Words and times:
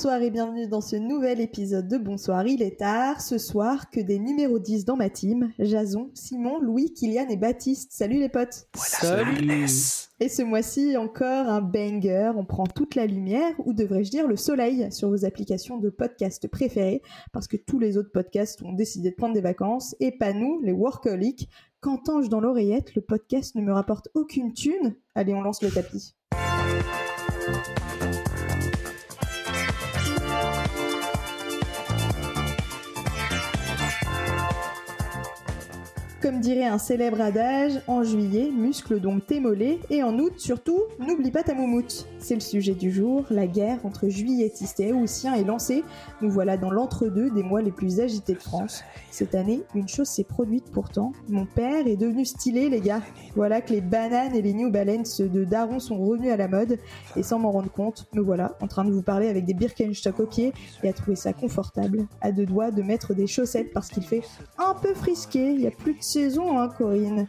Bonsoir 0.00 0.22
et 0.22 0.30
bienvenue 0.30 0.66
dans 0.66 0.80
ce 0.80 0.96
nouvel 0.96 1.42
épisode 1.42 1.86
de 1.86 1.98
Bonsoir, 1.98 2.46
il 2.46 2.62
est 2.62 2.78
tard. 2.78 3.20
Ce 3.20 3.36
soir, 3.36 3.90
que 3.90 4.00
des 4.00 4.18
numéros 4.18 4.58
10 4.58 4.86
dans 4.86 4.96
ma 4.96 5.10
team. 5.10 5.52
Jason, 5.58 6.10
Simon, 6.14 6.58
Louis, 6.58 6.94
Kylian 6.94 7.28
et 7.28 7.36
Baptiste. 7.36 7.92
Salut 7.92 8.18
les 8.18 8.30
potes. 8.30 8.66
Salut. 8.76 9.66
Et 10.18 10.30
ce 10.30 10.42
mois-ci, 10.42 10.96
encore 10.96 11.50
un 11.50 11.60
banger. 11.60 12.32
On 12.34 12.46
prend 12.46 12.64
toute 12.64 12.94
la 12.94 13.04
lumière, 13.04 13.52
ou 13.58 13.74
devrais-je 13.74 14.10
dire 14.10 14.26
le 14.26 14.36
soleil, 14.36 14.90
sur 14.90 15.10
vos 15.10 15.26
applications 15.26 15.76
de 15.76 15.90
podcast 15.90 16.48
préférées, 16.48 17.02
parce 17.34 17.46
que 17.46 17.58
tous 17.58 17.78
les 17.78 17.98
autres 17.98 18.10
podcasts 18.10 18.62
ont 18.62 18.72
décidé 18.72 19.10
de 19.10 19.16
prendre 19.16 19.34
des 19.34 19.42
vacances, 19.42 19.94
et 20.00 20.12
pas 20.12 20.32
nous, 20.32 20.62
les 20.62 20.72
workaholics. 20.72 21.50
Qu'entends-je 21.82 22.30
dans 22.30 22.40
l'oreillette? 22.40 22.94
Le 22.94 23.02
podcast 23.02 23.54
ne 23.54 23.60
me 23.60 23.74
rapporte 23.74 24.08
aucune 24.14 24.54
thune. 24.54 24.96
Allez, 25.14 25.34
on 25.34 25.42
lance 25.42 25.60
le 25.60 25.70
tapis. 25.70 26.14
Comme 36.30 36.38
dirait 36.38 36.66
un 36.66 36.78
célèbre 36.78 37.20
adage, 37.20 37.72
en 37.88 38.04
juillet, 38.04 38.52
muscle 38.56 39.00
donc 39.00 39.26
tes 39.26 39.42
et 39.90 40.04
en 40.04 40.16
août, 40.16 40.34
surtout, 40.36 40.78
n'oublie 41.00 41.32
pas 41.32 41.42
ta 41.42 41.54
moumoute. 41.54 42.06
C'est 42.20 42.34
le 42.34 42.40
sujet 42.40 42.74
du 42.74 42.92
jour, 42.92 43.24
la 43.30 43.48
guerre 43.48 43.84
entre 43.84 44.08
juilletistes 44.08 44.78
et 44.78 44.92
haussiens 44.92 45.34
est 45.34 45.42
lancée. 45.42 45.82
Nous 46.22 46.30
voilà 46.30 46.56
dans 46.56 46.70
l'entre-deux 46.70 47.30
des 47.30 47.42
mois 47.42 47.62
les 47.62 47.72
plus 47.72 47.98
agités 47.98 48.34
de 48.34 48.38
France. 48.38 48.84
Cette 49.10 49.34
année, 49.34 49.64
une 49.74 49.88
chose 49.88 50.06
s'est 50.06 50.22
produite 50.22 50.70
pourtant. 50.70 51.10
Mon 51.28 51.46
père 51.46 51.88
est 51.88 51.96
devenu 51.96 52.24
stylé, 52.24 52.68
les 52.68 52.80
gars. 52.80 53.02
Voilà 53.34 53.60
que 53.60 53.72
les 53.72 53.80
bananes 53.80 54.36
et 54.36 54.42
les 54.42 54.52
New 54.52 54.70
Balance 54.70 55.20
de 55.20 55.44
Daron 55.44 55.80
sont 55.80 55.98
revenus 55.98 56.30
à 56.30 56.36
la 56.36 56.46
mode, 56.46 56.78
et 57.16 57.24
sans 57.24 57.40
m'en 57.40 57.50
rendre 57.50 57.72
compte, 57.72 58.06
nous 58.12 58.24
voilà 58.24 58.56
en 58.60 58.68
train 58.68 58.84
de 58.84 58.92
vous 58.92 59.02
parler 59.02 59.28
avec 59.28 59.46
des 59.46 59.54
Birkenstock 59.54 60.20
au 60.20 60.26
pied 60.26 60.52
et 60.84 60.88
à 60.90 60.92
trouver 60.92 61.16
ça 61.16 61.32
confortable, 61.32 62.06
à 62.20 62.30
deux 62.30 62.46
doigts 62.46 62.70
de 62.70 62.82
mettre 62.82 63.14
des 63.14 63.26
chaussettes 63.26 63.72
parce 63.72 63.88
qu'il 63.88 64.04
fait 64.04 64.22
un 64.58 64.74
peu 64.74 64.94
frisqué, 64.94 65.50
il 65.54 65.62
y 65.62 65.66
a 65.66 65.72
plus 65.72 65.94
de 65.94 66.02
saison, 66.20 66.58
hein, 66.58 66.68
Corinne. 66.68 67.26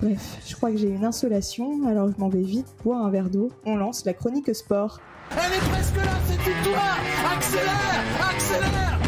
Bref, 0.00 0.38
je 0.46 0.56
crois 0.56 0.70
que 0.70 0.78
j'ai 0.78 0.88
une 0.88 1.04
insolation, 1.04 1.86
alors 1.86 2.10
je 2.10 2.18
m'en 2.18 2.30
vais 2.30 2.42
vite 2.42 2.66
boire 2.82 3.04
un 3.04 3.10
verre 3.10 3.28
d'eau. 3.28 3.50
On 3.66 3.76
lance 3.76 4.04
la 4.06 4.14
chronique 4.14 4.54
sport. 4.54 5.00
Elle 5.30 5.52
est 5.52 5.70
presque 5.70 5.96
là, 5.96 6.18
cette 6.26 6.40
victoire 6.40 6.98
Accélère 7.30 8.30
Accélère 8.30 8.98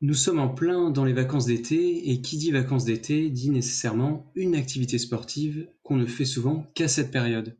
Nous 0.00 0.14
sommes 0.14 0.38
en 0.38 0.48
plein 0.48 0.90
dans 0.90 1.04
les 1.04 1.12
vacances 1.12 1.46
d'été 1.46 2.10
et 2.10 2.20
qui 2.20 2.36
dit 2.36 2.52
vacances 2.52 2.84
d'été 2.84 3.30
dit 3.30 3.50
nécessairement 3.50 4.30
une 4.36 4.54
activité 4.54 4.96
sportive 4.98 5.68
qu'on 5.82 5.96
ne 5.96 6.06
fait 6.06 6.24
souvent 6.24 6.66
qu'à 6.74 6.86
cette 6.86 7.10
période. 7.10 7.56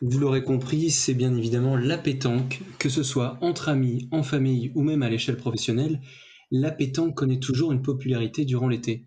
Vous 0.00 0.20
l'aurez 0.20 0.44
compris, 0.44 0.90
c'est 0.90 1.14
bien 1.14 1.36
évidemment 1.36 1.76
la 1.76 1.98
pétanque, 1.98 2.60
que 2.78 2.88
ce 2.88 3.02
soit 3.02 3.36
entre 3.40 3.68
amis, 3.68 4.08
en 4.12 4.22
famille 4.22 4.70
ou 4.76 4.82
même 4.82 5.02
à 5.02 5.10
l'échelle 5.10 5.36
professionnelle, 5.36 6.00
la 6.52 6.70
pétanque 6.70 7.16
connaît 7.16 7.40
toujours 7.40 7.72
une 7.72 7.82
popularité 7.82 8.44
durant 8.44 8.68
l'été. 8.68 9.04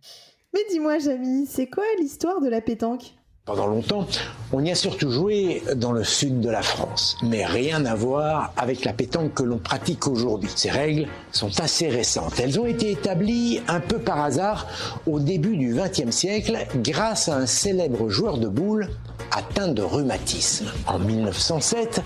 Mais 0.54 0.60
dis-moi, 0.70 1.00
Jamy, 1.00 1.46
c'est 1.48 1.68
quoi 1.68 1.86
l'histoire 1.98 2.42
de 2.42 2.50
la 2.50 2.60
pétanque? 2.60 3.14
Pendant 3.46 3.68
longtemps, 3.68 4.06
on 4.52 4.64
y 4.64 4.70
a 4.70 4.76
surtout 4.76 5.10
joué 5.10 5.64
dans 5.76 5.94
le 5.94 6.04
sud 6.04 6.42
de 6.42 6.50
la 6.50 6.62
France, 6.62 7.18
mais 7.24 7.44
rien 7.44 7.86
à 7.86 7.96
voir 7.96 8.54
avec 8.56 8.86
la 8.86 8.94
pétanque 8.94 9.34
que 9.34 9.44
l'on 9.44 9.58
pratique 9.58 10.08
aujourd'hui. 10.08 10.52
Ces 10.56 10.70
règles 10.70 11.08
sont 11.32 11.60
assez 11.60 11.88
récentes. 11.88 12.40
Elles 12.40 12.60
ont 12.60 12.68
été 12.68 12.92
établies 12.92 13.62
un 13.68 13.80
peu 13.80 13.98
par 13.98 14.22
hasard 14.22 14.68
au 15.08 15.20
début 15.20 15.58
du 15.58 15.74
XXe 15.74 16.12
siècle 16.12 16.56
grâce 16.76 17.30
à 17.30 17.38
un 17.38 17.48
célèbre 17.48 18.10
joueur 18.10 18.38
de 18.38 18.48
boules 18.48 18.90
atteint 19.32 19.70
de 19.70 19.82
rhumatisme. 19.82 20.68
En 20.88 21.00
1907, 21.00 22.02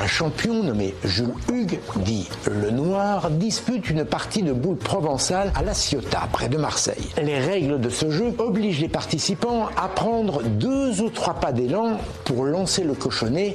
un 0.00 0.06
champion 0.06 0.62
nommé 0.62 0.94
Jules 1.04 1.34
Hugues, 1.52 1.78
dit 1.96 2.28
Le 2.50 2.70
Noir, 2.70 3.30
dispute 3.30 3.90
une 3.90 4.04
partie 4.04 4.42
de 4.42 4.52
boules 4.52 4.76
provençales 4.76 5.52
à 5.54 5.62
La 5.62 5.74
Ciotat, 5.74 6.28
près 6.32 6.48
de 6.48 6.56
Marseille. 6.56 7.08
Les 7.22 7.38
règles 7.38 7.80
de 7.80 7.88
ce 7.88 8.10
jeu 8.10 8.34
obligent 8.38 8.80
les 8.80 8.88
participants 8.88 9.68
à 9.76 9.88
prendre 9.88 10.42
deux 10.42 11.00
ou 11.00 11.10
trois 11.10 11.34
pas 11.34 11.52
d'élan 11.52 11.98
pour 12.24 12.44
lancer 12.44 12.84
le 12.84 12.94
cochonnet 12.94 13.54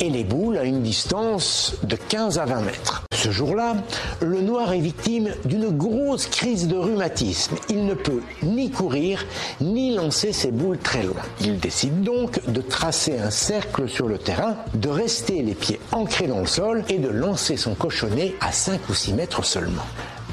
et 0.00 0.10
les 0.10 0.24
boules 0.24 0.58
à 0.58 0.64
une 0.64 0.82
distance 0.82 1.74
de 1.82 1.96
15 1.96 2.38
à 2.38 2.44
20 2.44 2.60
mètres. 2.62 3.04
Ce 3.12 3.30
jour-là, 3.30 3.76
le 4.20 4.42
noir 4.42 4.72
est 4.72 4.80
victime 4.80 5.30
d'une 5.44 5.70
grosse 5.70 6.26
crise 6.26 6.68
de 6.68 6.76
rhumatisme. 6.76 7.56
Il 7.70 7.86
ne 7.86 7.94
peut 7.94 8.20
ni 8.42 8.70
courir, 8.70 9.24
ni 9.60 9.94
lancer 9.94 10.32
ses 10.32 10.50
boules 10.50 10.78
très 10.78 11.02
loin. 11.02 11.22
Il 11.40 11.58
décide 11.58 12.02
donc 12.02 12.40
de 12.46 12.60
tracer 12.60 13.18
un 13.18 13.30
cercle 13.30 13.88
sur 13.88 14.08
le 14.08 14.18
terrain, 14.18 14.56
de 14.74 14.88
rester 14.88 15.42
les 15.42 15.54
pieds 15.54 15.80
ancrés 15.92 16.26
dans 16.26 16.40
le 16.40 16.46
sol 16.46 16.84
et 16.88 16.98
de 16.98 17.08
lancer 17.08 17.56
son 17.56 17.74
cochonnet 17.74 18.34
à 18.40 18.52
5 18.52 18.80
ou 18.88 18.94
6 18.94 19.14
mètres 19.14 19.44
seulement. 19.44 19.86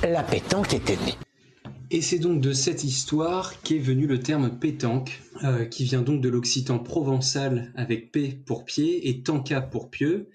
La 0.03 0.23
pétanque 0.23 0.73
était 0.73 0.97
née. 1.05 1.17
Et 1.93 1.99
c'est 1.99 2.19
donc 2.19 2.39
de 2.39 2.53
cette 2.53 2.85
histoire 2.85 3.61
qu'est 3.63 3.77
venu 3.77 4.07
le 4.07 4.17
terme 4.17 4.57
pétanque, 4.57 5.21
euh, 5.43 5.65
qui 5.65 5.83
vient 5.83 6.01
donc 6.01 6.21
de 6.21 6.29
l'occitan 6.29 6.79
provençal 6.79 7.73
avec 7.75 8.13
P 8.13 8.29
pour 8.45 8.63
pied 8.63 9.09
et 9.09 9.23
tanka 9.23 9.59
pour 9.59 9.89
pieux, 9.89 10.29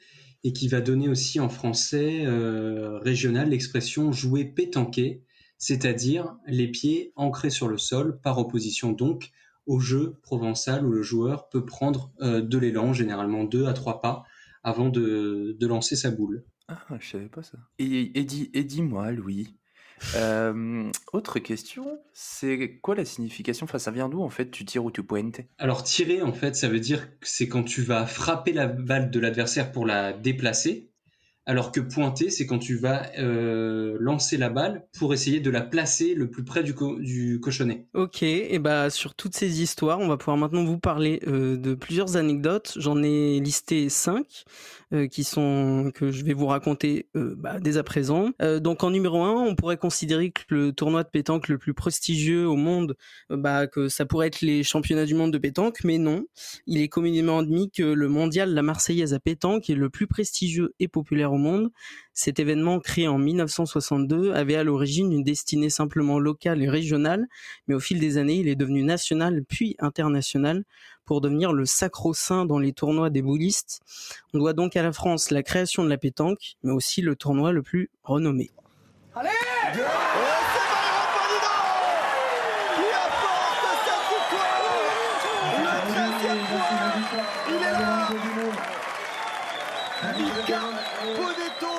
et 0.45 0.53
qui 0.53 0.69
va 0.69 0.83
donner 0.83 1.09
aussi 1.09 1.41
en 1.41 1.49
français 1.49 2.27
euh, 2.27 2.99
régional 2.99 3.49
l'expression 3.49 4.13
jouer 4.13 4.45
pétanquer, 4.45 5.23
c'est-à-dire 5.57 6.37
les 6.47 6.69
pieds 6.69 7.15
ancrés 7.17 7.49
sur 7.49 7.69
le 7.69 7.79
sol, 7.79 8.21
par 8.21 8.37
opposition 8.37 8.93
donc 8.93 9.31
au 9.65 9.81
jeu 9.81 10.19
provençal 10.23 10.85
où 10.85 10.91
le 10.91 11.03
joueur 11.03 11.49
peut 11.49 11.65
prendre 11.65 12.13
euh, 12.21 12.43
de 12.43 12.59
l'élan, 12.59 12.93
généralement 12.93 13.45
deux 13.45 13.65
à 13.65 13.73
trois 13.73 14.03
pas, 14.03 14.25
avant 14.63 14.91
de, 14.91 15.57
lancer 15.63 15.97
sa 15.97 16.11
boule. 16.11 16.45
Ah, 16.69 16.85
je 17.01 17.13
savais 17.13 17.31
pas 17.31 17.43
ça. 17.43 17.57
Et, 17.79 18.13
et, 18.15 18.27
et 18.53 18.65
dis-moi, 18.65 19.11
Louis, 19.11 19.57
euh, 20.15 20.91
autre 21.13 21.39
question, 21.39 22.01
c'est 22.13 22.79
quoi 22.83 22.95
la 22.95 23.05
signification 23.05 23.65
Enfin, 23.65 23.79
ça 23.79 23.91
vient 23.91 24.09
d'où 24.09 24.23
en 24.23 24.31
fait 24.31 24.51
Tu 24.51 24.65
tires 24.65 24.85
ou 24.85 24.91
tu 24.91 25.03
pointes? 25.03 25.41
Alors 25.59 25.83
tirer, 25.83 26.23
en 26.23 26.33
fait, 26.33 26.57
ça 26.57 26.69
veut 26.69 26.81
dire 26.81 27.11
que 27.21 27.27
c'est 27.29 27.49
quand 27.49 27.63
tu 27.63 27.83
vas 27.83 28.07
frapper 28.07 28.53
la 28.53 28.67
balle 28.67 29.11
de 29.11 29.21
l'adversaire 29.21 29.73
pour 29.73 29.87
la 29.87 30.13
déplacer, 30.13 30.91
alors 31.47 31.73
que 31.73 31.81
pointer, 31.81 32.31
c'est 32.31 32.47
quand 32.47 32.59
tu 32.59 32.77
vas 32.77 33.11
euh, 33.19 33.97
lancer 34.01 34.37
la 34.39 34.51
balle 34.51 34.87
pour 34.99 35.15
essayer 35.15 35.41
de 35.41 35.51
la 35.51 35.63
placer 35.63 36.15
le 36.15 36.31
plus 36.31 36.45
près 36.45 36.63
du, 36.65 36.75
co- 36.75 36.99
du 37.01 37.41
cochonnet. 37.41 37.89
Ok, 37.95 38.23
et 38.25 38.59
bah 38.59 38.91
sur 38.91 39.15
toutes 39.15 39.35
ces 39.35 39.63
histoires, 39.63 39.99
on 40.01 40.09
va 40.09 40.19
pouvoir 40.19 40.37
maintenant 40.37 40.65
vous 40.67 40.79
parler 40.79 41.23
euh, 41.27 41.57
de 41.57 41.75
plusieurs 41.75 42.19
anecdotes. 42.19 42.75
J'en 42.77 43.03
ai 43.03 43.41
listé 43.41 43.89
cinq 43.89 44.45
euh, 44.93 45.09
qui 45.09 45.25
sont 45.25 45.91
que 45.95 46.13
je 46.13 46.25
vais 46.25 46.33
vous 46.33 46.47
raconter 46.47 47.09
euh, 47.17 47.35
bah, 47.37 47.59
dès 47.61 47.77
à 47.77 47.83
présent. 47.83 48.31
Euh, 48.41 48.61
donc 48.61 48.85
en 48.85 48.91
numéro 48.91 49.23
un, 49.23 49.35
on 49.43 49.57
pourrait 49.57 49.77
considérer 49.77 50.31
que 50.31 50.43
le 50.51 50.73
tournoi 50.73 51.03
de 51.03 51.09
pétanque 51.09 51.49
le 51.49 51.59
plus 51.59 51.75
prestigieux 51.75 52.47
au 52.47 52.55
monde, 52.57 52.97
euh, 53.33 53.37
bah 53.37 53.67
que 53.67 53.89
ça 53.89 54.07
pourrait 54.07 54.29
être 54.29 54.43
les 54.43 54.63
championnats 54.63 55.07
du 55.07 55.15
monde 55.15 55.33
de 55.33 55.39
pétanque, 55.39 55.79
mais 55.83 55.99
non. 55.99 56.27
Il 56.67 56.81
est 56.81 56.89
communément 56.89 57.39
admis 57.39 57.71
que 57.71 57.83
le 57.83 58.09
mondial 58.09 58.55
La 58.55 58.63
Marseillaise 58.63 59.13
à 59.13 59.19
pétanque 59.19 59.69
est 59.71 59.75
le 59.75 59.91
plus 59.91 60.07
prestigieux 60.07 60.75
et 60.79 60.89
populaire 60.89 61.33
au 61.33 61.39
monde. 61.39 61.71
Cet 62.13 62.39
événement 62.39 62.81
créé 62.81 63.09
en 63.09 63.19
1962 63.19 64.33
avait 64.33 64.57
à 64.57 64.65
l'origine 64.65 65.13
une 65.13 65.23
destinée 65.23 65.69
simplement 65.69 66.19
locale 66.19 66.63
et 66.63 66.69
régionale, 66.69 67.27
mais 67.67 67.75
au 67.75 67.81
fil 67.81 68.01
des 68.01 68.17
années, 68.17 68.37
il 68.37 68.49
est 68.49 68.57
devenu 68.57 68.83
national 68.85 69.45
puis 69.47 69.77
international 69.81 70.65
pour 71.07 71.21
devenir 71.21 71.53
le 71.53 71.65
sacro-saint 71.65 72.45
dans 72.45 72.59
les 72.59 72.73
tournois 72.73 73.09
des 73.09 73.23
boulistes. 73.23 73.81
On 74.35 74.39
doit 74.39 74.53
donc 74.53 74.77
à 74.77 74.83
la 74.83 74.93
France 74.93 75.31
la 75.31 75.43
création 75.43 75.85
de 75.85 75.89
la 75.89 75.97
pétanque, 75.97 76.57
mais 76.63 76.73
aussi 76.73 77.01
le 77.01 77.17
tournoi 77.17 77.53
le 77.53 77.63
plus 77.63 77.91
renommé. 78.03 78.51
Allez 79.15 79.31
c'est 79.73 79.79
Byron 79.79 80.45
Ferdinand 81.13 81.63
qui 82.75 82.89
apporte 82.93 83.65
cette 83.87 84.05
victoire 84.13 84.67
Le 85.59 85.73
13e 85.93 86.41
point 86.47 86.75
Il 87.49 87.57
est 87.57 87.73
là 87.73 87.97
Mika 90.19 90.61
Bonetto 91.17 91.77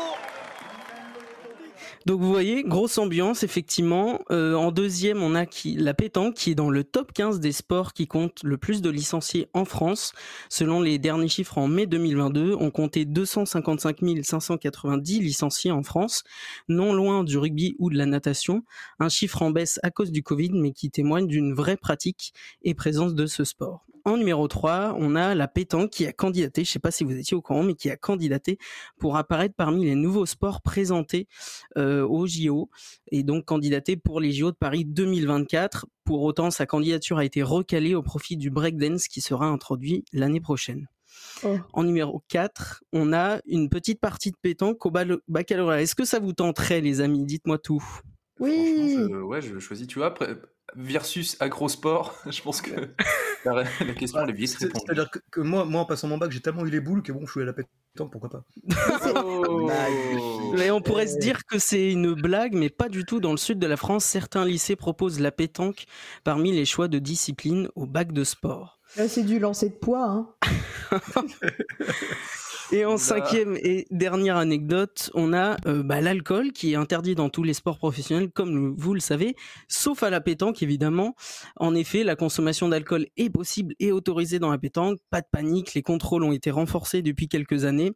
Donc 2.07 2.21
vous 2.21 2.31
voyez, 2.31 2.63
grosse 2.63 2.99
ambiance 2.99 3.43
effectivement. 3.43 4.21
Euh, 4.31 4.53
en 4.53 4.71
deuxième, 4.71 5.21
on 5.21 5.35
a 5.35 5.45
qui, 5.45 5.75
la 5.75 5.93
pétanque 5.93 6.35
qui 6.35 6.51
est 6.51 6.55
dans 6.55 6.69
le 6.69 6.85
top 6.85 7.11
15 7.11 7.41
des 7.41 7.51
sports 7.51 7.91
qui 7.91 8.07
comptent 8.07 8.43
le 8.43 8.57
plus 8.57 8.81
de 8.81 8.89
licenciés 8.89 9.49
en 9.53 9.65
France. 9.65 10.13
Selon 10.47 10.79
les 10.79 10.99
derniers 10.99 11.27
chiffres 11.27 11.57
en 11.57 11.67
mai 11.67 11.85
2022, 11.85 12.55
on 12.57 12.71
comptait 12.71 13.03
255 13.03 13.97
590 14.23 15.19
licenciés 15.19 15.71
en 15.71 15.83
France, 15.83 16.23
non 16.69 16.93
loin 16.93 17.25
du 17.25 17.37
rugby 17.37 17.75
ou 17.77 17.89
de 17.89 17.97
la 17.97 18.05
natation. 18.05 18.63
Un 18.99 19.09
chiffre 19.09 19.41
en 19.41 19.51
baisse 19.51 19.77
à 19.83 19.91
cause 19.91 20.13
du 20.13 20.23
Covid, 20.23 20.51
mais 20.53 20.71
qui 20.71 20.89
témoigne 20.89 21.27
d'une 21.27 21.53
vraie 21.53 21.75
pratique 21.75 22.31
et 22.61 22.73
présence 22.73 23.15
de 23.15 23.25
ce 23.25 23.43
sport. 23.43 23.85
En 24.07 24.15
numéro 24.15 24.47
3, 24.47 24.95
on 24.97 25.15
a 25.17 25.35
la 25.35 25.49
pétanque 25.49 25.89
qui 25.89 26.05
a 26.05 26.13
candidaté, 26.13 26.63
je 26.63 26.69
ne 26.69 26.71
sais 26.71 26.79
pas 26.79 26.91
si 26.91 27.03
vous 27.03 27.11
étiez 27.17 27.35
au 27.35 27.41
courant, 27.41 27.63
mais 27.63 27.73
qui 27.73 27.89
a 27.89 27.97
candidaté 27.97 28.57
pour 28.99 29.17
apparaître 29.17 29.53
parmi 29.53 29.83
les 29.83 29.95
nouveaux 29.95 30.25
sports 30.25 30.61
présentés 30.61 31.27
euh, 31.77 32.07
au 32.07 32.25
JO 32.25 32.69
et 33.11 33.23
donc 33.23 33.43
candidaté 33.43 33.97
pour 33.97 34.21
les 34.21 34.31
JO 34.31 34.51
de 34.51 34.55
Paris 34.55 34.85
2024. 34.85 35.87
Pour 36.05 36.21
autant, 36.23 36.51
sa 36.51 36.65
candidature 36.65 37.17
a 37.17 37.25
été 37.25 37.43
recalée 37.43 37.95
au 37.95 38.01
profit 38.01 38.37
du 38.37 38.49
breakdance 38.49 39.09
qui 39.09 39.19
sera 39.19 39.45
introduit 39.47 40.05
l'année 40.13 40.39
prochaine. 40.39 40.87
Oh. 41.43 41.57
En 41.73 41.83
numéro 41.83 42.23
4, 42.29 42.85
on 42.93 43.11
a 43.11 43.39
une 43.45 43.67
petite 43.67 43.99
partie 43.99 44.31
de 44.31 44.37
pétanque 44.41 44.85
au 44.85 44.91
baccalauréat. 45.27 45.81
Est-ce 45.81 45.95
que 45.95 46.05
ça 46.05 46.19
vous 46.19 46.31
tenterait, 46.31 46.79
les 46.79 47.01
amis? 47.01 47.25
Dites-moi 47.25 47.57
tout. 47.57 47.83
Oui. 48.39 48.95
Je- 48.99 49.15
ouais, 49.21 49.41
je 49.41 49.59
choisis, 49.59 49.85
tu 49.85 49.99
vois, 49.99 50.07
après- 50.07 50.37
versus 50.75 51.37
agrosport, 51.39 52.15
je 52.29 52.41
pense 52.41 52.61
que 52.61 52.71
la, 53.45 53.63
la 53.63 53.93
question 53.93 54.21
elle 54.21 54.29
est 54.29 54.33
vite 54.33 54.55
répondue. 54.55 54.83
C'est-à-dire 54.85 55.09
que, 55.09 55.19
que 55.31 55.41
moi, 55.41 55.65
moi, 55.65 55.81
en 55.81 55.85
passant 55.85 56.07
mon 56.07 56.17
bac, 56.17 56.31
j'ai 56.31 56.39
tellement 56.39 56.65
eu 56.65 56.69
les 56.69 56.79
boules 56.79 57.01
que 57.01 57.11
bon, 57.11 57.25
je 57.25 57.31
suis 57.31 57.41
à 57.41 57.45
la 57.45 57.53
pétanque, 57.53 58.11
pourquoi 58.11 58.29
pas. 58.29 58.43
Oh. 59.15 59.69
Mais 60.57 60.69
on 60.71 60.81
pourrait 60.81 61.07
se 61.07 61.17
dire 61.17 61.45
que 61.45 61.59
c'est 61.59 61.91
une 61.91 62.13
blague, 62.13 62.53
mais 62.53 62.69
pas 62.69 62.89
du 62.89 63.05
tout. 63.05 63.19
Dans 63.19 63.31
le 63.31 63.37
sud 63.37 63.59
de 63.59 63.67
la 63.67 63.77
France, 63.77 64.05
certains 64.05 64.45
lycées 64.45 64.75
proposent 64.75 65.19
la 65.19 65.31
pétanque 65.31 65.85
parmi 66.23 66.51
les 66.51 66.65
choix 66.65 66.87
de 66.87 66.99
discipline 66.99 67.69
au 67.75 67.85
bac 67.85 68.11
de 68.11 68.23
sport. 68.23 68.79
Là, 68.95 69.07
c'est 69.07 69.23
du 69.23 69.39
lancer 69.39 69.69
de 69.69 69.75
poids. 69.75 70.03
Hein. 70.03 70.29
Et 72.71 72.83
en 72.85 72.91
Bah. 72.91 72.97
cinquième 72.97 73.55
et 73.57 73.87
dernière 73.91 74.35
anecdote, 74.35 75.09
on 75.13 75.31
a 75.33 75.55
euh, 75.67 75.83
bah, 75.83 76.01
l'alcool 76.01 76.51
qui 76.51 76.73
est 76.73 76.75
interdit 76.75 77.15
dans 77.15 77.29
tous 77.29 77.43
les 77.43 77.53
sports 77.53 77.77
professionnels, 77.77 78.29
comme 78.31 78.75
vous 78.77 78.93
le 78.93 78.99
savez, 78.99 79.35
sauf 79.69 80.03
à 80.03 80.09
la 80.09 80.19
pétanque 80.19 80.61
évidemment. 80.61 81.15
En 81.55 81.75
effet, 81.75 82.03
la 82.03 82.15
consommation 82.15 82.67
d'alcool 82.67 83.07
est 83.15 83.29
possible 83.29 83.73
et 83.79 83.91
autorisée 83.91 84.39
dans 84.39 84.51
la 84.51 84.57
pétanque. 84.57 84.99
Pas 85.09 85.21
de 85.21 85.27
panique, 85.31 85.73
les 85.75 85.81
contrôles 85.81 86.23
ont 86.23 86.33
été 86.33 86.51
renforcés 86.51 87.01
depuis 87.01 87.29
quelques 87.29 87.63
années. 87.63 87.93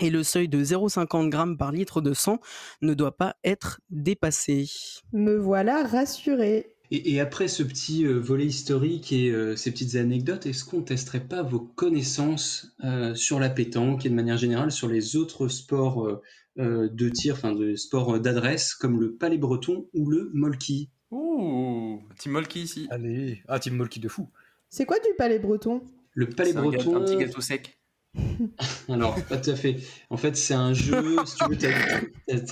Et 0.00 0.10
le 0.10 0.22
seuil 0.22 0.48
de 0.48 0.62
0,50 0.62 1.32
g 1.32 1.56
par 1.56 1.72
litre 1.72 2.00
de 2.02 2.12
sang 2.12 2.38
ne 2.82 2.92
doit 2.92 3.16
pas 3.16 3.34
être 3.44 3.80
dépassé. 3.88 4.66
Me 5.12 5.36
voilà 5.36 5.84
rassuré. 5.84 6.75
Et, 6.90 7.14
et 7.14 7.20
après 7.20 7.48
ce 7.48 7.62
petit 7.62 8.04
euh, 8.06 8.18
volet 8.18 8.46
historique 8.46 9.12
et 9.12 9.30
euh, 9.30 9.56
ces 9.56 9.70
petites 9.72 9.96
anecdotes, 9.96 10.46
est-ce 10.46 10.64
qu'on 10.64 10.82
testerait 10.82 11.24
pas 11.26 11.42
vos 11.42 11.60
connaissances 11.60 12.74
euh, 12.84 13.14
sur 13.14 13.40
la 13.40 13.50
pétanque 13.50 14.06
et 14.06 14.08
de 14.10 14.14
manière 14.14 14.36
générale 14.38 14.70
sur 14.70 14.88
les 14.88 15.16
autres 15.16 15.48
sports 15.48 16.06
euh, 16.06 16.22
euh, 16.58 16.88
de 16.88 17.08
tir, 17.08 17.34
enfin 17.34 17.52
de 17.54 17.74
sports 17.74 18.18
d'adresse 18.20 18.74
comme 18.74 19.00
le 19.00 19.14
palais 19.14 19.38
breton 19.38 19.88
ou 19.94 20.08
le 20.10 20.30
molki? 20.32 20.90
Ouh, 21.10 22.02
Team 22.18 22.32
Molky 22.32 22.62
ici. 22.62 22.86
Allez, 22.90 23.42
ah, 23.48 23.58
Team 23.58 23.76
Molky 23.76 24.00
de 24.00 24.08
fou. 24.08 24.28
C'est 24.68 24.84
quoi 24.86 24.98
du 24.98 25.08
palais 25.16 25.38
breton? 25.38 25.82
Le 26.14 26.28
palais 26.28 26.52
C'est 26.52 26.56
un, 26.58 26.70
gâteau- 26.70 26.90
breton, 26.90 26.96
un 26.96 27.04
petit 27.04 27.16
gâteau 27.16 27.40
sec. 27.40 27.78
alors 28.88 29.22
pas 29.24 29.36
tout 29.36 29.50
à 29.50 29.56
fait. 29.56 29.76
En 30.10 30.16
fait, 30.16 30.36
c'est 30.36 30.54
un 30.54 30.72
jeu, 30.72 31.16
si 31.26 31.36
tu 31.36 31.44
veux, 31.50 32.44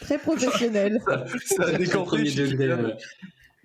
Très 0.00 0.18
professionnel. 0.18 1.00
Ça 1.44 1.64
a 1.64 1.72
Très 1.72 1.84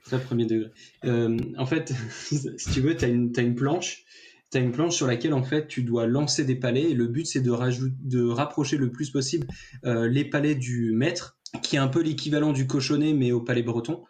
Très 0.03 0.19
premier 0.19 0.45
degré. 0.45 0.69
Euh, 1.05 1.37
en 1.57 1.65
fait, 1.65 1.93
si 2.11 2.71
tu 2.73 2.81
veux, 2.81 2.95
tu 2.95 3.05
as 3.05 3.07
une, 3.07 3.31
t'as 3.31 3.41
une 3.41 3.55
planche. 3.55 4.03
Tu 4.51 4.57
as 4.57 4.61
une 4.61 4.71
planche 4.71 4.95
sur 4.95 5.07
laquelle, 5.07 5.33
en 5.33 5.43
fait, 5.43 5.67
tu 5.67 5.83
dois 5.83 6.05
lancer 6.05 6.43
des 6.45 6.55
palets. 6.55 6.91
Et 6.91 6.93
le 6.93 7.07
but, 7.07 7.25
c'est 7.25 7.41
de, 7.41 7.51
de 7.51 8.27
rapprocher 8.27 8.77
le 8.77 8.91
plus 8.91 9.09
possible 9.09 9.47
euh, 9.85 10.07
les 10.07 10.25
palets 10.25 10.55
du 10.55 10.91
maître, 10.91 11.37
qui 11.61 11.77
est 11.77 11.79
un 11.79 11.87
peu 11.87 12.01
l'équivalent 12.01 12.51
du 12.51 12.67
cochonnet, 12.67 13.13
mais 13.13 13.31
au 13.31 13.41
palais 13.41 13.63
breton. 13.63 14.03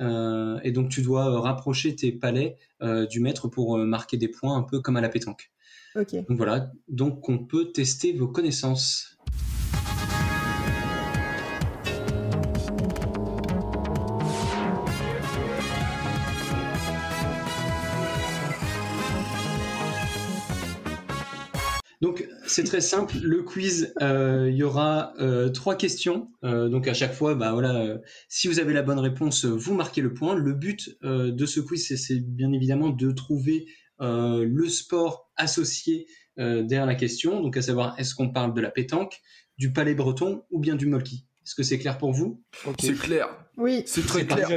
Euh, 0.00 0.60
et 0.62 0.70
donc, 0.70 0.90
tu 0.90 1.02
dois 1.02 1.40
rapprocher 1.40 1.96
tes 1.96 2.18
euh, 2.82 3.06
du 3.06 3.20
maître 3.20 3.48
pour 3.48 3.78
marquer 3.78 4.16
des 4.16 4.28
points, 4.28 4.56
un 4.56 4.62
peu 4.62 4.80
comme 4.80 4.96
à 4.96 5.00
la 5.00 5.08
pétanque. 5.08 5.50
Donc 6.28 6.36
voilà, 6.36 6.70
donc 6.88 7.28
on 7.28 7.38
peut 7.38 7.72
tester 7.72 8.12
vos 8.12 8.28
connaissances. 8.28 9.17
C'est 22.58 22.64
très 22.64 22.80
simple, 22.80 23.14
le 23.22 23.44
quiz, 23.44 23.94
euh, 24.02 24.48
il 24.50 24.56
y 24.56 24.64
aura 24.64 25.12
euh, 25.20 25.48
trois 25.48 25.76
questions. 25.76 26.28
Euh, 26.42 26.68
donc 26.68 26.88
à 26.88 26.92
chaque 26.92 27.14
fois, 27.14 27.36
bah 27.36 27.52
voilà, 27.52 27.76
euh, 27.76 27.98
si 28.28 28.48
vous 28.48 28.58
avez 28.58 28.72
la 28.72 28.82
bonne 28.82 28.98
réponse, 28.98 29.44
vous 29.44 29.74
marquez 29.74 30.00
le 30.00 30.12
point. 30.12 30.34
Le 30.34 30.54
but 30.54 30.90
euh, 31.04 31.30
de 31.30 31.46
ce 31.46 31.60
quiz, 31.60 31.86
c'est- 31.96 32.18
bien 32.18 32.52
évidemment 32.52 32.88
de 32.88 33.12
trouver 33.12 33.66
euh, 34.00 34.44
le 34.44 34.68
sport 34.68 35.30
associé 35.36 36.08
euh, 36.40 36.64
derrière 36.64 36.86
la 36.86 36.96
question. 36.96 37.40
Donc 37.40 37.56
à 37.56 37.62
savoir, 37.62 37.94
est-ce 37.96 38.16
qu'on 38.16 38.30
parle 38.30 38.52
de 38.54 38.60
la 38.60 38.72
pétanque, 38.72 39.20
du 39.56 39.72
palais 39.72 39.94
breton 39.94 40.42
ou 40.50 40.58
bien 40.58 40.74
du 40.74 40.86
molki? 40.86 41.26
Est-ce 41.46 41.54
que 41.54 41.62
c'est 41.62 41.78
clair 41.78 41.96
pour 41.96 42.12
vous? 42.12 42.42
C'est 42.80 42.98
clair. 42.98 43.28
Oui. 43.56 43.84
C'est 43.86 44.04
très 44.04 44.26
clair. 44.26 44.48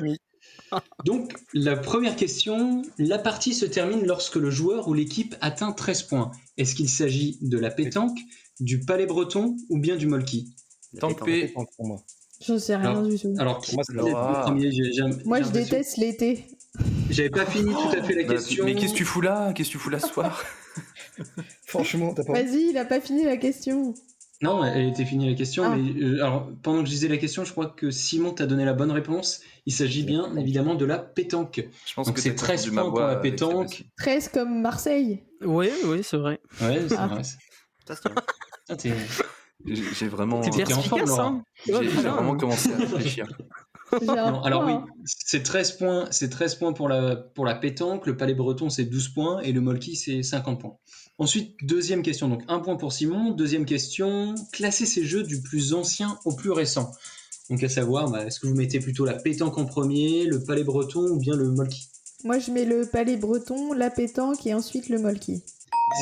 Donc, 1.05 1.33
la 1.53 1.75
première 1.75 2.15
question, 2.15 2.81
la 2.97 3.17
partie 3.17 3.53
se 3.53 3.65
termine 3.65 4.05
lorsque 4.05 4.35
le 4.35 4.49
joueur 4.49 4.87
ou 4.87 4.93
l'équipe 4.93 5.35
atteint 5.41 5.71
13 5.71 6.03
points. 6.03 6.31
Est-ce 6.57 6.75
qu'il 6.75 6.89
s'agit 6.89 7.37
de 7.41 7.57
la 7.57 7.69
pétanque, 7.71 8.17
du 8.59 8.79
palais 8.81 9.05
breton 9.05 9.57
ou 9.69 9.79
bien 9.79 9.95
du 9.97 10.07
molki? 10.07 10.55
Tant 10.99 11.13
que 11.13 11.23
P. 11.23 11.47
Pétanque 11.47 11.69
pour 11.75 11.87
moi. 11.87 12.03
J'en 12.45 12.57
sais 12.59 12.75
rien 12.75 12.91
Alors- 12.91 13.03
du 13.03 13.19
tout. 13.19 13.33
Alors, 13.37 13.61
Moi, 13.73 13.83
c'est 13.85 13.93
qui 13.93 13.99
est 13.99 14.01
le 14.03 14.09
Laura. 14.09 14.41
premier 14.41 14.71
J'ai- 14.71 14.93
j'ai- 14.93 15.03
Moi, 15.25 15.39
j'ai 15.41 15.47
je 15.47 15.51
déteste 15.51 15.97
l'été. 15.97 16.45
J'avais 17.09 17.29
pas 17.29 17.45
fini 17.45 17.71
tout 17.71 17.97
à 17.97 18.01
fait 18.01 18.15
la 18.15 18.23
Bah, 18.23 18.33
question. 18.35 18.65
mais 18.65 18.73
qu'est-ce 18.75 18.93
que 18.93 18.97
tu 18.97 19.05
fous 19.05 19.21
là? 19.21 19.51
Qu'est-ce 19.53 19.69
que 19.69 19.73
tu 19.73 19.77
fous 19.77 19.89
là 19.89 19.99
ce 19.99 20.07
soir? 20.07 20.43
Franchement, 21.67 22.13
t'as 22.13 22.23
pas. 22.23 22.33
Vas-y, 22.33 22.69
il 22.71 22.77
a 22.77 22.85
pas 22.85 23.01
fini 23.01 23.23
la 23.25 23.37
question. 23.37 23.93
Non, 24.41 24.63
elle 24.65 24.87
était 24.89 25.05
finie 25.05 25.29
la 25.29 25.35
question, 25.35 25.63
Ah. 25.65 25.75
mais 25.75 26.01
euh, 26.03 26.23
alors 26.23 26.49
pendant 26.63 26.79
que 26.79 26.85
je 26.85 26.91
disais 26.91 27.07
la 27.07 27.17
question, 27.17 27.45
je 27.45 27.51
crois 27.51 27.67
que 27.67 27.91
Simon 27.91 28.31
t'a 28.31 28.47
donné 28.47 28.65
la 28.65 28.73
bonne 28.73 28.91
réponse. 28.91 29.41
Il 29.67 29.73
s'agit 29.73 30.01
bien 30.03 30.35
évidemment 30.35 30.73
de 30.73 30.85
la 30.85 30.97
pétanque. 30.97 31.67
Je 31.85 31.93
pense 31.93 32.07
Donc 32.07 32.15
que 32.15 32.21
c'est 32.21 32.33
t'as 32.33 32.45
13 32.45 32.61
confondu 32.61 32.75
ma 32.75 32.81
points 32.81 32.89
pour 32.91 32.99
la 33.01 33.15
pétanque. 33.17 33.65
aussi. 33.67 33.85
13 33.97 34.29
comme 34.29 34.61
Marseille. 34.61 35.23
Oui, 35.45 35.69
oui, 35.85 36.01
c'est 36.03 36.17
vrai. 36.17 36.39
C'est 36.57 36.95
Ah. 36.97 37.07
vrai. 37.07 37.21
Ah, 38.69 38.75
t'es- 38.75 38.93
J'ai 39.65 39.75
j'ai 39.93 40.07
vraiment, 40.07 40.41
T'es 40.41 40.51
C'est 40.51 40.63
perspicace, 40.65 41.07
Laura. 41.09 41.25
hein 41.27 41.43
j'ai 41.67 41.73
Ouais, 41.75 41.83
vraiment 41.87 42.35
commencé 42.35 42.73
à 42.73 42.77
réfléchir. 42.77 43.27
Non, 44.01 44.41
alors 44.41 44.65
oui, 44.65 44.71
hein. 44.71 44.85
C'est 45.31 45.43
13 45.43 45.77
points, 45.77 46.07
c'est 46.11 46.29
13 46.29 46.55
points 46.55 46.73
pour 46.73 46.89
la, 46.89 47.15
pour 47.15 47.45
la 47.45 47.55
pétanque, 47.55 48.05
le 48.05 48.17
palais 48.17 48.33
breton 48.33 48.69
c'est 48.69 48.83
12 48.83 49.07
points 49.13 49.39
et 49.39 49.53
le 49.53 49.61
molki 49.61 49.95
c'est 49.95 50.23
50 50.23 50.59
points. 50.59 50.75
Ensuite, 51.17 51.55
deuxième 51.61 52.01
question, 52.01 52.27
donc 52.27 52.43
un 52.49 52.59
point 52.59 52.75
pour 52.75 52.91
Simon. 52.91 53.31
Deuxième 53.31 53.63
question, 53.65 54.35
classer 54.51 54.85
ces 54.85 55.05
jeux 55.05 55.23
du 55.23 55.41
plus 55.41 55.73
ancien 55.73 56.19
au 56.25 56.35
plus 56.35 56.51
récent. 56.51 56.91
Donc 57.49 57.63
à 57.63 57.69
savoir, 57.69 58.09
bah, 58.09 58.25
est-ce 58.25 58.41
que 58.41 58.47
vous 58.47 58.55
mettez 58.55 58.81
plutôt 58.81 59.05
la 59.05 59.13
pétanque 59.13 59.57
en 59.57 59.63
premier, 59.63 60.25
le 60.25 60.43
palais 60.43 60.65
breton 60.65 61.07
ou 61.07 61.17
bien 61.17 61.37
le 61.37 61.49
molki? 61.49 61.87
Moi, 62.25 62.39
je 62.39 62.51
mets 62.51 62.65
le 62.65 62.85
palais 62.85 63.15
breton, 63.15 63.71
la 63.71 63.89
pétanque 63.89 64.45
et 64.45 64.53
ensuite 64.53 64.89
le 64.89 64.99
molki. 64.99 65.43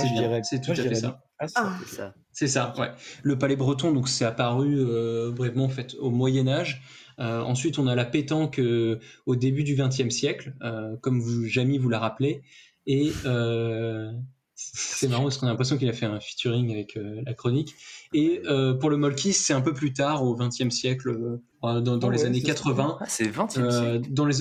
C'est 0.02 0.10
bien, 0.10 0.42
c'est 0.42 0.60
tout 0.60 0.72
moi, 0.72 0.74
à 0.74 0.76
je 0.76 0.82
fait 0.82 0.90
dirais 0.90 1.02
ça. 1.02 1.22
Ah, 1.38 1.48
ça. 1.48 1.62
Ah, 2.00 2.14
C'est 2.34 2.48
ça, 2.48 2.74
ouais. 2.80 2.90
Le 3.22 3.38
palais 3.38 3.56
breton, 3.56 3.92
donc 3.92 4.10
c'est 4.10 4.26
apparu 4.26 4.76
euh, 4.80 5.30
brièvement 5.30 5.66
en 5.66 5.70
fait 5.70 5.96
au 6.00 6.10
Moyen 6.10 6.48
Âge. 6.48 6.82
Euh, 7.20 7.42
ensuite, 7.42 7.80
on 7.80 7.88
a 7.88 7.96
la 7.96 8.06
pétanque 8.06 8.60
euh, 8.60 9.00
au 9.26 9.36
début 9.36 9.64
du 9.64 9.76
XXe 9.76 10.10
siècle, 10.10 10.54
euh, 10.64 10.96
comme 11.02 11.20
vous, 11.20 11.46
Jamy 11.46 11.78
vous 11.78 11.90
l'a 11.90 12.00
rappelé. 12.00 12.42
Et 12.88 13.12
euh, 13.26 14.12
c'est 14.56 15.08
marrant 15.08 15.24
parce 15.24 15.38
qu'on 15.38 15.48
a 15.48 15.50
l'impression 15.50 15.78
qu'il 15.78 15.90
a 15.90 15.94
fait 15.94 16.06
un 16.06 16.20
featuring 16.20 16.72
avec 16.72 16.98
euh, 16.98 17.22
la 17.26 17.34
chronique. 17.34 17.76
Et 18.14 18.42
euh, 18.46 18.74
pour 18.74 18.90
le 18.90 18.98
molki, 18.98 19.34
c'est 19.34 19.54
un 19.54 19.62
peu 19.62 19.74
plus 19.74 19.94
tard, 19.94 20.24
au 20.24 20.36
XXe 20.36 20.70
siècle, 20.70 21.10
euh, 21.10 21.82
dans, 21.82 21.98
dans 21.98 22.10
Ah 22.10 22.12
les 22.12 22.20
ouais, 22.22 22.26
années 22.28 22.40
c'est 22.40 22.46
80. 22.48 22.98
Ah, 23.00 23.06
c'est 23.08 23.28
20 23.28 23.58
e 23.58 23.62
Euh, 23.62 23.92
siècle. 23.94 24.14
dans 24.14 24.26
les 24.26 24.36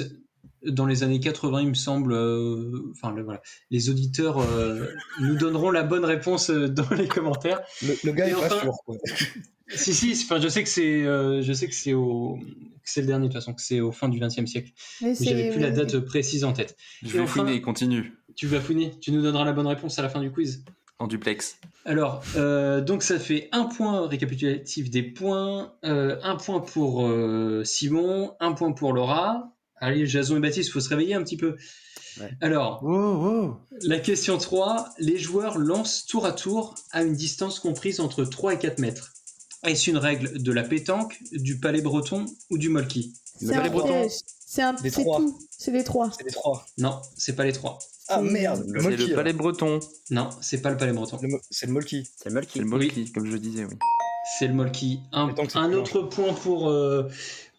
dans 0.66 0.86
les 0.86 1.04
années 1.04 1.20
80, 1.20 1.60
il 1.62 1.68
me 1.68 1.74
semble, 1.74 2.12
euh, 2.12 2.90
enfin 2.90 3.12
le- 3.14 3.22
voilà, 3.22 3.40
les 3.70 3.90
auditeurs 3.90 4.38
euh, 4.40 4.86
nous 5.20 5.36
donneront 5.36 5.70
la 5.70 5.84
bonne 5.84 6.04
réponse 6.04 6.50
euh, 6.50 6.68
dans 6.68 6.88
les 6.98 7.06
commentaires. 7.06 7.60
Le, 7.82 7.94
le 8.02 8.12
gars 8.12 8.26
Et 8.26 8.30
est 8.30 8.34
pas 8.34 8.46
enfin- 8.46 8.60
sûr. 8.62 8.72
Quoi. 8.84 8.96
Si 9.74 9.92
si, 9.94 10.12
enfin 10.24 10.40
je 10.40 10.48
sais 10.48 10.62
que 10.62 10.68
c'est, 10.68 11.02
euh, 11.04 11.42
je 11.42 11.52
sais 11.52 11.68
que 11.68 11.74
c'est 11.74 11.92
au, 11.92 12.38
que 12.38 12.90
c'est 12.90 13.00
le 13.02 13.06
dernier 13.06 13.28
de 13.28 13.32
toute 13.32 13.40
façon, 13.40 13.52
que 13.54 13.60
c'est 13.62 13.80
au 13.80 13.92
fin 13.92 14.08
du 14.08 14.18
XXe 14.18 14.46
siècle. 14.46 14.70
mais 15.02 15.14
j'avais 15.14 15.50
plus 15.50 15.60
la 15.60 15.70
date 15.70 15.98
précise 16.00 16.44
en 16.44 16.52
tête. 16.52 16.76
Je 17.02 17.08
et 17.08 17.12
vais 17.12 17.20
enfin- 17.20 17.44
fouiner, 17.44 17.60
continue. 17.60 18.14
Tu 18.36 18.46
vas 18.46 18.60
fouiner, 18.60 18.92
tu 19.00 19.12
nous 19.12 19.20
donneras 19.22 19.44
la 19.44 19.52
bonne 19.52 19.66
réponse 19.66 19.98
à 19.98 20.02
la 20.02 20.08
fin 20.08 20.20
du 20.20 20.30
quiz. 20.30 20.64
En 21.00 21.06
duplex. 21.06 21.58
Alors, 21.84 22.22
euh, 22.36 22.80
donc 22.80 23.02
ça 23.02 23.18
fait 23.20 23.48
un 23.52 23.64
point 23.66 24.08
récapitulatif 24.08 24.90
des 24.90 25.02
points, 25.02 25.72
euh, 25.84 26.18
un 26.22 26.36
point 26.36 26.60
pour 26.60 27.06
euh, 27.06 27.62
Simon, 27.64 28.32
un 28.40 28.52
point 28.52 28.72
pour 28.72 28.92
Laura. 28.92 29.52
Allez, 29.80 30.06
Jason 30.06 30.36
et 30.36 30.40
Baptiste, 30.40 30.70
faut 30.72 30.80
se 30.80 30.88
réveiller 30.88 31.14
un 31.14 31.22
petit 31.22 31.36
peu. 31.36 31.56
Ouais. 32.20 32.30
Alors, 32.40 32.82
Wow, 32.82 33.58
la 33.82 34.00
question 34.00 34.38
3, 34.38 34.88
les 34.98 35.18
joueurs 35.18 35.56
lancent 35.58 36.04
tour 36.04 36.26
à 36.26 36.32
tour 36.32 36.74
à 36.90 37.04
une 37.04 37.14
distance 37.14 37.60
comprise 37.60 38.00
entre 38.00 38.24
3 38.24 38.54
et 38.54 38.58
4 38.58 38.78
mètres. 38.80 39.12
Est-ce 39.64 39.90
une 39.90 39.96
règle 39.98 40.40
de 40.42 40.52
la 40.52 40.62
pétanque, 40.62 41.18
du 41.32 41.58
palais 41.58 41.80
breton 41.82 42.26
ou 42.50 42.58
du 42.58 42.68
molki 42.68 43.12
C'est 43.40 43.54
un 43.54 43.62
les 43.62 43.70
Bretons. 43.70 43.88
piège. 43.88 44.12
C'est 44.46 44.62
un, 44.62 44.74
Les 44.82 44.90
c'est 44.90 45.02
trois. 45.02 45.18
tout. 45.18 45.38
C'est 45.50 45.72
les 45.72 45.84
trois. 45.84 46.10
C'est 46.16 46.24
les 46.24 46.30
trois. 46.30 46.64
Non, 46.78 47.00
c'est 47.16 47.34
pas 47.36 47.44
les 47.44 47.52
trois. 47.52 47.78
Ah 48.08 48.22
merde, 48.22 48.64
le 48.68 48.80
C'est 48.80 48.88
Molki. 48.88 49.06
le 49.08 49.14
palais 49.14 49.32
breton. 49.34 49.80
Non, 50.10 50.30
c'est 50.40 50.62
pas 50.62 50.70
le 50.70 50.76
palais 50.78 50.92
breton. 50.92 51.18
Le 51.20 51.28
mo- 51.28 51.40
C'est 51.50 51.66
le 51.66 51.72
Molki. 51.72 52.08
C'est 52.16 52.28
le 52.30 52.34
Molki. 52.36 52.50
C'est 52.54 52.58
le 52.60 52.64
molki, 52.64 53.12
comme 53.12 53.26
je 53.30 53.36
disais, 53.36 53.64
oui. 53.64 53.74
C'est 54.38 54.46
le 54.46 54.54
molki. 54.54 55.00
Un, 55.12 55.28
Pétanque, 55.28 55.50
c'est 55.50 55.58
un 55.58 55.68
plus 55.68 55.76
autre 55.78 56.02
point 56.02 56.32
pour, 56.32 56.70
euh, 56.70 57.08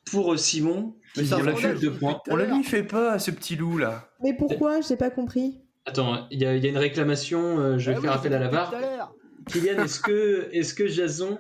pour 0.06 0.40
Simon, 0.40 0.96
qui 1.14 1.22
Mais 1.22 1.28
ça, 1.28 1.38
on 1.38 1.44
l'a 1.44 1.56
faire 1.56 1.74
vu 1.76 1.80
deux 1.82 1.94
points. 1.94 2.14
à 2.14 2.22
On 2.34 2.36
la 2.38 2.46
lui 2.46 2.64
fait 2.64 2.84
pas, 2.84 3.20
ce 3.20 3.30
petit 3.32 3.56
loup 3.56 3.78
là. 3.78 4.10
Mais 4.24 4.34
pourquoi? 4.34 4.82
J'ai 4.82 4.96
pas 4.96 5.10
compris. 5.12 5.60
Attends, 5.86 6.28
il 6.32 6.40
y, 6.40 6.46
a 6.46 6.56
il 6.56 6.64
y 6.64 6.68
a 6.68 6.70
une 6.70 6.78
réclamation, 6.78 7.60
euh, 7.60 7.78
je 7.78 7.92
vais 7.92 7.98
Ah 7.98 8.02
faire 8.02 8.12
oui, 8.12 8.18
appel 8.18 8.34
à 8.34 8.40
la 8.40 8.48
barre. 8.48 8.70
tout 8.72 8.76
à 8.78 8.82
l'heure. 8.82 9.14
Kylian, 9.48 9.84
est-ce 9.84 10.00
que, 10.00 10.50
est 10.52 10.76
que 10.76 10.88
Jason 10.88 11.38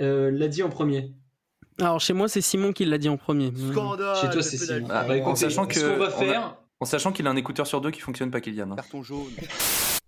euh, 0.00 0.30
l'a 0.30 0.48
dit 0.48 0.62
en 0.62 0.68
premier 0.68 1.12
Alors 1.80 2.00
chez 2.00 2.12
moi, 2.12 2.28
c'est 2.28 2.40
Simon 2.40 2.72
qui 2.72 2.84
l'a 2.84 2.98
dit 2.98 3.08
en 3.08 3.16
premier. 3.16 3.52
Scandale. 3.72 4.16
Chez 4.16 4.30
toi, 4.30 4.42
c'est. 4.42 4.56
Simon. 4.58 4.88
Ah, 4.90 5.04
Bah, 5.06 5.16
écoutez, 5.16 5.30
en 5.30 5.36
sachant 5.36 5.68
ce 5.68 5.78
que 5.78 5.80
qu'on 5.92 5.98
va 5.98 6.04
on 6.06 6.08
a- 6.08 6.24
faire, 6.24 6.56
En 6.80 6.84
sachant 6.84 7.12
qu'il 7.12 7.26
a 7.26 7.30
un 7.30 7.36
écouteur 7.36 7.66
sur 7.66 7.80
deux 7.80 7.90
qui 7.90 8.00
fonctionne 8.00 8.30
pas, 8.30 8.40
Kylian. 8.40 8.70
hein. 8.72 8.76
Carton 8.76 9.02
jaune. 9.02 9.26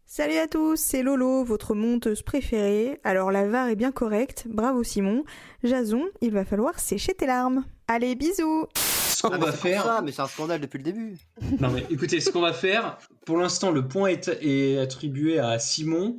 Salut 0.07 0.37
à 0.39 0.47
tous, 0.47 0.77
c'est 0.77 1.03
Lolo, 1.03 1.43
votre 1.45 1.75
monteuse 1.75 2.23
préférée. 2.23 3.01
Alors 3.03 3.33
la 3.33 3.49
VAR 3.49 3.69
est 3.69 3.75
bien 3.77 3.91
correcte, 3.91 4.45
bravo 4.49 4.85
Simon. 4.85 5.25
Jason, 5.65 6.05
il 6.21 6.31
va 6.31 6.45
falloir 6.45 6.79
sécher 6.79 7.15
tes 7.15 7.27
larmes. 7.27 7.65
Allez, 7.89 8.15
bisous 8.15 8.67
ce 8.77 9.23
qu'on 9.23 9.29
Ah, 9.35 9.39
va 9.39 9.47
pour 9.47 9.57
faire. 9.57 9.83
ça, 9.85 10.03
mais 10.05 10.13
c'est 10.13 10.23
un 10.23 10.27
scandale 10.29 10.61
depuis 10.61 10.79
le 10.79 10.85
début. 10.85 11.17
Non 11.61 11.71
mais 11.71 11.85
écoutez, 11.91 12.21
ce 12.21 12.31
qu'on 12.31 12.41
va 12.43 12.53
faire, 12.53 12.99
pour 13.27 13.39
l'instant, 13.39 13.71
le 13.71 13.87
point 13.89 14.09
est, 14.09 14.29
est 14.43 14.79
attribué 14.79 15.39
à 15.39 15.59
Simon. 15.59 16.19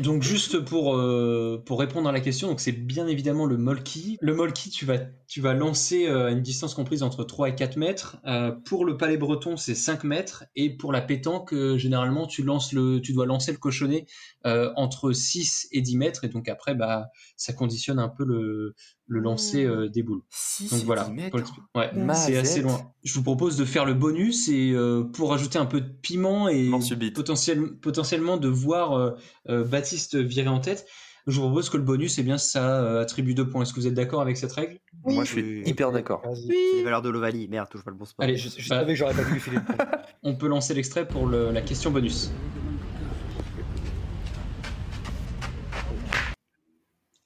Donc 0.00 0.22
juste 0.24 0.58
pour 0.58 0.96
euh, 0.96 1.62
pour 1.64 1.78
répondre 1.78 2.08
à 2.08 2.12
la 2.12 2.18
question, 2.18 2.48
donc 2.48 2.58
c'est 2.58 2.72
bien 2.72 3.06
évidemment 3.06 3.46
le 3.46 3.56
molki. 3.56 4.18
Le 4.20 4.34
molki, 4.34 4.70
tu 4.70 4.84
vas 4.84 4.98
tu 5.28 5.40
vas 5.40 5.54
lancer 5.54 6.08
euh, 6.08 6.26
à 6.26 6.30
une 6.32 6.42
distance 6.42 6.74
comprise 6.74 7.04
entre 7.04 7.22
3 7.22 7.50
et 7.50 7.54
4 7.54 7.76
mètres. 7.76 8.16
Euh, 8.26 8.50
pour 8.50 8.84
le 8.84 8.96
palais 8.96 9.16
breton, 9.16 9.56
c'est 9.56 9.76
5 9.76 10.02
mètres 10.02 10.44
et 10.56 10.70
pour 10.76 10.90
la 10.92 11.00
pétanque, 11.00 11.52
euh, 11.54 11.78
généralement, 11.78 12.26
tu 12.26 12.42
lances 12.42 12.72
le 12.72 13.00
tu 13.00 13.12
dois 13.12 13.26
lancer 13.26 13.52
le 13.52 13.58
cochonnet 13.58 14.06
euh, 14.46 14.72
entre 14.74 15.12
6 15.12 15.68
et 15.70 15.80
10 15.80 15.96
mètres 15.96 16.24
et 16.24 16.28
donc 16.28 16.48
après 16.48 16.74
bah 16.74 17.06
ça 17.36 17.52
conditionne 17.52 18.00
un 18.00 18.08
peu 18.08 18.24
le 18.24 18.74
le 19.06 19.20
lancer 19.20 19.64
Hmm. 19.64 19.70
euh, 19.70 19.88
des 19.88 20.02
boules. 20.02 20.20
Si, 20.28 20.68
Donc 20.68 20.82
voilà, 20.82 21.04
10 21.04 21.12
mètres. 21.12 21.30
pour 21.30 21.38
le- 21.74 21.80
ouais, 21.80 21.92
Ma 21.94 22.14
c'est 22.14 22.36
assez 22.36 22.60
loin. 22.62 22.92
Je 23.04 23.14
vous 23.14 23.22
propose 23.22 23.56
de 23.56 23.64
faire 23.64 23.84
le 23.86 23.94
bonus 23.94 24.48
et 24.48 24.72
euh, 24.72 25.02
pour 25.04 25.32
ajouter 25.32 25.58
un 25.58 25.64
peu 25.66 25.80
de 25.80 25.88
piment 25.88 26.37
et 26.46 26.70
potentiel- 27.12 27.74
potentiellement 27.80 28.36
de 28.36 28.46
voir 28.48 28.92
euh, 28.92 29.10
euh, 29.48 29.64
Baptiste 29.64 30.14
virer 30.16 30.48
en 30.48 30.60
tête. 30.60 30.86
Je 31.26 31.34
vous 31.40 31.46
propose 31.46 31.68
que 31.68 31.76
le 31.76 31.82
bonus, 31.82 32.18
eh 32.18 32.22
bien, 32.22 32.38
ça 32.38 32.80
euh, 32.82 33.02
attribue 33.02 33.34
deux 33.34 33.46
points. 33.48 33.62
Est-ce 33.62 33.74
que 33.74 33.80
vous 33.80 33.86
êtes 33.86 33.94
d'accord 33.94 34.22
avec 34.22 34.36
cette 34.36 34.52
règle? 34.52 34.78
Oui. 35.04 35.14
Moi, 35.14 35.24
je 35.24 35.30
suis 35.32 35.42
Oui. 35.42 35.62
hyper 35.66 35.90
d'accord. 35.92 36.22
Vas-y. 36.24 36.46
C'est 36.46 36.76
les 36.76 36.82
valeurs 36.84 37.02
de 37.02 37.08
l'Ovalie. 37.10 37.48
Merde, 37.48 37.68
touche 37.68 37.82
pas 37.82 37.90
le 37.90 37.96
bon 37.96 38.04
spot. 38.06 38.24
Allez, 38.24 38.36
Je, 38.36 38.48
je 38.48 38.68
bah, 38.68 38.76
savais 38.78 38.92
que 38.92 38.98
j'aurais 38.98 39.14
pas 39.14 39.24
lui 39.24 39.40
filer 39.40 39.58
on 40.22 40.36
peut 40.36 40.48
lancer 40.48 40.72
l'extrait 40.74 41.06
pour 41.08 41.26
le- 41.26 41.50
la 41.50 41.60
question 41.62 41.90
bonus. 41.90 42.30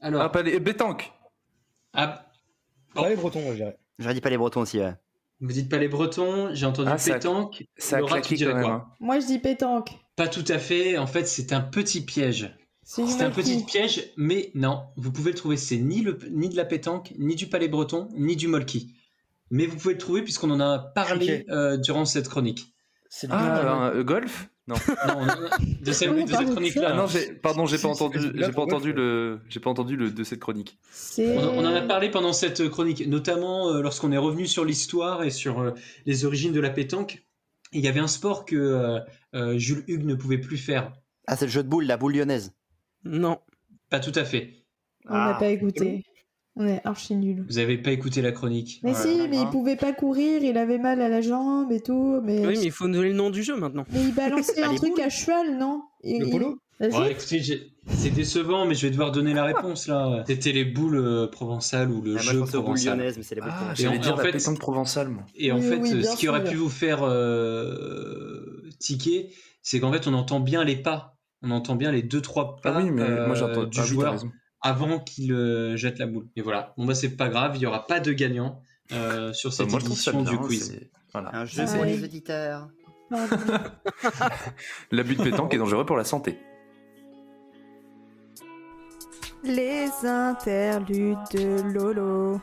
Alors, 0.01 0.23
Ah, 0.23 0.29
palais... 0.29 0.59
Bétanque 0.59 1.13
ah, 1.95 2.27
Pas 2.95 3.09
les 3.09 3.17
Bretons, 3.17 3.41
moi, 3.43 3.53
je 3.53 3.57
dirais. 3.59 3.77
J'aurais 3.99 4.15
dit 4.15 4.21
pas 4.21 4.31
les 4.31 4.39
Bretons 4.39 4.63
aussi, 4.63 4.79
ouais. 4.79 4.95
Vous 5.43 5.53
dites 5.53 5.69
pas 5.69 5.79
les 5.79 5.89
Bretons, 5.89 6.51
j'ai 6.55 6.65
entendu 6.67 6.89
Ah, 6.91 6.97
ça 6.99 7.11
a- 7.11 7.15
pétanque. 7.15 7.65
Ça 7.77 7.99
a 7.99 8.03
claqué 8.03 8.37
dirais 8.37 8.53
quand 8.53 8.59
même. 8.59 8.67
quoi 8.67 8.75
hein. 8.75 8.87
Moi, 9.01 9.21
je 9.21 9.27
dis 9.27 9.39
pétanque. 9.39 9.91
Pas 10.17 10.29
tout 10.29 10.45
à 10.49 10.59
fait. 10.59 10.97
En 10.99 11.07
fait, 11.07 11.27
c'est 11.27 11.53
un 11.53 11.61
petit 11.61 12.01
piège. 12.05 12.57
C'est 12.85 13.07
C'est 13.07 13.23
un 13.23 13.31
petit 13.31 13.65
piège, 13.65 14.11
mais 14.17 14.51
non, 14.55 14.83
vous 14.97 15.13
pouvez 15.13 15.31
le 15.33 15.37
trouver. 15.37 15.57
C'est 15.57 15.77
ni, 15.77 16.01
le, 16.03 16.19
ni 16.31 16.49
de 16.49 16.57
la 16.57 16.65
pétanque, 16.65 17.13
ni 17.19 17.35
du 17.37 17.47
palais 17.47 17.69
breton, 17.69 18.09
ni 18.17 18.35
du 18.37 18.49
molki. 18.49 18.95
Mais 19.51 19.67
vous 19.67 19.77
pouvez 19.77 19.95
le 19.95 20.01
trouver 20.01 20.23
puisqu'on 20.23 20.51
en 20.51 20.61
a 20.61 20.79
parlé 20.79 21.45
euh, 21.51 21.77
durant 21.77 22.05
cette 22.05 22.29
chronique. 22.29 22.73
C'est 23.09 23.27
le 23.27 23.35
Ah, 23.35 23.85
un, 23.85 23.91
euh, 23.95 24.03
golf? 24.05 24.49
Non. 24.69 24.77
Non, 25.07 25.15
on 25.17 25.23
en 25.25 25.29
a- 25.29 25.59
de, 25.59 25.93
cette- 25.93 26.11
de 26.13 26.27
cette 26.33 26.51
chronique-là. 26.51 26.91
Ah 26.93 26.95
non, 26.95 27.07
j'ai- 27.09 27.33
pardon, 27.33 27.67
j'ai 27.67 27.79
pas 27.79 27.89
entendu, 27.89 28.19
j'ai 28.35 28.53
pas 28.53 28.63
entendu 28.63 28.93
le, 28.93 29.41
j'ai 29.49 29.59
pas 29.61 29.71
entendu 29.71 29.97
le 29.97 30.11
de 30.11 30.23
cette 30.25 30.39
chronique. 30.39 30.79
On, 31.19 31.23
on 31.23 31.65
en 31.65 31.75
a 31.75 31.81
parlé 31.83 32.11
pendant 32.11 32.33
cette 32.33 32.69
chronique, 32.69 33.07
notamment 33.09 33.71
euh, 33.71 33.83
lorsqu'on 33.83 34.13
est 34.13 34.19
revenu 34.19 34.47
sur 34.47 34.65
l'histoire 34.65 35.25
et 35.25 35.31
sur 35.31 35.61
euh, 35.61 35.73
les 36.07 36.25
origines 36.25 36.53
de 36.53 36.61
la 36.61 36.71
pétanque. 36.71 37.25
Il 37.73 37.81
y 37.81 37.89
avait 37.89 38.01
un 38.01 38.07
sport 38.07 38.45
que 38.45 38.55
euh, 38.55 39.01
euh, 39.35 39.59
Jules 39.59 39.83
Hugues 39.89 40.05
ne 40.05 40.15
pouvait 40.15 40.39
plus 40.39 40.59
faire. 40.59 40.93
Ah, 41.27 41.37
c'est 41.37 41.47
le 41.47 41.51
jeu 41.51 41.63
de 41.65 41.69
boules, 41.69 41.87
la 41.87 41.97
boule 41.97 42.15
lyonnaise. 42.15 42.53
Non. 43.05 43.41
Pas 43.91 43.99
tout 43.99 44.13
à 44.15 44.25
fait. 44.25 44.51
On 45.09 45.13
n'a 45.15 45.35
Ah. 45.35 45.39
pas 45.41 45.49
écouté. 45.49 46.05
On 46.55 46.67
est 46.67 46.81
archi 46.85 47.15
nuls. 47.15 47.45
Vous 47.49 47.59
avez 47.59 47.79
pas 47.79 47.93
écouté 47.93 48.21
la 48.21 48.31
chronique. 48.31 48.81
Mais 48.83 48.91
Ouais, 48.91 48.97
si, 48.97 49.27
mais 49.31 49.39
il 49.41 49.47
pouvait 49.49 49.77
pas 49.77 49.93
courir, 49.95 50.43
il 50.43 50.59
avait 50.59 50.77
mal 50.79 51.01
à 51.01 51.09
la 51.09 51.23
jambe 51.23 51.73
et 51.73 51.81
tout. 51.81 52.21
Mais, 52.23 52.47
Oui, 52.47 52.55
mais 52.59 52.65
il 52.65 52.71
faut 52.71 52.87
nous 52.89 52.95
donner 52.97 53.09
le 53.09 53.15
nom 53.15 53.31
du 53.31 53.43
jeu 53.43 53.57
maintenant. 53.57 53.85
mais 53.91 54.03
il 54.03 54.15
balançait 54.15 54.61
Pas 54.61 54.69
un 54.71 54.75
truc 54.75 54.91
boules. 54.97 55.01
à 55.03 55.09
cheval, 55.09 55.57
non? 55.59 55.83
Et- 56.05 56.19
Le 56.19 56.27
il- 56.27 56.31
polo? 56.31 56.59
écoutez, 57.09 57.71
c'est 57.87 58.11
décevant, 58.11 58.67
mais 58.67 58.75
je 58.75 58.83
vais 58.87 58.91
devoir 58.91 59.13
donner 59.13 59.33
la 59.33 59.45
réponse 59.45 59.87
là. 59.89 60.25
C'était 60.27 60.53
les 60.53 60.65
boules 60.67 60.97
euh, 60.99 61.27
provençales 61.27 61.91
ou 61.91 62.03
le 62.03 62.11
Ah, 62.11 62.15
moi, 62.15 62.21
je 62.23 62.31
jeu 62.33 62.37
aux 62.37 62.41
boules 62.43 62.51
provençal. 62.51 62.99
lyonnaises, 62.99 63.17
mais 63.17 63.23
c'est 63.23 63.35
les 63.37 63.41
boules 63.41 63.51
Ah, 63.53 63.57
provençales. 63.57 63.77
j'allais 63.87 63.99
en- 63.99 64.03
dire 64.03 64.13
en 64.13 64.17
la 64.17 64.23
fait- 64.25 64.33
pétanque 64.33 64.59
provençale, 64.59 65.09
moi. 65.09 65.23
Et 65.37 65.53
en 65.53 65.57
Oui, 65.57 65.63
fait, 65.63 65.77
oui, 65.77 66.05
ce 66.05 66.17
qui 66.17 66.29
aurait 66.29 66.45
pu 66.45 66.57
vous 66.57 66.69
faire 66.69 67.03
euh, 67.03 68.63
tiquer, 68.79 69.31
c'est 69.63 69.81
qu'en 69.81 69.93
fait, 69.93 70.07
on 70.07 70.15
entend 70.15 70.41
bien 70.41 70.65
les 70.65 70.77
pas. 70.77 71.17
On 71.43 71.51
entend 71.51 71.77
bien 71.77 71.91
les 71.93 72.03
deux 72.03 72.21
trois 72.21 72.57
pas 72.57 72.75
Ah 72.77 72.81
oui, 72.83 72.91
mais 72.91 73.03
euh, 73.03 73.27
moi 73.27 73.35
j'entends. 73.37 73.65
du 73.65 73.81
ah 73.81 73.85
joueur. 73.85 74.17
Avant 74.63 74.99
qu'il 75.01 75.33
euh, 75.33 75.77
jette 75.77 75.99
la 75.99 76.07
boule. 76.07 76.27
Et 76.37 76.43
voilà. 76.43 76.73
Bon 76.77 76.85
bah 76.85 76.95
c'est 76.95 77.17
pas 77.17 77.29
grave, 77.29 77.53
il 77.57 77.63
y 77.63 77.67
aura 77.67 77.87
pas 77.87 78.01
de 78.01 78.13
gagnant 78.13 78.61
euh, 78.93 79.33
sur 79.33 79.51
Bah, 79.51 79.57
cette 79.57 79.71
moi, 79.71 79.81
édition 79.81 80.23
bien. 80.23 80.31
du 80.33 80.39
quiz. 80.39 80.79
Voilà. 81.13 81.31
Un 81.35 81.45
jeu 81.45 81.65
Ah 81.67 81.73
pour 81.77 81.85
les 81.85 82.03
auditeurs. 82.05 82.69
L'abus 84.91 85.17
de 85.17 85.23
pétanque 85.23 85.53
est 85.55 85.59
dangereux 85.59 85.85
pour 85.85 85.97
la 85.97 86.05
santé. 86.05 86.39
Les 89.45 89.89
interludes 90.05 91.19
de 91.35 91.61
Lolo. 91.73 92.41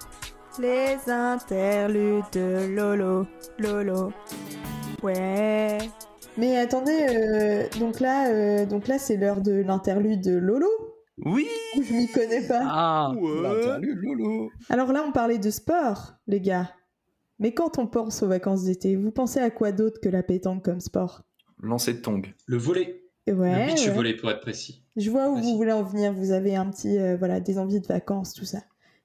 Les 0.59 0.97
interludes 1.09 2.25
de 2.33 2.67
Lolo. 2.75 3.25
Lolo. 3.57 4.11
Ouais. 5.01 5.77
Mais 6.37 6.57
attendez, 6.57 7.07
euh, 7.09 7.79
donc 7.79 7.99
là, 7.99 8.29
euh, 8.29 8.65
donc 8.65 8.87
là, 8.87 8.99
c'est 8.99 9.17
l'heure 9.17 9.41
de 9.41 9.53
l'interlude 9.61 10.21
de 10.21 10.35
Lolo. 10.35 10.67
Oui. 11.25 11.47
Je 11.75 11.93
m'y 11.93 12.07
connais 12.07 12.47
pas. 12.47 12.61
Ah. 12.63 13.13
L'interlude, 13.15 13.99
Lolo. 14.01 14.49
Alors 14.69 14.91
là, 14.91 15.03
on 15.07 15.11
parlait 15.11 15.39
de 15.39 15.49
sport, 15.49 16.13
les 16.27 16.41
gars. 16.41 16.71
Mais 17.39 17.53
quand 17.53 17.77
on 17.79 17.87
pense 17.87 18.21
aux 18.21 18.27
vacances 18.27 18.63
d'été, 18.65 18.95
vous 18.95 19.11
pensez 19.11 19.39
à 19.39 19.49
quoi 19.49 19.71
d'autre 19.71 19.99
que 20.01 20.09
la 20.09 20.23
pétanque 20.23 20.63
comme 20.65 20.81
sport? 20.81 21.21
Lancer 21.61 21.93
de 21.93 21.99
tong. 21.99 22.25
Le 22.45 22.57
volet, 22.57 23.03
Et 23.27 23.33
ouais, 23.33 23.67
le 23.67 23.73
beach 23.73 23.87
ouais. 23.87 23.93
volet 23.93 24.13
pour 24.15 24.29
être 24.29 24.41
précis. 24.41 24.83
Je 24.95 25.09
vois 25.09 25.29
où 25.29 25.37
vous 25.37 25.55
voulez 25.55 25.71
en 25.71 25.83
venir. 25.83 26.13
Vous 26.13 26.31
avez 26.31 26.55
un 26.55 26.69
petit, 26.69 26.97
euh, 26.97 27.15
voilà, 27.17 27.39
des 27.39 27.57
envies 27.57 27.79
de 27.79 27.87
vacances, 27.87 28.33
tout 28.33 28.45
ça. 28.45 28.59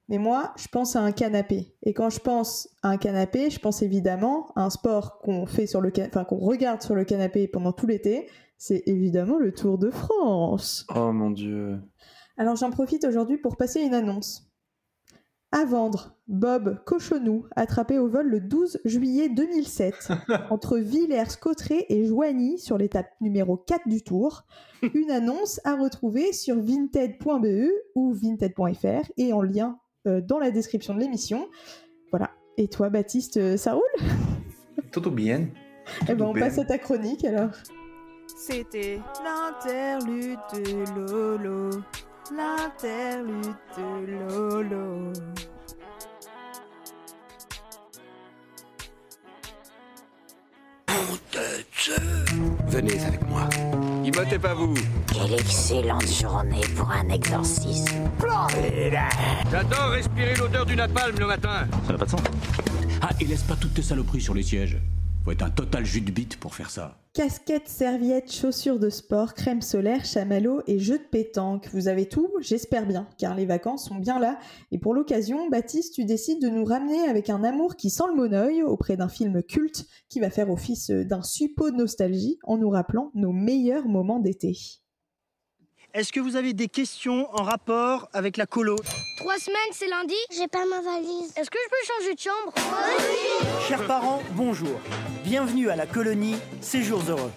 Mais 0.08 0.18
moi, 0.18 0.52
je 0.56 0.68
pense 0.68 0.96
à 0.96 1.00
un 1.00 1.12
canapé. 1.12 1.74
Et 1.82 1.94
quand 1.94 2.10
je 2.10 2.18
pense 2.20 2.68
à 2.82 2.90
un 2.90 2.96
canapé, 2.98 3.50
je 3.50 3.58
pense 3.58 3.82
évidemment 3.82 4.52
à 4.54 4.64
un 4.64 4.70
sport 4.70 5.18
qu'on 5.20 5.46
fait 5.46 5.66
sur 5.66 5.80
le, 5.80 5.92
enfin 6.00 6.24
qu'on 6.24 6.36
regarde 6.36 6.82
sur 6.82 6.94
le 6.94 7.04
canapé 7.04 7.48
pendant 7.48 7.72
tout 7.72 7.86
l'été. 7.86 8.28
C'est 8.58 8.82
évidemment 8.86 9.38
le 9.38 9.52
Tour 9.52 9.78
de 9.78 9.90
France. 9.90 10.86
Oh 10.94 11.12
mon 11.12 11.30
dieu. 11.30 11.78
Alors 12.36 12.56
j'en 12.56 12.70
profite 12.70 13.04
aujourd'hui 13.04 13.38
pour 13.38 13.56
passer 13.56 13.80
une 13.80 13.94
annonce. 13.94 14.50
À 15.52 15.64
vendre, 15.64 16.16
Bob 16.26 16.82
Cochonou, 16.84 17.46
attrapé 17.54 17.96
au 18.00 18.08
vol 18.08 18.26
le 18.26 18.40
12 18.40 18.80
juillet 18.84 19.28
2007, 19.28 20.08
entre 20.50 20.78
Villers-Cotterêts 20.78 21.86
et 21.88 22.04
Joigny 22.06 22.58
sur 22.58 22.76
l'étape 22.76 23.06
numéro 23.20 23.56
4 23.56 23.86
du 23.86 24.02
Tour. 24.02 24.42
Une 24.94 25.12
annonce 25.12 25.60
à 25.62 25.76
retrouver 25.76 26.32
sur 26.32 26.56
vinted.be 26.60 27.70
ou 27.94 28.12
vinted.fr 28.12 29.12
et 29.16 29.32
en 29.32 29.42
lien 29.42 29.78
euh, 30.08 30.20
dans 30.20 30.40
la 30.40 30.50
description 30.50 30.92
de 30.92 30.98
l'émission. 30.98 31.48
Voilà. 32.10 32.30
Et 32.56 32.66
toi, 32.66 32.90
Baptiste, 32.90 33.36
euh, 33.36 33.56
ça 33.56 33.74
roule? 33.74 33.82
Tout 34.90 35.08
bien. 35.10 35.46
Eh 36.08 36.14
ben, 36.14 36.24
on 36.24 36.32
passe 36.32 36.58
à 36.58 36.64
ta 36.64 36.78
chronique 36.78 37.24
alors. 37.24 37.50
C'était 38.36 39.00
l'interlude 39.22 40.38
de 40.52 40.98
Lolo. 40.98 41.70
L'interlude 42.32 43.54
de 43.76 44.06
Lolo. 44.12 45.12
Venez 52.66 53.04
avec 53.04 53.28
moi. 53.28 53.48
Immotez 54.04 54.38
pas 54.38 54.54
vous. 54.54 54.74
Quelle 55.12 55.34
excellente 55.34 56.06
journée 56.06 56.62
pour 56.74 56.90
un 56.90 57.08
exorcisme. 57.10 58.08
J'adore 59.50 59.90
respirer 59.90 60.34
l'odeur 60.36 60.64
du 60.64 60.76
napalm 60.76 61.18
le 61.18 61.26
matin. 61.26 61.66
Ça 61.86 61.92
n'a 61.92 61.98
pas 61.98 62.04
de 62.06 62.10
sens. 62.10 62.20
Ah, 63.02 63.10
et 63.20 63.26
laisse 63.26 63.42
pas 63.42 63.56
toutes 63.56 63.74
tes 63.74 63.82
saloperies 63.82 64.22
sur 64.22 64.34
les 64.34 64.42
sièges. 64.42 64.78
Faut 65.24 65.32
être 65.32 65.42
un 65.42 65.50
total 65.50 65.86
jus 65.86 66.02
de 66.02 66.10
bite 66.10 66.36
pour 66.36 66.54
faire 66.54 66.68
ça. 66.68 66.98
Casquettes, 67.14 67.68
serviettes, 67.68 68.30
chaussures 68.30 68.78
de 68.78 68.90
sport, 68.90 69.32
crème 69.32 69.62
solaire, 69.62 70.04
chamallow 70.04 70.60
et 70.66 70.78
jeux 70.78 70.98
de 70.98 71.04
pétanque. 71.04 71.68
Vous 71.72 71.88
avez 71.88 72.06
tout 72.06 72.28
J'espère 72.40 72.86
bien, 72.86 73.08
car 73.16 73.34
les 73.34 73.46
vacances 73.46 73.86
sont 73.86 73.94
bien 73.94 74.18
là. 74.18 74.38
Et 74.70 74.78
pour 74.78 74.92
l'occasion, 74.92 75.48
Baptiste, 75.48 75.94
tu 75.94 76.04
décides 76.04 76.42
de 76.42 76.48
nous 76.48 76.64
ramener 76.64 77.08
avec 77.08 77.30
un 77.30 77.42
amour 77.42 77.76
qui 77.76 77.88
sent 77.88 78.04
le 78.08 78.16
monoeil 78.16 78.62
auprès 78.62 78.98
d'un 78.98 79.08
film 79.08 79.42
culte 79.42 79.86
qui 80.10 80.20
va 80.20 80.28
faire 80.28 80.50
office 80.50 80.90
d'un 80.90 81.22
suppôt 81.22 81.70
de 81.70 81.76
nostalgie 81.76 82.38
en 82.42 82.58
nous 82.58 82.68
rappelant 82.68 83.10
nos 83.14 83.32
meilleurs 83.32 83.88
moments 83.88 84.18
d'été. 84.18 84.58
Est-ce 85.94 86.12
que 86.12 86.20
vous 86.20 86.36
avez 86.36 86.52
des 86.52 86.68
questions 86.68 87.28
en 87.32 87.44
rapport 87.44 88.10
avec 88.12 88.36
la 88.36 88.44
colo? 88.44 88.76
Trois 89.24 89.38
semaines, 89.38 89.56
c'est 89.72 89.88
lundi 89.88 90.12
J'ai 90.36 90.48
pas 90.48 90.66
ma 90.66 90.82
valise. 90.82 91.32
Est-ce 91.34 91.48
que 91.48 91.56
je 91.56 91.70
peux 91.70 91.94
changer 91.94 92.14
de 92.14 92.20
chambre 92.20 92.52
Chers 93.66 93.86
parents, 93.86 94.22
bonjour. 94.32 94.78
Bienvenue 95.24 95.70
à 95.70 95.76
la 95.76 95.86
colonie 95.86 96.36
Séjours 96.60 97.00
Heureux. 97.08 97.30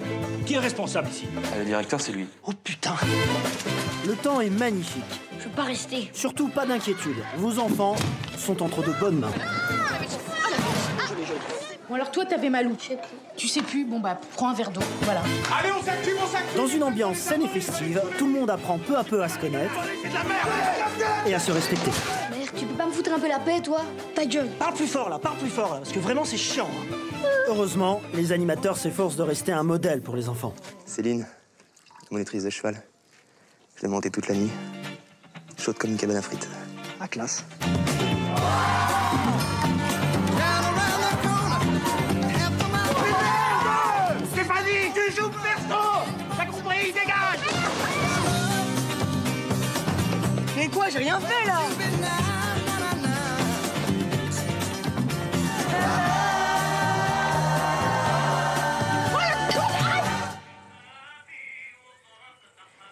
Qui 0.46 0.56
est 0.56 0.60
responsable 0.60 1.08
ici? 1.08 1.28
Le 1.58 1.64
directeur, 1.64 2.02
c'est 2.02 2.12
lui. 2.12 2.28
Oh 2.44 2.52
putain 2.62 2.96
Le 4.06 4.16
temps 4.16 4.42
est 4.42 4.50
magnifique. 4.50 5.02
Je 5.40 5.46
veux 5.46 5.56
pas 5.56 5.64
rester. 5.64 6.10
Surtout 6.12 6.50
pas 6.50 6.66
d'inquiétude. 6.66 7.24
Vos 7.38 7.58
enfants 7.58 7.96
sont 8.38 8.62
entre 8.62 8.84
de 8.84 8.92
bonnes 9.00 9.20
mains. 9.20 9.32
Bon 11.90 11.96
alors 11.96 12.12
toi 12.12 12.26
t'avais 12.26 12.50
mal 12.50 12.68
où? 12.68 12.76
Tu 13.38 13.48
sais 13.48 13.62
plus, 13.62 13.86
bon 13.86 14.00
bah 14.00 14.20
prends 14.34 14.50
un 14.50 14.54
verre 14.54 14.72
d'eau, 14.72 14.82
voilà. 15.04 15.22
Allez, 15.58 15.70
on 15.72 15.82
s'active, 15.82 16.14
on 16.22 16.28
s'active 16.28 16.58
Dans 16.58 16.68
une 16.68 16.84
ambiance 16.84 17.18
saine 17.18 17.44
et 17.44 17.48
festive, 17.48 18.02
tout 18.18 18.26
le 18.28 18.34
monde 18.34 18.50
apprend 18.50 18.78
peu 18.78 18.98
à 18.98 19.04
peu 19.06 19.24
à 19.24 19.30
se 19.30 19.40
connaître 19.40 19.72
et 21.26 21.34
à 21.34 21.40
se 21.40 21.52
respecter. 21.52 21.92
Mère, 22.30 22.48
tu 22.58 22.66
peux 22.66 22.74
pas 22.76 22.86
me 22.88 22.92
foutre 22.92 23.14
un 23.14 23.20
peu 23.20 23.30
la 23.30 23.40
paix, 23.40 23.62
toi? 23.62 23.82
Ta 24.16 24.26
gueule 24.26 24.50
Parle 24.60 24.74
plus 24.74 24.88
fort 24.88 25.08
là, 25.10 25.18
parle 25.18 25.38
plus 25.38 25.50
fort 25.50 25.72
là, 25.76 25.78
parce 25.78 25.92
que 25.94 26.00
vraiment 26.00 26.26
c'est 26.26 26.38
chiant. 26.38 26.68
hein. 26.70 26.96
Heureusement, 27.48 28.02
les 28.14 28.34
animateurs 28.34 28.78
s'efforcent 28.78 29.16
de 29.16 29.24
rester 29.24 29.54
un 29.54 29.64
modèle 29.64 30.02
pour 30.02 30.18
les 30.18 30.28
enfants. 30.28 30.54
Céline, 30.86 31.26
monitrice 32.12 32.44
de 32.44 32.50
cheval. 32.50 32.82
Je 33.78 33.84
l'ai 33.84 33.88
montée 33.88 34.10
toute 34.10 34.28
la 34.28 34.36
nuit. 34.36 34.52
Chaude 35.58 35.78
comme 35.78 35.92
une 35.92 35.98
cabane 35.98 36.18
à 36.18 36.22
frites. 36.22 36.50
Ah 37.00 37.08
classe. 37.08 37.46
J'ai 50.90 51.00
rien 51.00 51.20
fait 51.20 51.46
là. 51.46 51.60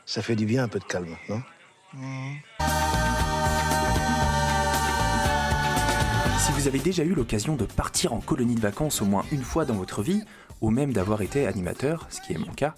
Ça 0.06 0.22
fait 0.22 0.36
du 0.36 0.46
bien 0.46 0.64
un 0.64 0.68
peu 0.68 0.80
de 0.80 0.84
calme, 0.84 1.16
non 1.30 1.42
Si 6.40 6.52
vous 6.52 6.68
avez 6.68 6.80
déjà 6.80 7.04
eu 7.04 7.14
l'occasion 7.14 7.56
de 7.56 7.66
partir 7.66 8.14
en 8.14 8.20
colonie 8.20 8.56
de 8.56 8.62
vacances 8.62 9.02
au 9.02 9.06
moins 9.06 9.26
une 9.32 9.44
fois 9.44 9.66
dans 9.66 9.74
votre 9.74 10.02
vie, 10.04 10.24
ou 10.62 10.70
même 10.70 10.94
d'avoir 10.94 11.22
été 11.22 11.48
animateur, 11.48 12.08
ce 12.10 12.22
qui 12.22 12.34
est 12.34 12.38
mon 12.38 12.52
cas, 12.52 12.74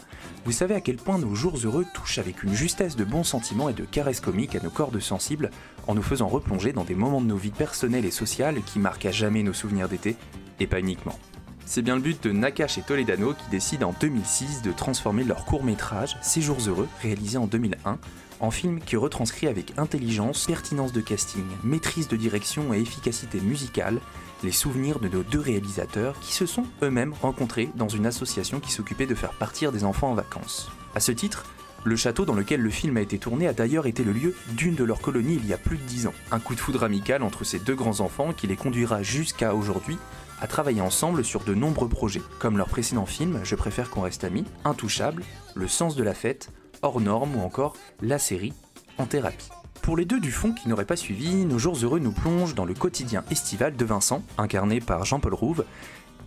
vous 0.46 0.52
savez 0.52 0.76
à 0.76 0.82
quel 0.82 0.98
point 0.98 1.18
nos 1.18 1.36
jours 1.36 1.58
heureux 1.64 1.86
touchent 1.94 2.18
avec 2.18 2.44
une 2.44 2.54
justesse 2.54 2.96
de 2.96 3.04
bons 3.04 3.24
sentiments 3.24 3.70
et 3.70 3.74
de 3.74 3.86
caresses 3.86 4.22
comiques 4.22 4.56
à 4.56 4.60
nos 4.60 4.70
cordes 4.70 5.00
sensibles, 5.00 5.52
en 5.88 5.96
nous 5.96 6.02
faisant 6.02 6.28
replonger 6.28 6.74
dans 6.74 6.84
des 6.84 6.96
moments 6.96 7.22
de 7.22 7.28
nos 7.28 7.38
vies 7.38 7.52
personnelles 7.52 8.06
et 8.06 8.12
sociales 8.12 8.62
qui 8.66 8.80
marquent 8.80 9.06
à 9.06 9.12
jamais 9.12 9.44
nos 9.44 9.54
souvenirs 9.54 9.90
d'été, 9.90 10.16
et 10.60 10.68
pas 10.68 10.80
uniquement. 10.80 11.18
C'est 11.66 11.82
bien 11.82 11.96
le 11.96 12.02
but 12.02 12.24
de 12.24 12.32
Nakash 12.32 12.78
et 12.78 12.82
Toledano 12.82 13.34
qui 13.34 13.50
décident 13.52 13.90
en 13.90 13.96
2006 14.00 14.62
de 14.62 14.72
transformer 14.72 15.26
leur 15.26 15.44
court-métrage 15.44 16.18
Ces 16.22 16.42
jours 16.42 16.60
heureux, 16.66 16.88
réalisé 17.02 17.38
en 17.38 17.46
2001, 17.46 18.00
en 18.40 18.52
film 18.52 18.80
qui 18.80 18.96
retranscrit 18.96 19.48
avec 19.48 19.78
intelligence, 19.78 20.46
pertinence 20.46 20.94
de 20.94 21.02
casting, 21.02 21.46
maîtrise 21.64 22.08
de 22.08 22.16
direction 22.16 22.74
et 22.74 22.80
efficacité 22.80 23.42
musicale 23.42 24.00
les 24.44 24.52
souvenirs 24.52 25.00
de 25.00 25.08
nos 25.08 25.24
deux 25.24 25.40
réalisateurs 25.40 26.20
qui 26.20 26.34
se 26.34 26.46
sont 26.46 26.66
eux-mêmes 26.84 27.14
rencontrés 27.22 27.70
dans 27.76 27.88
une 27.88 28.06
association 28.06 28.60
qui 28.60 28.72
s'occupait 28.72 29.06
de 29.06 29.16
faire 29.16 29.34
partir 29.34 29.72
des 29.72 29.84
enfants 29.84 30.12
en 30.12 30.16
vacances. 30.16 30.70
À 30.96 31.00
ce 31.00 31.12
titre, 31.12 31.46
le 31.84 31.96
château 31.96 32.26
dans 32.26 32.34
lequel 32.34 32.62
le 32.62 32.70
film 32.70 32.98
a 32.98 33.02
été 33.02 33.18
tourné 33.18 33.48
a 33.48 33.54
d'ailleurs 33.54 33.88
été 33.88 34.04
le 34.04 34.12
lieu 34.12 34.36
d'une 34.50 34.76
de 34.76 34.84
leurs 34.84 35.00
colonies 35.00 35.40
il 35.42 35.48
y 35.48 35.54
a 35.54 35.58
plus 35.58 35.78
de 35.78 35.84
10 35.84 36.08
ans. 36.08 36.14
Un 36.32 36.40
coup 36.40 36.56
de 36.56 36.60
foudre 36.60 36.84
amical 36.84 37.24
entre 37.24 37.44
ces 37.44 37.60
deux 37.60 37.76
grands 37.76 38.00
enfants 38.00 38.34
qui 38.34 38.48
les 38.48 38.56
conduira 38.56 39.04
jusqu'à 39.04 39.56
aujourd'hui 39.56 39.98
à 40.42 40.48
travailler 40.48 40.82
ensemble 40.82 41.24
sur 41.24 41.44
de 41.44 41.54
nombreux 41.54 41.90
projets, 41.90 42.22
comme 42.40 42.58
leur 42.58 42.68
précédent 42.68 43.06
film 43.06 43.40
Je 43.44 43.56
préfère 43.56 43.90
qu'on 43.90 44.02
reste 44.02 44.24
amis, 44.24 44.46
Intouchable, 44.66 45.24
Le 45.56 45.68
sens 45.68 45.96
de 45.96 46.04
la 46.04 46.14
fête, 46.14 46.52
Hors 46.82 47.02
norme 47.02 47.36
ou 47.36 47.40
encore 47.42 47.76
la 48.02 48.20
série 48.20 48.54
En 48.98 49.06
thérapie. 49.06 49.50
Pour 49.88 49.96
les 49.96 50.04
deux 50.04 50.20
du 50.20 50.34
fond 50.34 50.52
qui 50.52 50.68
n'auraient 50.68 50.84
pas 50.84 50.98
suivi, 50.98 51.46
Nos 51.46 51.60
jours 51.60 51.78
heureux 51.82 52.00
nous 52.00 52.12
plongent 52.12 52.56
dans 52.56 52.66
le 52.66 52.74
quotidien 52.74 53.24
estival 53.32 53.78
de 53.78 53.86
Vincent, 53.86 54.22
incarné 54.38 54.82
par 54.82 55.06
Jean-Paul 55.06 55.34
Rouve, 55.34 55.64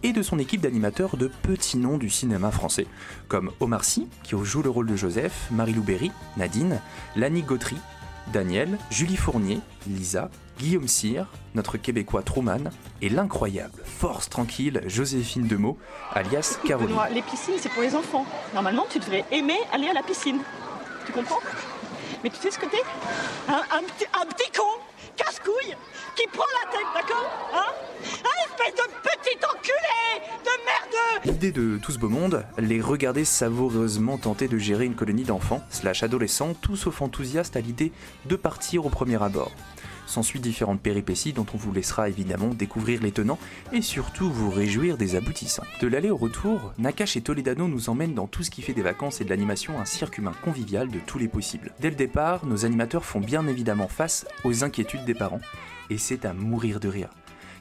et 0.03 0.15
de 0.15 0.23
son 0.23 0.39
équipe 0.39 0.63
d'animateurs 0.63 1.19
de 1.19 1.27
petits 1.27 1.77
noms 1.77 1.99
du 1.99 2.09
cinéma 2.09 2.51
français, 2.53 2.87
comme 3.29 3.51
Omar 3.61 3.85
Sy, 3.85 4.09
qui 4.23 4.35
joue 4.43 4.63
le 4.63 4.71
rôle 4.71 4.87
de 4.87 4.97
Joseph, 4.97 5.49
Marie-Lou 5.51 5.85
Nadine, 6.39 6.81
Lanny 7.17 7.43
Gautry, 7.43 7.77
Daniel, 8.33 8.79
Julie 8.89 9.19
Fournier, 9.19 9.61
Lisa, 9.87 10.31
Guillaume 10.59 10.89
Cyr, 10.89 11.27
notre 11.55 11.77
Québécois 11.77 12.23
Truman, 12.23 12.71
et 13.03 13.11
l'incroyable, 13.11 13.83
force 13.85 14.31
tranquille 14.31 14.81
Joséphine 14.87 15.47
Demeaux, 15.47 15.77
alias 16.15 16.59
Caroline. 16.65 16.97
Les 17.13 17.21
piscines, 17.21 17.59
c'est 17.59 17.69
pour 17.69 17.83
les 17.83 17.95
enfants. 17.95 18.25
Normalement, 18.55 18.87
tu 18.89 18.99
devrais 19.01 19.27
aimer 19.31 19.59
aller 19.71 19.89
à 19.89 19.93
la 19.93 20.03
piscine. 20.03 20.39
Tu 21.05 21.13
comprends? 21.13 21.41
Mais 22.23 22.31
tu 22.31 22.37
sais 22.37 22.51
ce 22.51 22.59
que 22.59 22.67
t'es 22.67 22.83
un, 23.49 23.83
petit 24.27 24.51
con, 24.57 24.65
casse-couille, 25.17 25.75
qui 26.17 26.27
prend 26.29 26.45
la 26.63 26.71
tête, 26.71 26.87
d'accord 26.95 27.31
Hein 27.55 27.73
Un 28.25 28.45
espèce 28.45 28.75
de 28.75 28.91
petit 29.03 29.39
enculé 29.47 30.29
de 30.45 30.51
merdeux 30.67 31.33
L'idée 31.33 31.53
de 31.53 31.79
tout 31.79 31.93
ce 31.93 31.99
beau 31.99 32.11
monde, 32.11 32.45
les 32.59 32.81
regarder 32.83 33.25
savoureusement 33.25 34.19
tenter 34.19 34.49
de 34.49 34.59
gérer 34.59 34.85
une 34.85 34.95
colonie 34.95 35.25
d'enfants, 35.25 35.63
slash 35.71 36.03
adolescents, 36.03 36.53
tout 36.55 36.77
sauf 36.77 37.01
enthousiastes 37.01 37.57
à 37.57 37.61
l'idée 37.61 37.93
de 38.27 38.37
partir 38.37 38.85
au 38.85 38.91
premier 38.91 39.23
abord. 39.23 39.53
S'ensuit 40.11 40.41
différentes 40.41 40.81
péripéties 40.81 41.33
dont 41.33 41.47
on 41.55 41.57
vous 41.57 41.73
laissera 41.73 42.09
évidemment 42.09 42.49
découvrir 42.49 43.01
les 43.01 43.13
tenants 43.13 43.39
et 43.73 43.81
surtout 43.81 44.29
vous 44.29 44.51
réjouir 44.51 44.97
des 44.97 45.15
aboutissants. 45.15 45.63
De 45.81 45.87
l'aller 45.87 46.11
au 46.11 46.17
retour, 46.17 46.73
Nakash 46.79 47.17
et 47.17 47.21
Toledano 47.21 47.69
nous 47.69 47.91
emmènent 47.91 48.15
dans 48.15 48.27
tout 48.27 48.43
ce 48.43 48.51
qui 48.51 48.61
fait 48.61 48.73
des 48.73 48.83
vacances 48.83 49.21
et 49.21 49.25
de 49.25 49.31
l'animation 49.31 49.79
un 49.79 49.85
cirque 49.85 50.19
humain 50.19 50.33
convivial 50.43 50.89
de 50.89 50.99
tous 50.99 51.21
les 51.21 51.29
possibles. 51.29 51.73
Dès 51.79 51.91
le 51.91 51.95
départ, 51.95 52.45
nos 52.45 52.65
animateurs 52.65 53.05
font 53.05 53.21
bien 53.21 53.47
évidemment 53.47 53.87
face 53.87 54.27
aux 54.43 54.65
inquiétudes 54.65 55.05
des 55.05 55.15
parents 55.15 55.41
et 55.91 55.97
c'est 55.97 56.25
à 56.25 56.33
mourir 56.33 56.81
de 56.81 56.89
rire. 56.89 57.11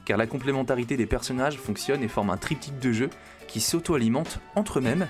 Car 0.04 0.18
la 0.18 0.26
complémentarité 0.26 0.96
des 0.96 1.06
personnages 1.06 1.56
fonctionne 1.56 2.02
et 2.02 2.08
forme 2.08 2.30
un 2.30 2.36
triptyque 2.36 2.80
de 2.80 2.90
jeu 2.90 3.10
qui 3.46 3.60
s'auto-alimente 3.60 4.40
entre 4.56 4.80
eux-mêmes, 4.80 5.06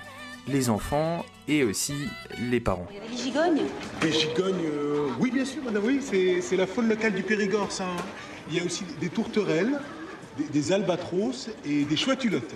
les 0.48 0.70
enfants 0.70 1.24
et 1.48 1.64
aussi 1.64 1.94
les 2.50 2.60
parents. 2.60 2.86
Il 2.90 2.96
y 2.96 2.98
a 3.00 3.10
des 3.10 3.16
gigognes 3.22 3.62
Des 4.00 4.12
gigognes, 4.12 4.66
euh, 4.66 5.08
oui 5.18 5.30
bien 5.30 5.44
sûr, 5.44 5.62
madame, 5.64 5.82
oui, 5.84 6.00
c'est 6.02 6.40
c'est 6.40 6.56
la 6.56 6.66
faune 6.66 6.88
locale 6.88 7.12
du 7.14 7.22
Périgord, 7.22 7.70
ça. 7.72 7.84
hein. 7.84 8.02
Il 8.50 8.56
y 8.56 8.60
a 8.60 8.64
aussi 8.64 8.84
des 9.00 9.08
tourterelles, 9.08 9.78
des, 10.36 10.44
des 10.44 10.72
albatros 10.72 11.50
et 11.64 11.84
des 11.84 11.96
chouatulottes. 11.96 12.54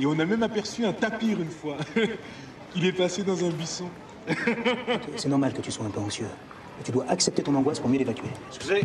Et 0.00 0.06
on 0.06 0.18
a 0.18 0.24
même 0.24 0.42
aperçu 0.42 0.84
un 0.84 0.92
tapir 0.92 1.40
une 1.40 1.50
fois. 1.50 1.76
Il 2.76 2.84
est 2.84 2.92
passé 2.92 3.22
dans 3.22 3.44
un 3.44 3.50
buisson. 3.50 3.88
C'est 5.16 5.28
normal 5.28 5.52
que 5.52 5.60
tu 5.60 5.70
sois 5.70 5.86
un 5.86 5.90
peu 5.90 6.00
anxieux. 6.00 6.26
Mais 6.78 6.84
tu 6.84 6.92
dois 6.92 7.04
accepter 7.08 7.42
ton 7.42 7.54
angoisse 7.54 7.80
pour 7.80 7.88
mieux 7.88 7.98
l'évacuer. 7.98 8.28
Excusez, 8.48 8.82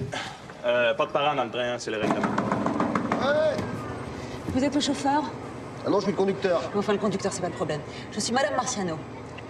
euh, 0.66 0.94
pas 0.94 1.06
de 1.06 1.12
parents 1.12 1.36
dans 1.36 1.44
le 1.44 1.52
train, 1.52 1.74
hein, 1.74 1.76
c'est 1.80 1.92
le 1.92 1.98
règlement. 1.98 2.22
Vous 4.54 4.64
êtes 4.64 4.76
le 4.76 4.82
chauffeur? 4.82 5.24
Ah 5.86 5.90
non, 5.90 5.98
je 6.00 6.04
suis 6.04 6.12
le 6.12 6.18
conducteur. 6.18 6.62
Enfin, 6.76 6.94
le 6.94 7.00
conducteur, 7.00 7.32
c'est 7.34 7.42
pas 7.42 7.50
le 7.50 7.54
problème. 7.54 7.82
Je 8.12 8.20
suis 8.20 8.34
Madame 8.34 8.56
Marciano. 8.56 8.96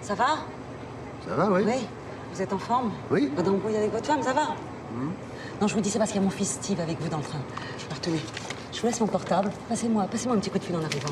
Ça 0.02 0.16
va 0.16 0.38
Ça 1.28 1.36
va, 1.36 1.52
oui 1.52 1.62
Oui. 1.66 1.88
Vous 2.34 2.42
êtes 2.42 2.52
en 2.54 2.58
forme 2.58 2.92
Oui. 3.12 3.28
Pas 3.36 3.44
d'embrouille 3.44 3.76
avec 3.78 3.92
votre 3.92 4.06
femme, 4.06 4.22
ça 4.24 4.34
va 4.34 4.56
Hmm. 4.94 5.10
Non, 5.60 5.68
je 5.68 5.74
vous 5.74 5.82
dis 5.82 5.90
ça 5.90 5.98
parce 5.98 6.12
qu'il 6.12 6.20
y 6.22 6.24
a 6.24 6.26
mon 6.26 6.30
fils 6.32 6.52
Steve 6.52 6.80
avec 6.80 7.02
vous 7.02 7.10
dans 7.10 7.18
le 7.18 7.24
train. 7.24 7.40
Alors, 7.88 8.00
tenez, 8.00 8.20
je 8.72 8.80
vous 8.80 8.86
laisse 8.86 9.00
mon 9.00 9.08
portable. 9.08 9.50
Passez-moi, 9.68 10.04
passez-moi 10.04 10.36
un 10.36 10.40
petit 10.40 10.52
coup 10.52 10.60
de 10.60 10.64
fil 10.64 10.76
en 10.76 10.84
arrivant. 10.84 11.10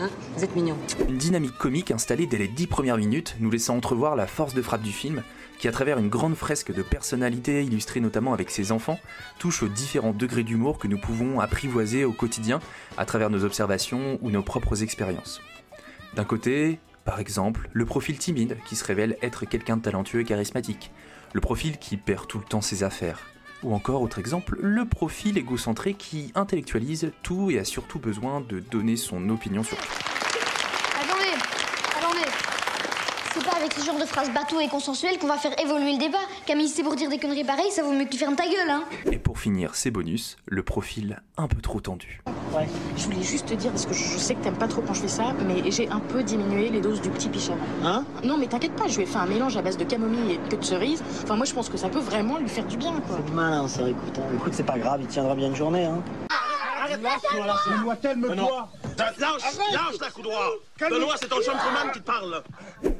Hein 0.00 0.10
Vous 0.36 0.44
êtes 0.44 0.54
mignon. 0.54 0.76
Une 1.08 1.16
dynamique 1.16 1.56
comique 1.56 1.90
installée 1.90 2.26
dès 2.26 2.36
les 2.36 2.48
dix 2.48 2.66
premières 2.66 2.98
minutes, 2.98 3.36
nous 3.40 3.50
laissant 3.50 3.76
entrevoir 3.76 4.14
la 4.16 4.26
force 4.26 4.52
de 4.52 4.60
frappe 4.60 4.82
du 4.82 4.92
film, 4.92 5.22
qui 5.64 5.68
à 5.68 5.72
travers 5.72 5.96
une 5.96 6.10
grande 6.10 6.34
fresque 6.34 6.74
de 6.74 6.82
personnalité 6.82 7.64
illustrée 7.64 8.00
notamment 8.00 8.34
avec 8.34 8.50
ses 8.50 8.70
enfants, 8.70 9.00
touche 9.38 9.62
aux 9.62 9.68
différents 9.68 10.12
degrés 10.12 10.42
d'humour 10.42 10.78
que 10.78 10.86
nous 10.86 10.98
pouvons 10.98 11.40
apprivoiser 11.40 12.04
au 12.04 12.12
quotidien 12.12 12.60
à 12.98 13.06
travers 13.06 13.30
nos 13.30 13.44
observations 13.44 14.18
ou 14.20 14.30
nos 14.30 14.42
propres 14.42 14.82
expériences. 14.82 15.40
D'un 16.16 16.24
côté, 16.24 16.80
Par 17.06 17.18
exemple, 17.18 17.68
le 17.72 17.84
profil 17.84 18.18
timide 18.18 18.58
qui 18.66 18.76
se 18.76 18.84
révèle 18.84 19.16
être 19.22 19.46
quelqu'un 19.46 19.76
de 19.76 19.82
talentueux 19.82 20.20
et 20.20 20.24
charismatique, 20.24 20.90
le 21.32 21.40
profil 21.40 21.78
qui 21.78 21.96
perd 21.96 22.26
tout 22.26 22.38
le 22.38 22.44
temps 22.44 22.62
ses 22.62 22.82
affaires, 22.82 23.20
ou 23.62 23.74
encore, 23.74 24.02
autre 24.02 24.18
exemple, 24.18 24.58
le 24.60 24.84
profil 24.86 25.38
égocentré 25.38 25.94
qui 25.94 26.30
intellectualise 26.34 27.12
tout 27.22 27.50
et 27.50 27.58
a 27.58 27.64
surtout 27.64 27.98
besoin 27.98 28.40
de 28.40 28.60
donner 28.60 28.96
son 28.96 29.28
opinion 29.30 29.62
sur 29.62 29.76
tout. 29.76 29.92
Attendez, 31.02 31.34
attendez. 31.96 32.30
C'est 33.32 33.44
pas 33.44 33.63
avec 33.74 33.80
ce 33.80 33.90
genre 33.90 34.00
de 34.00 34.06
phrases 34.06 34.30
bateau 34.32 34.60
et 34.60 34.68
consensuelles 34.68 35.18
qu'on 35.18 35.26
va 35.26 35.36
faire 35.36 35.58
évoluer 35.60 35.92
le 35.92 35.98
débat. 35.98 36.18
Camille, 36.46 36.68
c'est 36.68 36.82
pour 36.82 36.94
dire 36.96 37.08
des 37.08 37.18
conneries 37.18 37.44
pareilles, 37.44 37.70
ça 37.70 37.82
vaut 37.82 37.92
mieux 37.92 38.04
que 38.04 38.10
tu 38.10 38.18
fermes 38.18 38.36
ta 38.36 38.44
gueule, 38.44 38.70
hein. 38.70 38.84
Et 39.10 39.18
pour 39.18 39.38
finir 39.38 39.74
ces 39.74 39.90
bonus, 39.90 40.36
le 40.46 40.62
profil 40.62 41.20
un 41.36 41.48
peu 41.48 41.60
trop 41.60 41.80
tendu. 41.80 42.22
Ouais, 42.54 42.68
je 42.96 43.04
voulais 43.04 43.22
juste 43.22 43.46
te 43.46 43.54
dire, 43.54 43.70
parce 43.70 43.86
que 43.86 43.94
je 43.94 44.18
sais 44.18 44.34
que 44.34 44.42
t'aimes 44.44 44.56
pas 44.56 44.68
trop 44.68 44.82
quand 44.82 44.94
je 44.94 45.00
fais 45.02 45.08
ça, 45.08 45.32
mais 45.46 45.70
j'ai 45.70 45.88
un 45.88 46.00
peu 46.00 46.22
diminué 46.22 46.68
les 46.68 46.80
doses 46.80 47.00
du 47.00 47.10
petit 47.10 47.28
pichat. 47.28 47.54
Hein? 47.82 48.04
Non, 48.22 48.36
mais 48.38 48.46
t'inquiète 48.46 48.76
pas, 48.76 48.86
je 48.88 48.96
lui 48.96 49.02
ai 49.04 49.06
fait 49.06 49.18
un 49.18 49.26
mélange 49.26 49.56
à 49.56 49.62
base 49.62 49.76
de 49.76 49.84
camomille 49.84 50.32
et 50.32 50.36
de 50.36 50.48
queue 50.48 50.56
de 50.58 50.64
cerise. 50.64 51.02
Enfin, 51.24 51.36
moi, 51.36 51.46
je 51.46 51.54
pense 51.54 51.68
que 51.68 51.76
ça 51.76 51.88
peut 51.88 51.98
vraiment 52.00 52.38
lui 52.38 52.48
faire 52.48 52.66
du 52.66 52.76
bien, 52.76 52.92
quoi. 53.06 53.18
C'est 53.26 53.34
malin, 53.34 53.66
ça, 53.66 53.88
écoute. 53.88 54.18
hein. 54.18 54.34
Écoute, 54.34 54.52
c'est 54.54 54.62
pas 54.62 54.78
grave, 54.78 55.00
il 55.02 55.08
tiendra 55.08 55.34
bien 55.34 55.48
une 55.48 55.56
journée, 55.56 55.86
hein. 55.86 56.02
Lâche-moi, 57.02 57.96
calme-toi 57.96 58.68
Lâche, 58.98 59.18
lâche 59.72 60.00
la 60.00 60.10
coup 60.10 60.22
droit 60.22 60.52
Benoît, 60.78 61.14
c'est 61.18 61.28
ton 61.28 61.38
qui 61.92 62.00
te 62.00 62.04
parle 62.04 62.42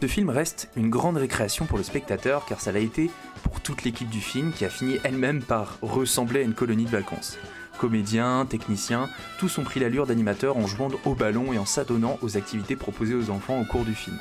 Ce 0.00 0.06
film 0.06 0.30
reste 0.30 0.68
une 0.76 0.90
grande 0.90 1.16
récréation 1.16 1.66
pour 1.66 1.78
le 1.78 1.84
spectateur 1.84 2.44
car 2.46 2.60
ça 2.60 2.72
l'a 2.72 2.80
été 2.80 3.10
pour 3.42 3.60
toute 3.60 3.84
l'équipe 3.84 4.08
du 4.08 4.20
film 4.20 4.52
qui 4.52 4.64
a 4.64 4.70
fini 4.70 4.98
elle-même 5.04 5.42
par 5.42 5.78
ressembler 5.82 6.40
à 6.40 6.42
une 6.42 6.54
colonie 6.54 6.84
de 6.84 6.90
vacances. 6.90 7.38
Comédiens, 7.78 8.46
techniciens, 8.46 9.08
tous 9.38 9.58
ont 9.58 9.64
pris 9.64 9.80
l'allure 9.80 10.06
d'animateurs 10.06 10.56
en 10.56 10.66
jouant 10.66 10.90
au 11.04 11.14
ballon 11.14 11.52
et 11.52 11.58
en 11.58 11.66
s'adonnant 11.66 12.18
aux 12.22 12.36
activités 12.36 12.76
proposées 12.76 13.14
aux 13.14 13.30
enfants 13.30 13.60
au 13.60 13.64
cours 13.64 13.84
du 13.84 13.94
film. 13.94 14.18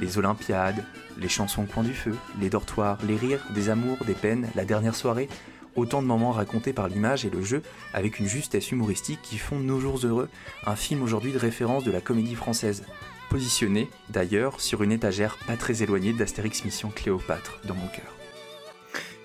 Les 0.00 0.18
Olympiades, 0.18 0.84
les 1.18 1.28
chansons 1.28 1.62
au 1.62 1.66
coin 1.66 1.82
du 1.82 1.94
feu, 1.94 2.14
les 2.40 2.50
dortoirs, 2.50 2.98
les 3.06 3.16
rires, 3.16 3.44
des 3.50 3.68
amours, 3.68 3.98
des 4.06 4.14
peines, 4.14 4.48
la 4.54 4.64
dernière 4.64 4.94
soirée, 4.94 5.28
autant 5.76 6.02
de 6.02 6.06
moments 6.06 6.32
racontés 6.32 6.72
par 6.72 6.88
l'image 6.88 7.24
et 7.24 7.30
le 7.30 7.42
jeu 7.42 7.62
avec 7.94 8.18
une 8.18 8.26
justesse 8.26 8.70
humoristique 8.70 9.20
qui 9.22 9.38
font 9.38 9.58
Nos 9.58 9.80
Jours 9.80 10.00
Heureux, 10.04 10.28
un 10.66 10.76
film 10.76 11.02
aujourd'hui 11.02 11.32
de 11.32 11.38
référence 11.38 11.84
de 11.84 11.90
la 11.90 12.00
comédie 12.00 12.34
française. 12.34 12.84
Positionné, 13.28 13.88
d'ailleurs, 14.08 14.60
sur 14.60 14.82
une 14.82 14.92
étagère 14.92 15.38
pas 15.46 15.56
très 15.56 15.82
éloignée 15.82 16.12
d'Astérix 16.12 16.64
Mission 16.64 16.90
Cléopâtre 16.90 17.60
dans 17.64 17.74
mon 17.74 17.86
cœur. 17.88 18.12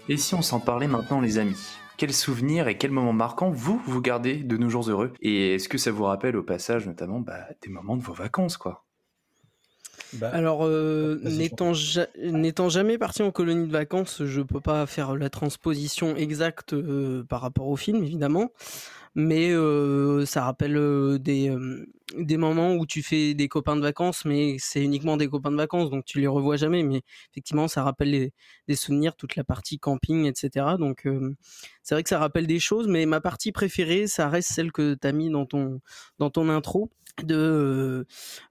Et 0.07 0.17
si 0.17 0.35
on 0.35 0.43
s'en 0.43 0.59
parlait 0.59 0.87
maintenant 0.87 1.21
les 1.21 1.39
amis? 1.39 1.79
Quels 1.97 2.13
souvenirs 2.13 2.67
et 2.67 2.77
quels 2.77 2.91
moments 2.91 3.13
marquants 3.13 3.49
vous, 3.49 3.81
vous 3.87 4.01
gardez 4.01 4.35
de 4.35 4.57
nos 4.57 4.69
jours 4.69 4.89
heureux? 4.89 5.13
Et 5.21 5.55
est-ce 5.55 5.69
que 5.69 5.77
ça 5.79 5.91
vous 5.91 6.03
rappelle 6.03 6.35
au 6.35 6.43
passage 6.43 6.85
notamment 6.85 7.19
bah, 7.19 7.47
des 7.63 7.69
moments 7.69 7.97
de 7.97 8.03
vos 8.03 8.13
vacances 8.13 8.57
quoi? 8.57 8.84
Alors, 10.31 10.65
euh, 10.65 11.19
vas-y, 11.23 11.37
n'étant 11.37 11.73
ja- 11.73 12.07
n'étant 12.21 12.69
jamais 12.69 12.97
parti 12.97 13.21
en 13.23 13.31
colonie 13.31 13.67
de 13.67 13.71
vacances, 13.71 14.23
je 14.25 14.41
peux 14.41 14.61
pas 14.61 14.85
faire 14.85 15.15
la 15.15 15.29
transposition 15.29 16.15
exacte 16.15 16.73
euh, 16.73 17.23
par 17.23 17.41
rapport 17.41 17.67
au 17.67 17.75
film, 17.75 18.03
évidemment. 18.03 18.51
Mais 19.15 19.51
euh, 19.51 20.25
ça 20.25 20.43
rappelle 20.43 20.77
euh, 20.77 21.17
des, 21.19 21.49
euh, 21.49 21.85
des 22.17 22.37
moments 22.37 22.73
où 22.75 22.85
tu 22.85 23.01
fais 23.03 23.33
des 23.33 23.47
copains 23.47 23.75
de 23.77 23.81
vacances, 23.81 24.25
mais 24.25 24.57
c'est 24.59 24.83
uniquement 24.83 25.17
des 25.17 25.27
copains 25.29 25.51
de 25.51 25.57
vacances, 25.57 25.89
donc 25.89 26.05
tu 26.05 26.19
les 26.19 26.27
revois 26.27 26.57
jamais. 26.57 26.83
Mais 26.83 27.01
effectivement, 27.31 27.67
ça 27.67 27.83
rappelle 27.83 28.11
les- 28.11 28.33
des 28.67 28.75
souvenirs, 28.75 29.15
toute 29.15 29.35
la 29.37 29.43
partie 29.45 29.79
camping, 29.79 30.25
etc. 30.25 30.77
Donc, 30.77 31.05
euh, 31.07 31.33
c'est 31.83 31.95
vrai 31.95 32.03
que 32.03 32.09
ça 32.09 32.19
rappelle 32.19 32.47
des 32.47 32.59
choses, 32.59 32.87
mais 32.87 33.05
ma 33.05 33.21
partie 33.21 33.51
préférée, 33.51 34.07
ça 34.07 34.29
reste 34.29 34.49
celle 34.51 34.71
que 34.71 34.95
tu 34.95 35.07
as 35.07 35.11
mis 35.11 35.29
dans 35.29 35.45
ton, 35.45 35.79
dans 36.19 36.29
ton 36.29 36.49
intro 36.49 36.89
de, 37.23 37.35
euh, 37.35 38.05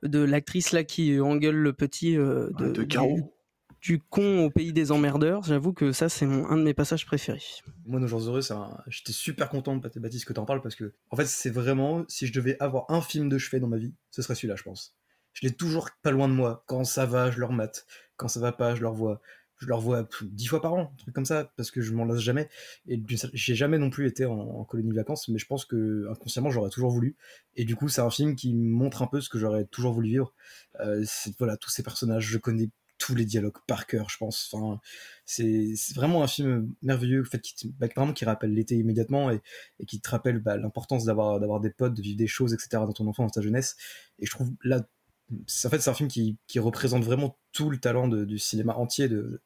de 0.09 0.19
l'actrice 0.21 0.73
là 0.73 0.85
qui 0.85 1.21
engueule 1.21 1.57
le 1.57 1.73
petit 1.73 2.17
euh, 2.17 2.51
de, 2.59 2.67
de 2.69 2.83
du- 2.83 2.89
Caro. 2.89 3.35
du 3.83 4.01
con 4.01 4.45
au 4.45 4.51
pays 4.51 4.73
des 4.73 4.91
emmerdeurs. 4.93 5.43
J'avoue 5.45 5.73
que 5.73 5.93
ça, 5.93 6.09
c'est 6.09 6.27
mon- 6.27 6.47
un 6.49 6.57
de 6.57 6.63
mes 6.63 6.75
passages 6.75 7.05
préférés. 7.07 7.43
Moi, 7.87 8.01
Nos 8.01 8.07
Jours 8.07 8.21
Heureux, 8.23 8.53
un- 8.53 8.79
j'étais 8.87 9.13
super 9.13 9.49
content, 9.51 9.79
Pat- 9.79 9.99
Baptiste, 9.99 10.25
que 10.25 10.33
t'en 10.33 10.45
parles 10.47 10.63
parce 10.63 10.75
que, 10.75 10.95
en 11.11 11.17
fait, 11.17 11.27
c'est 11.27 11.51
vraiment, 11.51 12.05
si 12.09 12.27
je 12.27 12.33
devais 12.33 12.57
avoir 12.61 12.91
un 12.91 13.01
film 13.03 13.29
de 13.29 13.37
chevet 13.39 13.61
dans 13.61 13.69
ma 13.69 13.77
vie, 13.77 13.95
ce 14.11 14.23
serait 14.23 14.35
celui-là, 14.35 14.57
je 14.57 14.63
pense. 14.63 14.97
Je 15.35 15.47
l'ai 15.47 15.53
toujours 15.53 15.91
pas 16.03 16.11
loin 16.13 16.29
de 16.29 16.33
moi. 16.33 16.63
Quand 16.67 16.85
ça 16.85 17.07
va, 17.07 17.31
je 17.31 17.41
leur 17.41 17.53
mate. 17.53 17.87
Quand 18.17 18.29
ça 18.29 18.39
va 18.41 18.53
pas, 18.53 18.75
je 18.77 18.81
leur 18.83 18.95
vois. 18.95 19.21
Je 19.65 19.69
leur 19.71 19.81
vois 19.81 20.07
dix 20.21 20.47
fois 20.47 20.61
par 20.61 20.75
an, 20.75 20.93
un 20.93 20.97
truc 20.99 21.15
comme 21.15 21.25
ça, 21.25 21.51
parce 21.57 21.71
que 21.71 21.81
je 21.81 21.95
m'en 21.95 22.05
lasse 22.05 22.21
jamais. 22.21 22.51
Et 22.87 23.03
j'ai 23.33 23.55
jamais 23.55 23.79
non 23.79 23.89
plus 23.89 24.07
été 24.07 24.27
en, 24.27 24.63
colonie 24.65 24.91
de 24.91 24.95
vacances, 24.95 25.29
mais 25.29 25.39
je 25.39 25.47
pense 25.47 25.65
que 25.65 26.07
inconsciemment, 26.11 26.51
j'aurais 26.51 26.69
toujours 26.69 26.91
voulu. 26.91 27.17
Et 27.57 27.65
du 27.65 27.75
coup, 27.75 27.89
c'est 27.89 28.03
un 28.03 28.11
film 28.11 28.37
qui 28.37 28.53
montre 28.53 29.01
un 29.01 29.07
peu 29.07 29.23
ce 29.23 29.31
que 29.31 29.39
j'aurais 29.39 29.65
toujours 29.65 29.95
voulu 29.95 30.11
vivre. 30.11 30.35
Euh, 30.81 31.03
voilà, 31.39 31.57
tous 31.57 31.71
ces 31.71 31.83
personnages, 31.83 32.27
je 32.27 32.37
connais 32.37 32.69
tous 32.99 33.15
les 33.15 33.25
dialogues 33.25 33.57
par 33.67 33.87
cœur, 33.87 34.11
je 34.11 34.19
pense. 34.19 34.51
Enfin, 34.53 34.81
c'est 35.25 35.75
vraiment 35.95 36.23
un 36.23 36.27
film 36.27 36.75
merveilleux, 36.83 37.23
en 37.23 37.31
fait, 37.31 37.41
qui, 37.41 37.75
bah, 37.79 37.89
qui 37.89 38.25
rappelle 38.27 38.53
l'été 38.53 38.77
immédiatement 38.77 39.31
et, 39.31 39.41
qui 39.87 39.99
te 39.99 40.11
rappelle 40.11 40.41
bah, 40.41 40.59
l'importance 40.59 41.07
d'avoir 41.07 41.41
d'avoir 41.41 41.61
des 41.61 41.71
potes, 41.71 41.95
de 41.95 42.03
vivre 42.03 42.19
des 42.19 42.27
choses, 42.27 42.53
etc. 42.53 42.69
dans 42.73 42.93
ton 42.93 43.07
enfance, 43.07 43.33
dans 43.33 43.41
ta 43.41 43.43
jeunesse. 43.43 43.77
Et 44.19 44.27
je 44.27 44.31
trouve 44.31 44.51
là, 44.63 44.87
en 45.33 45.69
fait, 45.71 45.81
c'est 45.81 45.91
un 45.91 45.95
film 45.95 46.09
qui, 46.09 46.37
qui 46.47 46.59
représente 46.59 47.03
vraiment 47.05 47.39
tout 47.53 47.71
le 47.71 47.79
talent 47.79 48.09
de- 48.09 48.25
du 48.25 48.39
cinéma 48.39 48.75
entier 48.75 49.09
de, 49.09 49.41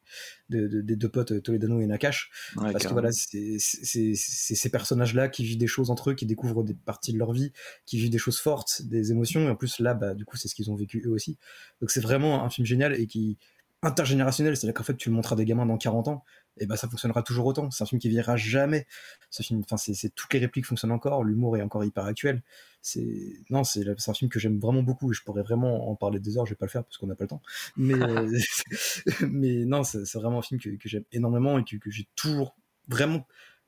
de- 0.49 0.67
de- 0.67 0.81
des 0.81 0.95
deux 0.95 1.09
potes 1.09 1.41
Toledano 1.41 1.79
et 1.79 1.87
Nakash. 1.87 2.29
Ouais, 2.57 2.71
parce 2.71 2.83
que 2.85 2.93
voilà, 2.93 3.11
c'est 3.11 3.57
ces 3.59 4.69
personnages-là 4.69 5.29
qui 5.29 5.43
vivent 5.43 5.57
des 5.57 5.67
choses 5.67 5.89
entre 5.89 6.11
eux, 6.11 6.13
qui 6.15 6.25
découvrent 6.25 6.63
des 6.63 6.73
parties 6.73 7.13
de 7.13 7.17
leur 7.17 7.31
vie, 7.31 7.53
qui 7.85 7.97
vivent 7.97 8.09
des 8.09 8.17
choses 8.17 8.39
fortes, 8.39 8.81
des 8.83 9.11
émotions. 9.11 9.41
Et 9.47 9.49
en 9.49 9.55
plus, 9.55 9.79
là, 9.79 9.93
bah, 9.93 10.13
du 10.15 10.25
coup, 10.25 10.37
c'est 10.37 10.47
ce 10.47 10.55
qu'ils 10.55 10.69
ont 10.71 10.75
vécu 10.75 11.01
eux 11.05 11.11
aussi. 11.11 11.37
Donc 11.81 11.91
c'est 11.91 12.01
vraiment 12.01 12.43
un 12.43 12.49
film 12.49 12.65
génial 12.67 12.93
et 12.99 13.07
qui 13.07 13.37
intergénérationnel, 13.81 14.57
c'est-à-dire 14.57 14.73
qu'en 14.73 14.83
fait 14.83 14.97
tu 14.97 15.07
le 15.09 15.15
montres 15.15 15.31
à 15.31 15.35
des 15.37 15.45
gamins 15.45 15.65
dans 15.65 15.77
40 15.77 16.09
ans, 16.09 16.25
et 16.59 16.65
ben 16.65 16.75
ça 16.75 16.87
fonctionnera 16.87 17.23
toujours 17.23 17.45
autant. 17.45 17.71
C'est 17.71 17.83
un 17.83 17.87
film 17.87 17.99
qui 17.99 18.09
vieillira 18.09 18.37
jamais. 18.37 18.87
Ce 19.29 19.43
film, 19.43 19.61
enfin 19.63 19.77
c'est 19.77 20.13
toutes 20.15 20.33
les 20.33 20.39
répliques 20.39 20.65
fonctionnent 20.65 20.91
encore, 20.91 21.23
l'humour 21.23 21.57
est 21.57 21.61
encore 21.61 21.83
hyper 21.83 22.05
actuel. 22.05 22.41
C'est 22.81 23.33
non, 23.49 23.63
c'est 23.63 23.85
un 23.87 24.13
film 24.13 24.29
que 24.29 24.39
j'aime 24.39 24.59
vraiment 24.59 24.83
beaucoup 24.83 25.11
et 25.11 25.15
je 25.15 25.23
pourrais 25.23 25.43
vraiment 25.43 25.89
en 25.89 25.95
parler 25.95 26.19
des 26.19 26.37
heures. 26.37 26.45
Je 26.45 26.51
vais 26.51 26.57
pas 26.57 26.65
le 26.65 26.71
faire 26.71 26.83
parce 26.83 26.97
qu'on 26.97 27.07
n'a 27.07 27.15
pas 27.15 27.25
le 27.25 27.29
temps. 27.29 27.41
Mais 27.77 27.93
mais 29.29 29.65
non, 29.65 29.83
c'est 29.83 30.05
c'est 30.05 30.19
vraiment 30.19 30.39
un 30.39 30.43
film 30.43 30.59
que, 30.59 30.69
que 30.69 30.89
j'aime 30.89 31.05
énormément 31.11 31.59
et 31.59 31.63
que, 31.63 31.77
que 31.77 31.91
j'ai 31.91 32.07
toujours 32.15 32.55
vraiment 32.87 33.25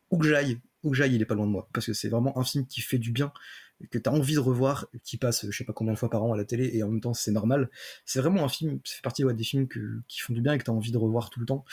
où 0.10 0.18
que 0.18 0.28
j'aille, 0.28 0.60
où 0.84 0.92
que 0.92 0.98
j'aille, 0.98 1.16
il 1.16 1.22
est 1.22 1.26
pas 1.26 1.36
loin 1.36 1.48
de 1.48 1.52
moi 1.52 1.70
parce 1.74 1.86
que 1.86 1.94
c'est 1.94 2.10
vraiment 2.10 2.38
un 2.38 2.44
film 2.44 2.66
qui 2.68 2.82
fait 2.82 2.98
du 2.98 3.12
bien 3.12 3.32
que 3.90 3.98
tu 3.98 4.10
as 4.10 4.14
envie 4.14 4.36
de 4.36 4.40
revoir, 4.40 4.88
qui 5.04 5.18
passe 5.18 5.46
je 5.50 5.58
sais 5.58 5.64
pas 5.64 5.74
combien 5.74 5.94
de 5.94 5.98
fois 5.98 6.10
par 6.10 6.24
an 6.24 6.34
à 6.34 6.38
la 6.38 6.46
télé, 6.46 6.70
et 6.74 6.84
en 6.84 6.90
même 6.90 7.02
temps 7.02 7.14
c'est 7.14 7.32
normal. 7.32 7.70
C'est 8.06 8.20
vraiment 8.20 8.44
un 8.44 8.50
film, 8.50 8.80
ça 8.84 8.96
fait 8.96 9.02
partie 9.02 9.24
ouais, 9.24 9.34
des 9.34 9.44
films 9.44 9.68
que, 9.68 10.02
qui 10.08 10.20
font 10.20 10.34
du 10.34 10.42
bien 10.42 10.54
et 10.54 10.58
que 10.58 10.64
tu 10.64 10.72
as 10.72 10.74
envie 10.74 10.92
de 10.92 10.98
revoir 10.98 11.30
tout 11.30 11.40
le 11.40 11.46
temps, 11.46 11.66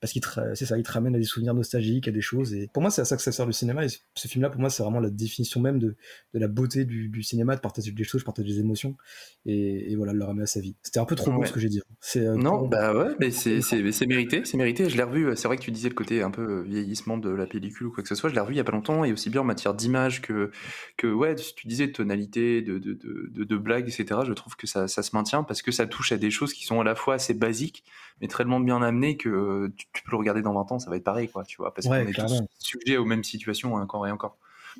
parce 0.00 0.12
qu'il 0.12 0.22
te, 0.22 0.28
c'est 0.54 0.66
ça, 0.66 0.76
il 0.78 0.82
te 0.82 0.92
ramène 0.92 1.14
à 1.14 1.18
des 1.18 1.24
souvenirs 1.24 1.54
nostalgiques, 1.54 2.08
à 2.08 2.10
des 2.12 2.20
choses, 2.20 2.54
et 2.54 2.68
pour 2.72 2.82
moi 2.82 2.90
c'est 2.90 3.02
à 3.02 3.04
ça 3.04 3.16
que 3.16 3.22
ça 3.22 3.32
sert 3.32 3.46
le 3.46 3.52
cinéma, 3.52 3.84
et 3.84 3.88
ce- 3.88 4.28
film-là 4.28 4.50
pour 4.50 4.60
moi 4.60 4.70
c'est 4.70 4.82
vraiment 4.82 5.00
la 5.00 5.10
définition 5.10 5.60
même 5.60 5.78
de, 5.78 5.96
de 6.34 6.38
la 6.38 6.48
beauté 6.48 6.84
du, 6.84 7.08
du 7.08 7.22
cinéma, 7.22 7.54
de 7.56 7.60
partager 7.60 7.90
des 7.92 8.04
choses, 8.04 8.22
de 8.22 8.24
partager 8.26 8.48
des 8.48 8.60
émotions, 8.60 8.96
et, 9.44 9.92
et 9.92 9.96
voilà, 9.96 10.12
de 10.12 10.18
le 10.18 10.24
ramener 10.24 10.42
à 10.42 10.46
sa 10.46 10.60
vie. 10.60 10.74
C'était 10.82 10.98
un 10.98 11.04
peu 11.04 11.14
trop 11.14 11.30
beau 11.30 11.40
Ouais. 11.40 11.46
ce 11.46 11.52
que 11.52 11.60
j'ai 11.60 11.68
dit. 11.68 11.80
C'est, 12.00 12.26
euh, 12.26 12.36
Non, 12.36 12.66
bah 12.68 12.94
ouais, 12.94 13.14
mais 13.20 13.30
c'est 13.30 13.60
c'est- 13.62 13.92
c'est 13.92 14.06
mérité, 14.06 14.42
c'est 14.44 14.56
mérité. 14.56 14.88
Je 14.88 14.96
l'ai 14.96 15.02
revu, 15.02 15.30
c'est 15.36 15.48
vrai 15.48 15.56
que 15.56 15.62
tu 15.62 15.70
disais 15.70 15.88
le 15.88 15.94
côté 15.94 16.22
un 16.22 16.30
peu 16.30 16.62
vieillissement 16.62 17.18
de 17.18 17.30
la 17.30 17.46
pellicule 17.46 17.86
ou 17.88 17.92
quoi 17.92 18.02
que 18.02 18.08
ce 18.08 18.14
soit, 18.14 18.28
je 18.30 18.34
l'ai 18.34 18.40
revu 18.40 18.54
il 18.54 18.56
y 18.56 18.60
a 18.60 18.64
pas 18.64 18.72
longtemps, 18.72 19.04
et 19.04 19.12
aussi 19.12 19.30
bien 19.30 19.40
en 19.40 19.44
matière 19.44 19.74
d'image 19.74 20.20
que, 20.22 20.50
que, 20.96 21.06
ouais, 21.06 21.34
tu 21.34 21.66
disais 21.66 21.86
de 21.86 21.92
tonalité, 21.92 22.62
de, 22.62 22.78
de, 22.78 22.92
de, 22.94 23.44
de, 23.44 23.56
blagues, 23.56 23.88
etc. 23.88 24.20
Je 24.26 24.32
trouve 24.32 24.56
que 24.56 24.66
ça, 24.66 24.88
ça 24.88 25.02
se 25.02 25.14
maintient 25.16 25.42
parce 25.42 25.62
que 25.62 25.70
ça 25.72 25.86
touche 25.86 26.12
à 26.12 26.16
des 26.18 26.30
choses 26.30 26.52
qui 26.52 26.64
sont 26.64 26.80
à 26.80 26.84
la 26.84 26.94
fois 26.94 27.14
assez 27.14 27.34
basiques, 27.34 27.84
mais 28.20 28.28
tellement 28.28 28.60
bien 28.60 28.80
amenées 28.82 29.16
que 29.16 29.28
euh, 29.28 29.68
tu, 29.76 29.86
tu 29.96 30.02
peux 30.04 30.12
le 30.12 30.18
regarder 30.18 30.42
dans 30.42 30.52
20 30.54 30.70
ans, 30.72 30.78
ça 30.78 30.90
va 30.90 30.96
être 30.96 31.04
pareil, 31.04 31.28
quoi, 31.28 31.44
tu 31.44 31.56
vois, 31.58 31.72
parce 31.74 31.86
Ouais, 31.86 32.04
qu'on 32.04 32.08
est 32.08 32.12
tous 32.14 32.42
sujets 32.58 32.96
aux 32.96 33.04
mêmes 33.04 33.24
situations 33.24 33.74
encore 33.74 34.06
et 34.06 34.10
encore. 34.10 34.38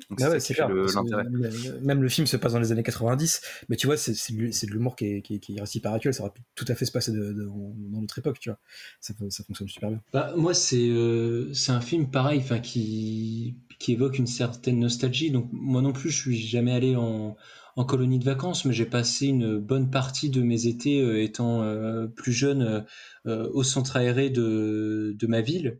Donc 0.09 0.19
Ah 0.21 0.29
c'est 0.29 0.53
ouais, 0.53 0.55
clair. 0.55 0.69
le- 0.69 1.79
même- 1.81 2.03
le 2.03 2.09
film 2.09 2.27
se 2.27 2.37
passe 2.37 2.53
dans 2.53 2.59
les 2.59 2.71
années 2.71 2.83
90, 2.83 3.41
mais 3.69 3.75
tu 3.77 3.87
vois, 3.87 3.97
c'est 3.97 4.11
de 4.33 4.71
l'humour 4.71 4.95
qui 4.95 5.05
est, 5.07 5.21
qui, 5.21 5.35
est, 5.35 5.39
qui 5.39 5.57
est 5.57 5.75
hyper 5.75 5.93
actuel. 5.93 6.13
Ça 6.13 6.23
aurait 6.23 6.33
pu 6.33 6.41
tout 6.55 6.65
à 6.67 6.75
fait 6.75 6.85
se 6.85 6.91
passer 6.91 7.11
de- 7.11 7.33
de- 7.33 7.45
dans 7.45 8.01
notre 8.01 8.19
époque, 8.19 8.39
tu 8.39 8.49
vois. 8.49 8.59
Ça, 9.01 9.13
ça 9.29 9.43
fonctionne 9.43 9.67
super 9.67 9.89
bien. 9.89 10.01
Bah, 10.13 10.33
moi, 10.37 10.53
c'est 10.53 10.89
euh, 10.89 11.53
c'est 11.53 11.71
un 11.71 11.81
film 11.81 12.09
pareil, 12.09 12.39
enfin 12.39 12.59
qui 12.59 13.57
qui 13.79 13.91
évoque 13.93 14.17
une 14.17 14.27
certaine 14.27 14.79
nostalgie. 14.79 15.31
Donc 15.31 15.49
moi 15.51 15.81
non 15.81 15.93
plus, 15.93 16.09
je 16.09 16.17
suis 16.21 16.37
jamais 16.37 16.71
allé 16.73 16.95
en 16.95 17.35
en 17.77 17.85
colonie 17.85 18.17
de 18.17 18.25
vacances, 18.25 18.65
mais 18.65 18.73
j'ai 18.73 18.87
passé 18.87 19.27
une 19.27 19.59
bonne 19.59 19.91
partie 19.91 20.31
de 20.31 20.41
mes 20.41 20.65
étés 20.65 20.99
euh, 20.99 21.21
étant 21.21 21.61
euh, 21.61 22.07
plus 22.07 22.33
jeune 22.33 22.83
euh, 23.27 23.47
au 23.53 23.61
centre 23.61 23.95
aéré 23.97 24.31
de 24.31 25.27
ma 25.27 25.41
ville. 25.41 25.79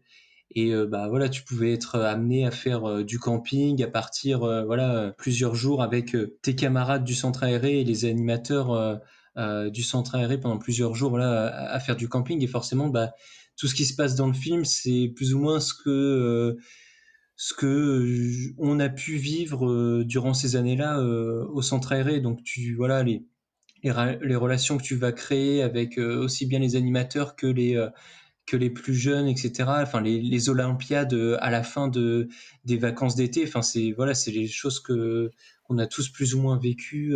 Et 0.56 0.74
bah 0.90 1.10
voilà, 1.10 1.28
tu 1.28 1.44
pouvais 1.44 1.74
être 1.74 2.00
amené 2.00 2.46
à 2.46 2.52
faire 2.52 3.04
du 3.04 3.20
camping, 3.20 3.84
à 3.84 3.88
partir 3.88 4.40
voilà 4.66 5.14
plusieurs 5.18 5.56
jours 5.56 5.84
avec 5.84 6.16
tes 6.42 6.56
camarades 6.56 7.04
du 7.04 7.14
centre 7.14 7.44
aéré 7.44 7.82
et 7.82 7.84
les 7.84 8.06
animateurs 8.06 9.02
du 9.36 9.84
centre 9.84 10.16
aéré 10.16 10.40
pendant 10.40 10.58
plusieurs 10.58 10.96
jours 10.96 11.10
voilà 11.10 11.48
à, 11.48 11.76
à 11.76 11.80
faire 11.82 11.98
du 11.98 12.08
camping. 12.08 12.42
Et 12.42 12.48
forcément, 12.48 12.88
bah 12.88 13.12
tout 13.58 13.68
ce 13.68 13.76
qui 13.76 13.84
se 13.84 13.94
passe 13.94 14.16
dans 14.16 14.26
le 14.26 14.34
film, 14.34 14.64
c'est 14.64 15.12
plus 15.14 15.34
ou 15.34 15.40
moins 15.40 15.60
ce 15.60 15.74
que 15.74 16.58
ce 17.38 17.54
que 17.54 17.66
euh, 17.68 18.56
on 18.58 18.80
a 18.80 18.90
pu 18.90 19.16
vivre 19.16 19.68
euh, 19.68 20.04
durant 20.04 20.34
ces 20.34 20.56
années-là 20.56 21.00
euh, 21.00 21.46
au 21.54 21.62
centre 21.62 21.94
aéré. 21.94 22.20
Donc 22.20 22.44
tu 22.44 22.76
voilà 22.76 23.04
les 23.04 23.24
les, 23.84 24.36
relations 24.36 24.78
que 24.78 24.84
tu 24.84 24.96
vas 24.96 25.12
créer 25.12 25.62
avec 25.62 25.98
aussi 26.00 26.48
bien 26.48 26.60
les 26.60 26.76
animateurs 26.76 27.36
que 27.36 27.46
les, 27.46 27.80
que 28.48 28.58
les 28.58 28.72
plus 28.72 28.96
jeunes, 28.96 29.28
etc. 29.28 29.52
Enfin, 29.68 30.02
les, 30.02 30.20
les 30.20 30.50
Olympiades 30.50 31.14
à 31.40 31.52
la 31.52 31.64
fin 31.64 31.88
de, 31.88 32.28
des 32.66 32.78
vacances 32.78 33.16
d'été. 33.16 33.46
Enfin, 33.48 33.62
c'est 33.62 33.92
voilà, 33.92 34.16
c'est 34.16 34.32
les 34.32 34.48
choses 34.48 34.80
que 34.80 35.32
qu'on 35.64 35.78
a 35.78 35.86
tous 35.86 36.10
plus 36.10 36.34
ou 36.34 36.42
moins 36.42 36.58
vécues 36.58 37.16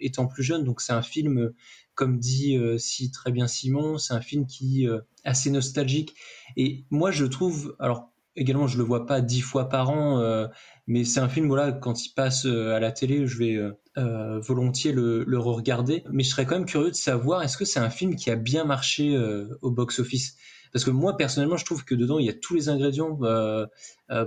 étant 0.00 0.26
plus 0.26 0.42
jeunes. 0.42 0.64
Donc, 0.64 0.80
c'est 0.80 0.94
un 0.94 1.02
film, 1.02 1.52
comme 1.94 2.18
dit 2.18 2.58
si 2.78 3.10
très 3.12 3.30
bien 3.30 3.46
Simon, 3.46 3.98
c'est 3.98 4.14
un 4.14 4.22
film 4.22 4.46
qui 4.46 4.88
euh, 4.88 5.00
assez 5.24 5.50
nostalgique. 5.50 6.14
Et 6.56 6.84
moi, 6.90 7.10
je 7.10 7.26
trouve, 7.26 7.76
alors 7.78 8.10
également, 8.36 8.66
je 8.66 8.78
le 8.78 8.84
vois 8.84 9.06
pas 9.06 9.20
dix 9.20 9.40
fois 9.40 9.68
par 9.68 9.90
an, 9.90 10.20
euh, 10.20 10.46
mais 10.86 11.04
c'est 11.04 11.20
un 11.20 11.28
film 11.28 11.46
voilà, 11.46 11.72
quand 11.72 12.04
il 12.04 12.12
passe 12.14 12.46
euh, 12.46 12.74
à 12.74 12.80
la 12.80 12.92
télé, 12.92 13.26
je 13.26 13.38
vais 13.38 13.56
euh, 13.98 14.40
volontiers 14.40 14.92
le, 14.92 15.24
le 15.24 15.38
re-regarder. 15.38 16.04
Mais 16.10 16.22
je 16.22 16.30
serais 16.30 16.46
quand 16.46 16.56
même 16.56 16.66
curieux 16.66 16.90
de 16.90 16.96
savoir, 16.96 17.42
est-ce 17.42 17.56
que 17.56 17.64
c'est 17.64 17.80
un 17.80 17.90
film 17.90 18.16
qui 18.16 18.30
a 18.30 18.36
bien 18.36 18.64
marché 18.64 19.16
au 19.62 19.70
box-office? 19.70 20.36
Parce 20.72 20.84
que 20.84 20.90
moi 20.90 21.16
personnellement 21.16 21.56
je 21.56 21.64
trouve 21.64 21.84
que 21.84 21.96
dedans 21.96 22.20
il 22.20 22.26
y 22.26 22.28
a 22.28 22.32
tous 22.32 22.54
les 22.54 22.68
ingrédients 22.68 23.18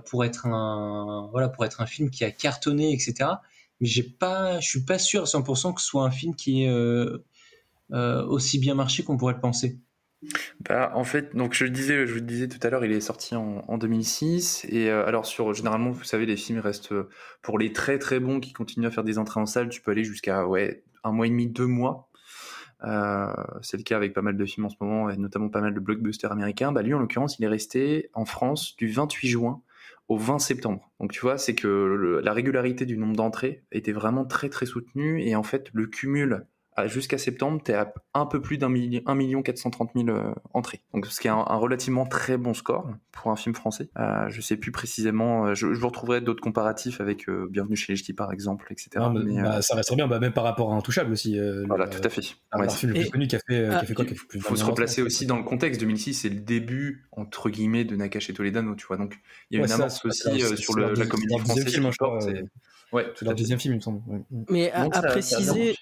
pour 0.06 0.26
être 0.26 0.46
un 0.46 1.30
voilà 1.32 1.48
pour 1.48 1.64
être 1.64 1.80
un 1.80 1.86
film 1.86 2.10
qui 2.10 2.26
a 2.26 2.32
cartonné 2.32 2.92
etc 2.92 3.30
mais 3.80 3.88
j'ai 3.88 4.04
pas 4.04 4.60
je 4.60 4.68
suis 4.68 4.84
pas 4.84 5.00
sûr 5.00 5.22
à 5.22 5.26
100% 5.26 5.74
que 5.74 5.80
ce 5.80 5.88
soit 5.88 6.04
un 6.04 6.12
film 6.12 6.36
qui 6.36 6.66
est 6.66 6.72
aussi 7.94 8.60
bien 8.60 8.76
marché 8.76 9.06
qu'on 9.06 9.16
pourrait 9.16 9.36
le 9.36 9.40
penser 9.40 9.80
Bah, 10.68 10.92
en 10.96 11.04
fait, 11.04 11.36
donc 11.36 11.54
je 11.54 11.66
disais, 11.66 12.08
je 12.08 12.14
vous 12.14 12.20
le 12.20 12.26
disais 12.26 12.48
tout 12.48 12.60
à 12.66 12.70
l'heure, 12.70 12.86
il 12.86 12.92
est 12.92 13.02
sorti 13.02 13.36
en, 13.36 13.64
en 13.68 13.78
2006. 13.78 14.66
Et 14.70 14.90
euh, 14.90 15.06
alors, 15.06 15.26
sur, 15.26 15.54
généralement, 15.54 15.92
vous 15.92 16.04
savez, 16.04 16.26
les 16.26 16.38
films 16.38 16.60
restent 16.60 16.92
euh, 16.92 17.10
pour 17.42 17.60
les 17.60 17.74
très 17.74 18.00
très 18.00 18.20
bons 18.20 18.40
qui 18.40 18.54
continuent 18.54 18.88
à 18.88 18.92
faire 18.92 19.04
des 19.04 19.18
entrées 19.18 19.40
en 19.40 19.46
salle. 19.46 19.70
Tu 19.70 19.82
peux 19.82 19.92
aller 19.92 20.04
jusqu'à 20.04 20.48
ouais, 20.48 20.84
un 21.04 21.12
mois 21.12 21.28
et 21.28 21.30
demi, 21.30 21.48
deux 21.48 21.68
mois. 21.68 22.10
Euh, 22.86 23.34
c'est 23.62 23.78
le 23.78 23.84
cas 23.84 23.96
avec 23.96 24.14
pas 24.14 24.22
mal 24.22 24.36
de 24.36 24.46
films 24.46 24.66
en 24.66 24.70
ce 24.70 24.76
moment, 24.80 25.10
et 25.10 25.18
notamment 25.18 25.50
pas 25.50 25.62
mal 25.62 25.74
de 25.74 25.80
blockbusters 25.80 26.32
américains. 26.32 26.72
Bah, 26.72 26.82
lui, 26.82 26.94
en 26.94 27.00
l'occurrence, 27.00 27.40
il 27.40 27.46
est 27.46 27.50
resté 27.50 28.10
en 28.14 28.26
France 28.26 28.76
du 28.78 28.90
28 28.90 29.28
juin 29.28 29.62
au 30.10 30.18
20 30.18 30.40
septembre. 30.40 30.92
Donc 31.00 31.12
tu 31.12 31.22
vois, 31.22 31.38
c'est 31.38 31.56
que 31.56 32.20
la 32.24 32.34
régularité 32.34 32.86
du 32.86 32.98
nombre 32.98 33.16
d'entrées 33.16 33.64
était 33.72 33.94
vraiment 33.94 34.26
très 34.26 34.50
très 34.50 34.66
soutenue. 34.66 35.24
Et 35.24 35.36
en 35.36 35.44
fait, 35.44 35.70
le 35.74 35.88
cumul 35.88 36.46
jusqu'à 36.86 37.18
septembre, 37.18 37.62
tu 37.64 37.72
es 37.72 37.76
à 37.76 37.94
un 38.14 38.26
peu 38.26 38.42
plus 38.42 38.58
d'un 38.58 38.70
million, 38.70 39.02
1 39.06 39.16
million 39.16 39.42
430 39.42 39.92
000 39.96 40.10
euh, 40.10 40.34
entrées. 40.54 40.82
Donc 40.94 41.06
ce 41.08 41.20
qui 41.20 41.28
est 41.28 41.32
un, 41.32 41.38
un 41.48 41.56
relativement 41.56 42.06
très 42.06 42.38
bon 42.38 42.54
score 42.54 42.90
pour 43.12 43.32
un 43.32 43.36
film 43.36 43.56
français. 43.56 43.90
Euh, 44.00 44.30
je 44.30 44.42
sais 44.42 44.58
plus 44.58 44.72
précisément, 44.72 45.48
euh, 45.48 45.54
je, 45.56 45.74
je 45.74 45.80
vous 45.80 45.88
retrouverai 45.88 46.22
d'autres 46.22 46.42
comparatifs 46.42 47.02
avec 47.02 47.28
euh, 47.30 47.48
Bienvenue 47.50 47.76
chez 47.76 47.94
les 47.94 47.98
Ch'tis 47.98 48.14
par 48.14 48.32
exemple, 48.32 48.68
etc. 48.72 48.90
Non, 48.98 49.10
mais, 49.12 49.24
Mais, 49.24 49.40
euh, 49.40 49.44
bah, 49.44 49.62
ça 49.62 49.76
reste 49.76 49.94
bien, 49.96 50.08
bah, 50.08 50.20
même 50.20 50.34
par 50.34 50.44
rapport 50.44 50.72
à 50.74 50.76
Intouchable 50.76 51.12
aussi. 51.12 51.40
euh, 51.40 51.64
voilà, 51.68 51.86
le- 51.86 51.92
tout 51.92 52.02
à 52.04 52.10
fait. 52.10 52.22
un 52.52 52.60
Ouais, 52.60 52.70
film 52.70 52.92
le 52.94 53.00
plus 53.00 53.10
connu 53.10 53.28
qui 53.28 53.36
a 53.36 53.40
fait, 53.40 53.68
qui 53.70 53.74
a 53.76 53.86
fait 53.86 53.94
quoi 53.94 54.06
Il 54.06 54.12
de 54.12 54.16
faut 54.44 54.54
20 54.56 54.56
se 54.60 54.66
replacer 54.66 55.02
aussi 55.02 55.26
dans 55.26 55.38
le 55.38 55.44
contexte. 55.44 55.80
2006, 55.80 56.14
c'est 56.14 56.30
le 56.30 56.40
début, 56.40 57.08
entre 57.12 57.50
guillemets, 57.50 57.86
de 57.86 57.96
Nakache 57.96 58.34
Toledano, 58.34 58.76
tu 58.76 58.86
vois. 58.88 58.98
Donc, 58.98 59.16
il 59.50 59.56
y 59.56 59.58
a 59.58 59.64
Ouais, 59.64 59.68
une 59.68 59.84
aussi 59.84 60.30
euh, 60.44 60.56
sur 60.56 60.74
le- 60.74 60.84
la 60.84 60.90
deuxième- 60.90 61.08
comédie 61.10 61.28
deuxième 61.36 61.46
française. 61.46 61.74
film, 61.74 61.92
je 61.92 61.98
crois, 61.98 62.20
Ouais, 62.92 63.12
tout 63.16 63.26
leur 63.26 63.34
deuxième 63.34 63.60
film, 63.60 63.74
il 63.74 63.78
me 63.78 63.82
semble. 63.82 64.02
Mais 64.50 64.72
à, 64.72 64.88
préciser. 65.02 65.76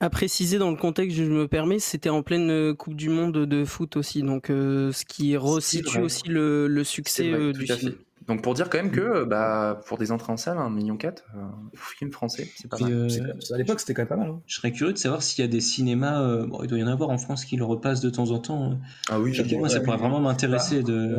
À 0.00 0.10
préciser 0.10 0.58
dans 0.58 0.70
le 0.70 0.76
contexte, 0.76 1.16
je 1.16 1.24
me 1.24 1.46
permets, 1.46 1.78
c'était 1.78 2.08
en 2.08 2.22
pleine 2.22 2.50
euh, 2.50 2.74
Coupe 2.74 2.94
du 2.94 3.08
Monde 3.10 3.32
de 3.46 3.64
foot 3.64 3.96
aussi, 3.96 4.22
donc 4.22 4.50
euh, 4.50 4.92
ce 4.92 5.04
qui 5.04 5.36
resitue 5.36 5.98
aussi 6.00 6.22
le, 6.28 6.82
succès 6.84 7.30
vrai, 7.30 7.40
euh, 7.40 7.52
du 7.52 7.66
film. 7.66 7.94
Donc 8.26 8.42
pour 8.42 8.54
dire 8.54 8.70
quand 8.70 8.78
même 8.78 8.92
que 8.92 9.24
bah, 9.24 9.80
pour 9.86 9.98
des 9.98 10.12
entrées 10.12 10.32
en 10.32 10.36
salle, 10.36 10.56
1,4 10.58 10.70
million, 10.70 10.96
euh, 11.02 11.40
film 11.74 12.12
français, 12.12 12.48
c'est 12.56 12.68
pas 12.68 12.76
Puis, 12.76 12.84
mal. 12.84 12.92
euh, 12.94 13.54
À 13.54 13.58
l'époque, 13.58 13.80
c'était 13.80 13.92
quand 13.94 14.02
même 14.02 14.08
pas 14.08 14.16
mal. 14.16 14.28
hein. 14.28 14.40
je 14.46 14.54
serais 14.56 14.70
curieux 14.72 14.92
de 14.92 14.98
savoir 14.98 15.22
s'il 15.22 15.44
y 15.44 15.48
a 15.48 15.50
des 15.50 15.60
cinémas 15.60 16.22
euh, 16.22 16.46
bon, 16.46 16.60
il 16.62 16.68
doit 16.68 16.78
y 16.78 16.84
en 16.84 16.86
avoir 16.86 17.10
en 17.10 17.18
France 17.18 17.44
qui 17.44 17.56
le 17.56 17.64
repassent 17.64 18.00
de 18.00 18.10
temps 18.10 18.30
en 18.30 18.38
temps 18.38 18.78
Ah 19.08 19.18
oui, 19.20 19.36
moi 19.58 19.68
ça 19.68 19.80
pourrait 19.80 19.96
vraiment 19.96 20.20
m'intéresser 20.20 20.82
de 20.82 21.16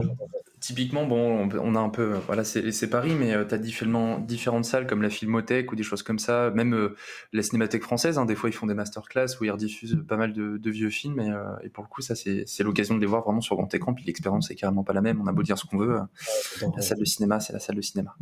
Typiquement, 0.62 1.08
bon, 1.08 1.50
on 1.60 1.76
a 1.76 1.80
un 1.80 1.90
peu, 1.90 2.14
voilà, 2.28 2.44
c'est 2.44 2.90
Paris, 2.90 3.16
mais 3.20 3.34
tu 3.48 3.54
as 3.56 3.58
différents, 3.58 4.20
différentes 4.20 4.64
salles 4.66 4.86
comme 4.86 5.02
la 5.02 5.10
Filmothèque 5.10 5.72
ou 5.72 5.76
des 5.76 5.82
choses 5.82 6.04
comme 6.04 6.20
ça, 6.20 6.52
même 6.52 6.76
euh, 6.76 6.96
la 7.34 7.42
Cinémathèque 7.42 7.82
française, 7.82 8.20
hein, 8.20 8.26
des 8.26 8.36
fois 8.36 8.48
ils 8.48 8.54
font 8.54 8.68
des 8.68 8.76
masterclass 8.76 9.26
où 9.40 9.44
ils 9.44 9.50
rediffusent 9.50 9.98
pas 10.08 10.18
mal 10.18 10.34
de, 10.34 10.58
de 10.58 10.70
vieux 10.70 10.92
films, 10.92 11.20
et, 11.20 11.32
euh, 11.32 11.44
et 11.64 11.70
pour 11.70 11.84
le 11.84 11.90
coup, 11.90 12.02
ça 12.02 12.14
c'est 12.14 12.46
l'occasion 12.64 12.94
de 12.94 13.00
les 13.00 13.08
voir 13.08 13.24
vraiment 13.24 13.42
sur 13.42 13.56
grand 13.56 13.74
écran, 13.74 13.96
puis 13.96 14.06
l'expérience 14.06 14.52
est 14.52 14.56
carrément 14.56 14.84
pas 14.84 14.94
la 14.94 15.02
même, 15.02 15.20
on 15.20 15.26
a 15.26 15.32
beau 15.32 15.42
dire 15.42 15.58
ce 15.58 15.66
qu'on 15.66 15.78
veut, 15.80 15.96
euh, 15.96 16.68
la 16.76 16.82
salle 16.84 17.00
de 17.00 17.06
cinéma, 17.06 17.40
c'est 17.40 17.54
la 17.54 17.60
salle 17.60 17.76
de 17.76 17.82
cinéma. 17.82 18.16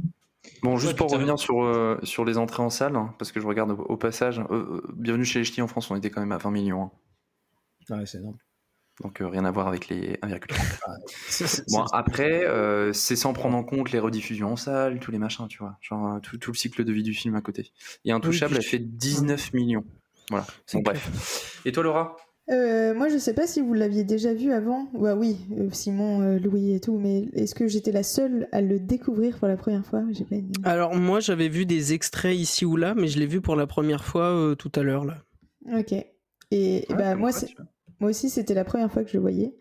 Bon, 0.64 0.78
juste 0.78 0.94
Ouais, 0.94 0.98
pour 0.98 1.12
revenir 1.12 1.38
sur, 1.38 1.62
euh, 1.64 2.00
sur 2.04 2.24
les 2.24 2.38
entrées 2.38 2.64
en 2.64 2.70
salle, 2.70 2.96
hein, 2.96 3.14
parce 3.20 3.34
que 3.34 3.42
je 3.42 3.48
regarde 3.48 3.72
au, 3.72 3.76
au 3.84 3.98
passage, 3.98 4.40
euh, 4.40 4.46
euh, 4.52 4.82
Bienvenue 4.96 5.26
chez 5.26 5.40
les 5.40 5.46
Ch'tis 5.46 5.62
en 5.62 5.68
France, 5.68 5.92
on 5.92 5.96
était 5.98 6.10
quand 6.10 6.22
même 6.22 6.32
à 6.32 6.38
20 6.38 6.52
millions. 6.52 6.84
hein. 7.90 7.98
Ouais, 7.98 8.06
c'est 8.06 8.20
énorme. 8.20 8.38
Donc 9.02 9.22
euh, 9.22 9.28
rien 9.28 9.46
à 9.46 9.52
voir 9.52 9.68
avec 9.68 9.88
les 9.90 10.18
1,4. 10.22 10.40
C'est- 11.08 11.48
c'est- 11.48 11.64
Bon, 11.72 11.86
c'est- 11.86 11.96
après, 11.96 12.46
euh, 12.46 12.92
c'est 12.94 13.16
sans 13.16 13.34
prendre 13.34 13.56
en 13.56 13.64
compte 13.64 13.92
les 13.92 14.00
rediffusions 14.00 14.52
en 14.54 14.56
salle, 14.56 15.00
tous 15.00 15.12
les 15.12 15.18
machins, 15.20 15.48
tu 15.48 15.60
vois. 15.60 15.78
Genre 15.82 16.16
euh, 16.16 16.20
tout, 16.20 16.38
tout 16.38 16.52
le 16.52 16.58
cycle 16.58 16.84
de 16.84 16.92
vie 16.92 17.04
du 17.04 17.14
film 17.14 17.36
à 17.36 17.42
côté. 17.42 17.72
Et 18.06 18.12
Intouchable 18.12 18.54
Oui, 18.56 18.60
a 18.60 18.62
fait 18.62 18.80
19 18.80 19.54
millions. 19.54 19.86
Voilà. 20.30 20.46
Bon, 20.74 20.82
bref. 20.82 21.62
Et 21.66 21.72
toi, 21.72 21.84
Laura? 21.84 22.16
Euh, 22.52 22.96
moi, 22.96 23.10
je 23.10 23.18
sais 23.20 23.34
pas 23.36 23.46
si 23.48 23.62
vous 23.62 23.74
l'aviez 23.76 24.04
déjà 24.04 24.34
vu 24.34 24.52
avant. 24.52 24.90
Bah 24.94 25.16
oui, 25.16 25.38
Simon, 25.72 26.22
euh, 26.22 26.40
Louis 26.40 26.74
et 26.74 26.80
tout, 26.80 26.98
mais 26.98 27.30
est-ce 27.34 27.54
que 27.54 27.68
j'étais 27.68 27.92
la 27.92 28.02
seule 28.04 28.48
à 28.52 28.62
le 28.62 28.80
découvrir 28.80 29.38
pour 29.38 29.48
la 29.48 29.56
première 29.56 29.86
fois? 29.86 30.04
J'ai 30.12 30.26
pas 30.26 30.36
une- 30.36 30.52
Alors 30.64 30.96
moi 30.96 31.20
j'avais 31.20 31.48
vu 31.48 31.66
des 31.68 31.94
extraits 31.94 32.36
ici 32.36 32.66
ou 32.66 32.76
là, 32.76 32.96
mais 32.96 33.08
je 33.08 33.20
l'ai 33.20 33.28
vu 33.28 33.40
pour 33.40 33.56
la 33.56 33.68
première 33.68 34.04
fois 34.04 34.32
euh, 34.36 34.56
tout 34.56 34.72
à 34.76 34.82
l'heure 34.82 35.06
là. 35.06 35.18
Ok. 35.78 35.92
Et, 35.94 36.06
et 36.52 36.86
bah, 36.96 37.14
moi, 37.16 37.32
c'est- 37.32 37.54
moi 38.00 38.10
aussi, 38.10 38.30
c'était 38.30 38.54
la 38.54 38.64
première 38.66 38.92
fois 38.92 39.04
que 39.04 39.10
je 39.10 39.16
le 39.18 39.22
voyais. 39.22 39.56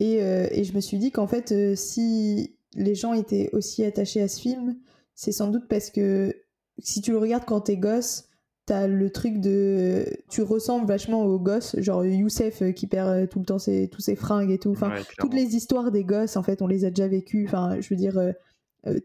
Et, 0.00 0.22
euh, 0.22 0.46
et 0.50 0.64
je 0.64 0.74
me 0.74 0.80
suis 0.80 0.98
dit 0.98 1.10
qu'en 1.10 1.26
fait, 1.26 1.52
euh, 1.52 1.74
si 1.76 2.56
les 2.74 2.94
gens 2.94 3.12
étaient 3.12 3.50
aussi 3.52 3.84
attachés 3.84 4.22
à 4.22 4.28
ce 4.28 4.40
film, 4.40 4.76
c'est 5.14 5.32
sans 5.32 5.48
doute 5.48 5.68
parce 5.68 5.90
que 5.90 6.34
si 6.78 7.00
tu 7.02 7.12
le 7.12 7.18
regardes 7.18 7.44
quand 7.44 7.60
t'es 7.60 7.76
gosse, 7.76 8.28
t'as 8.66 8.86
le 8.86 9.10
truc 9.10 9.40
de. 9.40 10.06
Tu 10.30 10.42
ressembles 10.42 10.86
vachement 10.86 11.22
aux 11.24 11.38
gosses, 11.38 11.78
genre 11.80 12.04
Youssef 12.04 12.62
euh, 12.62 12.72
qui 12.72 12.86
perd 12.86 13.28
tout 13.28 13.38
le 13.40 13.44
temps 13.44 13.58
ses, 13.58 13.88
tous 13.88 14.00
ses 14.00 14.16
fringues 14.16 14.50
et 14.50 14.58
tout. 14.58 14.70
Enfin, 14.70 14.90
Ouais, 14.90 15.02
toutes 15.18 15.34
les 15.34 15.54
histoires 15.54 15.90
des 15.92 16.04
gosses, 16.04 16.36
en 16.36 16.42
fait, 16.42 16.62
on 16.62 16.66
les 16.66 16.84
a 16.84 16.90
déjà 16.90 17.06
vécues. 17.08 17.44
Enfin, 17.46 17.76
je 17.80 17.88
veux 17.90 17.96
dire, 17.96 18.16
euh, 18.18 18.32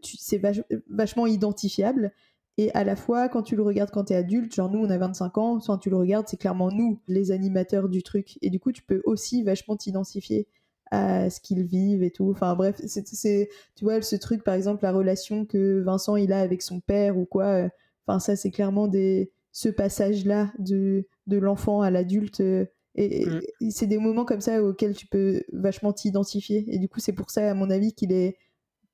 c'est 0.02 0.38
vach- 0.38 0.64
vachement 0.88 1.26
identifiable. 1.26 2.12
Et 2.58 2.70
à 2.74 2.84
la 2.84 2.96
fois, 2.96 3.28
quand 3.30 3.42
tu 3.42 3.56
le 3.56 3.62
regardes 3.62 3.90
quand 3.90 4.04
t'es 4.04 4.14
adulte, 4.16 4.54
genre 4.54 4.70
nous 4.70 4.80
on 4.80 4.90
a 4.90 4.98
25 4.98 5.38
ans, 5.38 5.58
quand 5.64 5.78
tu 5.78 5.90
le 5.90 5.96
regardes, 5.96 6.28
c'est 6.28 6.36
clairement 6.36 6.70
nous, 6.70 7.00
les 7.08 7.30
animateurs 7.30 7.88
du 7.88 8.02
truc. 8.02 8.38
Et 8.42 8.50
du 8.50 8.60
coup, 8.60 8.72
tu 8.72 8.82
peux 8.82 9.00
aussi 9.04 9.42
vachement 9.44 9.76
t'identifier 9.76 10.48
à 10.90 11.30
ce 11.30 11.40
qu'ils 11.40 11.62
vivent 11.62 12.02
et 12.02 12.10
tout. 12.10 12.30
Enfin 12.30 12.54
bref, 12.56 12.80
c'est, 12.86 13.48
tu 13.76 13.84
vois, 13.84 14.02
ce 14.02 14.16
truc, 14.16 14.42
par 14.44 14.54
exemple, 14.54 14.82
la 14.84 14.92
relation 14.92 15.44
que 15.46 15.80
Vincent 15.82 16.16
il 16.16 16.32
a 16.32 16.40
avec 16.40 16.62
son 16.62 16.80
père 16.80 17.16
ou 17.18 17.24
quoi, 17.26 17.44
euh, 17.46 17.68
enfin 18.06 18.18
ça 18.20 18.36
c'est 18.36 18.50
clairement 18.50 18.88
des, 18.88 19.30
ce 19.52 19.68
passage-là 19.68 20.52
de, 20.58 21.06
de 21.26 21.36
l'enfant 21.38 21.82
à 21.82 21.90
l'adulte. 21.90 22.40
euh, 22.40 22.66
et, 22.94 23.22
et- 23.22 23.54
et 23.60 23.70
c'est 23.70 23.86
des 23.86 23.98
moments 23.98 24.24
comme 24.24 24.40
ça 24.40 24.62
auxquels 24.62 24.96
tu 24.96 25.06
peux 25.06 25.42
vachement 25.52 25.92
t'identifier. 25.92 26.64
Et 26.74 26.78
du 26.78 26.88
coup, 26.88 26.98
c'est 27.00 27.12
pour 27.12 27.30
ça, 27.30 27.48
à 27.50 27.54
mon 27.54 27.70
avis, 27.70 27.92
qu'il 27.92 28.10
est 28.12 28.36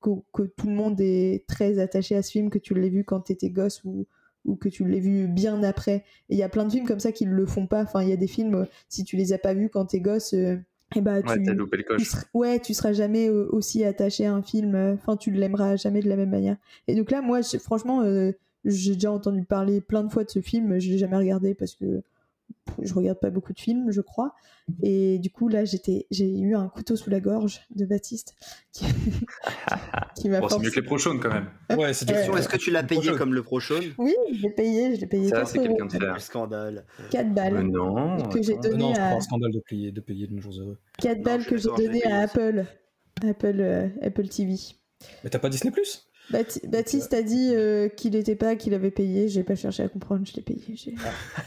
que, 0.05 0.11
que 0.33 0.43
tout 0.43 0.67
le 0.67 0.73
monde 0.73 0.99
est 1.01 1.45
très 1.47 1.79
attaché 1.79 2.15
à 2.15 2.21
ce 2.21 2.31
film, 2.31 2.49
que 2.49 2.59
tu 2.59 2.73
l'aies 2.75 2.89
vu 2.89 3.03
quand 3.03 3.21
t'étais 3.21 3.49
gosse 3.49 3.83
ou, 3.83 4.05
ou 4.45 4.55
que 4.55 4.69
tu 4.69 4.85
l'aies 4.85 4.99
vu 4.99 5.27
bien 5.27 5.63
après. 5.63 6.03
Et 6.29 6.35
il 6.35 6.37
y 6.37 6.43
a 6.43 6.49
plein 6.49 6.65
de 6.65 6.71
films 6.71 6.85
comme 6.85 6.99
ça 6.99 7.11
qui 7.11 7.25
ne 7.25 7.33
le 7.33 7.45
font 7.45 7.65
pas. 7.67 7.81
Enfin, 7.83 8.03
il 8.03 8.09
y 8.09 8.13
a 8.13 8.17
des 8.17 8.27
films, 8.27 8.55
euh, 8.55 8.65
si 8.89 9.03
tu 9.03 9.15
les 9.17 9.33
as 9.33 9.37
pas 9.39 9.53
vus 9.53 9.69
quand 9.69 9.85
t'es 9.85 9.99
gosse, 9.99 10.33
euh, 10.33 10.57
eh 10.95 11.01
bah, 11.01 11.21
Ouais, 11.21 11.37
tu, 11.37 11.43
t'as 11.43 11.53
loupé 11.53 11.77
le 11.77 11.97
tu 11.97 12.05
seras- 12.05 12.25
ouais, 12.35 12.59
tu 12.59 12.73
seras 12.75 12.93
jamais 12.93 13.27
euh, 13.27 13.47
aussi 13.51 13.83
attaché 13.83 14.25
à 14.27 14.33
un 14.33 14.43
film. 14.43 14.75
euh, 14.75 14.93
Enfin, 14.93 15.17
tu 15.17 15.31
l'aimeras 15.31 15.75
jamais 15.77 16.01
de 16.01 16.09
la 16.09 16.15
même 16.15 16.29
manière. 16.29 16.57
Et 16.87 16.95
donc 16.95 17.09
là, 17.11 17.21
moi, 17.21 17.41
franchement, 17.59 18.01
euh, 18.03 18.31
j'ai 18.63 18.93
déjà 18.93 19.11
entendu 19.11 19.43
parler 19.43 19.81
plein 19.81 20.03
de 20.03 20.11
fois 20.11 20.23
de 20.23 20.29
ce 20.29 20.39
film. 20.41 20.79
Je 20.79 20.91
l'ai 20.91 20.97
jamais 20.99 21.17
regardé 21.17 21.55
parce 21.55 21.75
que 21.75 22.01
je 22.81 22.93
regarde 22.93 23.19
pas 23.19 23.29
beaucoup 23.29 23.53
de 23.53 23.59
films, 23.59 23.91
je 23.91 24.01
crois. 24.01 24.33
Et 24.81 25.19
du 25.19 25.29
coup, 25.29 25.47
là, 25.47 25.65
j'étais, 25.65 26.07
j'ai 26.11 26.27
eu 26.39 26.55
un 26.55 26.67
couteau 26.67 26.95
sous 26.95 27.09
la 27.09 27.19
gorge 27.19 27.61
de 27.75 27.85
Baptiste 27.85 28.35
qui, 28.71 28.85
qui 30.15 30.29
m'a 30.29 30.39
Bon, 30.39 30.49
c'est 30.49 30.59
mieux 30.59 30.71
que 30.71 30.79
les 30.79 30.85
prochaines 30.85 31.19
quand 31.19 31.31
même. 31.31 31.49
Ouais, 31.77 31.93
c'est 31.93 32.09
Ouais. 32.09 32.39
Est-ce 32.39 32.49
que 32.49 32.57
tu 32.57 32.71
l'as 32.71 32.83
payé 32.83 33.11
comme 33.11 33.33
le 33.33 33.43
prochain 33.43 33.79
Oui, 33.97 34.15
je 34.33 34.41
l'ai 34.41 34.49
payé, 34.49 34.95
je 34.95 35.01
l'ai 35.01 35.07
payé 35.07 35.29
Ça, 35.29 35.37
4 35.37 35.47
c'est 35.47 35.59
quelqu'un 35.59 35.85
de 35.85 35.91
faire. 35.91 36.21
Scandale. 36.21 36.85
4 37.11 37.33
balles. 37.33 37.53
Mais 37.53 37.63
non. 37.63 38.17
que 38.29 38.41
j'ai 38.41 38.57
donné 38.57 38.77
Non, 38.77 38.93
c'est 38.95 39.01
à 39.01 39.15
un 39.15 39.21
scandale 39.21 39.51
de 39.51 39.59
payer, 39.59 39.91
de 39.91 40.01
payer 40.01 40.27
de 40.27 40.33
nos 40.33 40.41
jours 40.41 40.59
heureux. 40.59 40.77
4 40.99 41.21
balles 41.21 41.45
que 41.45 41.57
j'ai 41.57 41.69
donné 41.69 42.03
à. 42.05 42.21
Apple. 42.21 42.65
Apple, 43.23 43.59
euh, 43.59 43.87
Apple 44.01 44.27
TV. 44.27 44.55
Mais 45.23 45.29
t'as 45.29 45.39
pas 45.39 45.49
Disney 45.49 45.71
Plus? 45.71 46.07
Bapti- 46.31 46.67
Baptiste 46.67 47.13
a 47.13 47.21
dit 47.21 47.51
euh, 47.53 47.87
qu'il 47.87 48.13
n'était 48.13 48.35
pas, 48.35 48.55
qu'il 48.55 48.73
avait 48.73 48.91
payé. 48.91 49.27
J'ai 49.27 49.43
pas 49.43 49.55
cherché 49.55 49.83
à 49.83 49.89
comprendre, 49.89 50.25
je 50.25 50.33
l'ai 50.35 50.41
payé. 50.41 50.61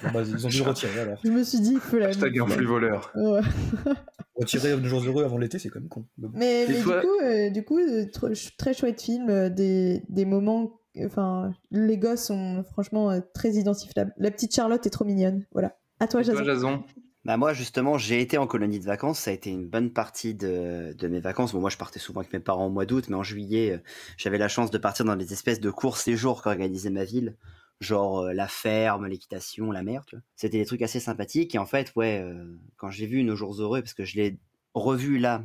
Bon, 0.02 0.08
bah, 0.14 0.22
Ils 0.26 0.46
ont 0.46 0.48
dû 0.48 0.58
le 0.58 0.62
retirer 0.68 1.00
alors. 1.00 1.18
Je 1.24 1.30
me 1.30 1.42
suis 1.42 1.60
dit, 1.60 1.72
il 1.72 1.80
faut 1.80 1.98
la. 1.98 2.06
Hashtag 2.08 2.38
un 2.38 2.46
flux 2.46 2.66
voleur. 2.66 3.10
Ouais. 3.16 3.40
Retirer 4.36 4.76
nos 4.76 4.84
jours 4.88 5.02
heureux 5.04 5.24
avant 5.24 5.36
l'été, 5.38 5.58
c'est 5.58 5.68
quand 5.68 5.80
même 5.80 5.88
con. 5.88 6.04
Mais 6.16 6.28
bon. 6.28 6.38
Mais, 6.38 6.64
Et 6.64 6.68
mais 6.68 6.80
toi- 6.82 7.00
du 7.00 7.06
coup, 7.06 7.18
euh, 7.24 7.50
du 7.50 7.64
coup 7.64 7.78
euh, 7.78 8.04
tr- 8.04 8.34
ch- 8.34 8.56
très 8.56 8.72
chouette 8.72 9.02
film, 9.02 9.28
euh, 9.30 9.48
des, 9.50 10.02
des 10.08 10.24
moments. 10.24 10.80
Enfin, 11.04 11.52
les 11.72 11.98
gosses 11.98 12.24
sont 12.26 12.62
franchement 12.70 13.10
euh, 13.10 13.20
très 13.34 13.50
identifiables. 13.52 14.12
La 14.16 14.30
petite 14.30 14.54
Charlotte 14.54 14.84
est 14.86 14.90
trop 14.90 15.04
mignonne, 15.04 15.44
voilà. 15.52 15.76
À 16.00 16.06
toi, 16.08 16.20
Et 16.22 16.24
toi, 16.24 16.44
Jason? 16.44 16.84
Bah 17.28 17.36
moi 17.36 17.52
justement 17.52 17.98
j'ai 17.98 18.22
été 18.22 18.38
en 18.38 18.46
colonie 18.46 18.80
de 18.80 18.86
vacances, 18.86 19.18
ça 19.18 19.30
a 19.30 19.34
été 19.34 19.50
une 19.50 19.68
bonne 19.68 19.92
partie 19.92 20.34
de, 20.34 20.96
mes 21.10 21.20
vacances. 21.20 21.52
Bon 21.52 21.60
moi 21.60 21.68
je 21.68 21.76
partais 21.76 21.98
souvent 21.98 22.22
avec 22.22 22.32
mes 22.32 22.40
parents 22.40 22.68
au 22.68 22.70
mois 22.70 22.86
d'août, 22.86 23.04
mais 23.10 23.16
en 23.16 23.22
juillet 23.22 23.72
euh, 23.72 23.78
j'avais 24.16 24.38
la 24.38 24.48
chance 24.48 24.70
de 24.70 24.78
partir 24.78 25.04
dans 25.04 25.14
des 25.14 25.34
espèces 25.34 25.60
de 25.60 25.70
courts 25.70 25.98
séjours 25.98 26.40
qu'organisait 26.40 26.88
ma 26.88 27.04
ville, 27.04 27.36
genre 27.80 28.20
euh, 28.20 28.32
la 28.32 28.48
ferme, 28.48 29.06
l'équitation, 29.06 29.70
la 29.70 29.82
mer. 29.82 30.06
C'était 30.36 30.56
des 30.56 30.64
trucs 30.64 30.80
assez 30.80 31.00
sympathiques 31.00 31.54
et 31.54 31.58
en 31.58 31.66
fait 31.66 31.92
ouais 31.96 32.18
euh, 32.18 32.46
quand 32.78 32.90
j'ai 32.90 33.04
vu 33.04 33.22
Nos 33.24 33.36
jours 33.36 33.60
heureux 33.60 33.82
parce 33.82 33.92
que 33.92 34.06
je 34.06 34.16
l'ai 34.16 34.38
revu 34.72 35.18
là 35.18 35.44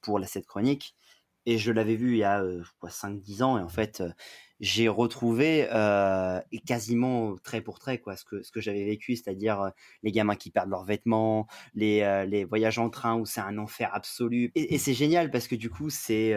pour 0.00 0.18
la 0.18 0.26
cette 0.26 0.46
chronique 0.46 0.94
et 1.44 1.58
je 1.58 1.72
l'avais 1.72 1.96
vu 1.96 2.12
il 2.12 2.18
y 2.18 2.24
a 2.24 2.42
euh, 2.42 2.62
quoi 2.80 2.88
5-10 2.88 3.42
ans 3.42 3.58
et 3.58 3.62
en 3.62 3.68
fait 3.68 4.02
j'ai 4.60 4.88
retrouvé 4.88 5.68
euh, 5.72 6.40
quasiment 6.64 7.36
trait 7.36 7.60
pour 7.60 7.78
trait 7.78 7.98
quoi 7.98 8.16
ce 8.16 8.24
que 8.24 8.42
ce 8.42 8.50
que 8.50 8.60
j'avais 8.60 8.84
vécu 8.84 9.14
c'est-à-dire 9.14 9.60
euh, 9.60 9.70
les 10.02 10.12
gamins 10.12 10.34
qui 10.36 10.50
perdent 10.50 10.70
leurs 10.70 10.84
vêtements 10.84 11.46
les 11.74 12.00
euh, 12.02 12.24
les 12.24 12.44
voyages 12.44 12.78
en 12.78 12.88
train 12.88 13.16
où 13.16 13.26
c'est 13.26 13.40
un 13.40 13.58
enfer 13.58 13.90
absolu. 13.94 14.52
Et, 14.54 14.74
et 14.74 14.78
c'est 14.78 14.94
génial 14.94 15.30
parce 15.30 15.46
que 15.48 15.54
du 15.54 15.68
coup 15.70 15.90
c'est 15.90 16.34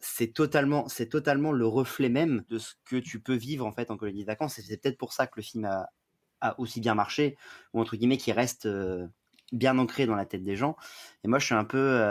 c'est 0.00 0.32
totalement 0.32 0.88
c'est 0.88 1.08
totalement 1.08 1.52
le 1.52 1.66
reflet 1.66 2.08
même 2.08 2.44
de 2.48 2.58
ce 2.58 2.74
que 2.84 2.96
tu 2.96 3.20
peux 3.20 3.34
vivre 3.34 3.66
en 3.66 3.72
fait 3.72 3.90
en 3.90 3.96
colonie 3.96 4.22
de 4.22 4.26
vacances. 4.26 4.58
Et 4.58 4.62
c'est 4.62 4.80
peut-être 4.80 4.98
pour 4.98 5.12
ça 5.12 5.26
que 5.26 5.34
le 5.36 5.42
film 5.42 5.64
a 5.64 5.90
a 6.42 6.58
aussi 6.60 6.80
bien 6.80 6.94
marché 6.94 7.36
ou 7.72 7.80
entre 7.80 7.96
guillemets 7.96 8.18
qui 8.18 8.30
reste 8.30 8.68
bien 9.52 9.78
ancré 9.78 10.06
dans 10.06 10.16
la 10.16 10.26
tête 10.26 10.44
des 10.44 10.56
gens. 10.56 10.76
Et 11.24 11.28
moi 11.28 11.38
je 11.38 11.46
suis 11.46 11.54
un 11.54 11.64
peu 11.64 12.02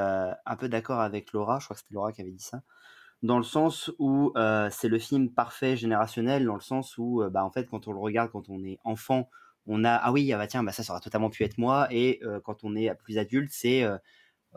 un 0.45 0.55
peu 0.57 0.67
d'accord 0.69 0.99
avec 0.99 1.31
Laura 1.31 1.59
je 1.59 1.65
crois 1.65 1.75
que 1.75 1.81
c'était 1.81 1.93
Laura 1.93 2.11
qui 2.11 2.21
avait 2.21 2.31
dit 2.31 2.43
ça 2.43 2.61
dans 3.25 3.37
le 3.37 3.43
sens 3.43 3.91
où 3.99 4.31
euh, 4.35 4.69
c'est 4.71 4.87
le 4.87 4.99
film 4.99 5.29
parfait 5.29 5.75
générationnel, 5.75 6.45
dans 6.45 6.55
le 6.55 6.61
sens 6.61 6.97
où, 6.97 7.21
euh, 7.21 7.29
bah, 7.29 7.43
en 7.43 7.51
fait, 7.51 7.65
quand 7.65 7.87
on 7.87 7.91
le 7.91 7.99
regarde, 7.99 8.31
quand 8.31 8.49
on 8.49 8.63
est 8.63 8.79
enfant, 8.83 9.29
on 9.67 9.83
a 9.83 9.93
ah 9.93 10.11
oui, 10.11 10.31
ah 10.31 10.37
bah 10.37 10.47
tiens, 10.47 10.63
bah 10.63 10.71
ça, 10.71 10.83
ça 10.83 10.93
aurait 10.93 11.01
totalement 11.01 11.29
pu 11.29 11.43
être 11.43 11.57
moi, 11.57 11.87
et 11.89 12.19
euh, 12.23 12.39
quand 12.39 12.63
on 12.63 12.75
est 12.75 12.93
plus 12.95 13.17
adulte, 13.17 13.51
c'est 13.51 13.83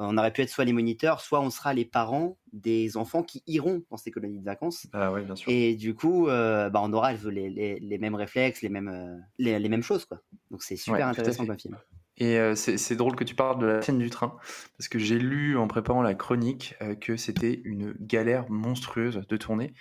on 0.01 0.17
aurait 0.17 0.33
pu 0.33 0.43
être 0.43 0.49
soit 0.49 0.65
les 0.65 0.73
moniteurs, 0.73 1.21
soit 1.21 1.41
on 1.41 1.51
sera 1.51 1.75
les 1.75 1.85
parents 1.85 2.39
des 2.53 2.97
enfants 2.97 3.25
qui 3.25 3.43
iront 3.49 3.83
dans 3.91 3.97
ces 3.97 4.13
colonies 4.13 4.39
de 4.39 4.45
vacances. 4.45 4.87
Ah 4.93 5.13
oui, 5.13 5.23
bien 5.23 5.35
sûr. 5.35 5.51
Et 5.51 5.75
du 5.75 5.95
coup, 5.95 6.29
euh, 6.29 6.71
bah, 6.71 6.81
on 6.85 6.93
aura 6.93 7.15
les, 7.15 7.51
les, 7.51 7.81
les 7.81 7.99
mêmes 7.99 8.15
réflexes, 8.15 8.63
les 8.63 8.69
mêmes, 8.69 9.25
les, 9.39 9.59
les 9.59 9.69
mêmes 9.69 9.83
choses, 9.83 10.05
quoi. 10.05 10.21
Donc 10.53 10.63
c'est 10.63 10.77
super 10.77 10.99
Ouais, 10.99 11.03
intéressant 11.03 11.47
comme 11.47 11.59
film. 11.59 11.77
Et 12.21 12.37
euh, 12.39 12.55
c'est 12.57 12.97
drôle 12.97 13.15
que 13.15 13.23
tu 13.23 13.37
parles 13.37 13.61
de 13.61 13.67
la 13.67 13.83
scène 13.83 13.99
du 13.99 14.11
train, 14.11 14.37
parce 14.77 14.89
que 14.89 14.99
j'ai 14.99 15.19
lu 15.21 15.57
en 15.57 15.69
préparant 15.69 16.03
la 16.03 16.15
chronique 16.15 16.75
euh, 16.83 16.97
que 16.97 17.17
c'était 17.17 17.61
une 17.65 17.95
galère 18.01 18.51
monstrueuse 18.51 19.23
de 19.29 19.37
tourner, 19.37 19.73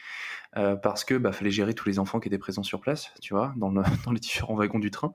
euh, 0.56 0.76
parce 0.76 1.04
que 1.04 1.16
bah, 1.16 1.32
fallait 1.32 1.50
gérer 1.50 1.74
tous 1.74 1.90
les 1.90 1.98
enfants 1.98 2.20
qui 2.20 2.28
étaient 2.28 2.38
présents 2.38 2.62
sur 2.64 2.80
place, 2.80 3.12
tu 3.22 3.34
vois, 3.34 3.54
dans, 3.58 3.70
le- 3.70 3.82
dans 4.06 4.12
les 4.12 4.20
différents 4.20 4.54
wagons 4.56 4.78
du 4.78 4.92
train. 4.92 5.12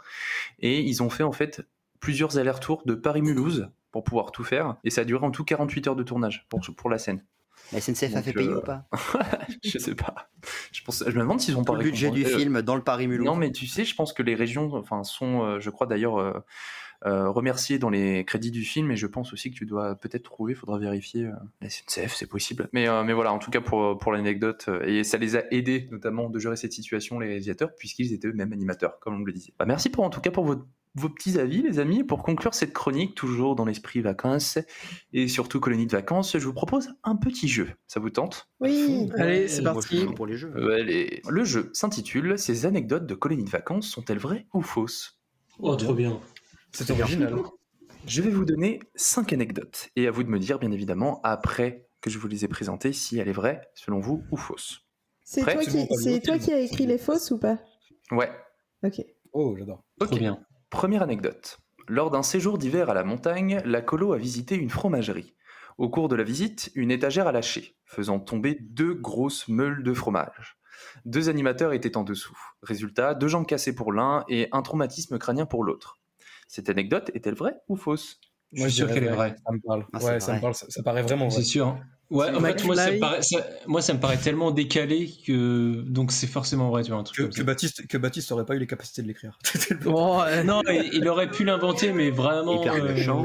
Et 0.58 0.80
ils 0.80 1.00
ont 1.02 1.10
fait 1.10 1.22
en 1.22 1.30
fait 1.32 1.62
plusieurs 2.00 2.38
allers-retours 2.38 2.82
de 2.86 2.94
Paris-Mulhouse 2.94 3.70
pour 3.92 4.02
pouvoir 4.02 4.32
tout 4.32 4.42
faire, 4.42 4.76
et 4.82 4.90
ça 4.90 5.02
a 5.02 5.04
duré 5.04 5.24
en 5.24 5.30
tout 5.30 5.44
48 5.44 5.86
heures 5.86 5.96
de 5.96 6.02
tournage 6.02 6.46
pour, 6.48 6.60
pour 6.76 6.90
la 6.90 6.98
scène. 6.98 7.24
La 7.72 7.80
SNCF 7.80 8.16
a 8.16 8.22
fait 8.22 8.32
payer 8.32 8.54
ou 8.56 8.62
pas? 8.62 8.86
Je 9.62 9.78
sais 9.78 9.94
pas. 9.94 10.28
Je, 10.72 10.82
pense, 10.82 11.04
je 11.06 11.14
me 11.14 11.20
demande 11.20 11.40
s'ils 11.40 11.56
ont 11.56 11.62
pas 11.62 11.74
le 11.74 11.84
budget 11.84 12.10
du 12.10 12.24
film 12.24 12.62
dans 12.62 12.74
le 12.74 12.82
Paris-Mulhouse. 12.82 13.24
Non, 13.24 13.36
mais 13.36 13.52
tu 13.52 13.68
sais, 13.68 13.84
je 13.84 13.94
pense 13.94 14.12
que 14.12 14.24
les 14.24 14.34
régions, 14.34 14.74
enfin, 14.74 15.04
sont, 15.04 15.60
je 15.60 15.70
crois 15.70 15.86
d'ailleurs, 15.86 16.42
euh, 17.06 17.12
euh, 17.12 17.30
remerciées 17.30 17.78
dans 17.78 17.90
les 17.90 18.24
crédits 18.24 18.50
du 18.50 18.62
film, 18.62 18.90
et 18.90 18.96
je 18.96 19.06
pense 19.06 19.32
aussi 19.32 19.50
que 19.50 19.56
tu 19.56 19.66
dois 19.66 19.94
peut-être 19.96 20.22
trouver, 20.22 20.54
faudra 20.54 20.78
vérifier 20.78 21.26
euh, 21.26 21.32
la 21.60 21.68
SNCF, 21.68 22.14
c'est 22.14 22.28
possible. 22.28 22.68
Mais, 22.72 22.88
euh, 22.88 23.04
mais 23.04 23.12
voilà, 23.12 23.32
en 23.32 23.38
tout 23.38 23.50
cas 23.50 23.60
pour, 23.60 23.98
pour 23.98 24.12
l'anecdote, 24.12 24.66
euh, 24.68 24.82
et 24.84 25.04
ça 25.04 25.18
les 25.18 25.36
a 25.36 25.44
aidés 25.52 25.88
notamment 25.90 26.30
de 26.30 26.38
gérer 26.38 26.56
cette 26.56 26.72
situation, 26.72 27.18
les 27.18 27.26
réalisateurs, 27.28 27.74
puisqu'ils 27.76 28.12
étaient 28.12 28.28
eux-mêmes 28.28 28.52
animateurs, 28.52 28.98
comme 29.00 29.20
on 29.20 29.24
le 29.24 29.32
disait. 29.32 29.52
Bah, 29.58 29.66
merci 29.66 29.90
pour 29.90 30.04
en 30.04 30.10
tout 30.10 30.20
cas 30.20 30.30
pour 30.30 30.44
votre 30.44 30.66
vos 30.94 31.08
petits 31.08 31.38
avis, 31.38 31.62
les 31.62 31.78
amis. 31.78 32.04
Pour 32.04 32.22
conclure 32.22 32.52
cette 32.52 32.74
chronique, 32.74 33.14
toujours 33.14 33.56
dans 33.56 33.64
l'esprit 33.64 34.02
vacances 34.02 34.58
et 35.14 35.26
surtout 35.26 35.58
colonie 35.58 35.86
de 35.86 35.92
vacances, 35.92 36.36
je 36.36 36.44
vous 36.44 36.52
propose 36.52 36.90
un 37.02 37.16
petit 37.16 37.48
jeu. 37.48 37.70
Ça 37.86 37.98
vous 37.98 38.10
tente? 38.10 38.50
Oui. 38.60 39.08
Allez, 39.16 39.48
c'est 39.48 39.62
Moi, 39.62 39.74
je 39.80 39.88
suis 39.88 40.00
parti. 40.00 40.14
pour 40.14 40.26
les 40.26 40.36
jeux. 40.36 40.52
Euh, 40.54 40.78
allez. 40.78 41.22
Le 41.26 41.44
jeu 41.44 41.70
s'intitule 41.72 42.38
Ces 42.38 42.66
anecdotes 42.66 43.06
de 43.06 43.14
colonie 43.14 43.44
de 43.44 43.50
vacances 43.50 43.88
sont-elles 43.88 44.18
vraies 44.18 44.46
ou 44.52 44.60
fausses? 44.60 45.18
Oh, 45.58 45.76
trop 45.76 45.94
bien. 45.94 46.20
C'est 46.72 46.90
original. 46.90 47.34
Je 48.06 48.22
vais 48.22 48.30
vous 48.30 48.44
donner 48.44 48.80
cinq 48.96 49.32
anecdotes 49.32 49.90
et 49.94 50.08
à 50.08 50.10
vous 50.10 50.24
de 50.24 50.28
me 50.28 50.38
dire, 50.38 50.58
bien 50.58 50.72
évidemment, 50.72 51.20
après 51.22 51.86
que 52.00 52.10
je 52.10 52.18
vous 52.18 52.26
les 52.26 52.44
ai 52.44 52.48
présentées, 52.48 52.92
si 52.92 53.18
elle 53.18 53.28
est 53.28 53.32
vraie, 53.32 53.60
selon 53.74 54.00
vous, 54.00 54.24
ou 54.32 54.36
fausse. 54.36 54.80
C'est 55.22 55.42
toi, 55.42 55.62
qui, 55.64 55.86
c'est 56.02 56.20
toi 56.20 56.38
qui 56.38 56.52
as 56.52 56.58
écrit 56.58 56.86
les 56.86 56.98
fausses 56.98 57.30
ou 57.30 57.38
pas? 57.38 57.58
Ouais. 58.10 58.30
Ok. 58.82 59.04
Oh, 59.32 59.54
j'adore. 59.56 59.84
Ok. 60.00 60.20
Première 60.68 61.02
anecdote. 61.02 61.58
Lors 61.86 62.10
d'un 62.10 62.22
séjour 62.22 62.58
d'hiver 62.58 62.90
à 62.90 62.94
la 62.94 63.04
montagne, 63.04 63.60
la 63.64 63.82
colo 63.82 64.12
a 64.12 64.18
visité 64.18 64.56
une 64.56 64.70
fromagerie. 64.70 65.34
Au 65.78 65.88
cours 65.88 66.08
de 66.08 66.16
la 66.16 66.24
visite, 66.24 66.70
une 66.74 66.90
étagère 66.90 67.26
a 67.26 67.32
lâché, 67.32 67.76
faisant 67.84 68.18
tomber 68.18 68.58
deux 68.60 68.94
grosses 68.94 69.48
meules 69.48 69.82
de 69.82 69.94
fromage. 69.94 70.58
Deux 71.04 71.28
animateurs 71.28 71.72
étaient 71.72 71.96
en 71.96 72.02
dessous. 72.02 72.36
Résultat, 72.62 73.14
deux 73.14 73.28
jambes 73.28 73.46
cassées 73.46 73.74
pour 73.74 73.92
l'un 73.92 74.24
et 74.28 74.48
un 74.52 74.62
traumatisme 74.62 75.18
crânien 75.18 75.46
pour 75.46 75.64
l'autre. 75.64 76.00
Cette 76.52 76.68
anecdote 76.68 77.10
est-elle 77.14 77.34
vraie 77.34 77.54
ou 77.70 77.76
fausse? 77.76 78.20
Je 78.52 78.60
suis 78.64 78.72
sûr 78.72 78.86
dirais 78.86 79.00
qu'elle 79.00 79.08
est 79.08 79.16
vrai. 79.16 79.28
vraie. 79.30 79.36
Ça 79.42 79.52
me 79.52 79.58
parle. 79.66 79.86
Ah, 79.94 80.00
c'est 80.00 80.06
ouais, 80.06 80.20
ça 80.20 80.34
me 80.34 80.40
parle. 80.42 80.54
Ça, 80.54 80.66
ça 80.68 80.82
paraît 80.82 81.00
vraiment 81.00 81.28
vrai. 81.28 81.38
C'est 81.38 81.44
sûr. 81.48 81.78
Ouais, 82.10 82.28
en 82.28 82.40
fait, 82.40 82.62
moi 82.66 82.76
ça, 82.76 82.90
me 82.92 83.00
paraît, 83.00 83.22
ça- 83.22 83.46
moi, 83.66 83.80
ça 83.80 83.94
me 83.94 84.00
paraît 84.00 84.18
tellement 84.18 84.50
décalé 84.50 85.10
que. 85.26 85.80
Donc, 85.88 86.12
c'est 86.12 86.26
forcément 86.26 86.68
vrai, 86.68 86.82
tu 86.82 86.90
vois, 86.90 87.00
un 87.00 87.04
truc 87.04 87.16
Que, 87.16 87.22
comme 87.22 87.30
que 87.30 87.38
ça. 87.38 87.44
Baptiste, 87.44 87.86
que 87.86 87.96
Baptiste 87.96 88.30
aurait 88.32 88.44
pas 88.44 88.54
eu 88.54 88.58
les 88.58 88.66
capacités 88.66 89.00
de 89.00 89.06
l'écrire. 89.06 89.38
non, 90.44 90.60
il, 90.68 90.90
il 90.92 91.08
aurait 91.08 91.30
pu 91.30 91.44
l'inventer, 91.44 91.94
mais 91.94 92.10
vraiment. 92.10 92.60
Hyper 92.60 92.84
méchant. 92.84 93.24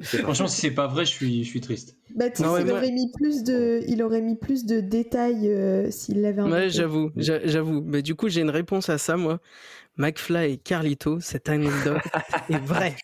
Franchement, 0.00 0.48
si 0.48 0.60
c'est 0.60 0.70
pas 0.70 0.86
vrai, 0.86 1.04
je 1.04 1.10
suis, 1.10 1.44
je 1.44 1.48
suis 1.48 1.60
triste. 1.60 1.96
Non, 2.40 2.52
ouais, 2.52 2.62
il, 2.62 2.70
aurait 2.70 2.90
mis 2.90 3.10
plus 3.12 3.42
de, 3.44 3.80
il 3.88 4.02
aurait 4.02 4.20
mis 4.20 4.36
plus 4.36 4.66
de 4.66 4.80
détails 4.80 5.48
euh, 5.48 5.90
s'il 5.90 6.20
l'avait 6.20 6.40
inventé. 6.40 6.56
Ouais, 6.56 6.70
j'avoue, 6.70 7.10
j'a- 7.16 7.46
j'avoue. 7.46 7.82
Mais 7.84 8.02
du 8.02 8.14
coup, 8.14 8.28
j'ai 8.28 8.40
une 8.42 8.50
réponse 8.50 8.88
à 8.88 8.98
ça, 8.98 9.16
moi. 9.16 9.40
McFly 9.96 10.52
et 10.52 10.58
Carlito, 10.58 11.20
cette 11.20 11.48
anecdote 11.48 12.02
est 12.50 12.58
vraie. 12.58 12.96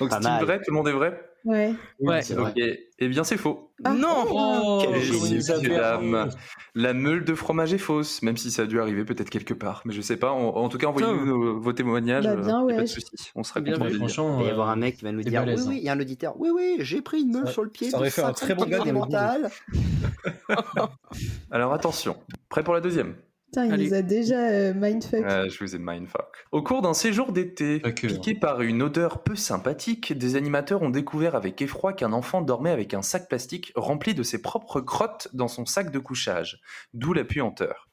Donc 0.00 0.12
c'est 0.12 0.44
vrai, 0.44 0.58
tout 0.58 0.70
le 0.70 0.74
monde 0.76 0.88
est 0.88 0.92
vrai? 0.92 1.18
Ouais. 1.46 1.72
Ouais. 2.00 2.20
Ok, 2.36 2.54
eh 2.56 3.08
bien 3.08 3.22
c'est 3.22 3.36
faux. 3.36 3.70
non 3.84 4.24
Oh, 4.28 4.82
Quel 4.82 5.00
génie. 5.00 5.68
dames. 5.68 6.28
La 6.74 6.92
meule 6.92 7.24
de 7.24 7.34
fromage 7.34 7.72
est 7.72 7.78
fausse, 7.78 8.20
même 8.22 8.36
si 8.36 8.50
ça 8.50 8.62
a 8.62 8.66
dû 8.66 8.80
arriver 8.80 9.04
peut-être 9.04 9.30
quelque 9.30 9.54
part. 9.54 9.80
Mais 9.84 9.94
je 9.94 10.00
sais 10.00 10.16
pas, 10.16 10.32
en, 10.32 10.48
en 10.48 10.68
tout 10.68 10.76
cas, 10.76 10.88
envoyez-nous 10.88 11.24
vos, 11.24 11.60
vos 11.60 11.72
témoignages. 11.72 12.24
Bah, 12.24 12.32
euh, 12.32 12.42
bien, 12.42 12.62
ouais. 12.62 12.74
Pas 12.76 12.82
de 12.82 12.86
souci, 12.86 13.06
on 13.36 13.44
sera 13.44 13.60
Bien 13.60 13.78
vu. 13.78 13.94
Franchement. 13.96 14.38
Il 14.40 14.42
va 14.42 14.44
y 14.44 14.48
euh, 14.48 14.52
avoir 14.52 14.68
un 14.70 14.76
mec 14.76 14.96
qui 14.96 15.04
va 15.04 15.12
nous 15.12 15.22
dire 15.22 15.40
balèze, 15.42 15.62
oui, 15.62 15.74
oui, 15.74 15.78
il 15.78 15.84
y 15.84 15.88
a 15.88 15.92
un 15.92 16.00
auditeur. 16.00 16.34
Oui, 16.38 16.50
oui, 16.52 16.76
j'ai 16.80 17.00
pris 17.00 17.22
une 17.22 17.32
meule 17.32 17.46
Ça- 17.46 17.52
sur 17.52 17.62
le 17.62 17.70
pied. 17.70 17.90
ça 17.90 17.96
de 17.98 18.02
aurait 18.02 18.10
fait 18.10 18.22
un 18.22 18.34
50 18.34 18.36
très 18.36 18.54
bon 18.54 18.64
gars 18.66 18.80
démental. 18.80 19.48
Alors 21.50 21.72
attention, 21.72 22.16
prêt 22.48 22.64
pour 22.64 22.74
la 22.74 22.80
deuxième? 22.80 23.14
Putain, 23.46 23.66
il 23.66 23.72
Allez. 23.72 23.88
nous 23.88 23.94
a 23.94 24.02
déjà 24.02 24.48
euh, 24.48 24.74
mindfuck. 24.74 25.24
Euh, 25.24 25.48
Je 25.48 25.64
vous 25.64 25.74
ai 25.74 25.78
mindfuck. 25.78 26.46
Au 26.52 26.62
cours 26.62 26.82
d'un 26.82 26.94
séjour 26.94 27.32
d'été, 27.32 27.80
piqué 27.80 28.34
par 28.34 28.60
une 28.60 28.82
odeur 28.82 29.22
peu 29.22 29.36
sympathique, 29.36 30.12
des 30.16 30.36
animateurs 30.36 30.82
ont 30.82 30.90
découvert 30.90 31.34
avec 31.34 31.62
effroi 31.62 31.92
qu'un 31.92 32.12
enfant 32.12 32.42
dormait 32.42 32.70
avec 32.70 32.92
un 32.92 33.02
sac 33.02 33.28
plastique 33.28 33.72
rempli 33.76 34.14
de 34.14 34.22
ses 34.22 34.42
propres 34.42 34.80
crottes 34.80 35.28
dans 35.32 35.48
son 35.48 35.64
sac 35.64 35.90
de 35.90 35.98
couchage, 35.98 36.60
d'où 36.92 37.12
la 37.12 37.24
puanteur. 37.24 37.88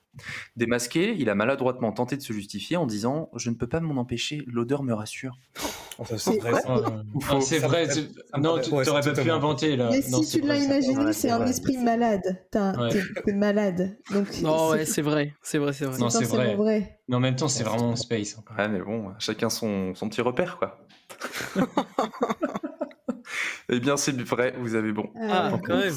Démasqué, 0.55 1.15
il 1.17 1.29
a 1.29 1.35
maladroitement 1.35 1.91
tenté 1.91 2.17
de 2.17 2.21
se 2.21 2.33
justifier 2.33 2.77
en 2.77 2.85
disant 2.85 3.29
«Je 3.35 3.49
ne 3.49 3.55
peux 3.55 3.67
pas 3.67 3.79
m'en 3.79 3.99
empêcher, 3.99 4.43
l'odeur 4.47 4.83
me 4.83 4.93
rassure 4.93 5.37
C'est- 6.17 6.39
vrai. 6.39 6.61
Oh, 6.67 6.81
ah, 7.29 7.39
c'est 7.41 7.59
Ça 7.59 7.67
vrai. 7.67 7.87
c'est- 7.89 8.01
me 8.35 8.41
Non, 8.41 8.59
tu 8.59 8.69
c'est 8.83 8.91
pas 8.91 9.01
pu 9.13 9.29
inventer 9.31 9.75
là. 9.75 9.89
Mais 9.91 10.01
Non, 10.09 10.21
si 10.23 10.39
tu 10.39 10.47
l'as 10.47 10.55
vrai, 10.55 10.65
imaginé, 10.65 11.13
c'est 11.13 11.29
un 11.29 11.39
vrai. 11.39 11.49
esprit 11.49 11.77
malade. 11.77 12.21
T'es 12.51 13.33
malade. 13.33 13.97
Donc, 14.11 14.41
Non, 14.41 14.69
ouais, 14.69 14.85
c'est 14.85 14.93
c'est 14.93 15.01
vrai, 15.01 15.33
c'est 15.43 15.57
vrai, 15.57 15.73
c'est 15.73 15.85
vrai. 15.85 15.97
Non, 15.99 16.09
c'est 16.09 16.25
vrai. 16.25 16.55
vrai. 16.55 16.99
Mais 17.07 17.15
en 17.15 17.19
même 17.19 17.35
temps, 17.35 17.47
c'est 17.47 17.63
vraiment 17.63 17.95
space. 17.95 18.37
hein.». 18.37 18.43
Ouais, 18.57 18.67
mais 18.69 18.81
bon, 18.81 19.11
chacun 19.19 19.49
son, 19.49 19.93
son 19.95 20.09
petit 20.09 20.21
repère, 20.21 20.57
quoi. 20.57 20.85
eh 23.69 23.79
bien, 23.79 23.97
c'est 23.97 24.19
vrai, 24.21 24.53
vous 24.59 24.75
avez 24.75 24.91
bon. 24.91 25.09
Ah, 25.19 25.51
Euh, 25.53 25.57
quand 25.65 25.77
même. 25.77 25.93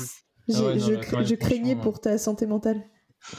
Ah 0.49 0.53
je, 0.79 1.35
craignais 1.35 1.75
franchement, 1.75 1.83
pour 1.83 2.01
ta 2.01 2.19
santé 2.19 2.47
mentale. 2.47 2.85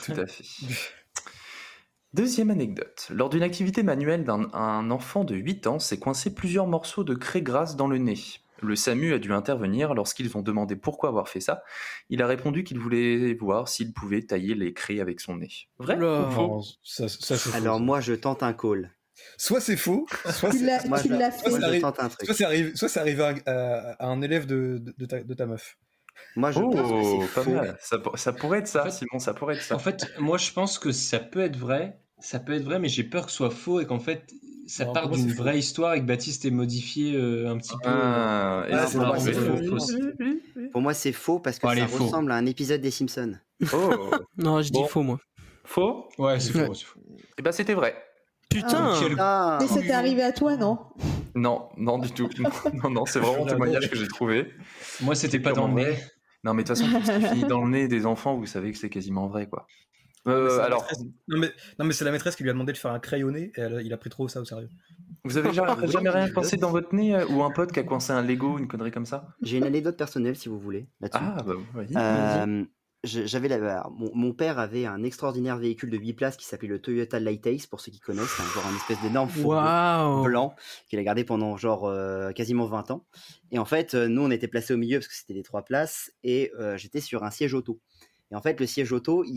Tout 0.05 0.11
à 0.13 0.27
fait. 0.27 0.43
Deuxième 2.13 2.49
anecdote. 2.51 3.07
Lors 3.11 3.29
d'une 3.29 3.43
activité 3.43 3.83
manuelle 3.83 4.23
d'un 4.23 4.51
un 4.53 4.89
enfant 4.91 5.23
de 5.23 5.35
8 5.35 5.67
ans 5.67 5.79
s'est 5.79 5.99
coincé 5.99 6.33
plusieurs 6.33 6.65
morceaux 6.67 7.03
de 7.03 7.13
craie 7.13 7.41
grasse 7.41 7.75
dans 7.75 7.87
le 7.87 7.97
nez. 7.97 8.17
Le 8.63 8.75
SAMU 8.75 9.13
a 9.13 9.19
dû 9.19 9.31
intervenir 9.33 9.93
lorsqu'ils 9.93 10.35
ont 10.35 10.41
demandé 10.41 10.75
pourquoi 10.75 11.09
avoir 11.09 11.29
fait 11.29 11.41
ça. 11.41 11.61
Il 12.09 12.23
a 12.23 12.27
répondu 12.27 12.63
qu'il 12.63 12.79
voulait 12.79 13.35
voir 13.35 13.67
s'il 13.67 13.93
pouvait 13.93 14.23
tailler 14.23 14.55
les 14.55 14.73
craies 14.73 14.99
avec 14.99 15.19
son 15.19 15.35
nez. 15.35 15.49
Vrai 15.77 15.95
Oula. 15.97 16.27
ou 16.27 16.31
faux? 16.31 16.47
Non, 16.47 16.61
ça, 16.83 17.07
ça, 17.07 17.37
c'est 17.37 17.37
faux. 17.37 17.55
Alors 17.55 17.79
moi, 17.79 17.99
je 18.01 18.13
tente 18.13 18.41
un 18.41 18.53
call. 18.53 18.95
Soit 19.37 19.61
c'est 19.61 19.77
faux, 19.77 20.07
soit 20.31 20.51
c'est- 20.51 20.71
arrivé, 22.43 22.75
soit 22.75 22.87
c'est 22.89 22.99
arrivé 22.99 23.23
à, 23.23 23.35
à- 23.45 24.05
à 24.05 24.07
un 24.07 24.21
élève 24.21 24.45
de, 24.47 24.77
de, 24.79 24.93
de 24.97 25.05
ta, 25.05 25.21
de 25.23 25.33
ta 25.33 25.45
meuf. 25.45 25.77
Moi, 26.35 26.51
je 26.51 26.59
pense 26.59 26.73
que 26.75 26.79
Oh, 26.81 27.19
c'est 27.27 27.33
pas 27.35 27.41
faux. 27.43 27.51
mal. 27.51 27.77
Ça, 27.81 27.97
pour- 27.99 28.17
ça 28.19 28.33
pourrait 28.33 28.59
être 28.59 28.67
ça, 28.67 28.81
En 28.81 28.85
fait- 28.85 28.91
Simon, 28.91 29.19
ça 29.19 29.33
pourrait 29.33 29.55
être 29.55 29.61
ça. 29.63 29.75
En 29.75 29.79
fait, 29.79 30.13
moi, 30.19 30.37
je 30.37 30.51
pense 30.51 30.77
que 30.79 30.91
ça 30.91 31.19
peut 31.19 31.41
être 31.41 31.57
vrai. 31.57 31.99
Ça 32.19 32.39
peut 32.39 32.53
être 32.53 32.63
vrai, 32.63 32.79
mais 32.79 32.89
j'ai 32.89 33.03
peur 33.03 33.25
que 33.25 33.31
ce 33.31 33.37
soit 33.37 33.49
faux 33.51 33.79
et 33.79 33.85
qu'en 33.85 33.99
fait, 33.99 34.23
Ça 34.69 34.83
Non, 34.83 34.91
part 34.91 35.07
d'une 35.09 35.29
c'est 35.29 35.35
faux. 35.35 35.43
vraie 35.43 35.57
histoire 35.57 35.93
et 35.93 36.01
que 36.01 36.05
Baptiste 36.05 36.43
est 36.43 36.51
modifié 36.51 37.13
euh, 37.15 37.49
un 37.49 37.57
petit 37.57 37.71
peu. 37.81 37.87
Ah, 37.89 38.65
et 38.67 38.73
euh, 38.73 38.85
Pour 40.73 40.81
moi, 40.81 40.93
c'est 40.93 41.13
faux 41.13 41.39
parce 41.39 41.57
que 41.57 41.63
Bon, 41.67 41.69
allez, 41.71 41.81
ça 41.81 41.87
faux. 41.87 42.03
ressemble 42.03 42.31
à 42.31 42.35
un 42.35 42.45
épisode 42.45 42.81
des 42.81 42.91
Simpsons. 42.91 43.35
Oh. 43.73 44.11
Non, 44.37 44.61
je 44.61 44.69
dis 44.69 44.79
Bon. 44.79 44.87
faux, 44.87 45.03
moi. 45.03 45.19
Faux? 45.63 46.09
Ouais, 46.17 46.39
c'est 46.41 46.51
faux. 46.51 46.73
c'est 46.73 46.83
faux. 46.85 46.99
Eh 47.37 47.41
ben 47.41 47.51
c'était 47.53 47.73
vrai. 47.73 47.95
Putain 48.49 48.93
Quel- 48.99 49.15
Ah, 49.19 49.59
Et 49.63 49.67
c'était 49.67 49.91
arrivé 49.91 50.23
à 50.23 50.31
toi, 50.31 50.55
non? 50.55 50.79
Non, 51.35 51.69
non 51.77 51.97
du 51.99 52.11
tout. 52.11 52.29
Non, 52.83 52.89
non, 52.89 53.05
c'est 53.05 53.19
vraiment 53.19 53.43
un 53.43 53.47
témoignage 53.47 53.89
que 53.89 53.95
j'ai 53.97 54.07
trouvé. 54.07 54.53
Moi, 55.01 55.15
c'était 55.15 55.39
pas 55.39 55.51
dans 55.53 55.67
le 55.67 55.73
nez. 55.73 55.97
Non, 56.43 56.53
mais 56.53 56.63
de 56.63 56.67
toute 56.67 56.77
façon, 56.77 56.89
tout 56.99 57.05
ce 57.05 57.11
qui 57.19 57.25
finit 57.25 57.45
dans 57.47 57.63
le 57.63 57.69
nez 57.69 57.87
des 57.87 58.05
enfants, 58.05 58.35
vous 58.37 58.45
savez 58.45 58.71
que 58.71 58.77
c'est 58.77 58.89
quasiment 58.89 59.27
vrai, 59.27 59.47
quoi. 59.47 59.67
Euh, 60.27 60.59
alors, 60.59 60.81
maîtresse- 60.81 61.05
non 61.29 61.37
mais, 61.39 61.51
non, 61.79 61.85
mais 61.85 61.93
c'est 61.93 62.03
la 62.03 62.11
maîtresse 62.11 62.35
qui 62.35 62.43
lui 62.43 62.49
a 62.49 62.53
demandé 62.53 62.73
de 62.73 62.77
faire 62.77 62.91
un 62.91 62.99
crayonné 62.99 63.51
et 63.55 63.61
elle- 63.61 63.81
il 63.85 63.93
a 63.93 63.97
pris 63.97 64.09
trop 64.09 64.27
ça 64.27 64.41
au 64.41 64.45
sérieux. 64.45 64.67
vous 65.23 65.37
avez 65.37 65.53
jamais, 65.53 65.71
Oui, 65.81 65.87
jamais 65.91 66.09
rien 66.09 66.29
coincé 66.29 66.57
dans 66.57 66.69
votre 66.71 66.93
nez 66.93 67.15
euh, 67.15 67.25
ou 67.27 67.43
un 67.43 67.51
pote 67.51 67.71
qui 67.71 67.79
a 67.79 67.83
coincé 67.83 68.11
un 68.11 68.21
Lego, 68.23 68.57
une 68.57 68.67
connerie 68.67 68.91
comme 68.91 69.05
ça? 69.05 69.27
J'ai 69.41 69.57
une 69.57 69.63
anecdote 69.65 69.95
personnelle 69.95 70.35
si 70.35 70.49
vous 70.49 70.59
voulez 70.59 70.89
là-dessus. 70.99 71.19
Ah, 71.23 71.37
bah 71.45 71.53
vas-y. 71.73 71.95
Euh, 71.95 72.65
j'avais 73.03 73.47
la- 73.47 73.55
alors, 73.55 73.91
mon, 73.91 74.11
mon 74.13 74.33
père 74.33 74.59
avait 74.59 74.85
un 74.85 75.03
extraordinaire 75.03 75.57
véhicule 75.57 75.89
de 75.89 75.97
8 75.97 76.13
places 76.13 76.37
qui 76.37 76.45
s'appelait 76.45 76.67
le 76.67 76.81
Toyota 76.81 77.19
Lighthouse 77.19 77.65
pour 77.67 77.79
ceux 77.79 77.91
qui 77.91 77.99
connaissent, 77.99 78.29
c'est 78.35 78.41
un 78.43 78.47
genre 78.47 78.65
un 78.71 78.75
espèce 78.75 79.01
d'énorme 79.01 79.29
fourgon 79.29 79.55
Waouh 79.55 80.23
blanc 80.23 80.55
qu'il 80.89 80.99
a 80.99 81.03
gardé 81.03 81.23
pendant 81.23 81.55
genre 81.57 81.85
euh, 81.85 82.31
quasiment 82.31 82.65
20 82.65 82.91
ans. 82.91 83.05
Et 83.51 83.59
en 83.59 83.65
fait, 83.65 83.93
euh, 83.93 84.07
nous 84.07 84.23
on 84.23 84.31
était 84.31 84.47
placés 84.47 84.73
au 84.73 84.77
milieu 84.77 84.97
parce 84.99 85.07
que 85.07 85.15
c'était 85.15 85.33
les 85.33 85.43
trois 85.43 85.63
places 85.63 86.11
et 86.23 86.51
euh, 86.59 86.75
j'étais 86.77 86.99
sur 87.01 87.23
un 87.23 87.31
siège 87.31 87.53
auto. 87.53 87.79
Et 88.29 88.35
en 88.35 88.41
fait, 88.41 88.59
le 88.59 88.65
siège 88.65 88.91
auto, 88.91 89.23
il, 89.23 89.31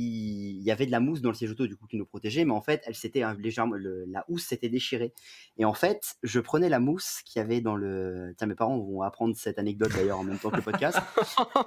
il 0.57 0.63
y 0.65 0.73
avait 0.73 0.85
de 0.85 0.91
la 0.91 0.99
mousse 0.99 1.21
dans 1.21 1.29
le 1.29 1.37
siège 1.37 1.53
auto 1.53 1.69
du 1.69 1.77
coup 1.77 1.87
qui 1.87 1.97
nous 1.97 2.07
protégeait, 2.07 2.45
mais 2.45 2.51
en 2.55 2.61
fait, 2.61 2.83
elle 2.87 2.97
s'était 2.97 3.23
euh, 3.23 3.35
légèrement, 3.39 3.75
le- 3.77 4.05
la 4.09 4.25
housse 4.27 4.47
s'était 4.47 4.69
déchirée. 4.69 5.15
Et 5.59 5.65
en 5.65 5.75
fait, 5.75 6.17
je 6.25 6.41
prenais 6.41 6.69
la 6.69 6.81
mousse 6.81 7.21
qu'il 7.25 7.39
y 7.41 7.45
avait 7.45 7.61
dans 7.61 7.77
le. 7.77 8.35
Tiens, 8.37 8.49
mes 8.49 8.57
parents 8.57 8.77
vont 8.81 9.03
apprendre 9.03 9.37
cette 9.37 9.61
anecdote 9.61 9.93
d'ailleurs 9.95 10.19
en 10.19 10.25
même 10.25 10.39
temps 10.39 10.51
que 10.51 10.57
le 10.57 10.63
podcast. 10.63 10.99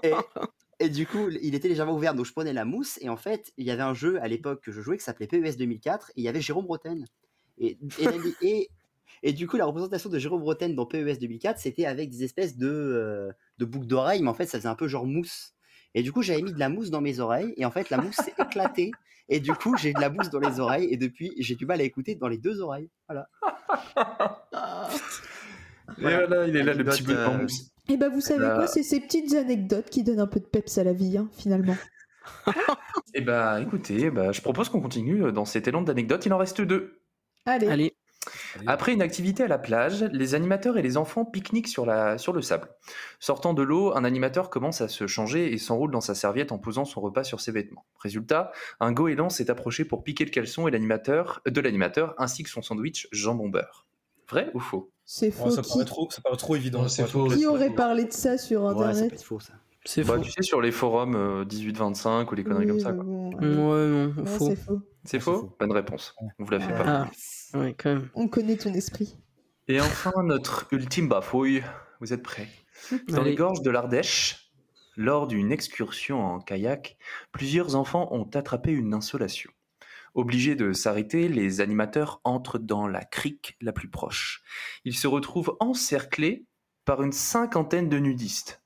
Et, 0.04 0.12
et 0.80 0.90
du 0.90 1.06
coup, 1.06 1.30
il 1.42 1.56
était 1.56 1.68
légèrement 1.68 1.96
ouvert, 1.96 2.14
donc 2.14 2.26
je 2.26 2.32
prenais 2.32 2.54
la 2.54 2.66
mousse. 2.66 2.98
Et 3.02 3.10
en 3.10 3.18
fait, 3.18 3.54
il 3.58 3.66
y 3.66 3.72
avait 3.72 3.84
un 3.84 3.94
jeu 3.94 4.22
à 4.22 4.28
l'époque 4.28 4.62
que 4.62 4.72
je 4.72 4.82
jouais 4.82 4.98
qui 4.98 5.04
s'appelait 5.04 5.28
PES 5.28 5.58
2004, 5.58 6.10
et 6.12 6.14
il 6.18 6.24
y 6.24 6.28
avait 6.28 6.42
Jérôme 6.42 6.66
Bretagne. 6.66 7.06
Et, 7.58 7.78
et, 8.00 8.08
et, 8.42 8.70
et 9.24 9.34
du 9.34 9.48
coup, 9.48 9.58
la 9.58 9.66
représentation 9.66 10.10
de 10.10 10.20
Jérôme 10.20 10.42
Bretagne 10.42 10.76
dans 10.76 10.86
PES 10.86 11.20
2004, 11.20 11.60
c'était 11.60 11.86
avec 11.86 12.10
des 12.10 12.24
espèces 12.24 12.58
de, 12.58 12.68
euh, 12.68 13.32
de 13.58 13.66
boucles 13.66 13.88
d'oreilles, 13.88 14.22
mais 14.22 14.30
en 14.30 14.34
fait, 14.34 14.46
ça 14.46 14.58
faisait 14.58 14.70
un 14.70 14.76
peu 14.76 14.88
genre 14.88 15.06
mousse. 15.06 15.54
Et 15.96 16.04
du 16.04 16.12
coup, 16.12 16.22
j'avais 16.22 16.42
mis 16.42 16.54
de 16.54 16.60
la 16.60 16.70
mousse 16.70 16.90
dans 16.90 17.02
mes 17.02 17.20
oreilles, 17.20 17.54
et 17.58 17.66
en 17.66 17.72
fait, 17.72 17.90
la 17.90 17.98
mousse 17.98 18.16
s'est 18.16 18.34
éclatée. 18.40 18.92
Et 19.30 19.40
du 19.40 19.54
coup, 19.54 19.78
j'ai 19.78 19.94
de 19.94 20.02
la 20.02 20.10
mousse 20.10 20.30
dans 20.30 20.40
les 20.40 20.60
oreilles, 20.60 20.88
et 20.92 20.98
depuis, 20.98 21.34
j'ai 21.38 21.56
du 21.56 21.66
mal 21.66 21.80
à 21.80 21.84
écouter 21.84 22.16
dans 22.16 22.28
les 22.28 22.38
deux 22.38 22.60
oreilles. 22.62 22.90
Voilà. 23.08 23.30
Et 25.98 26.02
voilà, 26.02 26.48
il 26.48 26.56
est 26.56 26.64
là, 26.64 26.74
le 26.74 26.84
petit 26.84 27.04
bout 27.04 27.12
en 27.12 27.16
euh, 27.16 27.42
mousse. 27.44 27.73
Et 27.90 27.98
bah 27.98 28.10
vous 28.10 28.22
savez 28.22 28.40
Bah- 28.46 28.56
quoi, 28.56 28.68
c'est 28.68 28.84
ces 28.84 29.00
petites 29.00 29.34
anecdotes 29.34 29.90
qui 29.90 30.04
donnent 30.04 30.20
un 30.22 30.28
peu 30.28 30.40
de 30.40 30.46
peps 30.46 30.78
à 30.78 30.84
la 30.84 30.94
vie, 30.94 31.18
hein, 31.18 31.30
finalement. 31.38 31.76
Eh 33.16 33.22
bah, 33.22 33.60
écoutez, 33.62 34.10
bah, 34.10 34.32
je 34.32 34.42
propose 34.42 34.70
qu'on 34.70 34.80
continue 34.82 35.32
dans 35.34 35.46
cet 35.46 35.68
élan 35.68 35.82
d'anecdotes. 35.82 36.26
Il 36.26 36.34
en 36.34 36.38
reste 36.38 36.62
deux. 36.62 37.02
Allez. 37.46 37.68
Allez. 37.68 37.94
Après 38.66 38.94
une 38.94 39.02
activité 39.02 39.44
à 39.44 39.48
la 39.48 39.58
plage, 39.58 40.04
les 40.04 40.34
animateurs 40.34 40.78
et 40.78 40.82
les 40.82 40.96
enfants 40.96 41.26
pique-niquent 41.26 41.68
sur, 41.68 41.86
la, 41.86 42.18
sur 42.18 42.32
le 42.32 42.42
sable. 42.42 42.70
Sortant 43.20 43.54
de 43.54 43.62
l'eau, 43.62 43.94
un 43.96 44.06
animateur 44.06 44.50
commence 44.50 44.80
à 44.80 44.88
se 44.88 45.06
changer 45.06 45.52
et 45.54 45.58
s'enroule 45.58 45.92
dans 45.92 46.02
sa 46.02 46.16
serviette 46.16 46.54
en 46.54 46.58
posant 46.60 46.86
son 46.86 47.02
repas 47.02 47.26
sur 47.26 47.42
ses 47.42 47.52
vêtements. 47.52 47.86
Résultat, 48.00 48.52
un 48.80 48.94
goéland 48.94 49.30
s'est 49.30 49.52
approché 49.52 49.84
pour 49.84 50.04
piquer 50.04 50.24
le 50.24 50.32
caleçon 50.32 50.68
et 50.68 50.72
l'animateur, 50.72 51.42
de 51.46 51.60
l'animateur 51.60 52.16
ainsi 52.18 52.44
que 52.44 52.50
son 52.50 52.62
sandwich 52.62 53.10
jambon 53.12 53.50
beurre. 53.50 53.86
Vrai 54.30 54.50
ou 54.54 54.60
faux? 54.62 54.93
C'est 55.06 55.32
faux. 55.32 55.50
ça, 55.50 55.62
qui... 55.62 55.70
paraît 55.72 55.86
trop, 55.86 56.10
ça 56.10 56.22
paraît 56.22 56.38
trop 56.38 56.56
évident. 56.56 56.82
Non, 56.84 56.88
c'est 56.88 57.06
faux. 57.08 57.28
qui 57.28 57.46
aurait 57.46 57.74
parlé 57.74 58.06
de 58.06 58.14
ça 58.14 58.38
sur 58.38 58.64
Ouais, 58.64 58.70
internet 58.72 59.14
être 59.14 59.24
faux, 59.24 59.40
ça. 59.40 59.54
C'est 59.86 60.04
Bah, 60.06 60.16
faux. 60.16 60.22
Tu 60.22 60.32
sais, 60.32 60.42
sur 60.44 60.62
les 60.62 60.72
forums 60.72 61.16
euh, 61.16 61.44
18-25 61.46 62.30
ou 62.32 62.36
les 62.36 62.44
conneries 62.46 62.66
Oui, 62.66 62.72
comme 62.72 62.80
ça. 62.80 62.92
mais 62.94 62.98
quoi. 62.98 63.06
bon, 63.06 63.30
Ouais, 63.36 63.88
non, 63.88 64.14
Non, 64.16 64.26
faux. 64.26 64.46
c'est 64.50 64.56
faux. 64.56 64.80
C'est 65.04 65.20
faux 65.20 65.56
Bonne 65.60 65.74
réponse. 65.74 66.16
On 66.40 66.44
vous 66.46 66.50
la 66.52 66.60
fait 66.62 66.72
pas. 66.74 67.08
Ah, 67.54 67.58
ouais, 67.60 67.76
quand 67.78 67.90
même. 67.94 68.10
On 68.16 68.28
connaît 68.30 68.56
ton 68.56 68.74
esprit. 68.74 69.18
Et 69.68 69.82
enfin, 69.82 70.12
notre 70.24 70.68
ultime 70.72 71.10
bafouille. 71.10 71.64
Vous 72.00 72.14
êtes 72.14 72.24
prêts? 72.24 72.48
Dans 73.10 73.18
Allez. 73.22 73.32
les 73.32 73.36
gorges 73.36 73.62
de 73.62 73.70
l'Ardèche, 73.70 74.52
lors 74.96 75.28
d'une 75.28 75.52
excursion 75.52 76.22
en 76.24 76.40
kayak, 76.40 76.98
plusieurs 77.34 77.76
enfants 77.76 78.08
ont 78.12 78.30
attrapé 78.34 78.72
une 78.72 78.94
insolation. 78.94 79.52
Obligés 80.14 80.56
de 80.56 80.74
s'arrêter, 80.74 81.28
les 81.28 81.60
animateurs 81.62 82.22
entrent 82.24 82.60
dans 82.60 82.88
la 82.88 83.04
crique 83.04 83.58
la 83.62 83.74
plus 83.74 83.90
proche. 83.90 84.44
Ils 84.86 84.96
se 84.96 85.08
retrouvent 85.08 85.56
encerclés 85.60 86.46
par 86.86 87.02
une 87.02 87.12
cinquantaine 87.12 87.90
de 87.90 87.98
nudistes. 87.98 88.62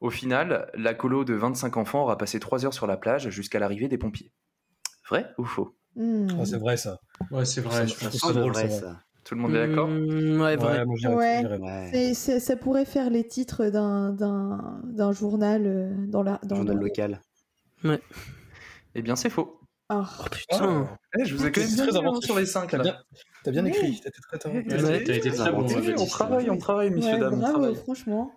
Au 0.00 0.10
final, 0.10 0.70
la 0.74 0.94
colo 0.94 1.24
de 1.24 1.34
25 1.34 1.76
enfants 1.78 2.02
aura 2.02 2.18
passé 2.18 2.38
3 2.38 2.64
heures 2.64 2.74
sur 2.74 2.86
la 2.86 2.96
plage 2.96 3.30
jusqu'à 3.30 3.58
l'arrivée 3.58 3.88
des 3.88 3.98
pompiers. 3.98 4.32
Vrai 5.08 5.26
ou 5.38 5.44
faux? 5.44 5.76
Hmm. 5.96 6.26
C'est 6.44 6.58
vrai 6.58 6.76
ça. 6.76 6.98
Ouais, 7.30 7.44
c'est 7.44 7.60
vrai. 7.60 7.86
Je 7.86 7.94
pense. 7.94 8.02
ça 8.16 8.28
C'est 8.28 8.32
drôle, 8.34 8.52
vrai, 8.52 8.68
ça. 8.68 9.00
Tout 9.24 9.34
le 9.36 9.40
monde 9.40 9.54
est 9.54 9.66
d'accord? 9.66 9.88
Mm, 9.88 10.40
ouais, 10.42 10.56
vrai. 10.56 10.84
Ouais, 10.84 11.14
Ouais. 11.14 11.90
Ouais. 11.92 12.14
Ça 12.14 12.56
pourrait 12.56 12.84
faire 12.84 13.08
les 13.10 13.26
titres 13.26 13.66
d'un- 13.70 15.12
journal 15.12 15.62
euh, 15.66 15.94
dans 16.06 16.22
la. 16.22 16.38
Dans 16.44 16.56
Journal 16.56 16.76
le- 16.76 16.82
local. 16.82 17.20
Eh 18.94 19.02
bien, 19.02 19.16
c'est 19.16 19.30
faux. 19.30 19.60
Ah. 19.88 20.08
Putain. 20.30 20.88
Eh, 21.18 21.24
je 21.24 21.34
vous 21.36 21.46
ai 21.46 21.52
quand 21.52 21.60
même 21.60 21.76
très 21.76 21.96
inventif. 21.96 22.24
sur 22.24 22.38
les 22.38 22.46
5 22.46 22.70
T'as 22.70 22.76
là. 22.78 22.82
bien, 22.82 22.96
t'as 23.44 23.50
bien 23.50 23.64
écrit. 23.66 24.00
T'as 24.02 24.08
été 24.08 24.20
très, 24.22 24.38
très, 24.38 24.50
Ouais, 24.50 24.64
très- 24.64 24.82
Ouais, 24.82 25.04
T'as 25.04 25.14
été 25.14 25.30
très 25.30 25.52
bon, 25.52 25.66
Oui, 25.66 25.74
Oui, 25.76 25.94
on 25.98 26.06
travaille, 26.06 26.50
on 26.50 26.56
travaille, 26.58 26.90
messieurs, 26.90 27.12
Ouais, 27.14 27.20
dames, 27.20 27.34
on 27.34 27.38
bravo, 27.38 27.52
travaille. 27.58 27.74
franchement. 27.76 28.32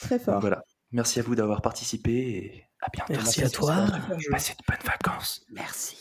Très 0.00 0.18
fort. 0.18 0.40
Voilà. 0.40 0.62
Merci 0.92 1.20
à 1.20 1.22
vous 1.22 1.34
d'avoir 1.34 1.60
participé 1.62 2.10
et 2.12 2.64
à 2.80 2.86
bientôt. 2.92 3.12
Merci 3.12 3.44
à 3.44 3.50
toi. 3.50 3.86
Passez 4.30 4.54
de 4.54 4.64
bonnes 4.66 4.86
vacances. 4.86 5.44
Merci. 5.50 5.96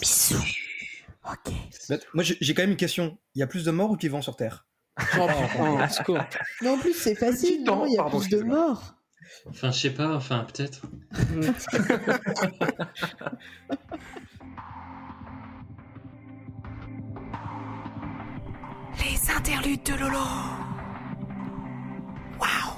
Bisous. 0.00 0.36
Ok. 1.30 1.52
Bah, 1.88 1.96
Moi, 2.14 2.24
j'ai 2.24 2.54
quand 2.54 2.62
même 2.62 2.70
une 2.72 2.76
question. 2.76 3.18
Il 3.34 3.40
y 3.40 3.42
a 3.42 3.46
plus 3.46 3.64
de 3.64 3.70
morts 3.70 3.90
ou 3.90 3.96
de 3.96 4.02
vivants 4.02 4.22
sur 4.22 4.36
Terre? 4.36 4.66
Oh. 5.18 5.26
Mais 6.62 6.68
en 6.68 6.78
plus, 6.78 6.92
c'est 6.94 7.14
facile, 7.14 7.64
non? 7.64 7.86
Il 7.86 7.94
y 7.94 7.98
a 7.98 8.04
plus 8.04 8.28
de 8.28 8.42
morts. 8.42 8.94
Enfin, 9.48 9.70
je 9.70 9.78
sais 9.80 9.90
pas, 9.90 10.14
enfin, 10.14 10.44
peut-être. 10.44 10.82
Les 18.98 19.30
interludes 19.30 19.82
de 19.84 19.94
Lolo. 19.94 20.18
Waouh. 22.40 22.76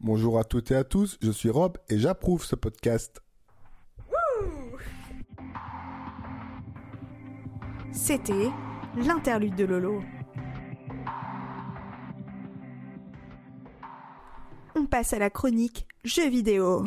Bonjour 0.00 0.38
à 0.38 0.44
toutes 0.44 0.70
et 0.70 0.76
à 0.76 0.84
tous, 0.84 1.18
je 1.22 1.30
suis 1.30 1.50
Rob 1.50 1.78
et 1.88 1.98
j'approuve 1.98 2.44
ce 2.44 2.54
podcast. 2.54 3.22
C'était 7.92 8.50
l'interlude 8.96 9.54
de 9.56 9.64
Lolo. 9.64 10.02
On 14.78 14.84
passe 14.84 15.14
à 15.14 15.18
la 15.18 15.30
chronique 15.30 15.86
jeux 16.04 16.28
vidéo. 16.28 16.84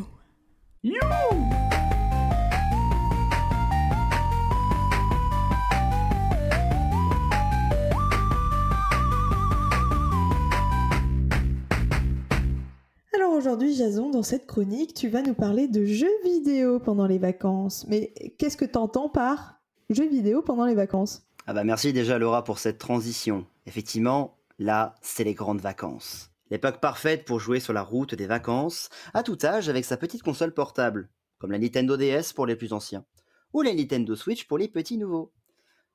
Alors 13.12 13.34
aujourd'hui, 13.34 13.74
Jason, 13.74 14.12
dans 14.12 14.22
cette 14.22 14.46
chronique, 14.46 14.94
tu 14.94 15.10
vas 15.10 15.24
nous 15.24 15.34
parler 15.34 15.68
de 15.68 15.84
jeux 15.84 16.08
vidéo 16.24 16.80
pendant 16.80 17.08
les 17.08 17.18
vacances. 17.18 17.88
Mais 17.88 18.14
qu'est-ce 18.38 18.56
que 18.56 18.66
t'entends 18.66 19.10
par 19.10 19.60
jeux 19.90 20.08
vidéo 20.08 20.44
pendant 20.44 20.66
les 20.66 20.76
vacances? 20.76 21.24
Ah 21.48 21.54
bah 21.54 21.64
merci 21.64 21.92
déjà 21.92 22.20
Laura 22.20 22.44
pour 22.44 22.60
cette 22.60 22.78
transition. 22.78 23.48
Effectivement, 23.66 24.38
là, 24.60 24.94
c'est 25.02 25.24
les 25.24 25.34
grandes 25.34 25.62
vacances. 25.62 26.29
L'époque 26.50 26.80
parfaite 26.80 27.26
pour 27.26 27.40
jouer 27.40 27.60
sur 27.60 27.74
la 27.74 27.84
route 27.84 28.16
des 28.16 28.26
vacances, 28.26 28.90
à 29.14 29.24
tout 29.24 29.38
âge 29.44 29.70
avec 29.70 29.86
sa 29.86 29.98
petite 29.98 30.24
console 30.24 30.54
portable, 30.54 31.10
comme 31.38 31.52
la 31.52 31.60
Nintendo 31.60 31.96
DS 31.96 32.34
pour 32.34 32.48
les 32.48 32.56
plus 32.56 32.74
anciens, 32.74 33.06
ou 33.54 33.62
la 33.62 33.74
Nintendo 33.74 34.16
Switch 34.16 34.48
pour 34.48 34.58
les 34.58 34.68
petits 34.68 34.98
nouveaux. 34.98 35.32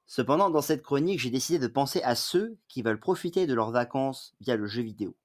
Cependant, 0.06 0.50
dans 0.50 0.62
cette 0.62 0.82
chronique, 0.82 1.20
j'ai 1.20 1.30
décidé 1.30 1.58
de 1.58 1.66
penser 1.66 2.02
à 2.02 2.14
ceux 2.14 2.56
qui 2.68 2.82
veulent 2.82 3.00
profiter 3.00 3.46
de 3.46 3.54
leurs 3.54 3.70
vacances 3.70 4.34
via 4.40 4.56
le 4.56 4.66
jeu 4.66 4.82
vidéo. 4.82 5.16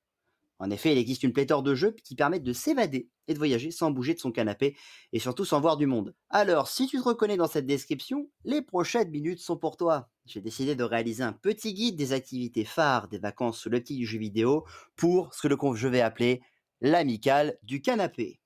En 0.59 0.69
effet, 0.71 0.91
il 0.91 0.97
existe 0.97 1.23
une 1.23 1.31
pléthore 1.31 1.63
de 1.63 1.73
jeux 1.73 1.95
qui 2.03 2.15
permettent 2.15 2.43
de 2.43 2.51
s'évader 2.51 3.09
et 3.27 3.33
de 3.33 3.37
voyager 3.37 3.71
sans 3.71 3.91
bouger 3.91 4.13
de 4.13 4.19
son 4.19 4.31
canapé 4.31 4.75
et 5.13 5.19
surtout 5.19 5.45
sans 5.45 5.61
voir 5.61 5.77
du 5.77 5.87
monde. 5.87 6.13
Alors, 6.29 6.67
si 6.67 6.85
tu 6.87 6.97
te 6.97 7.03
reconnais 7.03 7.37
dans 7.37 7.47
cette 7.47 7.65
description, 7.65 8.29
les 8.43 8.61
prochaines 8.61 9.09
minutes 9.09 9.39
sont 9.39 9.57
pour 9.57 9.77
toi. 9.77 10.09
J'ai 10.25 10.41
décidé 10.41 10.75
de 10.75 10.83
réaliser 10.83 11.23
un 11.23 11.31
petit 11.31 11.73
guide 11.73 11.95
des 11.95 12.11
activités 12.11 12.65
phares 12.65 13.07
des 13.07 13.19
vacances 13.19 13.57
sous 13.57 13.69
le 13.69 13.79
petit 13.79 13.95
du 13.95 14.05
jeu 14.05 14.19
vidéo 14.19 14.65
pour 14.97 15.33
ce 15.33 15.47
que 15.47 15.75
je 15.75 15.87
vais 15.87 16.01
appeler 16.01 16.41
l'amicale 16.81 17.57
du 17.63 17.81
canapé. 17.81 18.39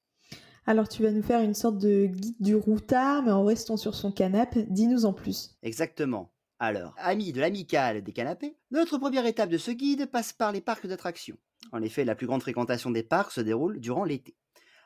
Alors 0.65 0.87
tu 0.87 1.03
vas 1.03 1.11
nous 1.11 1.23
faire 1.23 1.41
une 1.41 1.55
sorte 1.55 1.77
de 1.77 2.05
guide 2.05 2.35
du 2.39 2.55
routard, 2.55 3.23
mais 3.23 3.31
en 3.31 3.43
restant 3.43 3.75
sur 3.75 3.95
son 3.95 4.11
canapé. 4.11 4.65
Dis-nous 4.69 5.05
en 5.05 5.13
plus. 5.13 5.57
Exactement. 5.61 6.31
Alors, 6.59 6.93
amis 6.97 7.33
de 7.33 7.41
l'amicale 7.41 8.03
des 8.03 8.13
canapés, 8.13 8.55
notre 8.71 8.97
première 8.97 9.25
étape 9.25 9.49
de 9.49 9.57
ce 9.57 9.71
guide 9.71 10.05
passe 10.05 10.31
par 10.31 10.51
les 10.53 10.61
parcs 10.61 10.87
d'attractions. 10.87 11.37
En 11.71 11.81
effet, 11.81 12.05
la 12.05 12.15
plus 12.15 12.27
grande 12.27 12.41
fréquentation 12.41 12.91
des 12.91 13.03
parcs 13.03 13.31
se 13.31 13.41
déroule 13.41 13.79
durant 13.79 14.03
l'été. 14.03 14.35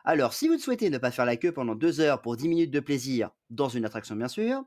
Alors, 0.03 0.33
si 0.33 0.47
vous 0.47 0.57
souhaitez 0.57 0.89
ne 0.89 0.97
pas 0.97 1.11
faire 1.11 1.25
la 1.25 1.35
queue 1.35 1.51
pendant 1.51 1.75
deux 1.75 1.99
heures 1.99 2.21
pour 2.21 2.37
10 2.37 2.47
minutes 2.47 2.71
de 2.71 2.79
plaisir, 2.79 3.31
dans 3.49 3.67
une 3.67 3.83
attraction 3.83 4.15
bien 4.15 4.29
sûr, 4.29 4.63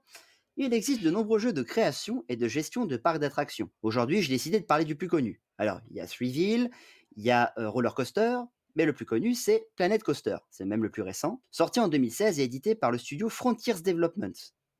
il 0.57 0.75
existe 0.75 1.03
de 1.03 1.11
nombreux 1.11 1.39
jeux 1.39 1.55
de 1.55 1.63
création 1.63 2.25
et 2.29 2.37
de 2.37 2.47
gestion 2.47 2.85
de 2.85 2.97
parcs 2.99 3.21
d'attractions. 3.21 3.71
Aujourd'hui, 3.83 4.21
j'ai 4.21 4.29
décidé 4.29 4.61
de 4.61 4.67
parler 4.67 4.85
du 4.85 4.97
plus 4.97 5.09
connu. 5.09 5.41
Alors, 5.57 5.81
il 5.91 5.97
y 5.97 6.01
a 6.01 6.07
Threeville, 6.07 6.71
il 7.17 7.25
y 7.25 7.31
a 7.31 7.55
euh, 7.57 7.71
Roller 7.71 7.95
Coaster, 7.95 8.39
mais 8.75 8.85
le 8.85 8.93
plus 8.93 9.07
connu, 9.07 9.35
c'est 9.35 9.69
Planet 9.77 10.03
Coaster. 10.03 10.37
C'est 10.51 10.65
même 10.65 10.83
le 10.83 10.91
plus 10.91 11.03
récent, 11.03 11.43
sorti 11.51 11.81
en 11.81 11.89
2016 11.89 12.39
et 12.39 12.43
édité 12.43 12.75
par 12.75 12.91
le 12.91 12.99
studio 12.99 13.29
Frontiers 13.29 13.81
Development, 13.83 14.33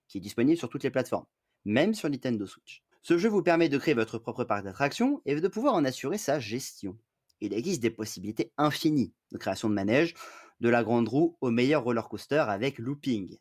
qui 0.09 0.19
est 0.19 0.21
disponible 0.21 0.59
sur 0.59 0.69
toutes 0.69 0.85
les 0.85 0.91
plateformes, 0.91 1.27
même 1.65 1.95
sur 1.95 2.11
Nintendo 2.11 2.47
Switch. 2.47 2.83
Ce 3.03 3.17
jeu 3.17 3.31
vous 3.31 3.43
permet 3.43 3.71
de 3.71 3.79
créer 3.79 3.95
votre 3.95 4.19
propre 4.19 4.45
parc 4.45 4.65
d'attractions 4.65 5.23
et 5.25 5.41
de 5.41 5.49
pouvoir 5.49 5.75
en 5.75 5.85
assurer 5.87 6.19
sa 6.19 6.39
gestion. 6.39 6.99
Il 7.41 7.55
existe 7.55 7.81
des 7.81 7.91
possibilités 7.91 8.53
infinies 8.59 9.15
de 9.33 9.39
création 9.39 9.69
de 9.69 9.75
manège, 9.75 10.15
de 10.61 10.69
la 10.69 10.85
grande 10.85 11.09
roue 11.09 11.37
au 11.41 11.51
meilleur 11.51 11.85
roller 11.85 12.09
coaster 12.09 12.45
avec 12.49 12.79
looping, 12.79 13.39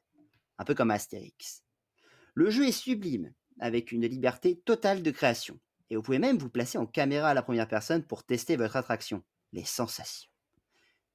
un 0.58 0.64
peu 0.64 0.74
comme 0.74 0.92
Astérix. 0.92 1.64
Le 2.34 2.50
jeu 2.50 2.68
est 2.68 2.72
sublime, 2.72 3.34
avec 3.60 3.92
une 3.92 4.06
liberté 4.06 4.60
totale 4.60 5.04
de 5.04 5.12
création, 5.12 5.60
et 5.90 5.96
vous 5.96 6.02
pouvez 6.02 6.20
même 6.20 6.38
vous 6.38 6.50
placer 6.50 6.78
en 6.78 6.86
caméra 6.86 7.30
à 7.30 7.34
la 7.34 7.42
première 7.42 7.68
personne 7.68 8.06
pour 8.06 8.24
tester 8.24 8.56
votre 8.56 8.78
attraction, 8.78 9.24
les 9.52 9.66
sensations. 9.66 10.30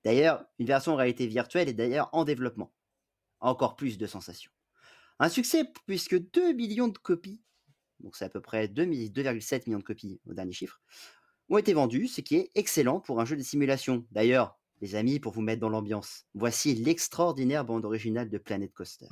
D'ailleurs, 0.05 0.45
une 0.59 0.66
version 0.66 0.97
réalité 0.97 1.26
virtuelle 1.26 1.68
est 1.68 1.74
d'ailleurs 1.74 2.11
en 2.12 2.24
développement. 2.24 2.72
Encore 3.41 3.76
plus 3.76 3.97
de 3.97 4.07
sensations. 4.07 4.51
Un 5.18 5.28
succès 5.28 5.64
puisque 5.87 6.18
2 6.18 6.53
millions 6.53 6.89
de 6.89 6.99
copies, 6.99 7.41
donc 8.01 8.16
c'est 8.16 8.24
à 8.24 8.28
peu 8.28 8.41
près 8.41 8.66
2,7 8.66 9.62
millions 9.66 9.78
de 9.78 9.85
copies 9.85 10.20
au 10.26 10.35
dernier 10.35 10.53
chiffre, 10.53 10.80
ont 11.51 11.59
été 11.59 11.72
vendues, 11.72 12.09
ce 12.09 12.20
qui 12.20 12.36
est 12.36 12.51
excellent 12.55 13.01
pour 13.01 13.20
un 13.20 13.24
jeu 13.24 13.36
de 13.36 13.42
simulation. 13.42 14.05
D'ailleurs, 14.11 14.59
les 14.80 14.95
amis, 14.95 15.20
pour 15.20 15.32
vous 15.32 15.42
mettre 15.42 15.61
dans 15.61 15.68
l'ambiance, 15.68 16.24
voici 16.34 16.74
l'extraordinaire 16.74 17.64
bande 17.64 17.84
originale 17.84 18.28
de 18.28 18.38
Planet 18.38 18.72
Coaster. 18.72 19.07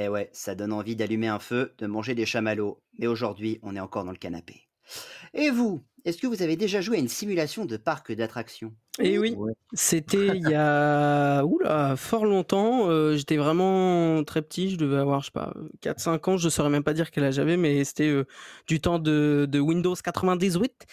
Eh 0.00 0.08
ouais, 0.08 0.30
ça 0.32 0.54
donne 0.54 0.72
envie 0.72 0.94
d'allumer 0.94 1.26
un 1.26 1.40
feu, 1.40 1.74
de 1.78 1.86
manger 1.86 2.14
des 2.14 2.24
chamallows. 2.24 2.80
Mais 2.98 3.08
aujourd'hui, 3.08 3.58
on 3.62 3.74
est 3.74 3.80
encore 3.80 4.04
dans 4.04 4.12
le 4.12 4.16
canapé. 4.16 4.68
Et 5.34 5.50
vous, 5.50 5.84
est-ce 6.04 6.18
que 6.18 6.26
vous 6.26 6.42
avez 6.42 6.56
déjà 6.56 6.80
joué 6.80 6.96
à 6.96 7.00
une 7.00 7.08
simulation 7.08 7.64
de 7.66 7.76
parc 7.76 8.12
d'attractions? 8.12 8.74
Et 9.00 9.16
oui, 9.16 9.38
c'était 9.74 10.36
il 10.36 10.44
y 10.44 10.54
a 10.54 11.44
oula, 11.46 11.94
fort 11.96 12.26
longtemps. 12.26 12.90
euh, 12.90 13.14
J'étais 13.16 13.36
vraiment 13.36 14.24
très 14.24 14.42
petit, 14.42 14.70
je 14.70 14.76
devais 14.76 14.96
avoir, 14.96 15.20
je 15.20 15.26
sais 15.26 15.30
pas, 15.32 15.54
4-5 15.80 16.26
ans, 16.26 16.36
je 16.36 16.48
saurais 16.48 16.68
même 16.70 16.82
pas 16.82 16.94
dire 16.94 17.12
quel 17.12 17.22
âge 17.22 17.34
j'avais, 17.34 17.56
mais 17.56 17.84
c'était 17.84 18.08
euh, 18.08 18.24
du 18.66 18.80
temps 18.80 18.98
de, 18.98 19.46
de 19.48 19.60
Windows 19.60 19.94
98. 19.94 20.86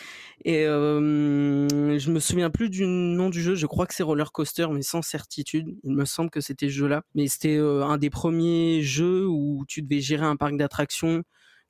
Et 0.43 0.67
euh, 0.67 1.97
je 1.97 2.11
me 2.11 2.19
souviens 2.19 2.51
plus 2.51 2.69
du 2.69 2.86
nom 2.86 3.31
du 3.31 3.41
jeu, 3.41 3.55
je 3.55 3.65
crois 3.65 3.88
que 3.88 3.95
c'est 3.95 4.03
Roller 4.03 4.31
Coaster, 4.31 4.67
mais 4.71 4.83
sans 4.83 5.01
certitude. 5.01 5.75
Il 5.83 5.93
me 5.95 6.05
semble 6.05 6.29
que 6.29 6.41
c'était 6.41 6.67
ce 6.67 6.73
jeu-là. 6.73 7.01
Mais 7.15 7.25
c'était 7.27 7.57
euh, 7.57 7.83
un 7.83 7.97
des 7.97 8.11
premiers 8.11 8.83
jeux 8.83 9.25
où 9.27 9.65
tu 9.67 9.81
devais 9.81 9.99
gérer 10.01 10.25
un 10.27 10.36
parc 10.36 10.57
d'attractions. 10.57 11.23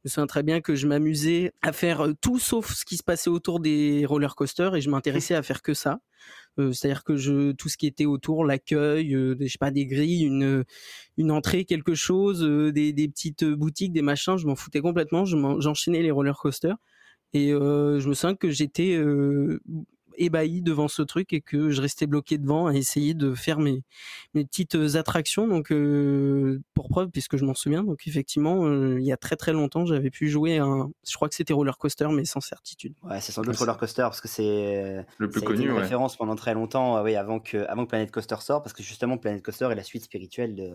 Je 0.05 0.09
me 0.09 0.11
souviens 0.11 0.27
très 0.27 0.43
bien 0.43 0.61
que 0.61 0.75
je 0.75 0.85
m'amusais 0.85 1.51
à 1.63 1.73
faire 1.73 2.01
euh, 2.01 2.13
tout 2.21 2.37
sauf 2.37 2.75
ce 2.75 2.85
qui 2.85 2.95
se 2.95 3.01
passait 3.01 3.31
autour 3.31 3.59
des 3.59 4.05
roller 4.05 4.35
coasters 4.35 4.75
et 4.75 4.81
je 4.81 4.91
m'intéressais 4.91 5.33
à 5.33 5.41
faire 5.41 5.63
que 5.63 5.73
ça. 5.73 5.99
Euh, 6.59 6.73
C'est-à-dire 6.73 7.03
que 7.03 7.53
tout 7.53 7.69
ce 7.69 7.75
qui 7.75 7.87
était 7.87 8.05
autour, 8.05 8.45
l'accueil, 8.45 9.15
euh, 9.15 9.35
je 9.39 9.47
sais 9.47 9.57
pas 9.59 9.71
des 9.71 9.87
grilles, 9.87 10.25
une 11.17 11.31
entrée, 11.31 11.65
quelque 11.65 11.95
chose, 11.95 12.41
des, 12.43 12.93
petites 13.07 13.45
boutiques, 13.45 13.93
des 13.93 14.03
machins, 14.03 14.37
je 14.37 14.45
m'en 14.45 14.55
foutais 14.55 14.79
complètement. 14.79 15.25
Je 15.25 15.37
m'en- 15.37 15.59
J'enchaînais 15.59 16.03
les 16.03 16.11
roller 16.11 16.37
coasters 16.37 16.77
et 17.33 17.49
je 17.49 18.07
me 18.07 18.13
souviens 18.13 18.35
que 18.35 18.51
j'étais 18.51 18.99
ébahi 20.17 20.61
devant 20.61 20.87
ce 20.87 21.01
truc 21.01 21.33
et 21.33 21.41
que 21.41 21.69
je 21.69 21.81
restais 21.81 22.07
bloqué 22.07 22.37
devant 22.37 22.67
à 22.67 22.73
essayer 22.73 23.13
de 23.13 23.33
faire 23.33 23.59
mes, 23.59 23.83
mes 24.33 24.45
petites 24.45 24.75
attractions. 24.95 25.47
Donc, 25.47 25.71
euh, 25.71 26.61
pour 26.73 26.89
preuve, 26.89 27.09
puisque 27.09 27.37
je 27.37 27.45
m'en 27.45 27.53
souviens, 27.53 27.83
donc 27.83 28.07
effectivement, 28.07 28.65
euh, 28.65 28.97
il 28.99 29.05
y 29.05 29.11
a 29.11 29.17
très 29.17 29.35
très 29.35 29.53
longtemps, 29.53 29.85
j'avais 29.85 30.09
pu 30.09 30.29
jouer 30.29 30.57
à 30.59 30.65
un, 30.65 30.91
je 31.07 31.15
crois 31.15 31.29
que 31.29 31.35
c'était 31.35 31.53
Roller 31.53 31.77
Coaster, 31.77 32.07
mais 32.11 32.25
sans 32.25 32.41
certitude. 32.41 32.93
Ouais, 33.03 33.21
c'est 33.21 33.31
sans 33.31 33.41
doute 33.41 33.55
Roller 33.57 33.77
Coaster 33.77 34.03
parce 34.03 34.21
que 34.21 34.27
c'est 34.27 35.05
Le 35.17 35.29
plus 35.29 35.41
connu, 35.41 35.65
une 35.65 35.71
ouais. 35.71 35.81
référence 35.81 36.15
pendant 36.17 36.35
très 36.35 36.53
longtemps, 36.53 36.97
euh, 36.97 37.03
oui, 37.03 37.15
avant 37.15 37.39
que 37.39 37.57
avant 37.67 37.85
que 37.85 37.89
Planet 37.89 38.11
Coaster 38.11 38.35
sorte, 38.39 38.63
parce 38.63 38.73
que 38.73 38.83
justement 38.83 39.17
Planet 39.17 39.43
Coaster 39.43 39.69
est 39.71 39.75
la 39.75 39.83
suite 39.83 40.03
spirituelle 40.03 40.55
de, 40.55 40.71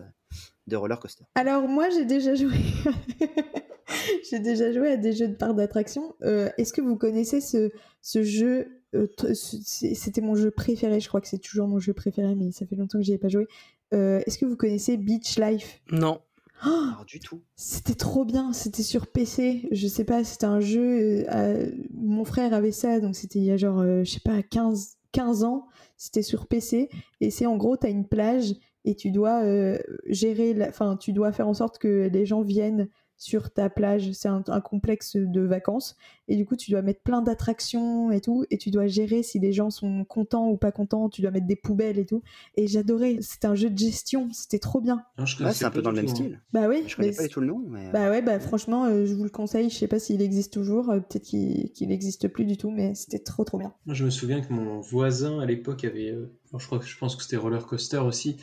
de 0.67 0.75
Roller 0.75 0.99
Coaster. 0.99 1.23
Alors 1.35 1.67
moi 1.67 1.89
j'ai 1.89 2.05
déjà 2.05 2.35
joué 2.35 2.55
j'ai 4.29 4.39
déjà 4.39 4.71
joué 4.71 4.91
à 4.93 4.97
des 4.97 5.13
jeux 5.13 5.27
de 5.27 5.35
parcs 5.35 5.55
d'attractions. 5.55 6.15
Euh, 6.23 6.49
Est-ce 6.57 6.73
que 6.73 6.81
vous 6.81 6.95
connaissez 6.97 7.41
ce, 7.41 7.71
ce 8.01 8.23
jeu 8.23 8.80
euh, 8.95 9.07
c'est- 9.33 9.93
C'était 9.95 10.21
mon 10.21 10.35
jeu 10.35 10.51
préféré, 10.51 10.99
je 10.99 11.07
crois 11.07 11.21
que 11.21 11.27
c'est 11.27 11.39
toujours 11.39 11.67
mon 11.67 11.79
jeu 11.79 11.93
préféré, 11.93 12.35
mais 12.35 12.51
ça 12.51 12.65
fait 12.65 12.75
longtemps 12.75 12.97
que 12.99 13.03
j'y 13.05 13.13
ai 13.13 13.17
pas 13.17 13.29
joué. 13.29 13.47
Euh, 13.93 14.21
Est-ce 14.25 14.37
que 14.37 14.45
vous 14.45 14.55
connaissez 14.55 14.97
Beach 14.97 15.37
Life? 15.37 15.81
Non. 15.91 16.19
Oh, 16.65 16.69
Alors 16.69 17.05
du 17.05 17.19
tout. 17.19 17.41
c'était 17.55 17.95
trop 17.95 18.23
bien, 18.23 18.53
c'était 18.53 18.83
sur 18.83 19.07
PC, 19.07 19.67
je 19.71 19.87
sais 19.87 20.03
pas, 20.03 20.23
c'était 20.23 20.45
un 20.45 20.59
jeu, 20.59 20.81
euh, 20.81 21.23
euh, 21.31 21.71
mon 21.91 22.23
frère 22.23 22.53
avait 22.53 22.71
ça, 22.71 22.99
donc 22.99 23.15
c'était 23.15 23.39
il 23.39 23.45
y 23.45 23.51
a 23.51 23.57
genre, 23.57 23.79
euh, 23.79 24.03
je 24.03 24.11
sais 24.11 24.19
pas, 24.19 24.43
15, 24.43 24.97
15 25.11 25.43
ans, 25.43 25.65
c'était 25.97 26.21
sur 26.21 26.45
PC, 26.45 26.89
et 27.19 27.31
c'est 27.31 27.47
en 27.47 27.57
gros, 27.57 27.77
t'as 27.77 27.89
une 27.89 28.05
plage, 28.07 28.53
et 28.85 28.93
tu 28.93 29.09
dois 29.09 29.43
euh, 29.43 29.79
gérer, 30.05 30.53
la- 30.53 30.69
enfin, 30.69 30.97
tu 30.97 31.13
dois 31.13 31.31
faire 31.31 31.47
en 31.47 31.55
sorte 31.55 31.79
que 31.79 32.07
les 32.13 32.25
gens 32.27 32.41
viennent 32.41 32.89
sur 33.23 33.51
ta 33.53 33.69
plage, 33.69 34.13
c'est 34.13 34.27
un, 34.29 34.43
un 34.47 34.61
complexe 34.61 35.15
de 35.15 35.41
vacances, 35.41 35.95
et 36.27 36.35
du 36.35 36.43
coup, 36.47 36.55
tu 36.55 36.71
dois 36.71 36.81
mettre 36.81 37.01
plein 37.03 37.21
d'attractions 37.21 38.09
et 38.11 38.19
tout, 38.19 38.45
et 38.49 38.57
tu 38.57 38.71
dois 38.71 38.87
gérer 38.87 39.21
si 39.21 39.37
les 39.37 39.53
gens 39.53 39.69
sont 39.69 40.03
contents 40.05 40.49
ou 40.49 40.57
pas 40.57 40.71
contents, 40.71 41.07
tu 41.07 41.21
dois 41.21 41.29
mettre 41.29 41.45
des 41.45 41.55
poubelles 41.55 41.99
et 41.99 42.05
tout, 42.07 42.23
et 42.55 42.65
j'adorais, 42.65 43.17
c'était 43.21 43.45
un 43.45 43.53
jeu 43.53 43.69
de 43.69 43.77
gestion, 43.77 44.29
c'était 44.31 44.57
trop 44.57 44.81
bien. 44.81 45.03
Je 45.23 45.43
Ouais, 45.43 45.53
c'est 45.53 45.65
un 45.65 45.69
peu 45.71 45.83
dans 45.83 45.91
le 45.91 45.97
tout, 45.97 46.01
même 46.03 46.11
hein. 46.11 46.15
style. 46.15 46.41
Bah 46.51 46.67
oui, 46.67 46.83
Je 46.87 46.95
connais 46.95 47.11
pas 47.11 47.23
du 47.23 47.29
tout 47.29 47.41
le 47.41 47.47
nom, 47.47 47.61
mais 47.69 47.87
euh, 47.87 47.91
bah 47.91 48.09
ouais, 48.09 48.23
bah 48.23 48.39
franchement, 48.39 48.85
euh, 48.85 49.05
je 49.05 49.13
vous 49.13 49.23
le 49.23 49.29
conseille. 49.29 49.69
Je 49.69 49.75
sais 49.75 49.87
pas 49.87 49.99
s'il 49.99 50.21
existe 50.21 50.51
toujours. 50.53 50.89
euh, 50.89 50.99
Peut-être 50.99 51.21
qu'il 51.23 51.71
qu'il 51.73 51.91
existe 51.91 52.27
plus 52.27 52.45
du 52.45 52.57
tout, 52.57 52.71
mais 52.71 52.95
c'était 52.95 53.19
trop 53.19 53.43
trop 53.43 53.57
bien. 53.59 53.73
Moi, 53.85 53.93
je 53.93 54.03
me 54.05 54.09
souviens 54.09 54.41
que 54.41 54.51
mon 54.51 54.79
voisin 54.79 55.39
à 55.39 55.45
l'époque 55.45 55.83
avait, 55.83 56.09
euh, 56.11 56.31
enfin, 56.47 56.57
je 56.59 56.65
crois 56.65 56.79
que 56.79 56.85
je 56.85 56.97
pense 56.97 57.15
que 57.15 57.21
c'était 57.23 57.37
roller 57.37 57.65
coaster 57.67 57.97
aussi, 57.99 58.37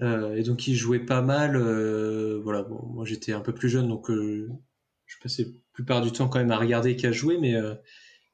et 0.00 0.42
donc 0.42 0.66
il 0.66 0.74
jouait 0.74 0.98
pas 0.98 1.22
mal. 1.22 1.56
euh, 1.56 2.40
voilà, 2.42 2.66
moi 2.68 3.04
j'étais 3.04 3.32
un 3.32 3.40
peu 3.40 3.52
plus 3.54 3.68
jeune, 3.68 3.88
donc 3.88 4.10
euh, 4.10 4.48
je 5.06 5.16
passais 5.22 5.44
la 5.44 5.50
plupart 5.72 6.00
du 6.02 6.12
temps 6.12 6.28
quand 6.28 6.38
même 6.38 6.50
à 6.50 6.58
regarder 6.58 6.96
qu'à 6.96 7.12
jouer, 7.12 7.38
mais, 7.38 7.54
euh, 7.54 7.74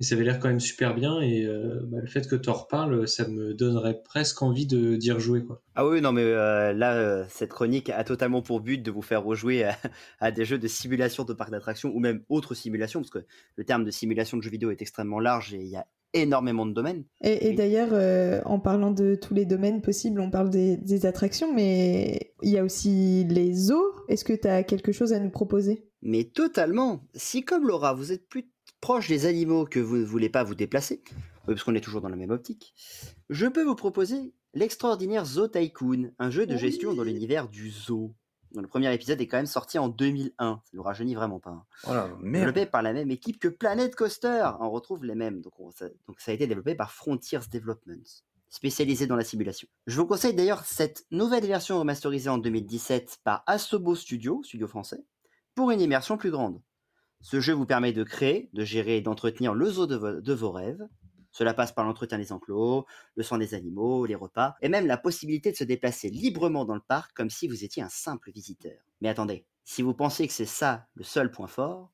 ça 0.02 0.14
avait 0.14 0.24
l'air 0.24 0.38
quand 0.38 0.48
même 0.48 0.60
super 0.60 0.94
bien. 0.94 1.20
Et 1.20 1.44
euh, 1.44 1.80
bah, 1.84 1.98
le 2.00 2.06
fait 2.06 2.26
que 2.26 2.34
tu 2.34 2.48
en 2.48 2.54
reparles, 2.54 3.06
ça 3.06 3.28
me 3.28 3.52
donnerait 3.52 4.00
presque 4.02 4.40
envie 4.40 4.66
de 4.66 4.96
d'y 4.96 5.12
rejouer. 5.12 5.44
Ah 5.74 5.86
oui, 5.86 6.00
non, 6.00 6.12
mais 6.12 6.22
euh, 6.22 6.72
là, 6.72 6.94
euh, 6.94 7.24
cette 7.28 7.50
chronique 7.50 7.90
a 7.90 8.02
totalement 8.02 8.40
pour 8.40 8.60
but 8.60 8.78
de 8.82 8.90
vous 8.90 9.02
faire 9.02 9.22
rejouer 9.22 9.64
à, 9.64 9.76
à 10.20 10.30
des 10.32 10.46
jeux 10.46 10.58
de 10.58 10.68
simulation 10.68 11.24
de 11.24 11.34
parcs 11.34 11.50
d'attractions 11.50 11.92
ou 11.94 12.00
même 12.00 12.22
autres 12.30 12.54
simulations, 12.54 13.00
parce 13.00 13.10
que 13.10 13.26
le 13.56 13.64
terme 13.64 13.84
de 13.84 13.90
simulation 13.90 14.38
de 14.38 14.42
jeux 14.42 14.50
vidéo 14.50 14.70
est 14.70 14.80
extrêmement 14.80 15.20
large 15.20 15.52
et 15.52 15.58
il 15.60 15.68
y 15.68 15.76
a 15.76 15.86
énormément 16.12 16.66
de 16.66 16.72
domaines. 16.72 17.04
Et, 17.22 17.48
et 17.48 17.52
d'ailleurs, 17.54 17.90
euh, 17.92 18.40
en 18.44 18.58
parlant 18.58 18.90
de 18.90 19.14
tous 19.14 19.34
les 19.34 19.44
domaines 19.44 19.80
possibles, 19.80 20.20
on 20.20 20.30
parle 20.30 20.50
des, 20.50 20.76
des 20.76 21.06
attractions, 21.06 21.52
mais 21.54 22.32
il 22.42 22.50
y 22.50 22.58
a 22.58 22.64
aussi 22.64 23.24
les 23.24 23.54
zoos. 23.54 23.92
Est-ce 24.08 24.24
que 24.24 24.32
tu 24.32 24.48
as 24.48 24.62
quelque 24.62 24.92
chose 24.92 25.12
à 25.12 25.20
nous 25.20 25.30
proposer? 25.30 25.86
Mais 26.02 26.24
totalement. 26.24 27.02
Si 27.14 27.44
comme 27.44 27.66
Laura, 27.66 27.94
vous 27.94 28.12
êtes 28.12 28.28
plus 28.28 28.50
proche 28.80 29.08
des 29.08 29.26
animaux 29.26 29.66
que 29.66 29.80
vous 29.80 29.96
ne 29.96 30.04
voulez 30.04 30.30
pas 30.30 30.42
vous 30.42 30.54
déplacer, 30.54 31.02
parce 31.46 31.62
qu'on 31.62 31.74
est 31.74 31.80
toujours 31.80 32.00
dans 32.00 32.08
la 32.08 32.16
même 32.16 32.30
optique, 32.30 32.74
je 33.28 33.46
peux 33.46 33.62
vous 33.62 33.74
proposer 33.74 34.32
l'extraordinaire 34.54 35.26
Zoo 35.26 35.48
Tycoon, 35.48 36.10
un 36.18 36.30
jeu 36.30 36.46
de 36.46 36.56
gestion 36.56 36.94
dans 36.94 37.04
l'univers 37.04 37.48
du 37.48 37.70
zoo. 37.70 38.14
Le 38.54 38.66
premier 38.66 38.92
épisode 38.94 39.20
est 39.20 39.26
quand 39.26 39.36
même 39.36 39.46
sorti 39.46 39.78
en 39.78 39.88
2001. 39.88 40.60
Ça 40.64 40.70
nous 40.72 40.82
rajeunit 40.82 41.14
vraiment 41.14 41.38
pas. 41.40 41.50
hein. 41.50 41.64
Oh 41.88 41.94
là, 41.94 42.08
merde. 42.20 42.46
Développé 42.46 42.66
par 42.70 42.82
la 42.82 42.92
même 42.92 43.10
équipe 43.10 43.38
que 43.38 43.48
Planet 43.48 43.94
Coaster. 43.94 44.50
On 44.60 44.70
retrouve 44.70 45.04
les 45.04 45.14
mêmes. 45.14 45.40
Donc, 45.40 45.52
on- 45.60 45.70
ça, 45.70 45.86
donc 46.08 46.20
ça 46.20 46.30
a 46.32 46.34
été 46.34 46.46
développé 46.46 46.74
par 46.74 46.90
Frontiers 46.92 47.38
Development, 47.52 48.02
spécialisé 48.48 49.06
dans 49.06 49.16
la 49.16 49.24
simulation. 49.24 49.68
Je 49.86 49.96
vous 50.00 50.06
conseille 50.06 50.34
d'ailleurs 50.34 50.64
cette 50.64 51.06
nouvelle 51.10 51.46
version 51.46 51.78
remasterisée 51.78 52.28
en 52.30 52.38
2017 52.38 53.18
par 53.24 53.42
Asobo 53.46 53.94
Studio, 53.94 54.42
studio 54.42 54.66
français, 54.66 55.04
pour 55.54 55.70
une 55.70 55.80
immersion 55.80 56.16
plus 56.16 56.30
grande. 56.30 56.60
Ce 57.22 57.38
jeu 57.38 57.52
vous 57.52 57.66
permet 57.66 57.92
de 57.92 58.02
créer, 58.02 58.48
de 58.54 58.64
gérer 58.64 58.96
et 58.96 59.00
d'entretenir 59.02 59.52
le 59.54 59.66
zoo 59.70 59.86
de, 59.86 59.94
vo- 59.96 60.20
de 60.20 60.32
vos 60.32 60.50
rêves. 60.52 60.82
Cela 61.32 61.54
passe 61.54 61.72
par 61.72 61.84
l'entretien 61.84 62.18
des 62.18 62.32
enclos, 62.32 62.86
le 63.14 63.22
soin 63.22 63.38
des 63.38 63.54
animaux, 63.54 64.04
les 64.06 64.14
repas, 64.14 64.56
et 64.62 64.68
même 64.68 64.86
la 64.86 64.96
possibilité 64.96 65.52
de 65.52 65.56
se 65.56 65.64
déplacer 65.64 66.10
librement 66.10 66.64
dans 66.64 66.74
le 66.74 66.80
parc 66.80 67.12
comme 67.14 67.30
si 67.30 67.46
vous 67.48 67.64
étiez 67.64 67.82
un 67.82 67.88
simple 67.88 68.30
visiteur. 68.32 68.78
Mais 69.00 69.08
attendez, 69.08 69.44
si 69.64 69.82
vous 69.82 69.94
pensez 69.94 70.26
que 70.26 70.32
c'est 70.32 70.44
ça 70.44 70.88
le 70.94 71.04
seul 71.04 71.30
point 71.30 71.46
fort, 71.46 71.90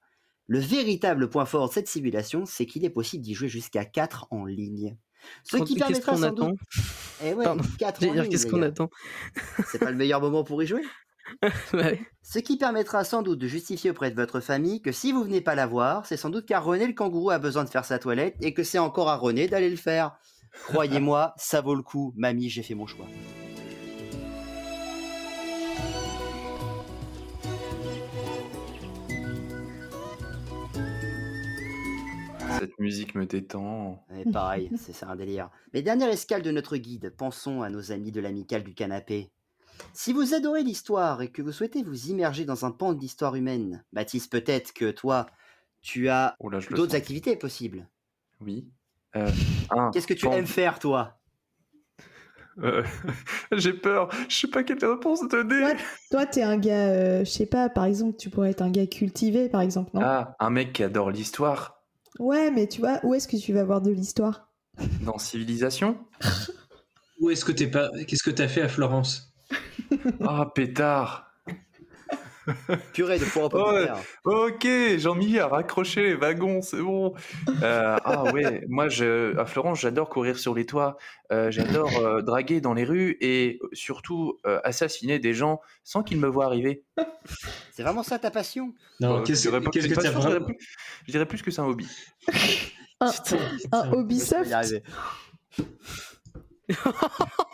le 0.46 0.58
véritable 0.58 1.28
point 1.28 1.44
fort 1.44 1.68
de 1.68 1.74
cette 1.74 1.88
simulation, 1.88 2.46
c'est 2.46 2.66
qu'il 2.66 2.84
est 2.84 2.90
possible 2.90 3.24
d'y 3.24 3.34
jouer 3.34 3.48
jusqu'à 3.48 3.84
4 3.84 4.28
en 4.30 4.44
ligne. 4.44 4.96
Ce 5.42 5.56
qui 5.56 5.74
Qu'est-ce 5.74 6.00
permettra 6.00 6.12
qu'on 6.12 6.18
sans 6.18 6.22
attend? 6.24 6.48
Doute. 6.50 6.58
Eh 7.24 7.34
ouais, 7.34 7.44
Pardon, 7.44 7.64
4 7.78 8.00
j'allais 8.00 8.12
en 8.12 8.22
ligne, 8.22 8.30
qu'est-ce 8.30 8.46
qu'on 8.46 8.62
attend? 8.62 8.90
C'est 9.66 9.78
pas 9.78 9.90
le 9.90 9.96
meilleur 9.96 10.20
moment 10.20 10.44
pour 10.44 10.62
y 10.62 10.66
jouer? 10.66 10.82
Ouais. 11.72 12.00
Ce 12.22 12.38
qui 12.38 12.56
permettra 12.56 13.04
sans 13.04 13.22
doute 13.22 13.38
de 13.38 13.46
justifier 13.46 13.90
auprès 13.90 14.10
de 14.10 14.16
votre 14.16 14.40
famille 14.40 14.82
que 14.82 14.92
si 14.92 15.12
vous 15.12 15.22
venez 15.22 15.40
pas 15.40 15.54
la 15.54 15.66
voir, 15.66 16.06
c'est 16.06 16.16
sans 16.16 16.30
doute 16.30 16.46
car 16.46 16.64
René 16.64 16.86
le 16.86 16.92
kangourou 16.92 17.30
a 17.30 17.38
besoin 17.38 17.64
de 17.64 17.68
faire 17.68 17.84
sa 17.84 17.98
toilette 17.98 18.36
et 18.40 18.54
que 18.54 18.62
c'est 18.62 18.78
encore 18.78 19.08
à 19.08 19.16
René 19.16 19.48
d'aller 19.48 19.70
le 19.70 19.76
faire. 19.76 20.16
Croyez-moi, 20.64 21.34
ça 21.36 21.60
vaut 21.60 21.74
le 21.74 21.82
coup. 21.82 22.12
Mamie, 22.16 22.48
j'ai 22.48 22.62
fait 22.62 22.74
mon 22.74 22.86
choix. 22.86 23.06
Cette 32.58 32.78
musique 32.78 33.14
me 33.14 33.26
détend. 33.26 34.02
Et 34.18 34.30
pareil, 34.30 34.70
c'est 34.78 34.94
c'est 34.94 35.04
un 35.04 35.14
délire. 35.14 35.50
Mais 35.74 35.82
dernière 35.82 36.08
escale 36.08 36.42
de 36.42 36.50
notre 36.50 36.78
guide, 36.78 37.14
pensons 37.16 37.62
à 37.62 37.68
nos 37.68 37.92
amis 37.92 38.12
de 38.12 38.20
l'amicale 38.20 38.64
du 38.64 38.74
canapé. 38.74 39.30
Si 39.92 40.12
vous 40.12 40.34
adorez 40.34 40.62
l'histoire 40.62 41.22
et 41.22 41.28
que 41.28 41.42
vous 41.42 41.52
souhaitez 41.52 41.82
vous 41.82 42.08
immerger 42.08 42.44
dans 42.44 42.64
un 42.64 42.70
pan 42.70 42.92
de 42.92 43.00
l'histoire 43.00 43.34
humaine, 43.34 43.84
Baptiste, 43.92 44.30
peut-être 44.30 44.72
que 44.72 44.90
toi, 44.90 45.26
tu 45.82 46.08
as 46.08 46.36
Oh 46.40 46.50
d'autres 46.70 46.94
activités 46.94 47.36
possibles. 47.36 47.88
Oui. 48.40 48.68
Euh, 49.16 49.30
Qu'est-ce 49.92 50.06
que 50.06 50.14
tu 50.14 50.26
aimes 50.26 50.46
faire, 50.46 50.78
toi? 50.78 51.18
Euh, 52.58 52.82
J'ai 53.52 53.72
peur. 53.72 54.08
Je 54.28 54.36
sais 54.36 54.48
pas 54.48 54.62
quelle 54.62 54.84
réponse 54.84 55.26
donner. 55.28 55.74
Toi, 56.10 56.26
t'es 56.26 56.42
un 56.42 56.58
gars, 56.58 56.88
euh, 56.88 57.24
je 57.24 57.30
sais 57.30 57.46
pas, 57.46 57.68
par 57.68 57.84
exemple, 57.84 58.16
tu 58.16 58.30
pourrais 58.30 58.50
être 58.50 58.62
un 58.62 58.70
gars 58.70 58.86
cultivé, 58.86 59.48
par 59.48 59.60
exemple, 59.60 59.90
non? 59.94 60.02
Ah, 60.04 60.36
un 60.40 60.50
mec 60.50 60.72
qui 60.72 60.82
adore 60.82 61.10
l'histoire 61.10 61.82
Ouais, 62.18 62.50
mais 62.50 62.66
tu 62.66 62.80
vois, 62.80 63.00
où 63.02 63.14
est-ce 63.14 63.28
que 63.28 63.36
tu 63.36 63.52
vas 63.52 63.64
voir 63.64 63.82
de 63.82 63.90
l'histoire? 63.90 64.50
Dans 65.02 65.18
Civilisation? 65.18 65.98
Où 67.20 67.30
est-ce 67.30 67.44
que 67.44 67.52
t'es 67.52 67.66
pas 67.66 67.90
Qu'est-ce 68.06 68.22
que 68.22 68.30
t'as 68.30 68.48
fait 68.48 68.62
à 68.62 68.68
Florence? 68.68 69.34
Ah, 70.20 70.50
pétard. 70.54 71.32
Purée 72.92 73.18
de 73.18 73.24
poireaux 73.24 73.60
Oh, 74.24 74.46
ok, 74.46 74.68
j'en 74.98 75.18
ai 75.20 75.40
à 75.40 75.48
raccrocher 75.48 76.02
les 76.04 76.14
wagons, 76.14 76.62
c'est 76.62 76.80
bon. 76.80 77.12
Euh, 77.62 77.96
ah 78.04 78.22
ouais, 78.32 78.62
moi 78.68 78.88
je, 78.88 79.36
à 79.36 79.46
Florence, 79.46 79.80
j'adore 79.80 80.08
courir 80.08 80.38
sur 80.38 80.54
les 80.54 80.64
toits, 80.64 80.96
euh, 81.32 81.50
j'adore 81.50 81.90
euh, 81.98 82.22
draguer 82.22 82.60
dans 82.60 82.72
les 82.72 82.84
rues 82.84 83.16
et 83.20 83.58
surtout 83.72 84.38
euh, 84.46 84.60
assassiner 84.62 85.18
des 85.18 85.34
gens 85.34 85.60
sans 85.82 86.04
qu'ils 86.04 86.20
me 86.20 86.28
voient 86.28 86.44
arriver. 86.46 86.84
C'est 87.72 87.82
vraiment 87.82 88.04
ça 88.04 88.16
ta 88.20 88.30
passion? 88.30 88.72
Non, 89.00 89.16
Euh, 89.16 89.22
qu'est-ce 89.24 89.48
que 89.48 89.50
t'as 89.50 89.60
passion, 89.60 90.12
je 90.12 90.18
dirais 90.20 90.30
vraiment 90.30 90.46
plus- 90.46 90.58
Je 91.06 91.10
dirais 91.12 91.26
plus 91.26 91.42
que 91.42 91.50
c'est 91.50 91.60
un 91.60 91.66
hobby. 91.66 91.88
Un, 93.00 93.10
un 93.72 93.90
Je 93.90 93.96
Ubisoft 93.98 94.44
vais 94.44 94.50
y 94.50 94.52
arriver. 94.54 94.82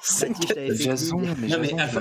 C'est 0.02 0.32
Jason, 0.74 1.18
guide. 1.18 1.36
mais 1.38 1.48
Non, 1.48 1.56
mais 1.60 1.68
Jason, 1.76 2.00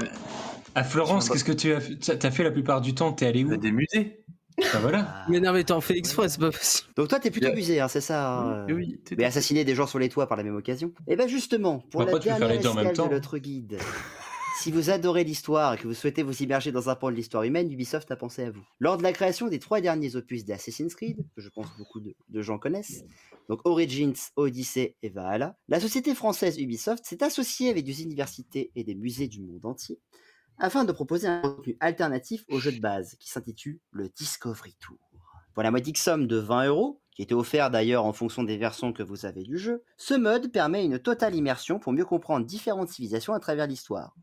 à, 0.75 0.83
Florence, 0.83 1.29
qu'est-ce 1.29 1.43
que 1.43 1.51
tu 1.51 1.73
as 1.73 1.79
fait? 1.81 1.95
T'as 2.17 2.31
fait 2.31 2.43
la 2.43 2.51
plupart 2.51 2.81
du 2.81 2.93
temps 2.95 3.11
T'es 3.13 3.27
allé 3.27 3.43
où? 3.43 3.55
des 3.57 3.71
musées. 3.71 4.23
Bah 4.57 4.79
voilà. 4.81 5.23
Mais 5.29 5.39
non, 5.39 5.53
mais 5.53 5.63
t'en 5.63 5.81
fais 5.81 5.97
exprès, 5.97 6.27
c'est 6.29 6.39
pas 6.39 6.51
possible. 6.51 6.89
Donc 6.95 7.07
toi, 7.07 7.19
t'es 7.19 7.31
plutôt 7.31 7.45
Yeah. 7.47 7.53
abusé, 7.53 7.79
hein, 7.79 7.87
c'est 7.87 8.01
ça 8.01 8.29
hein, 8.31 8.65
Oui, 8.67 8.71
euh, 8.73 8.75
oui, 8.75 8.99
Mais 9.17 9.23
assassiner 9.23 9.63
des 9.63 9.73
gens 9.75 9.87
sur 9.87 9.97
les 9.97 10.09
toits 10.09 10.27
par 10.27 10.37
la 10.37 10.43
même 10.43 10.55
occasion. 10.55 10.91
Et 11.07 11.15
bien 11.15 11.25
justement, 11.27 11.79
pour 11.89 12.03
Bah, 12.05 12.11
la 12.11 12.19
dernière 12.19 12.47
les 12.49 12.57
deux 12.59 12.67
en 12.69 12.73
même 12.75 12.87
escale 12.87 13.05
de 13.05 13.09
temps. 13.09 13.15
notre 13.15 13.37
guide, 13.39 13.77
si 14.59 14.71
vous 14.71 14.89
adorez 14.89 15.23
l'histoire 15.23 15.73
et 15.73 15.77
que 15.77 15.87
vous 15.87 15.93
souhaitez 15.93 16.23
vous 16.23 16.43
immerger 16.43 16.71
dans 16.71 16.89
un 16.89 16.95
pan 16.95 17.09
de 17.09 17.15
l'histoire 17.15 17.43
humaine, 17.43 17.71
Ubisoft 17.71 18.11
a 18.11 18.15
pensé 18.15 18.43
à 18.43 18.51
vous. 18.51 18.63
Lors 18.79 18.97
de 18.97 19.03
la 19.03 19.13
création 19.13 19.47
des 19.47 19.59
trois 19.59 19.81
derniers 19.81 20.15
opus 20.15 20.45
d'Assassin's 20.45 20.93
Creed, 20.95 21.25
que 21.35 21.41
je 21.41 21.49
pense 21.49 21.67
beaucoup 21.77 21.99
de, 21.99 22.15
de 22.29 22.41
gens 22.41 22.59
connaissent, 22.59 23.03
donc 23.49 23.61
Origins, 23.65 24.13
Odyssey 24.35 24.95
et 25.01 25.09
Valhalla, 25.09 25.57
la 25.67 25.79
société 25.79 26.13
française 26.13 26.59
Ubisoft 26.59 27.05
s'est 27.05 27.23
associée 27.23 27.69
avec 27.69 27.85
des 27.85 28.03
universités 28.03 28.71
et 28.75 28.83
des 28.83 28.95
musées 28.95 29.27
du 29.27 29.41
monde 29.41 29.65
entier 29.65 29.99
afin 30.61 30.85
de 30.85 30.91
proposer 30.91 31.27
un 31.27 31.41
contenu 31.41 31.75
alternatif 31.79 32.45
au 32.49 32.59
jeu 32.59 32.71
de 32.71 32.79
base 32.79 33.15
qui 33.19 33.29
s'intitule 33.29 33.79
le 33.91 34.09
Discovery 34.09 34.75
Tour. 34.79 34.97
Pour 35.53 35.63
la 35.63 35.71
modique 35.71 35.97
somme 35.97 36.27
de 36.27 36.37
20 36.37 36.67
euros, 36.67 37.01
qui 37.11 37.23
était 37.23 37.33
offert 37.33 37.71
d'ailleurs 37.71 38.05
en 38.05 38.13
fonction 38.13 38.43
des 38.43 38.57
versions 38.57 38.93
que 38.93 39.03
vous 39.03 39.25
avez 39.25 39.43
du 39.43 39.57
jeu, 39.57 39.83
ce 39.97 40.13
mode 40.13 40.51
permet 40.51 40.85
une 40.85 40.99
totale 40.99 41.35
immersion 41.35 41.79
pour 41.79 41.93
mieux 41.93 42.05
comprendre 42.05 42.45
différentes 42.45 42.89
civilisations 42.89 43.33
à 43.33 43.39
travers 43.39 43.67
l'histoire. 43.67 44.15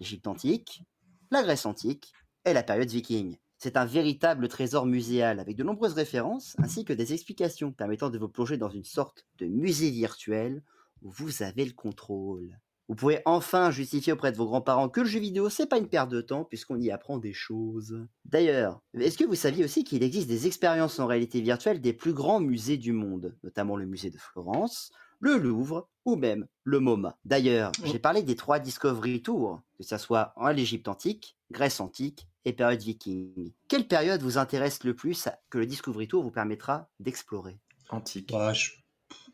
L'Égypte 0.00 0.26
antique, 0.26 0.82
la 1.30 1.42
Grèce 1.42 1.66
antique 1.66 2.12
et 2.44 2.52
la 2.52 2.62
période 2.62 2.88
viking. 2.88 3.36
C'est 3.58 3.76
un 3.76 3.84
véritable 3.84 4.46
trésor 4.46 4.86
muséal 4.86 5.40
avec 5.40 5.56
de 5.56 5.64
nombreuses 5.64 5.94
références 5.94 6.54
ainsi 6.58 6.84
que 6.84 6.92
des 6.92 7.12
explications 7.12 7.72
permettant 7.72 8.08
de 8.08 8.18
vous 8.18 8.28
plonger 8.28 8.56
dans 8.56 8.70
une 8.70 8.84
sorte 8.84 9.26
de 9.38 9.46
musée 9.46 9.90
virtuel 9.90 10.62
où 11.02 11.10
vous 11.10 11.42
avez 11.42 11.64
le 11.64 11.72
contrôle. 11.72 12.60
Vous 12.88 12.94
pouvez 12.94 13.20
enfin 13.26 13.70
justifier 13.70 14.12
auprès 14.12 14.32
de 14.32 14.36
vos 14.36 14.46
grands-parents 14.46 14.88
que 14.88 15.00
le 15.00 15.06
jeu 15.06 15.18
vidéo 15.18 15.50
c'est 15.50 15.66
pas 15.66 15.76
une 15.76 15.88
perte 15.88 16.10
de 16.10 16.20
temps 16.20 16.44
puisqu'on 16.44 16.80
y 16.80 16.90
apprend 16.90 17.18
des 17.18 17.34
choses. 17.34 18.06
D'ailleurs, 18.24 18.80
est-ce 18.94 19.18
que 19.18 19.24
vous 19.24 19.34
saviez 19.34 19.64
aussi 19.64 19.82
qu'il 19.82 20.04
existe 20.04 20.28
des 20.28 20.46
expériences 20.46 21.00
en 21.00 21.06
réalité 21.06 21.40
virtuelle 21.40 21.80
des 21.80 21.92
plus 21.92 22.14
grands 22.14 22.40
musées 22.40 22.78
du 22.78 22.92
monde, 22.92 23.36
notamment 23.42 23.76
le 23.76 23.86
musée 23.86 24.10
de 24.10 24.18
Florence, 24.18 24.92
le 25.20 25.36
Louvre 25.36 25.88
ou 26.04 26.16
même 26.16 26.46
le 26.64 26.80
MoMA. 26.80 27.16
D'ailleurs, 27.24 27.72
j'ai 27.84 27.98
parlé 27.98 28.22
des 28.22 28.36
trois 28.36 28.58
Discovery 28.58 29.22
Tours, 29.22 29.60
que 29.76 29.84
ce 29.84 29.98
soit 29.98 30.32
en 30.36 30.48
l'Égypte 30.48 30.88
antique, 30.88 31.36
Grèce 31.50 31.80
antique 31.80 32.26
et 32.44 32.52
période 32.52 32.80
viking. 32.80 33.52
Quelle 33.68 33.86
période 33.88 34.22
vous 34.22 34.38
intéresse 34.38 34.84
le 34.84 34.94
plus 34.94 35.28
que 35.50 35.58
le 35.58 35.66
Discovery 35.66 36.08
Tour 36.08 36.22
vous 36.22 36.30
permettra 36.30 36.88
d'explorer? 37.00 37.58
Antique. 37.90 38.32
Ouais, 38.34 38.54
je- 38.54 38.72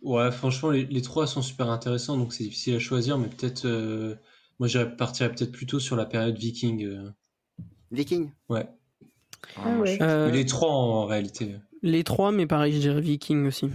ouais, 0.03 0.31
franchement, 0.33 0.71
les, 0.71 0.85
les 0.87 1.03
trois 1.03 1.27
sont 1.27 1.43
super 1.43 1.69
intéressants, 1.71 2.17
donc 2.17 2.33
c'est 2.33 2.45
difficile 2.45 2.77
à 2.77 2.79
choisir, 2.79 3.19
mais 3.19 3.29
peut-être. 3.29 3.67
euh, 3.67 4.15
Moi, 4.61 4.69
je 4.69 4.79
partirais 4.81 5.33
peut-être 5.35 5.51
plutôt 5.53 5.81
sur 5.81 5.97
la 5.97 6.07
période 6.07 6.37
viking. 6.39 6.85
euh. 6.85 7.11
Viking? 7.91 8.31
Ouais. 8.49 8.69
Ah 9.57 9.69
ouais. 9.79 9.99
Euh, 10.01 10.31
les 10.31 10.47
trois 10.47 10.71
en 10.71 11.07
réalité. 11.07 11.57
Les 11.83 12.03
trois, 12.05 12.31
mais 12.33 12.47
pareil, 12.47 12.73
je 12.73 12.79
dirais 12.79 13.01
Viking 13.01 13.47
aussi. 13.47 13.69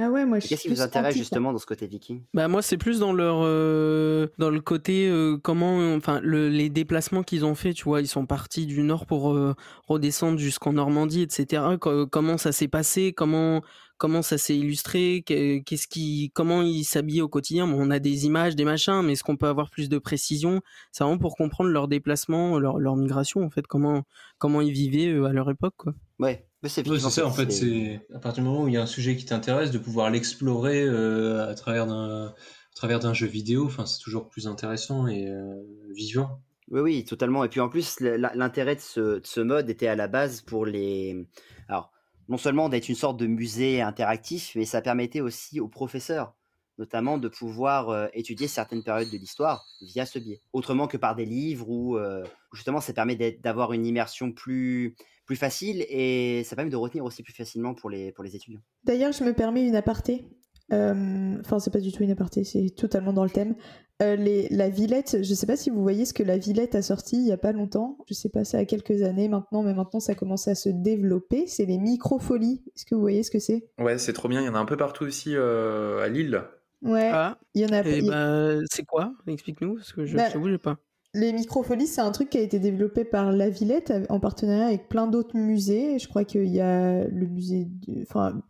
Ah 0.00 0.10
ouais, 0.10 0.24
moi 0.24 0.38
je 0.38 0.46
suis 0.46 0.50
Qu'est-ce 0.50 0.62
qui 0.62 0.68
vous 0.68 0.80
intéresse 0.80 1.06
antique, 1.08 1.18
hein. 1.18 1.22
justement 1.24 1.52
dans 1.52 1.58
ce 1.58 1.66
côté 1.66 1.86
viking? 1.88 2.22
Bah 2.32 2.46
moi 2.46 2.62
c'est 2.62 2.76
plus 2.76 3.00
dans 3.00 3.12
leur 3.12 3.40
euh, 3.42 4.28
dans 4.38 4.48
le 4.50 4.60
côté 4.60 5.08
euh, 5.08 5.36
comment 5.42 5.94
enfin 5.96 6.20
le, 6.22 6.48
les 6.48 6.68
déplacements 6.70 7.24
qu'ils 7.24 7.44
ont 7.44 7.56
fait 7.56 7.72
tu 7.74 7.84
vois. 7.84 8.00
Ils 8.00 8.06
sont 8.06 8.24
partis 8.24 8.66
du 8.66 8.82
nord 8.82 9.06
pour 9.06 9.32
euh, 9.32 9.54
redescendre 9.88 10.38
jusqu'en 10.38 10.72
Normandie 10.72 11.22
etc 11.22 11.62
Co- 11.80 12.06
comment 12.06 12.38
ça 12.38 12.52
s'est 12.52 12.68
passé? 12.68 13.12
Comment 13.12 13.62
comment 13.96 14.22
ça 14.22 14.38
s'est 14.38 14.56
illustré? 14.56 15.24
Que- 15.26 15.58
qu'est-ce 15.64 15.88
qui 15.88 16.30
comment 16.32 16.62
ils 16.62 16.84
s'habillaient 16.84 17.22
au 17.22 17.28
quotidien? 17.28 17.66
Bon, 17.66 17.76
on 17.80 17.90
a 17.90 17.98
des 17.98 18.24
images 18.26 18.54
des 18.54 18.64
machins 18.64 19.02
mais 19.02 19.14
est-ce 19.14 19.24
qu'on 19.24 19.36
peut 19.36 19.48
avoir 19.48 19.68
plus 19.68 19.88
de 19.88 19.98
précision? 19.98 20.60
C'est 20.92 21.02
vraiment 21.02 21.18
pour 21.18 21.34
comprendre 21.34 21.70
leur 21.70 21.88
déplacement 21.88 22.60
leur, 22.60 22.78
leur 22.78 22.94
migration 22.94 23.42
en 23.42 23.50
fait 23.50 23.66
comment 23.66 24.04
comment 24.38 24.60
ils 24.60 24.72
vivaient 24.72 25.08
euh, 25.12 25.24
à 25.24 25.32
leur 25.32 25.50
époque 25.50 25.74
quoi. 25.76 25.92
Ouais, 26.20 26.47
mais 26.62 26.68
c'est 26.68 26.86
ça, 26.98 27.26
en 27.26 27.30
fait, 27.32 27.50
c'est- 27.52 28.00
à 28.14 28.18
partir 28.18 28.42
du 28.42 28.48
moment 28.48 28.64
où 28.64 28.68
il 28.68 28.74
y 28.74 28.76
a 28.76 28.82
un 28.82 28.86
sujet 28.86 29.16
qui 29.16 29.24
t'intéresse, 29.24 29.70
de 29.70 29.78
pouvoir 29.78 30.10
l'explorer 30.10 30.82
euh, 30.82 31.48
à 31.48 31.54
travers 31.54 31.86
d'un 31.86 32.28
à 32.28 32.74
travers 32.74 33.00
d'un 33.00 33.12
jeu 33.12 33.26
vidéo, 33.26 33.66
enfin, 33.66 33.86
c'est 33.86 33.98
toujours 34.00 34.28
plus 34.28 34.46
intéressant 34.46 35.08
et 35.08 35.26
euh, 35.28 35.64
vivant. 35.92 36.40
Oui, 36.70 36.80
oui, 36.80 37.04
totalement. 37.04 37.42
Et 37.42 37.48
puis 37.48 37.58
en 37.60 37.68
plus, 37.68 37.98
l'intérêt 38.00 38.76
de 38.76 38.80
ce, 38.80 39.00
de 39.18 39.26
ce 39.26 39.40
mode 39.40 39.68
était 39.70 39.88
à 39.88 39.96
la 39.96 40.06
base 40.06 40.42
pour 40.42 40.64
les. 40.64 41.26
Alors, 41.68 41.90
non 42.28 42.36
seulement 42.36 42.68
d'être 42.68 42.88
une 42.88 42.94
sorte 42.94 43.16
de 43.18 43.26
musée 43.26 43.80
interactif, 43.80 44.52
mais 44.54 44.64
ça 44.64 44.80
permettait 44.82 45.20
aussi 45.22 45.58
aux 45.58 45.66
professeurs, 45.66 46.34
notamment, 46.76 47.18
de 47.18 47.28
pouvoir 47.28 47.88
euh, 47.88 48.06
étudier 48.12 48.46
certaines 48.46 48.84
périodes 48.84 49.10
de 49.10 49.16
l'histoire 49.16 49.64
via 49.80 50.06
ce 50.06 50.18
biais. 50.20 50.40
Autrement 50.52 50.86
que 50.86 50.98
par 50.98 51.16
des 51.16 51.24
livres 51.24 51.68
où, 51.68 51.96
euh, 51.96 52.22
justement, 52.52 52.80
ça 52.80 52.92
permet 52.92 53.16
d'avoir 53.42 53.72
une 53.72 53.86
immersion 53.86 54.30
plus, 54.30 54.94
plus 55.28 55.36
facile 55.36 55.84
et 55.88 56.42
ça 56.44 56.56
permet 56.56 56.70
de 56.72 56.76
retenir 56.76 57.04
aussi 57.04 57.22
plus 57.22 57.32
facilement 57.34 57.74
pour 57.74 57.88
les, 57.90 58.10
pour 58.10 58.24
les 58.24 58.34
étudiants. 58.34 58.60
D'ailleurs, 58.82 59.12
je 59.12 59.22
me 59.22 59.32
permets 59.34 59.64
une 59.64 59.76
aparté. 59.76 60.24
Euh, 60.72 61.36
Enfin, 61.40 61.58
c'est 61.60 61.70
pas 61.72 61.80
du 61.80 61.92
tout 61.92 62.02
une 62.02 62.10
aparté, 62.10 62.42
c'est 62.44 62.70
totalement 62.76 63.12
dans 63.12 63.24
le 63.24 63.30
thème. 63.30 63.54
Euh, 64.02 64.16
les, 64.16 64.48
la 64.50 64.68
Villette, 64.68 65.18
je 65.22 65.34
sais 65.34 65.46
pas 65.46 65.56
si 65.56 65.70
vous 65.70 65.82
voyez 65.82 66.04
ce 66.04 66.12
que 66.14 66.22
la 66.22 66.36
Villette 66.38 66.74
a 66.74 66.82
sorti 66.82 67.16
il 67.16 67.26
y 67.26 67.32
a 67.32 67.36
pas 67.36 67.52
longtemps. 67.52 67.98
Je 68.08 68.14
sais 68.14 68.28
pas, 68.28 68.44
ça 68.44 68.58
a 68.58 68.64
quelques 68.64 69.02
années 69.02 69.28
maintenant, 69.28 69.62
mais 69.62 69.74
maintenant 69.74 70.00
ça 70.00 70.14
commence 70.14 70.46
à 70.48 70.54
se 70.54 70.68
développer. 70.68 71.46
C'est 71.46 71.64
les 71.66 71.78
microfolies. 71.78 72.62
Est-ce 72.76 72.84
que 72.86 72.94
vous 72.94 73.00
voyez 73.00 73.22
ce 73.22 73.30
que 73.30 73.38
c'est? 73.38 73.68
Ouais, 73.78 73.98
c'est 73.98 74.12
trop 74.12 74.28
bien. 74.28 74.40
Il 74.40 74.46
y 74.46 74.48
en 74.48 74.54
a 74.54 74.58
un 74.58 74.66
peu 74.66 74.76
partout 74.76 75.04
aussi 75.04 75.34
euh, 75.34 76.00
à 76.02 76.08
Lille. 76.08 76.42
Ouais. 76.82 77.10
ah 77.12 77.38
Il 77.54 77.62
y 77.62 77.66
en 77.66 77.72
a. 77.72 77.84
et 77.86 77.98
il- 77.98 78.08
bah 78.08 78.58
c'est 78.70 78.84
quoi? 78.84 79.12
Explique-nous 79.26 79.74
parce 79.76 79.92
que 79.92 80.04
je 80.06 80.16
Bah, 80.16 80.28
je 80.32 80.32
sais 80.52 80.58
pas 80.58 80.78
Les 81.18 81.32
microfolies, 81.32 81.88
c'est 81.88 82.00
un 82.00 82.12
truc 82.12 82.30
qui 82.30 82.38
a 82.38 82.42
été 82.42 82.60
développé 82.60 83.04
par 83.04 83.32
La 83.32 83.50
Villette 83.50 83.92
en 84.08 84.20
partenariat 84.20 84.66
avec 84.66 84.88
plein 84.88 85.08
d'autres 85.08 85.36
musées. 85.36 85.98
Je 85.98 86.06
crois 86.06 86.22
qu'il 86.22 86.46
y 86.46 86.60
a 86.60 87.08
le 87.08 87.26
musée, 87.26 87.66
enfin, 88.02 88.40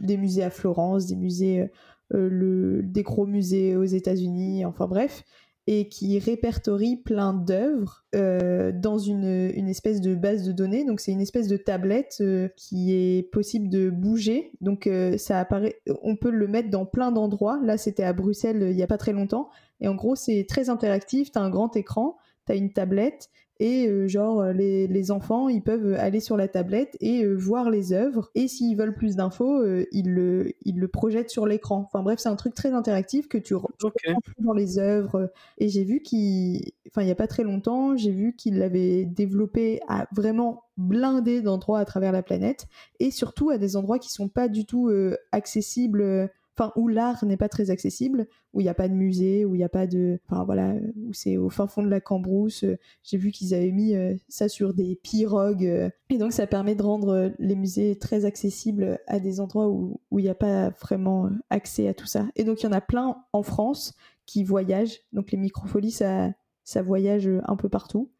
des 0.00 0.18
musées 0.18 0.42
à 0.42 0.50
Florence, 0.50 1.06
des 1.06 1.16
musées, 1.16 1.70
euh, 2.12 2.28
le, 2.28 2.82
des 2.82 3.02
gros 3.02 3.24
musées 3.24 3.74
aux 3.74 3.84
États-Unis, 3.84 4.66
enfin 4.66 4.86
bref. 4.86 5.24
Et 5.72 5.86
qui 5.86 6.18
répertorie 6.18 6.96
plein 6.96 7.32
d'œuvres 7.32 8.04
euh, 8.16 8.72
dans 8.74 8.98
une, 8.98 9.52
une, 9.54 9.68
espèce 9.68 10.00
de 10.00 10.16
base 10.16 10.42
de 10.42 10.50
données. 10.50 10.84
Donc 10.84 10.98
c'est 10.98 11.12
une 11.12 11.20
espèce 11.20 11.46
de 11.46 11.56
tablette 11.56 12.16
euh, 12.22 12.48
qui 12.56 12.92
est 12.92 13.30
possible 13.30 13.68
de 13.68 13.88
bouger. 13.88 14.50
Donc 14.60 14.88
euh, 14.88 15.16
ça 15.16 15.38
apparaît, 15.38 15.80
on 16.02 16.16
peut 16.16 16.32
le 16.32 16.48
mettre 16.48 16.70
dans 16.70 16.86
plein 16.86 17.12
d'endroits. 17.12 17.60
Là 17.62 17.78
c'était 17.78 18.02
à 18.02 18.12
Bruxelles 18.12 18.66
il 18.68 18.74
n'y 18.74 18.82
a 18.82 18.88
pas 18.88 18.98
très 18.98 19.12
longtemps. 19.12 19.48
Et 19.80 19.86
en 19.86 19.94
gros 19.94 20.16
c'est 20.16 20.44
très 20.48 20.70
interactif. 20.70 21.30
T'as 21.30 21.40
un 21.40 21.50
grand 21.50 21.76
écran, 21.76 22.16
t'as 22.46 22.56
une 22.56 22.72
tablette 22.72 23.28
et 23.60 23.86
euh, 23.86 24.08
genre 24.08 24.42
les, 24.46 24.86
les, 24.86 25.10
enfants 25.10 25.48
ils 25.50 25.62
peuvent 25.62 25.94
aller 25.98 26.20
sur 26.20 26.38
la 26.38 26.48
tablette 26.48 26.96
et 27.00 27.24
euh, 27.24 27.34
voir 27.34 27.70
les 27.70 27.92
œuvres. 27.92 28.30
Et 28.34 28.48
s'ils 28.48 28.76
veulent 28.76 28.94
plus 28.94 29.16
d'infos 29.16 29.62
euh, 29.62 29.84
ils 29.92 30.10
le 30.12 30.54
ils 30.64 30.78
le 30.78 30.88
projettent 30.88 31.30
sur 31.30 31.46
l'écran. 31.46 31.86
Enfin 31.86 32.02
bref 32.02 32.18
c'est 32.18 32.30
un 32.30 32.36
truc 32.36 32.54
très 32.54 32.72
interactif 32.72 33.28
que 33.28 33.36
tu 33.36 33.54
okay. 33.54 34.14
dans 34.38 34.54
les 34.54 34.78
œuvres. 34.78 35.30
Et 35.58 35.68
j'ai 35.68 35.84
vu 35.84 36.00
qu'il 36.00 36.72
enfin 36.88 37.02
il 37.02 37.08
y 37.08 37.12
a 37.12 37.16
pas 37.16 37.28
très 37.28 37.44
longtemps 37.44 37.96
j'ai 37.96 38.12
vu 38.12 38.34
qu'il 38.34 38.58
l'avait 38.58 39.04
développé 39.04 39.80
à 39.86 40.06
vraiment 40.10 40.64
blindé 40.78 41.42
d'endroits 41.42 41.80
à 41.80 41.84
travers 41.84 42.12
la 42.12 42.22
planète. 42.22 42.66
Et 42.98 43.10
surtout 43.10 43.50
à 43.50 43.58
des 43.58 43.76
endroits 43.76 43.98
qui 43.98 44.10
sont 44.10 44.28
pas 44.28 44.48
du 44.48 44.64
tout 44.64 44.90
accessibles 45.32 46.30
enfin 46.60 46.72
où 46.76 46.88
l'art 46.88 47.24
n'est 47.24 47.36
pas 47.36 47.48
très 47.48 47.70
accessible, 47.70 48.26
où 48.52 48.60
il 48.60 48.64
n'y 48.64 48.70
a 48.70 48.74
pas 48.74 48.88
de 48.88 48.94
musée, 48.94 49.44
où 49.44 49.54
il 49.54 49.58
n'y 49.58 49.64
a 49.64 49.68
pas 49.70 49.86
de, 49.86 50.20
enfin 50.28 50.44
voilà, 50.44 50.74
où 50.96 51.12
c'est 51.12 51.36
au 51.36 51.48
fin 51.48 51.66
fond 51.66 51.82
de 51.82 51.88
la 51.88 52.00
Cambrousse. 52.00 52.64
J'ai 53.02 53.16
vu 53.16 53.30
qu'ils 53.30 53.54
avaient 53.54 53.72
mis 53.72 53.94
euh, 53.94 54.14
ça 54.28 54.48
sur 54.48 54.74
des 54.74 54.96
pirogues, 55.02 55.66
euh, 55.66 55.90
et 56.10 56.18
donc 56.18 56.32
ça 56.32 56.46
permet 56.46 56.74
de 56.74 56.82
rendre 56.82 57.32
les 57.38 57.56
musées 57.56 57.98
très 57.98 58.24
accessibles 58.24 58.98
à 59.06 59.20
des 59.20 59.40
endroits 59.40 59.68
où 59.68 60.00
où 60.10 60.18
il 60.18 60.22
n'y 60.22 60.28
a 60.28 60.34
pas 60.34 60.70
vraiment 60.70 61.30
accès 61.48 61.88
à 61.88 61.94
tout 61.94 62.06
ça. 62.06 62.26
Et 62.36 62.44
donc 62.44 62.60
il 62.60 62.66
y 62.66 62.68
en 62.68 62.72
a 62.72 62.80
plein 62.80 63.16
en 63.32 63.42
France 63.42 63.94
qui 64.26 64.44
voyagent. 64.44 65.00
Donc 65.12 65.30
les 65.30 65.38
microfolies, 65.38 65.92
ça 65.92 66.30
ça 66.64 66.82
voyage 66.82 67.28
un 67.44 67.56
peu 67.56 67.68
partout. 67.68 68.10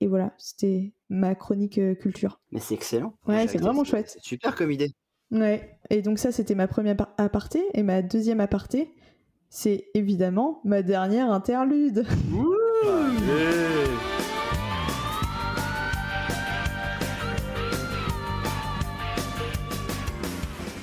Et 0.00 0.06
voilà, 0.06 0.34
c'était 0.36 0.92
ma 1.08 1.34
chronique 1.34 1.78
euh, 1.78 1.94
culture. 1.94 2.40
Mais 2.52 2.60
c'est 2.60 2.74
excellent. 2.74 3.14
Ouais, 3.26 3.46
c'est 3.46 3.58
vraiment 3.58 3.84
chouette. 3.84 4.10
C'est 4.10 4.22
super 4.22 4.54
comme 4.54 4.70
idée. 4.70 4.92
Ouais, 5.32 5.76
et 5.90 6.02
donc 6.02 6.18
ça 6.18 6.30
c'était 6.30 6.54
ma 6.54 6.68
première 6.68 6.96
aparté, 7.18 7.64
et 7.74 7.82
ma 7.82 8.00
deuxième 8.00 8.40
aparté, 8.40 8.94
c'est 9.50 9.86
évidemment 9.94 10.60
ma 10.64 10.82
dernière 10.82 11.32
interlude. 11.32 12.06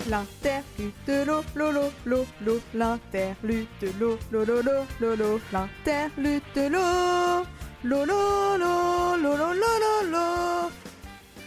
L'interlude 0.10 0.94
de 1.08 1.26
l'eau, 1.26 1.42
lolo, 1.56 1.90
l'eau, 2.06 2.26
l'eau, 2.46 2.60
l'interlude 2.76 3.68
de 3.82 3.88
l'eau, 4.00 4.18
lolo, 4.32 4.62
lolo, 5.00 5.40
l'interlude 5.54 6.44
de 6.54 6.68
l'eau, 6.68 7.46
lolo, 7.86 8.58
lolo, 8.58 9.36
lolo, 9.38 10.12
l'eau. 10.12 10.70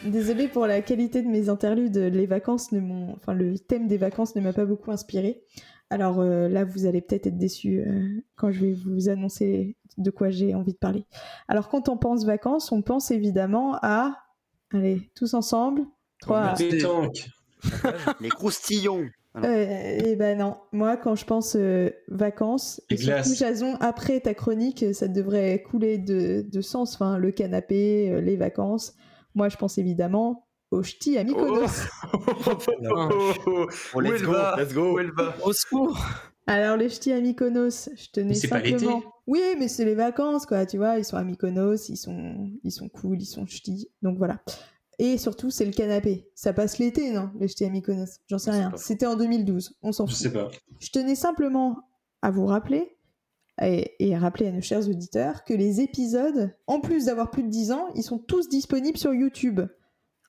Désolée 0.06 0.48
pour 0.48 0.66
la 0.66 0.80
qualité 0.82 1.22
de 1.22 1.28
mes 1.28 1.48
interludes, 1.48 1.96
les 1.96 2.26
vacances 2.26 2.72
ne 2.72 2.80
m'ont, 2.80 3.14
enfin 3.14 3.34
le 3.34 3.58
thème 3.58 3.86
des 3.86 3.96
vacances 3.96 4.34
ne 4.36 4.40
m'a 4.40 4.52
pas 4.52 4.64
beaucoup 4.64 4.90
inspiré. 4.90 5.42
Alors 5.90 6.20
euh, 6.20 6.48
là, 6.48 6.64
vous 6.64 6.86
allez 6.86 7.00
peut-être 7.00 7.26
être 7.26 7.38
déçus 7.38 7.80
euh, 7.80 8.22
quand 8.34 8.50
je 8.50 8.66
vais 8.66 8.72
vous 8.72 9.08
annoncer 9.08 9.76
de 9.98 10.10
quoi 10.10 10.30
j'ai 10.30 10.54
envie 10.54 10.72
de 10.72 10.78
parler. 10.78 11.04
Alors 11.48 11.68
quand 11.68 11.88
on 11.88 11.96
pense 11.96 12.24
vacances, 12.24 12.72
on 12.72 12.82
pense 12.82 13.10
évidemment 13.10 13.78
à, 13.82 14.16
allez, 14.72 15.10
tous 15.14 15.34
ensemble, 15.34 15.82
trois. 16.20 16.54
les 18.20 18.28
croustillons. 18.28 19.08
Euh, 19.44 19.98
et 20.02 20.16
ben 20.16 20.38
non, 20.38 20.56
moi 20.72 20.96
quand 20.96 21.14
je 21.14 21.26
pense 21.26 21.56
euh, 21.56 21.90
vacances, 22.08 22.80
et 22.88 22.96
surtout 22.96 23.34
Jason, 23.34 23.76
après 23.80 24.20
ta 24.20 24.32
chronique, 24.32 24.84
ça 24.94 25.08
devrait 25.08 25.62
couler 25.62 25.98
de, 25.98 26.44
de 26.50 26.60
sens. 26.62 26.94
Enfin, 26.94 27.18
le 27.18 27.32
canapé, 27.32 28.10
euh, 28.10 28.20
les 28.20 28.36
vacances. 28.36 28.94
Moi, 29.36 29.50
je 29.50 29.56
pense 29.56 29.76
évidemment 29.76 30.48
au 30.70 30.82
ch'ti 30.82 31.16
à 31.18 31.24
Mykonos. 31.24 31.66
Oh, 32.12 33.68
oh, 33.94 34.00
let's, 34.00 34.22
go, 34.22 34.34
let's 34.56 34.72
go, 34.72 34.98
Au 35.44 35.52
secours. 35.52 35.98
Alors 36.46 36.76
les 36.76 36.88
ch'tis 36.88 37.12
à 37.12 37.20
Mykonos, 37.20 37.90
je 37.94 38.10
tenais 38.12 38.34
simplement. 38.34 39.02
oui, 39.26 39.40
mais 39.58 39.68
c'est 39.68 39.84
les 39.84 39.94
vacances, 39.94 40.46
quoi. 40.46 40.64
Tu 40.64 40.78
vois, 40.78 40.98
ils 40.98 41.04
sont 41.04 41.18
à 41.18 41.22
Mykonos, 41.22 41.88
ils 41.90 41.98
sont, 41.98 42.50
ils 42.64 42.72
sont 42.72 42.88
cool, 42.88 43.20
ils 43.20 43.26
sont 43.26 43.46
ch'tis. 43.46 43.90
Donc 44.00 44.16
voilà. 44.16 44.40
Et 44.98 45.18
surtout, 45.18 45.50
c'est 45.50 45.66
le 45.66 45.72
canapé. 45.72 46.30
Ça 46.34 46.54
passe 46.54 46.78
l'été, 46.78 47.12
non 47.12 47.30
Les 47.38 47.48
ch'tis 47.48 47.66
à 47.66 47.70
Mykonos? 47.70 48.20
J'en 48.28 48.38
sais 48.38 48.52
rien. 48.52 48.72
C'était 48.76 49.06
en 49.06 49.16
2012. 49.16 49.76
On 49.82 49.92
s'en 49.92 50.06
fout. 50.06 50.16
Je 50.16 50.22
sais 50.22 50.32
pas. 50.32 50.50
Je 50.80 50.88
tenais 50.90 51.14
simplement 51.14 51.76
à 52.22 52.30
vous 52.30 52.46
rappeler 52.46 52.95
et, 53.62 54.16
rappeler 54.16 54.48
à 54.48 54.52
nos 54.52 54.60
chers 54.60 54.88
auditeurs 54.88 55.44
que 55.44 55.54
les 55.54 55.80
épisodes, 55.80 56.54
en 56.66 56.80
plus 56.80 57.06
d'avoir 57.06 57.30
plus 57.30 57.42
de 57.42 57.48
10 57.48 57.72
ans, 57.72 57.86
ils 57.94 58.02
sont 58.02 58.18
tous 58.18 58.48
disponibles 58.48 58.98
sur 58.98 59.14
YouTube. 59.14 59.60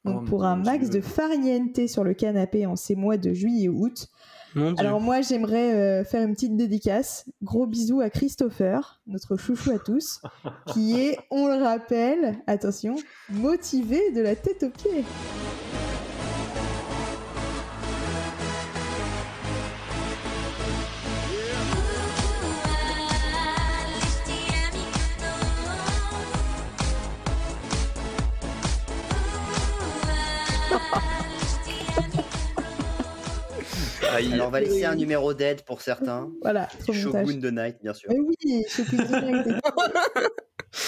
Donc 0.05 0.21
Oh, 0.21 0.25
pour 0.25 0.45
un 0.45 0.55
max 0.55 0.89
Dieu. 0.89 1.01
de 1.01 1.05
farniente 1.05 1.88
sur 1.88 2.03
le 2.03 2.13
canapé 2.13 2.65
en 2.65 2.75
ces 2.75 2.95
mois 2.95 3.17
de 3.17 3.34
juillet 3.34 3.65
et 3.65 3.69
août. 3.69 4.07
Mon 4.55 4.71
Dieu. 4.71 4.80
Alors 4.80 5.01
moi 5.01 5.21
j'aimerais 5.21 5.73
euh, 5.73 6.03
faire 6.05 6.25
une 6.25 6.34
petite 6.34 6.55
dédicace. 6.55 7.30
Gros 7.41 7.67
bisous 7.67 7.99
à 7.99 8.09
Christopher, 8.09 9.01
notre 9.07 9.36
chouchou 9.36 9.71
à 9.71 9.80
tous, 9.80 10.21
qui 10.67 10.99
est, 10.99 11.17
on 11.30 11.47
le 11.47 11.61
rappelle, 11.61 12.38
attention, 12.47 12.95
motivé 13.30 14.11
de 14.11 14.21
la 14.21 14.36
tête 14.36 14.63
aux 14.63 14.69
pieds. 14.69 15.03
Alors 34.09 34.47
on 34.47 34.51
va 34.51 34.61
laisser 34.61 34.86
un 34.86 34.95
numéro 34.95 35.34
d'aide 35.34 35.63
pour 35.63 35.82
certains. 35.82 36.30
Voilà. 36.41 36.68
Shogun 36.91 37.24
de 37.38 37.49
Night, 37.49 37.78
bien 37.82 37.93
sûr. 37.93 38.09
Mais 38.11 38.20
oui, 38.20 38.65
Shogun 38.68 38.97
de 38.97 39.26
Night. 39.26 39.47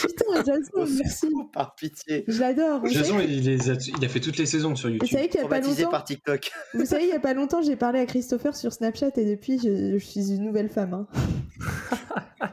Putain, 0.01 0.43
Jason, 0.45 0.85
merci. 0.97 1.27
Par 1.53 1.73
pitié. 1.75 2.23
Je 2.27 2.39
l'adore. 2.39 2.81
Vous 2.81 2.89
Jason, 2.89 3.19
il, 3.19 3.43
les 3.43 3.69
a, 3.71 3.73
il 3.73 4.05
a 4.05 4.09
fait 4.09 4.19
toutes 4.19 4.37
les 4.37 4.45
saisons 4.45 4.75
sur 4.75 4.89
Vous 4.89 4.95
YouTube. 4.95 5.09
savez 5.09 5.29
qu'il 5.29 5.41
y 5.41 5.43
a 5.43 5.47
pas 5.47 5.59
longtemps, 5.59 5.89
par 5.89 6.03
TikTok. 6.03 6.51
vous 6.75 6.85
savez, 6.85 7.03
il 7.05 7.09
y 7.09 7.13
a 7.13 7.19
pas 7.19 7.33
longtemps, 7.33 7.61
j'ai 7.61 7.75
parlé 7.75 7.99
à 7.99 8.05
Christopher 8.05 8.55
sur 8.55 8.71
Snapchat 8.71 9.09
et 9.17 9.25
depuis, 9.25 9.57
je, 9.57 9.97
je 9.97 10.05
suis 10.05 10.29
une 10.31 10.43
nouvelle 10.43 10.69
femme. 10.69 10.93
hein. 10.93 11.07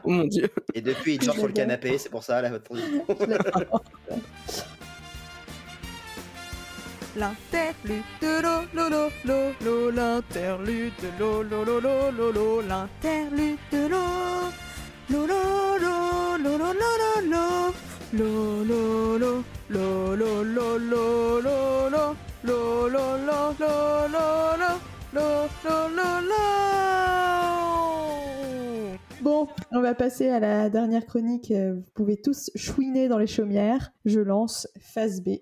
Oh 0.03 0.09
mon 0.09 0.23
dieu. 0.25 0.49
Et 0.73 0.81
depuis, 0.81 1.15
il 1.15 1.25
dort 1.25 1.35
sur 1.35 1.47
le 1.47 1.53
canapé, 1.53 1.97
c'est 1.97 2.09
pour 2.09 2.23
ça, 2.23 2.41
là, 2.41 2.49
votre 2.49 2.71
L'interlude 7.17 8.03
de 8.21 8.41
lolo, 8.43 9.09
lolo, 9.25 9.89
l'interlude 9.89 10.93
de 11.01 11.09
lolo, 11.19 11.63
lolo, 11.65 12.11
lolo, 12.11 12.61
l'interlude 12.61 13.57
de 13.71 13.87
l'eau, 13.87 14.51
lolo, 15.09 15.33
lolo, 15.81 16.37
lolo, 16.37 16.73
lolo, 16.73 17.73
lolo, 18.13 18.53
lolo, 18.69 19.43
lolo, 19.67 20.77
lolo, 20.77 20.77
lolo, 20.77 21.57
lolo, 24.53 24.69
lolo, 25.15 25.89
lolo. 25.89 26.57
Bon, 29.21 29.47
on 29.71 29.81
va 29.81 29.95
passer 29.95 30.29
à 30.29 30.39
la 30.39 30.69
dernière 30.69 31.07
chronique. 31.07 31.49
Euh, 31.49 31.73
Vous 31.73 31.91
pouvez 31.95 32.17
tous 32.17 32.51
chouiner 32.53 33.07
dans 33.07 33.17
les 33.17 33.25
chaumières. 33.25 33.91
Je 34.05 34.19
lance 34.19 34.67
phase 34.79 35.23
B. 35.23 35.39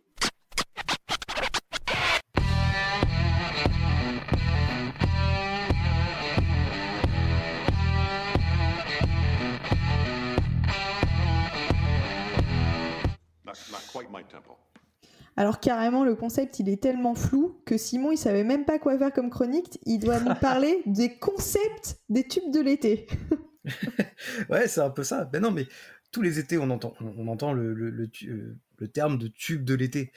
Alors 15.38 15.60
carrément, 15.60 16.06
le 16.06 16.16
concept, 16.16 16.60
il 16.60 16.70
est 16.70 16.82
tellement 16.82 17.14
flou 17.14 17.62
que 17.66 17.78
Simon, 17.78 18.12
il 18.12 18.18
savait 18.18 18.46
même 18.46 18.64
pas 18.64 18.80
quoi 18.80 18.98
faire 18.98 19.12
comme 19.12 19.30
chronique. 19.30 19.80
Il 19.86 20.00
doit 20.00 20.20
nous 20.22 20.36
parler 20.36 20.82
des 20.86 21.18
concepts 21.18 22.00
des 22.10 22.26
tubes 22.28 22.52
de 22.54 22.62
l'été. 22.62 23.08
Ouais, 24.50 24.68
c'est 24.68 24.82
un 24.82 24.90
peu 24.92 25.04
ça. 25.04 25.26
Ben 25.26 25.42
non, 25.42 25.50
mais 25.52 25.68
tous 26.12 26.22
les 26.22 26.38
étés, 26.40 26.58
on 26.60 26.70
entend, 26.70 26.94
on, 27.02 27.28
entend 27.28 27.52
le, 27.52 27.74
le, 27.74 27.90
le 27.90 28.08
tu- 28.08 28.30
euh, 28.30 28.56
le 28.78 28.88
terme 28.88 29.18
de 29.18 29.28
tube 29.28 29.64
de 29.64 29.74
l'été. 29.74 30.12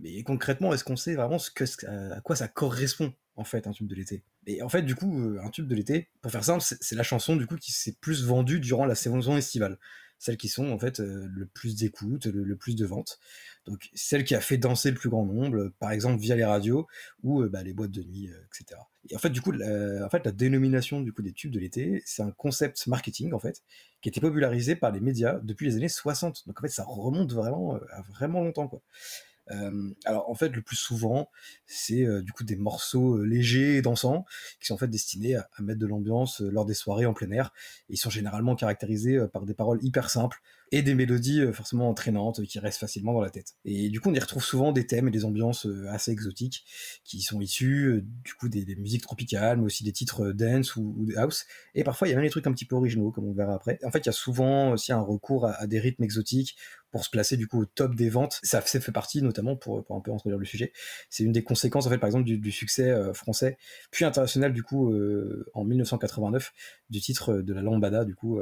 Mais 0.00 0.22
concrètement, 0.22 0.72
est-ce 0.72 0.84
qu'on 0.84 0.96
sait 0.96 1.14
vraiment 1.14 1.38
ce 1.38 1.50
que, 1.50 1.66
ce- 1.66 1.84
à 1.86 2.20
quoi 2.22 2.34
ça 2.34 2.48
correspond, 2.48 3.12
en 3.36 3.44
fait, 3.44 3.66
un 3.66 3.72
tube 3.72 3.86
de 3.86 3.94
l'été? 3.94 4.24
Et 4.46 4.62
en 4.62 4.68
fait, 4.70 4.82
du 4.82 4.94
coup, 4.94 5.20
euh, 5.20 5.38
un 5.44 5.50
tube 5.50 5.68
de 5.68 5.74
l'été, 5.74 6.08
pour 6.22 6.32
faire 6.32 6.44
simple, 6.44 6.62
c'est 6.62 6.82
c'est 6.82 6.96
la 6.96 7.02
chanson, 7.02 7.36
du 7.36 7.46
coup, 7.46 7.56
qui 7.56 7.72
s'est 7.72 7.96
plus 8.00 8.24
vendue 8.24 8.58
durant 8.58 8.86
la 8.86 8.94
saison 8.94 9.36
estivale. 9.36 9.78
Celles 10.18 10.36
qui 10.36 10.48
sont, 10.48 10.70
en 10.70 10.78
fait, 10.78 11.00
euh, 11.00 11.26
le 11.34 11.46
plus 11.46 11.76
d'écoute, 11.76 12.26
le, 12.26 12.44
le 12.44 12.56
plus 12.56 12.76
de 12.76 12.86
ventes. 12.86 13.18
Donc, 13.66 13.90
celle 13.94 14.24
qui 14.24 14.34
a 14.34 14.40
fait 14.40 14.56
danser 14.56 14.90
le 14.90 14.96
plus 14.96 15.10
grand 15.10 15.24
nombre, 15.24 15.56
euh, 15.56 15.74
par 15.78 15.90
exemple, 15.90 16.20
via 16.20 16.36
les 16.36 16.44
radios 16.44 16.86
ou 17.22 17.42
euh, 17.42 17.48
bah, 17.48 17.62
les 17.62 17.72
boîtes 17.72 17.90
de 17.90 18.02
nuit, 18.02 18.30
etc. 18.46 18.80
Et 19.10 19.16
en 19.16 19.18
fait, 19.18 19.30
du 19.30 19.42
coup, 19.42 19.52
la, 19.52 20.04
en 20.04 20.08
fait, 20.08 20.24
la 20.24 20.32
dénomination 20.32 21.00
du 21.00 21.12
coup 21.12 21.22
des 21.22 21.32
tubes 21.32 21.52
de 21.52 21.58
l'été, 21.58 22.02
c'est 22.06 22.22
un 22.22 22.30
concept 22.30 22.86
marketing 22.86 23.34
en 23.34 23.38
fait 23.38 23.62
qui 24.00 24.08
a 24.08 24.10
été 24.10 24.20
popularisé 24.20 24.76
par 24.76 24.92
les 24.92 25.00
médias 25.00 25.40
depuis 25.42 25.66
les 25.66 25.76
années 25.76 25.88
60. 25.88 26.46
Donc 26.46 26.58
en 26.58 26.62
fait, 26.62 26.68
ça 26.68 26.84
remonte 26.84 27.32
vraiment 27.32 27.74
à 27.74 28.02
vraiment 28.02 28.42
longtemps 28.42 28.68
quoi. 28.68 28.80
Alors 30.04 30.30
en 30.30 30.34
fait, 30.34 30.50
le 30.50 30.62
plus 30.62 30.76
souvent, 30.76 31.30
c'est 31.66 32.06
du 32.22 32.32
coup 32.32 32.44
des 32.44 32.56
morceaux 32.56 33.22
légers 33.22 33.76
et 33.76 33.82
dansants 33.82 34.24
qui 34.60 34.66
sont 34.66 34.74
en 34.74 34.78
fait 34.78 34.88
destinés 34.88 35.36
à, 35.36 35.48
à 35.56 35.62
mettre 35.62 35.80
de 35.80 35.86
l'ambiance 35.86 36.40
lors 36.40 36.64
des 36.64 36.74
soirées 36.74 37.06
en 37.06 37.14
plein 37.14 37.30
air. 37.30 37.52
Et 37.88 37.94
ils 37.94 37.98
sont 37.98 38.10
généralement 38.10 38.56
caractérisés 38.56 39.18
par 39.32 39.44
des 39.44 39.54
paroles 39.54 39.78
hyper 39.82 40.10
simples 40.10 40.40
et 40.74 40.82
des 40.82 40.94
mélodies 40.94 41.40
euh, 41.40 41.52
forcément 41.52 41.88
entraînantes 41.88 42.40
euh, 42.40 42.44
qui 42.44 42.58
restent 42.58 42.80
facilement 42.80 43.12
dans 43.12 43.20
la 43.20 43.30
tête. 43.30 43.54
Et 43.64 43.90
du 43.90 44.00
coup, 44.00 44.10
on 44.10 44.14
y 44.14 44.18
retrouve 44.18 44.42
souvent 44.42 44.72
des 44.72 44.88
thèmes 44.88 45.06
et 45.06 45.12
des 45.12 45.24
ambiances 45.24 45.66
euh, 45.66 45.86
assez 45.88 46.10
exotiques 46.10 46.64
qui 47.04 47.20
sont 47.20 47.40
issus 47.40 48.02
du 48.24 48.34
coup 48.34 48.48
des, 48.48 48.74
musiques 48.74 49.02
tropicales, 49.02 49.58
mais 49.58 49.66
aussi 49.66 49.84
des 49.84 49.92
titres 49.92 50.32
dance 50.32 50.74
ou, 50.74 51.06
house. 51.16 51.46
Et 51.76 51.84
parfois, 51.84 52.08
il 52.08 52.10
y 52.10 52.14
a 52.14 52.16
même 52.16 52.24
des 52.24 52.30
trucs 52.30 52.48
un 52.48 52.52
petit 52.52 52.64
peu 52.64 52.74
originaux, 52.74 53.12
comme 53.12 53.24
on 53.24 53.32
verra 53.32 53.54
après. 53.54 53.78
En 53.84 53.92
fait, 53.92 54.00
il 54.00 54.06
y 54.06 54.08
a 54.08 54.12
souvent 54.12 54.72
aussi 54.72 54.92
un 54.92 55.00
recours 55.00 55.46
à, 55.46 55.66
des 55.68 55.78
rythmes 55.78 56.02
exotiques 56.02 56.56
pour 56.90 57.04
se 57.04 57.10
placer 57.10 57.36
du 57.36 57.46
coup 57.46 57.62
au 57.62 57.66
top 57.66 57.94
des 57.94 58.08
ventes. 58.08 58.40
Ça 58.42 58.60
fait 58.60 58.80
fait 58.80 58.92
partie 58.92 59.22
notamment 59.22 59.54
pour, 59.56 59.78
un 59.90 60.00
peu 60.00 60.12
introduire 60.12 60.38
le 60.38 60.44
sujet. 60.44 60.72
C'est 61.08 61.22
une 61.22 61.32
des 61.32 61.44
conséquences 61.44 61.86
en 61.86 61.90
fait 61.90 61.98
par 61.98 62.08
exemple 62.08 62.24
du, 62.24 62.52
succès 62.52 62.94
français 63.14 63.58
puis 63.90 64.04
international 64.04 64.52
du 64.52 64.62
coup 64.62 64.94
en 65.54 65.64
1989 65.64 66.52
du 66.90 67.00
titre 67.00 67.34
de 67.34 67.52
la 67.52 67.62
lambada 67.62 68.04
du 68.04 68.14
coup 68.14 68.40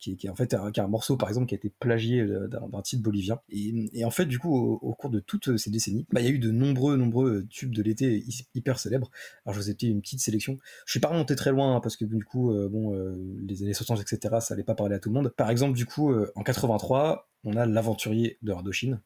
qui, 0.00 0.12
est- 0.12 0.28
en 0.28 0.34
fait 0.34 0.54
un, 0.54 0.86
morceau 0.88 1.16
par 1.16 1.28
exemple 1.28 1.46
qui 1.46 1.54
a 1.54 1.58
été 1.58 1.70
plagié 1.78 2.20
euh, 2.20 2.48
d'un 2.48 2.82
titre 2.82 3.02
bolivien. 3.02 3.40
Et, 3.50 4.04
en 4.04 4.10
fait 4.10 4.26
du 4.26 4.38
coup 4.38 4.54
au, 4.56 4.94
cours 4.94 5.10
de 5.10 5.20
toutes 5.20 5.56
ces 5.56 5.70
décennies, 5.70 6.06
bah, 6.12 6.20
il 6.20 6.26
y 6.26 6.28
a 6.28 6.32
eu 6.32 6.38
de 6.38 6.50
nombreux 6.50 6.96
nombreux 6.96 7.46
tubes 7.48 7.74
de 7.74 7.82
l'été 7.82 8.18
hy- 8.18 8.46
hyper 8.54 8.78
célèbres. 8.78 9.10
Alors 9.44 9.54
je 9.54 9.60
vous 9.60 9.70
ai 9.70 9.76
fait 9.78 9.86
une 9.86 10.00
petite 10.00 10.20
sélection. 10.20 10.58
Je 10.86 10.90
suis 10.92 11.00
pas 11.00 11.08
remonté 11.08 11.36
très 11.36 11.50
loin 11.50 11.76
hein, 11.76 11.80
parce 11.80 11.96
que 11.96 12.04
du 12.04 12.24
coup 12.24 12.52
euh, 12.52 12.68
bon 12.68 12.94
euh, 12.94 13.16
les 13.46 13.62
années 13.62 13.74
60 13.74 14.00
etc 14.00 14.36
ça 14.40 14.54
allait 14.54 14.64
pas 14.64 14.74
parler 14.74 14.94
à 14.96 14.98
tout 14.98 15.10
le 15.10 15.14
monde. 15.14 15.28
Par 15.36 15.50
exemple 15.50 15.76
du 15.76 15.86
coup 15.86 16.10
euh, 16.10 16.32
en 16.34 16.42
83 16.42 17.28
on 17.44 17.56
a 17.56 17.66
l'aventurier 17.66 18.38
de 18.42 18.52
Indochine. 18.52 19.00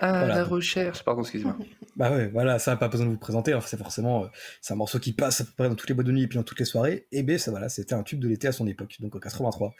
Ah, 0.00 0.18
Voilà. 0.20 0.34
la 0.36 0.44
recherche, 0.44 1.04
pardon, 1.04 1.22
excusez-moi. 1.22 1.56
Bah 1.96 2.10
ouais, 2.10 2.28
voilà, 2.28 2.58
ça 2.58 2.72
n'a 2.72 2.76
pas 2.76 2.88
besoin 2.88 3.06
de 3.06 3.12
vous 3.12 3.16
présenter. 3.18 3.54
hein, 3.54 3.60
c'est 3.64 3.78
forcément, 3.78 4.24
euh, 4.24 4.28
c'est 4.60 4.74
un 4.74 4.76
morceau 4.76 4.98
qui 4.98 5.14
passe 5.14 5.40
à 5.40 5.44
peu 5.44 5.52
près 5.56 5.68
dans 5.70 5.74
toutes 5.74 5.88
les 5.88 5.94
boîtes 5.94 6.06
de 6.06 6.12
nuit 6.12 6.24
et 6.24 6.26
puis 6.28 6.36
dans 6.36 6.42
toutes 6.44 6.58
les 6.58 6.66
soirées. 6.66 7.06
Et 7.10 7.22
ben 7.22 7.38
ça 7.38 7.50
voilà, 7.50 7.70
c'était 7.70 7.94
un 7.94 8.02
tube 8.02 8.20
de 8.20 8.28
l'été 8.28 8.46
à 8.48 8.52
son 8.52 8.66
époque, 8.66 8.96
donc 9.00 9.16
en 9.16 9.18
83. 9.18 9.72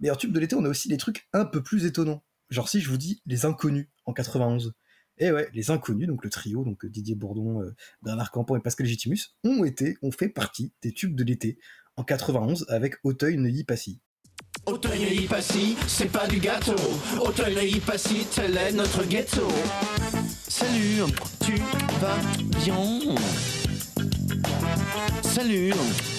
Mais 0.00 0.10
en 0.10 0.16
tube 0.16 0.32
de 0.32 0.38
l'été, 0.38 0.54
on 0.54 0.64
a 0.66 0.68
aussi 0.68 0.88
des 0.88 0.98
trucs 0.98 1.26
un 1.32 1.46
peu 1.46 1.62
plus 1.62 1.86
étonnants. 1.86 2.22
Genre 2.50 2.68
si 2.68 2.80
je 2.82 2.90
vous 2.90 2.98
dis 2.98 3.22
les 3.24 3.46
inconnus 3.46 3.88
en 4.04 4.12
91. 4.12 4.74
Et 5.18 5.32
ouais, 5.32 5.48
les 5.54 5.70
inconnus, 5.70 6.06
donc 6.08 6.22
le 6.24 6.28
trio, 6.28 6.62
donc 6.62 6.84
euh, 6.84 6.90
Didier 6.90 7.14
Bourdon, 7.14 7.62
euh, 7.62 7.74
Bernard 8.02 8.30
Campan 8.30 8.56
et 8.56 8.60
Pascal 8.60 8.84
Légitimus, 8.84 9.34
ont 9.44 9.64
été, 9.64 9.96
ont 10.02 10.10
fait 10.10 10.28
partie 10.28 10.74
des 10.82 10.92
tubes 10.92 11.16
de 11.16 11.24
l'été 11.24 11.58
en 11.96 12.04
91 12.04 12.66
avec 12.68 12.96
Auteuil, 13.02 13.38
Neuilly, 13.38 13.64
Passy. 13.64 14.02
Auteuil 14.66 14.98
Neuilly 15.00 15.26
Passy, 15.26 15.76
c'est 15.86 16.10
pas 16.10 16.26
du 16.26 16.38
gâteau. 16.38 16.74
Auteuil 17.20 17.54
Neuilly 17.54 17.80
Passy, 17.80 18.26
tel 18.34 18.56
est 18.56 18.72
notre 18.72 19.04
ghetto. 19.04 19.46
Salut, 20.48 21.02
tu 21.44 21.54
vas 22.00 22.16
bien? 22.64 23.14
Salut, 25.22 25.72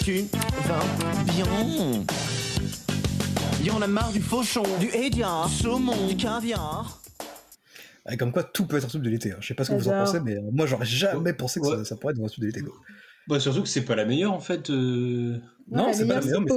tu 0.03 0.25
vas 0.65 1.23
bien? 1.25 2.03
Y'en 3.63 3.81
a 3.81 3.87
marre 3.87 4.11
du 4.13 4.21
fauchon, 4.21 4.63
du 4.79 4.87
hédia, 4.93 5.45
du 5.47 5.53
saumon, 5.53 6.07
du 6.07 6.15
caviar. 6.15 6.99
Ah, 8.05 8.15
comme 8.15 8.31
quoi, 8.31 8.43
tout 8.43 8.65
peut 8.65 8.77
être 8.77 8.85
un 8.85 8.87
tube 8.87 9.01
de 9.01 9.09
l'été. 9.09 9.33
hein. 9.33 9.37
Je 9.41 9.47
sais 9.47 9.53
pas 9.53 9.65
ce 9.65 9.71
que 9.71 9.75
vous 9.75 9.89
en 9.89 10.05
pensez, 10.05 10.21
mais 10.21 10.35
euh, 10.37 10.41
moi 10.53 10.65
j'aurais 10.65 10.85
jamais 10.85 11.33
pensé 11.33 11.59
que 11.59 11.67
ça, 11.67 11.83
ça 11.83 11.95
pourrait 11.97 12.13
être 12.13 12.23
un 12.23 12.27
tube 12.27 12.41
de 12.43 12.47
l'été. 12.47 12.61
quoi. 12.61 12.73
Bah, 13.27 13.39
surtout 13.39 13.61
que 13.63 13.67
c'est 13.69 13.83
pas 13.83 13.95
la 13.95 14.05
meilleure 14.05 14.33
en 14.33 14.39
fait. 14.39 14.69
euh. 14.69 15.37
Non, 15.69 15.91
c'est 15.91 16.07
pas 16.07 16.15
la 16.15 16.21
meilleure, 16.21 16.41
mais 16.41 16.47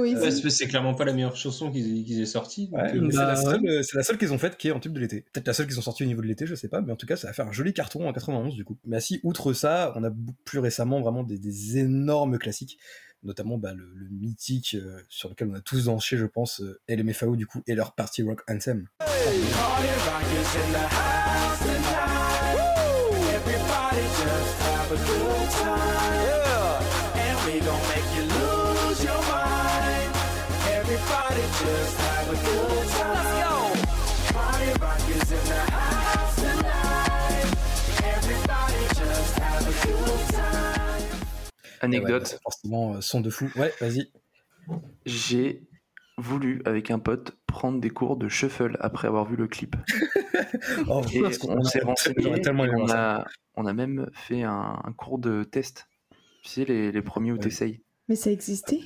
c'est- 0.49 0.67
clairement 0.67 0.93
pas 0.93 1.03
la 1.03 1.11
meilleure 1.11 1.35
chanson 1.35 1.69
qu'ils 1.69 2.05
qu'ils 2.05 2.21
aient 2.21 2.25
sortie. 2.25 2.69
Ouais, 2.71 2.95
euh, 2.95 3.01
mais 3.01 3.11
c'est 3.11 3.17
la 3.17 3.35
seule, 3.35 3.67
euh, 3.67 3.81
c'est 3.83 3.97
la 3.97 4.03
seule 4.03 4.17
qu'ils 4.17 4.31
ont 4.31 4.37
faite 4.37 4.55
qui 4.57 4.69
est 4.69 4.71
en 4.71 4.79
tube 4.79 4.93
de 4.93 4.99
l'été. 5.01 5.25
Peut-être 5.33 5.47
la 5.47 5.53
seule 5.53 5.67
qu'ils 5.67 5.77
ont 5.77 5.81
sortie 5.81 6.03
au 6.03 6.05
niveau 6.05 6.21
de 6.21 6.27
l'été, 6.27 6.45
je 6.47 6.55
sais 6.55 6.69
pas, 6.69 6.79
mais 6.79 6.93
en 6.93 6.95
tout 6.95 7.05
cas, 7.07 7.17
ça 7.17 7.27
a 7.29 7.33
fait 7.33 7.41
un 7.41 7.51
joli 7.51 7.73
carton 7.73 8.07
en 8.07 8.13
91 8.13 8.55
du 8.55 8.63
coup. 8.63 8.77
Mais 8.85 9.01
si, 9.01 9.19
outre 9.23 9.51
ça, 9.51 9.91
on 9.97 10.03
a 10.05 10.11
plus 10.45 10.59
récemment 10.59 11.01
vraiment 11.01 11.23
des, 11.23 11.37
des 11.37 11.77
énormes 11.79 12.37
classiques, 12.37 12.77
notamment 13.23 13.57
bah, 13.57 13.73
le, 13.73 13.83
le 13.93 14.07
mythique 14.09 14.77
euh, 14.79 14.97
sur 15.09 15.27
lequel 15.27 15.49
on 15.51 15.55
a 15.55 15.61
tous 15.61 15.85
dansé, 15.85 16.15
je 16.15 16.25
pense, 16.25 16.61
euh, 16.61 16.79
LMFAO 16.87 17.35
du 17.35 17.47
coup, 17.47 17.61
et 17.67 17.75
leur 17.75 17.93
party 17.95 18.23
rock 18.23 18.43
anthem. 18.49 18.87
Everybody 24.91 26.30
Everybody 31.31 31.47
just 31.63 31.97
have 31.97 32.27
a 32.27 32.35
good 32.35 32.87
time. 32.89 33.13
Let's 33.15 33.31
go. 33.41 34.33
Party 34.33 34.69
rock 34.81 34.99
is 35.09 35.31
in 35.31 35.43
the 35.47 35.61
house 35.71 36.35
tonight. 36.35 37.47
Everybody 38.03 38.81
just 38.99 39.39
have 39.39 39.63
a 39.67 39.73
good 39.87 40.23
time. 40.35 41.03
Anecdote. 41.81 42.23
Ouais, 42.23 42.31
bah, 42.33 42.39
forcément, 42.43 42.93
euh, 42.95 43.01
son 43.01 43.21
de 43.21 43.29
fou. 43.29 43.49
Ouais, 43.55 43.73
vas-y. 43.79 44.11
J'ai 45.05 45.63
voulu, 46.17 46.61
avec 46.65 46.91
un 46.91 46.99
pote, 46.99 47.37
prendre 47.47 47.79
des 47.79 47.89
cours 47.89 48.17
de 48.17 48.27
shuffle 48.27 48.75
après 48.81 49.07
avoir 49.07 49.25
vu 49.25 49.35
le 49.37 49.47
clip. 49.47 49.75
Oh, 50.87 51.01
Et 51.13 51.21
on 51.21 51.25
a- 51.25 51.63
s'est 51.63 51.81
renseigné, 51.83 52.27
on, 52.51 52.89
a, 52.91 53.25
on 53.55 53.65
a 53.65 53.73
même 53.73 54.09
fait 54.13 54.43
un, 54.43 54.79
un 54.83 54.91
cours 54.91 55.17
de 55.17 55.43
test. 55.43 55.87
Tu 56.43 56.49
sais, 56.49 56.65
les, 56.65 56.91
les 56.91 57.01
premiers 57.01 57.31
où 57.31 57.37
tu 57.37 57.43
t'essayes. 57.47 57.81
Mais 58.11 58.17
ça 58.17 58.29
existait 58.29 58.81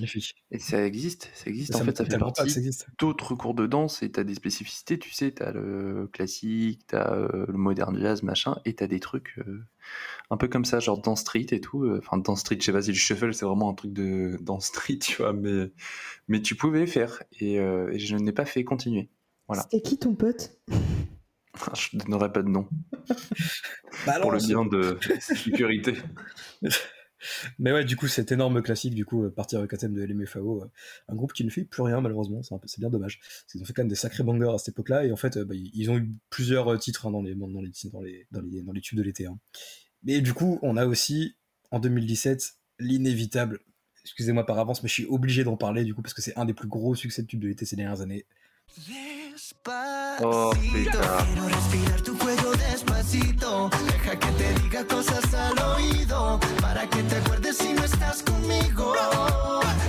Et 0.51 0.59
ça 0.59 0.85
existe, 0.85 1.31
ça 1.33 1.49
existe. 1.49 1.73
Ça 1.73 1.79
en 1.79 1.83
fait, 1.83 1.97
ça 1.97 2.05
fait 2.05 2.19
partie 2.19 2.43
existe. 2.43 2.85
d'autres 2.99 3.33
cours 3.33 3.55
de 3.55 3.65
danse 3.65 4.03
et 4.03 4.11
t'as 4.11 4.23
des 4.23 4.35
spécificités. 4.35 4.99
Tu 4.99 5.09
sais, 5.11 5.31
t'as 5.31 5.51
le 5.51 6.07
classique, 6.13 6.81
t'as 6.85 7.11
euh, 7.11 7.45
le 7.47 7.57
modern 7.57 7.99
jazz, 7.99 8.21
machin, 8.21 8.59
et 8.65 8.75
t'as 8.75 8.85
des 8.85 8.99
trucs 8.99 9.33
euh, 9.39 9.63
un 10.29 10.37
peu 10.37 10.47
comme 10.47 10.63
ça, 10.63 10.79
genre 10.79 11.01
dans 11.01 11.15
street 11.15 11.47
et 11.49 11.59
tout. 11.59 11.85
euh, 11.85 11.97
Enfin, 11.97 12.19
dans 12.19 12.35
street, 12.35 12.57
je 12.59 12.65
sais 12.65 12.71
pas 12.71 12.83
si 12.83 12.89
le 12.91 12.93
shuffle 12.97 13.33
c'est 13.33 13.45
vraiment 13.45 13.71
un 13.71 13.73
truc 13.73 13.93
de 13.93 14.37
dans 14.41 14.59
street, 14.59 14.99
tu 14.99 15.15
vois, 15.23 15.33
mais 15.33 15.71
mais 16.27 16.43
tu 16.43 16.53
pouvais 16.53 16.85
faire 16.85 17.23
et, 17.39 17.59
euh, 17.59 17.91
et 17.91 17.97
je 17.97 18.15
n'ai 18.17 18.31
pas 18.31 18.45
fait 18.45 18.63
continuer. 18.63 19.09
Voilà. 19.47 19.63
C'était 19.63 19.81
qui 19.81 19.97
ton 19.97 20.13
pote? 20.13 20.55
Je 21.73 21.97
donnerai 21.97 22.31
pas 22.31 22.43
de 22.43 22.49
nom 22.49 22.67
Bah 24.05 24.19
pour 24.19 24.31
le 24.31 24.39
bien 24.39 24.65
de 24.65 24.99
sécurité. 25.19 25.93
Mais 27.59 27.71
ouais, 27.71 27.85
du 27.85 27.95
coup, 27.95 28.07
cet 28.07 28.31
énorme 28.31 28.61
classique, 28.61 28.95
du 28.95 29.05
coup, 29.05 29.23
euh, 29.23 29.29
partir 29.29 29.59
avec 29.59 29.73
un 29.73 29.89
de 29.89 30.01
LMFAO, 30.03 30.63
euh, 30.63 30.71
un 31.09 31.15
groupe 31.15 31.33
qui 31.33 31.43
ne 31.43 31.49
fait 31.49 31.63
plus 31.63 31.81
rien, 31.83 32.01
malheureusement, 32.01 32.41
c'est 32.43 32.79
bien 32.79 32.89
dommage. 32.89 33.19
Parce 33.19 33.51
qu'ils 33.51 33.61
ont 33.61 33.65
fait 33.65 33.73
quand 33.73 33.81
même 33.83 33.89
des 33.89 33.95
sacrés 33.95 34.23
bangers 34.23 34.53
à 34.53 34.57
cette 34.57 34.69
époque-là, 34.69 35.05
et 35.05 35.11
en 35.11 35.15
fait, 35.15 35.37
euh, 35.37 35.45
bah, 35.45 35.55
ils 35.55 35.89
ont 35.91 35.97
eu 35.97 36.09
plusieurs 36.29 36.77
titres 36.79 37.07
hein, 37.07 37.11
dans, 37.11 37.21
les, 37.21 37.35
dans, 37.35 37.47
les, 37.47 37.71
dans, 37.91 38.01
les, 38.01 38.27
dans, 38.31 38.41
les, 38.41 38.61
dans 38.61 38.71
les 38.71 38.81
tubes 38.81 38.97
de 38.97 39.03
l'été. 39.03 39.25
hein. 39.25 39.37
Mais 40.03 40.21
du 40.21 40.33
coup, 40.33 40.59
on 40.61 40.77
a 40.77 40.85
aussi, 40.85 41.35
en 41.71 41.79
2017, 41.79 42.53
l'inévitable, 42.79 43.59
excusez-moi 44.03 44.45
par 44.45 44.59
avance, 44.59 44.83
mais 44.83 44.89
je 44.89 44.93
suis 44.93 45.05
obligé 45.05 45.43
d'en 45.43 45.57
parler, 45.57 45.83
du 45.83 45.93
coup, 45.95 46.01
parce 46.01 46.13
que 46.13 46.21
c'est 46.21 46.37
un 46.37 46.45
des 46.45 46.53
plus 46.53 46.67
gros 46.67 46.93
succès 46.95 47.21
de 47.23 47.27
tubes 47.27 47.39
de 47.39 47.47
l'été 47.47 47.65
ces 47.65 47.75
dernières 47.75 48.01
années. 48.01 48.25
Oh 50.23 50.51
putain. 50.73 51.01
Despacito. 53.05 53.69
Deja 53.85 54.19
que 54.19 54.27
te 54.27 54.61
diga 54.61 54.85
cosas 54.85 55.33
al 55.33 55.57
oído. 55.75 56.39
Para 56.61 56.89
que 56.89 57.03
te 57.03 57.15
acuerdes 57.15 57.57
si 57.57 57.73
no 57.73 57.83
estás 57.83 58.23
conmigo. 58.23 58.93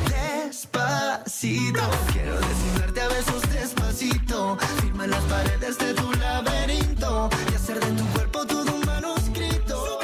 Despacito. 0.08 1.80
Quiero 2.12 2.38
desnudarte 2.40 3.00
a 3.00 3.08
besos 3.08 3.42
despacito. 3.52 4.58
Firma 4.82 5.04
en 5.04 5.10
las 5.10 5.22
paredes 5.24 5.78
de 5.78 5.94
tu 5.94 6.12
laberinto. 6.12 7.30
Y 7.52 7.54
hacer 7.54 7.80
de 7.80 7.90
tu 7.92 8.04
cuerpo 8.12 8.46
todo 8.46 8.74
un 8.74 8.86
manuscrito. 8.86 9.98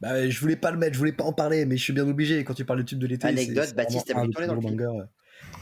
Bah, 0.00 0.28
je 0.28 0.40
voulais 0.40 0.56
pas 0.56 0.70
le 0.70 0.78
mettre, 0.78 0.94
je 0.94 0.98
voulais 0.98 1.12
pas 1.12 1.24
en 1.24 1.32
parler, 1.32 1.66
mais 1.66 1.76
je 1.76 1.82
suis 1.82 1.92
bien 1.92 2.06
obligé. 2.06 2.44
Quand 2.44 2.54
tu 2.54 2.64
parles 2.64 2.80
de 2.80 2.84
tube 2.84 3.00
de 3.00 3.06
l'été, 3.06 3.26
Anecdote, 3.26 3.74
Baptiste 3.74 4.12
un 4.14 4.28
dans 4.28 4.40
le 4.40 4.46
gros 4.46 4.60
bangers. 4.60 5.08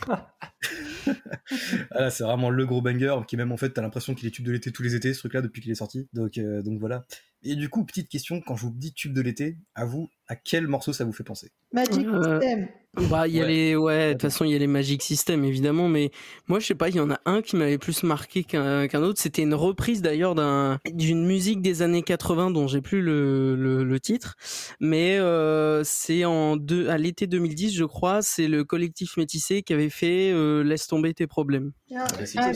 Voilà, 1.90 2.10
c'est 2.10 2.24
vraiment 2.24 2.50
le 2.50 2.66
gros 2.66 2.82
banger 2.82 3.16
qui 3.26 3.36
même 3.36 3.52
en 3.52 3.56
fait 3.56 3.70
t'as 3.70 3.82
l'impression 3.82 4.14
qu'il 4.14 4.26
est 4.28 4.30
tube 4.30 4.44
de 4.44 4.52
l'été 4.52 4.72
tous 4.72 4.82
les 4.82 4.94
étés 4.94 5.14
ce 5.14 5.20
truc 5.20 5.34
là 5.34 5.42
depuis 5.42 5.62
qu'il 5.62 5.70
est 5.70 5.76
sorti. 5.76 6.08
Donc 6.12 6.38
euh, 6.38 6.62
donc 6.62 6.78
voilà 6.78 7.06
Et 7.48 7.54
du 7.54 7.68
coup, 7.68 7.84
petite 7.84 8.08
question, 8.08 8.40
quand 8.40 8.56
je 8.56 8.62
vous 8.66 8.72
dis 8.74 8.92
tube 8.92 9.12
de 9.12 9.20
l'été, 9.20 9.56
à 9.74 9.84
vous, 9.84 10.08
à 10.28 10.34
quel 10.36 10.66
morceau 10.66 10.92
ça 10.92 11.04
vous 11.04 11.12
fait 11.12 11.24
penser? 11.24 11.52
Magic 11.72 12.06
Euh, 12.06 12.40
System. 12.40 12.68
Bah, 13.10 13.28
il 13.28 13.34
y 13.34 13.40
a 13.40 13.42
Ouais. 13.44 13.48
les, 13.48 13.76
ouais, 13.76 14.08
de 14.08 14.12
toute 14.14 14.22
façon, 14.22 14.46
il 14.46 14.52
y 14.52 14.54
a 14.54 14.58
les 14.58 14.66
Magic 14.66 15.02
System, 15.02 15.44
évidemment, 15.44 15.86
mais 15.86 16.10
moi, 16.48 16.58
je 16.60 16.66
sais 16.66 16.74
pas, 16.74 16.88
il 16.88 16.96
y 16.96 17.00
en 17.00 17.10
a 17.10 17.20
un 17.26 17.42
qui 17.42 17.56
m'avait 17.56 17.76
plus 17.76 18.02
marqué 18.04 18.42
qu'un 18.42 18.88
qu'un 18.88 19.02
autre. 19.02 19.20
C'était 19.20 19.42
une 19.42 19.52
reprise 19.54 20.00
d'ailleurs 20.00 20.34
d'un, 20.34 20.78
d'une 20.92 21.26
musique 21.26 21.60
des 21.60 21.82
années 21.82 22.02
80 22.02 22.50
dont 22.52 22.66
j'ai 22.68 22.80
plus 22.80 23.02
le, 23.02 23.54
le, 23.54 23.84
le 23.84 24.00
titre, 24.00 24.34
mais 24.80 25.18
euh, 25.18 25.84
c'est 25.84 26.24
en 26.24 26.56
deux, 26.56 26.88
à 26.88 26.96
l'été 26.96 27.26
2010, 27.26 27.74
je 27.74 27.84
crois, 27.84 28.22
c'est 28.22 28.48
le 28.48 28.64
collectif 28.64 29.18
métissé 29.18 29.62
qui 29.62 29.74
avait 29.74 29.90
fait 29.90 30.32
euh, 30.32 30.64
Laisse 30.64 30.86
tomber 30.86 31.12
tes 31.12 31.26
problèmes. 31.26 31.72
Ah, 31.94 32.06
ah, 32.38 32.52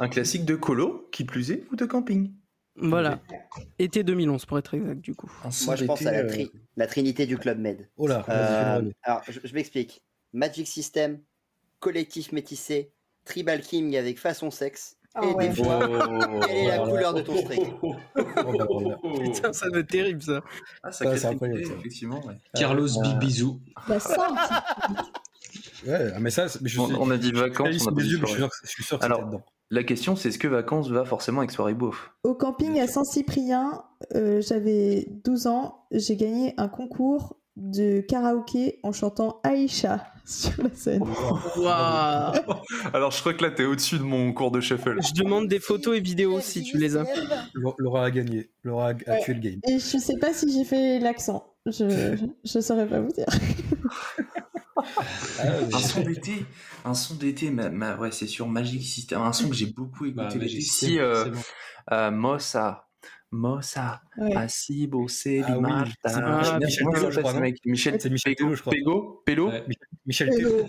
un 0.00 0.08
classique 0.08 0.44
de 0.44 0.56
colo, 0.56 1.08
qui 1.12 1.24
plus 1.24 1.52
est, 1.52 1.64
ou 1.72 1.76
de 1.76 1.84
camping? 1.84 2.32
Voilà. 2.78 3.20
Été 3.78 4.02
2011 4.04 4.44
pour 4.46 4.58
être 4.58 4.74
exact, 4.74 5.00
du 5.00 5.14
coup. 5.14 5.30
Moi, 5.66 5.76
je 5.76 5.84
pense 5.84 6.04
à 6.04 6.12
la, 6.12 6.24
tri- 6.24 6.50
la 6.76 6.86
trinité 6.86 7.26
du 7.26 7.38
Club 7.38 7.58
Med. 7.58 7.88
Oh 7.96 8.06
là, 8.06 8.24
Euh, 8.28 8.90
alors, 9.02 9.22
je, 9.28 9.40
je 9.42 9.54
m'explique. 9.54 10.02
Magic 10.32 10.66
System, 10.68 11.20
collectif 11.80 12.32
métissé, 12.32 12.92
Tribal 13.24 13.60
King 13.62 13.96
avec 13.96 14.18
façon 14.18 14.50
sexe, 14.50 14.96
Ah 15.14 15.20
et 15.24 15.32
ouais. 15.34 15.48
des 15.48 15.54
fois, 15.62 15.80
Oh. 15.88 16.40
quelle 16.46 16.56
est 16.56 16.68
la 16.68 16.78
couleur 16.80 17.14
de 17.14 17.22
ton 17.22 17.36
string 17.38 17.72
Oh, 17.82 17.94
bah, 18.14 18.66
oh. 18.68 18.92
Putain, 19.22 19.52
ça 19.52 19.70
doit 19.70 19.80
être 19.80 19.88
terrible, 19.88 20.22
ça. 20.22 20.42
Ah, 20.82 20.92
Ça, 20.92 21.16
c'est 21.16 21.26
incroyable, 21.26 21.60
trinité, 21.62 21.64
ça. 21.64 21.80
effectivement. 21.80 22.26
ouais. 22.26 22.34
Carlos 22.54 22.98
Euh, 22.98 23.02
Big 23.02 23.18
Bisou. 23.18 23.60
Bah, 23.88 23.98
ça, 24.00 24.28
Ouais, 25.86 26.12
ah, 26.14 26.18
mais 26.20 26.30
ça, 26.30 26.48
c'est- 26.48 26.60
mais 26.62 26.68
je 26.68 26.80
On, 26.80 26.86
suis- 26.86 26.96
on 26.98 27.10
a 27.10 27.16
dit 27.16 27.32
vacances, 27.32 27.68
je 27.72 27.78
suis 27.78 27.86
on 27.88 27.90
a 27.90 27.94
pas 27.94 28.02
dit 28.02 28.08
yeux, 28.10 28.18
mais 28.20 28.26
je 28.26 28.32
suis 28.32 28.36
soirée. 28.36 28.38
sûr 28.38 28.48
que- 28.48 28.66
je 28.66 28.70
suis 28.70 28.84
sûr 28.84 28.98
que 28.98 29.04
Alors, 29.04 29.26
dedans. 29.26 29.42
La 29.70 29.82
question, 29.82 30.14
c'est 30.14 30.28
est-ce 30.28 30.38
que 30.38 30.46
vacances 30.48 30.88
va 30.90 31.04
forcément 31.04 31.40
avec 31.40 31.50
soirée 31.50 31.74
beauf 31.74 32.12
Au 32.22 32.34
camping 32.34 32.78
à 32.78 32.86
Saint-Cyprien, 32.86 33.82
euh, 34.14 34.40
j'avais 34.40 35.08
12 35.24 35.48
ans, 35.48 35.86
j'ai 35.90 36.14
gagné 36.16 36.54
un 36.56 36.68
concours 36.68 37.36
de 37.56 38.00
karaoké 38.00 38.78
en 38.84 38.92
chantant 38.92 39.40
Aïcha 39.42 40.06
sur 40.24 40.62
la 40.62 40.70
scène. 40.74 41.02
Waouh. 41.56 42.32
Alors, 42.92 43.10
je 43.10 43.20
crois 43.20 43.34
que 43.34 43.42
là, 43.42 43.50
t'es 43.50 43.64
au-dessus 43.64 43.98
de 43.98 44.02
mon 44.04 44.32
cours 44.32 44.50
de 44.52 44.60
shuffle. 44.60 44.96
Je 45.02 45.20
demande 45.20 45.48
des 45.48 45.58
photos 45.58 45.96
et 45.96 46.00
vidéos 46.00 46.38
si 46.40 46.62
tu 46.62 46.78
les 46.78 46.96
as. 46.96 47.04
Laura- 47.78 48.04
a 48.04 48.10
gagné. 48.10 48.50
Laura 48.62 48.88
a, 48.90 49.10
a 49.10 49.16
tué 49.18 49.34
le 49.34 49.40
game. 49.40 49.58
Et 49.68 49.78
je 49.80 49.98
sais 49.98 50.16
pas 50.20 50.32
si 50.32 50.52
j'ai 50.52 50.64
fait 50.64 50.98
l'accent. 51.00 51.54
Je, 51.66 52.16
je 52.44 52.60
saurais 52.60 52.86
pas 52.86 53.00
vous 53.00 53.10
dire. 53.12 53.26
Un 55.72 55.78
son 55.78 56.02
d'été, 56.02 56.44
un 56.84 56.94
son 56.94 57.14
d'été, 57.16 57.50
ma, 57.50 57.68
ma- 57.70 57.96
ouais, 57.96 58.10
c'est 58.12 58.26
sur 58.26 58.48
Magic 58.48 58.82
System, 58.82 59.20
un 59.20 59.32
son 59.32 59.48
que 59.48 59.54
j'ai 59.54 59.66
beaucoup 59.66 60.06
écouté. 60.06 60.16
Bah, 60.16 60.24
l'été. 60.28 60.38
Magic 60.38 60.62
si, 60.62 60.98
euh, 60.98 61.26
bon. 61.26 61.40
euh, 61.92 62.10
Mossa, 62.10 62.88
Mossa, 63.30 64.02
Ouais. 64.16 64.34
Asibo, 64.36 65.08
c'est 65.08 65.42
Ah 65.44 65.58
oui, 65.58 65.70
Ah, 66.04 66.58
Michel 66.58 66.86
il 66.94 67.10
je 67.10 67.20
crois, 67.20 67.34
ce 67.34 67.38
mec 67.38 67.56
Michel, 67.66 68.00
C'est 68.00 68.08
Michel 68.10 68.34
je 68.38 68.60
crois. 68.60 68.72
Pego, 68.72 69.22
Pélo 69.26 69.48
Ouais. 69.50 69.64
Michel. 70.06 70.30
Michel. 70.30 70.64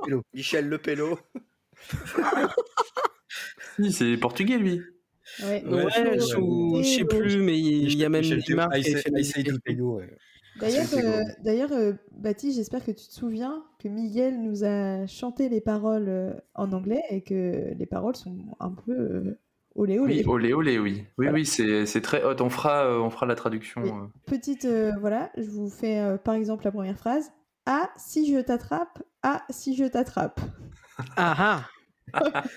Michel 0.34 0.68
Le 0.68 0.78
Pello. 0.78 1.18
C'est 3.90 4.16
portugais, 4.16 4.58
lui. 4.58 4.80
Ouais, 5.42 5.62
Ouais, 5.64 5.70
Ouais, 5.70 5.84
ouais. 5.84 6.18
je 6.82 6.96
sais 6.96 7.04
plus, 7.04 7.36
mais 7.38 7.58
il 7.58 7.94
y 7.96 8.04
a 8.04 8.08
même 8.08 8.22
Michel 8.22 8.38
une 8.38 8.44
Tello. 9.60 10.00
Ouais. 10.60 10.68
D'ailleurs, 10.68 10.86
euh, 10.94 11.22
d'ailleurs 11.44 11.72
euh, 11.72 11.92
Baptiste, 12.12 12.56
j'espère 12.56 12.84
que 12.84 12.90
tu 12.90 13.06
te 13.06 13.12
souviens 13.12 13.64
que 13.78 13.88
Miguel 13.88 14.42
nous 14.42 14.64
a 14.64 15.06
chanté 15.06 15.48
les 15.48 15.60
paroles 15.60 16.08
euh, 16.08 16.32
en 16.54 16.72
anglais 16.72 17.02
et 17.10 17.22
que 17.22 17.74
les 17.76 17.86
paroles 17.86 18.16
sont 18.16 18.36
un 18.60 18.70
peu 18.70 18.92
euh, 18.92 19.38
olé 19.74 19.98
olé. 19.98 20.24
Oui, 20.24 20.24
olé, 20.26 20.52
olé, 20.54 20.78
oui. 20.78 21.04
Oui, 21.18 21.28
oui, 21.32 21.44
c'est 21.46 21.86
c'est 21.86 22.00
très 22.00 22.24
hot. 22.24 22.36
On 22.40 22.50
fera, 22.50 22.84
euh, 22.86 23.00
on 23.00 23.10
fera 23.10 23.26
la 23.26 23.34
traduction. 23.34 23.82
Oui. 23.82 23.90
euh. 23.90 24.06
Petite, 24.26 24.64
euh, 24.64 24.92
voilà, 25.00 25.30
je 25.36 25.48
vous 25.50 25.68
fais 25.68 25.98
euh, 25.98 26.16
par 26.16 26.34
exemple 26.34 26.64
la 26.64 26.72
première 26.72 26.98
phrase. 26.98 27.30
Ah, 27.66 27.90
si 27.96 28.32
je 28.32 28.40
t'attrape, 28.40 29.02
ah, 29.22 29.42
si 29.50 29.74
je 29.76 29.84
t'attrape. 29.84 30.40
Ah 31.16 31.64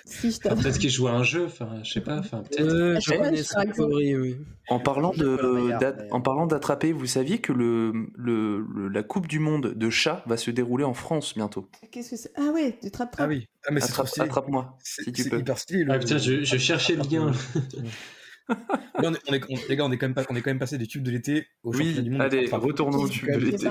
Si 0.06 0.32
je 0.32 0.40
peut-être 0.40 0.78
qu'il 0.80 0.90
joue 0.90 1.08
à 1.08 1.12
un 1.12 1.24
jeu, 1.24 1.46
enfin, 1.46 1.82
je 1.84 1.92
sais 1.94 2.02
pas, 2.02 2.18
enfin, 2.20 2.44
peut-être. 2.44 2.62
euh, 2.70 3.00
Je 3.00 3.12
connais 3.12 3.44
cette 3.44 3.74
théorie, 3.74 4.16
oui. 4.16 4.38
En 4.70 4.80
parlant 4.80 5.12
de, 5.12 5.74
en 6.12 6.22
parlant 6.22 6.46
d'attraper, 6.46 6.92
vous 6.92 7.08
saviez 7.08 7.40
que 7.40 7.52
le, 7.52 7.92
le, 8.16 8.60
le- 8.76 8.88
la 8.88 9.04
Coupe 9.04 9.28
du 9.28 9.40
Monde 9.40 9.74
de 9.74 9.90
chat 9.90 10.24
va 10.28 10.38
se 10.38 10.52
dérouler 10.52 10.84
en 10.84 10.94
France 10.94 11.34
bientôt? 11.36 11.68
Qu'est-ce 11.92 12.12
que 12.12 12.16
c'est? 12.16 12.32
Ah 12.38 12.52
ouais, 12.54 12.78
de 12.84 12.90
trap 12.90 13.12
trap. 13.12 13.26
Ah 13.26 13.28
oui. 13.28 13.48
Ah, 13.66 13.72
mais 13.72 13.82
c'est 13.82 13.88
trop 13.94 14.04
Attrape, 14.04 14.08
stylé. 14.10 14.26
attrape-moi, 14.28 14.78
C'est 14.84 15.04
si 15.04 15.12
tu 15.12 15.24
c'est 15.24 15.30
peux. 15.32 15.40
hyper 15.40 15.58
stylé. 15.58 15.86
Ah 15.90 15.98
putain, 15.98 16.18
je, 16.20 16.44
je 16.44 16.58
cherchais 16.58 16.96
le 16.96 17.02
lien. 17.04 17.32
Là, 18.50 19.10
on 19.10 19.14
est, 19.14 19.20
on 19.30 19.34
est- 19.34 19.44
on- 19.50 19.70
les 19.70 19.76
gars, 19.76 19.86
on 19.86 19.92
est, 19.92 19.98
quand 19.98 20.08
même 20.08 20.14
pas, 20.14 20.26
on 20.30 20.36
est 20.36 20.42
quand 20.42 20.50
même 20.50 20.60
passé 20.60 20.78
des 20.78 20.88
tubes 20.88 21.04
de 21.04 21.12
l'été 21.12 21.48
au 21.64 21.72
Oui, 21.72 21.78
championnat 21.78 22.02
du 22.02 22.10
monde. 22.10 22.22
allez, 22.22 22.46
Enfin, 22.48 22.58
retournons 22.58 22.98
au 22.98 23.08
c'est 23.08 23.14
tube 23.14 23.30
quand 23.32 23.40
de 23.40 23.46
l'été. 23.46 23.70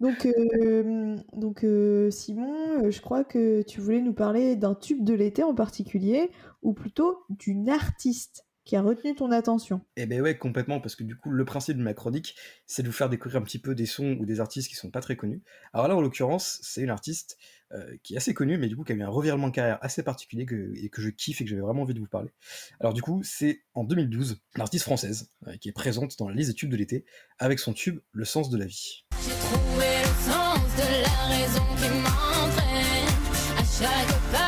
Donc, 0.00 0.26
euh, 0.26 1.16
donc 1.32 1.64
euh, 1.64 2.10
Simon, 2.10 2.84
euh, 2.84 2.90
je 2.90 3.00
crois 3.00 3.24
que 3.24 3.62
tu 3.62 3.80
voulais 3.80 4.00
nous 4.00 4.12
parler 4.12 4.56
d'un 4.56 4.74
tube 4.74 5.04
de 5.04 5.14
l'été 5.14 5.42
en 5.42 5.54
particulier, 5.54 6.30
ou 6.62 6.72
plutôt 6.72 7.18
d'une 7.30 7.68
artiste 7.68 8.44
qui 8.68 8.76
a 8.76 8.82
retenu 8.82 9.14
ton 9.14 9.32
attention. 9.32 9.80
Eh 9.96 10.04
ben 10.04 10.20
ouais, 10.20 10.36
complètement, 10.36 10.78
parce 10.78 10.94
que 10.94 11.02
du 11.02 11.16
coup, 11.16 11.30
le 11.30 11.44
principe 11.46 11.78
de 11.78 11.82
ma 11.82 11.94
chronique, 11.94 12.36
c'est 12.66 12.82
de 12.82 12.88
vous 12.88 12.92
faire 12.92 13.08
découvrir 13.08 13.40
un 13.40 13.44
petit 13.44 13.58
peu 13.58 13.74
des 13.74 13.86
sons 13.86 14.18
ou 14.20 14.26
des 14.26 14.40
artistes 14.40 14.68
qui 14.68 14.74
sont 14.74 14.90
pas 14.90 15.00
très 15.00 15.16
connus. 15.16 15.42
Alors 15.72 15.88
là, 15.88 15.96
en 15.96 16.02
l'occurrence, 16.02 16.58
c'est 16.62 16.82
une 16.82 16.90
artiste 16.90 17.38
euh, 17.72 17.96
qui 18.02 18.12
est 18.12 18.16
assez 18.18 18.34
connue, 18.34 18.58
mais 18.58 18.68
du 18.68 18.76
coup, 18.76 18.84
qui 18.84 18.92
a 18.92 18.94
eu 18.94 19.02
un 19.02 19.08
revirement 19.08 19.48
de 19.48 19.54
carrière 19.54 19.78
assez 19.80 20.02
particulier 20.02 20.44
que- 20.44 20.72
et 20.76 20.90
que 20.90 21.00
je 21.00 21.08
kiffe 21.08 21.40
et 21.40 21.44
que 21.44 21.50
j'avais 21.50 21.62
vraiment 21.62 21.82
envie 21.82 21.94
de 21.94 21.98
vous 22.00 22.06
parler. 22.06 22.30
Alors 22.78 22.92
du 22.92 23.00
coup, 23.00 23.22
c'est 23.24 23.62
en 23.72 23.84
2012, 23.84 24.38
une 24.56 24.60
artiste 24.60 24.84
française 24.84 25.30
euh, 25.46 25.56
qui 25.56 25.70
est 25.70 25.72
présente 25.72 26.18
dans 26.18 26.28
la 26.28 26.34
liste 26.34 26.50
des 26.50 26.54
tubes 26.54 26.70
de 26.70 26.76
l'été 26.76 27.06
avec 27.38 27.58
son 27.60 27.72
tube 27.72 28.00
Le 28.12 28.26
sens 28.26 28.50
de 28.50 28.58
la 28.58 28.66
vie. 28.66 29.06
Trouver 29.12 29.98
le 30.02 30.30
sens 30.30 30.58
de 30.76 31.02
la 31.04 31.36
raison 31.36 31.64
qui 31.78 31.88
m'entraîne 32.02 33.08
à 33.56 33.64
chaque 33.64 34.32
pas 34.32 34.47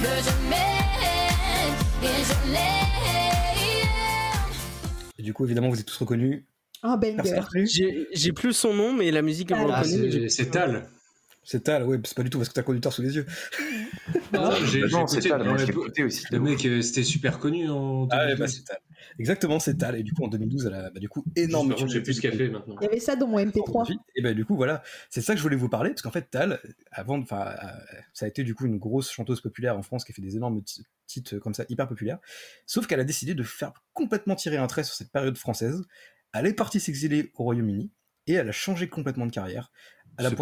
que 0.00 0.06
je 0.06 0.48
mène 0.48 1.74
et 2.02 2.24
je 2.24 2.52
l'aime. 2.52 2.90
Et 5.18 5.22
du 5.22 5.32
coup, 5.34 5.44
évidemment, 5.44 5.68
vous 5.68 5.78
êtes 5.80 5.86
tous 5.86 5.98
reconnus. 5.98 6.44
Ah, 6.82 6.96
banger. 6.96 7.40
reconnu 7.40 7.66
J'ai 8.12 8.32
plus 8.32 8.52
son 8.54 8.72
nom, 8.72 8.92
mais 8.94 9.10
la 9.10 9.22
musique, 9.22 9.52
Ah, 9.52 9.62
le 9.64 9.72
Ah, 9.72 10.28
c'est. 10.28 10.50
Tal. 10.50 10.88
C'est 11.42 11.64
Tal, 11.64 11.84
ouais, 11.84 11.98
c'est 12.04 12.14
pas 12.16 12.22
du 12.22 12.30
tout 12.30 12.38
parce 12.38 12.48
que 12.48 12.54
t'as 12.54 12.60
un 12.60 12.64
conducteur 12.64 12.92
sous 12.92 13.02
les 13.02 13.16
yeux. 13.16 13.26
Non, 14.32 14.52
j'ai 14.66 14.80
Bah 14.82 14.86
non, 14.92 15.06
j'ai 15.06 15.20
c'est 15.20 15.28
écouté, 15.28 15.28
Tal, 15.30 15.44
moi 15.44 15.56
je 15.58 15.66
écouté 15.66 16.04
aussi. 16.04 16.24
Le 16.30 16.38
mec, 16.40 16.64
euh, 16.64 16.82
c'était 16.82 17.02
super 17.02 17.38
connu 17.38 17.68
en 17.68 18.06
Ah 18.10 18.18
ouais, 18.26 18.36
2012. 18.36 18.38
bah 18.38 18.46
c'est 18.48 18.64
Tal. 18.64 18.78
Exactement, 19.18 19.58
c'est 19.58 19.76
Tal. 19.76 19.96
Et 19.98 20.02
du 20.04 20.12
coup, 20.12 20.24
en 20.24 20.28
2012, 20.28 20.66
elle 20.66 20.74
a 20.74 20.90
bah, 20.90 21.00
du 21.00 21.08
coup 21.08 21.24
je 21.36 21.86
sais 21.88 22.00
plus 22.02 22.14
ce 22.14 22.20
qu'elle 22.20 22.36
fait 22.36 22.48
maintenant. 22.48 22.76
Il 22.80 22.84
y 22.84 22.86
avait 22.88 23.00
ça 23.00 23.16
dans 23.16 23.26
mon 23.26 23.38
MP3. 23.38 23.92
Et 24.16 24.22
ben 24.22 24.34
du 24.34 24.44
coup 24.44 24.54
voilà, 24.56 24.82
c'est 25.08 25.20
ça 25.20 25.32
que 25.32 25.38
je 25.38 25.42
voulais 25.42 25.56
vous 25.56 25.68
parler 25.68 25.90
parce 25.90 26.02
qu'en 26.02 26.10
fait 26.12 26.30
Tal, 26.30 26.60
avant, 26.92 27.18
de- 27.18 27.24
enfin, 27.24 27.40
euh, 27.48 27.66
ça 28.12 28.26
a 28.26 28.28
été 28.28 28.44
du 28.44 28.54
coup 28.54 28.66
une 28.66 28.78
grosse 28.78 29.10
chanteuse 29.10 29.40
populaire 29.40 29.76
en 29.76 29.82
France 29.82 30.04
qui 30.04 30.12
a 30.12 30.14
fait 30.14 30.22
des 30.22 30.36
énormes 30.36 30.62
ti- 30.62 30.84
titres 31.06 31.38
comme 31.38 31.54
ça 31.54 31.64
hyper 31.68 31.88
populaires. 31.88 32.18
Sauf 32.66 32.86
qu'elle 32.86 33.00
a 33.00 33.04
décidé 33.04 33.34
de 33.34 33.42
faire 33.42 33.72
complètement 33.94 34.36
tirer 34.36 34.58
un 34.58 34.66
trait 34.68 34.84
sur 34.84 34.94
cette 34.94 35.10
période 35.10 35.36
française. 35.36 35.82
Elle 36.32 36.46
est 36.46 36.54
partie 36.54 36.78
s'exiler 36.78 37.32
au 37.34 37.42
Royaume-Uni 37.44 37.90
et 38.28 38.34
elle 38.34 38.48
a 38.48 38.52
changé 38.52 38.88
complètement 38.88 39.26
de 39.26 39.32
carrière. 39.32 39.72
À 40.16 40.22
la 40.22 40.28
C'est 40.30 40.36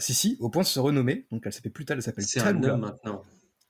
si 0.00 0.14
si, 0.14 0.36
au 0.40 0.50
point 0.50 0.62
de 0.62 0.66
se 0.66 0.80
renommer. 0.80 1.26
Donc 1.30 1.42
elle 1.46 1.52
s'appelle 1.52 1.72
plus 1.72 1.84
Tal, 1.84 1.98
elle 1.98 2.02
s'appelle 2.02 2.26
Talula. 2.26 2.76
maintenant. 2.76 3.22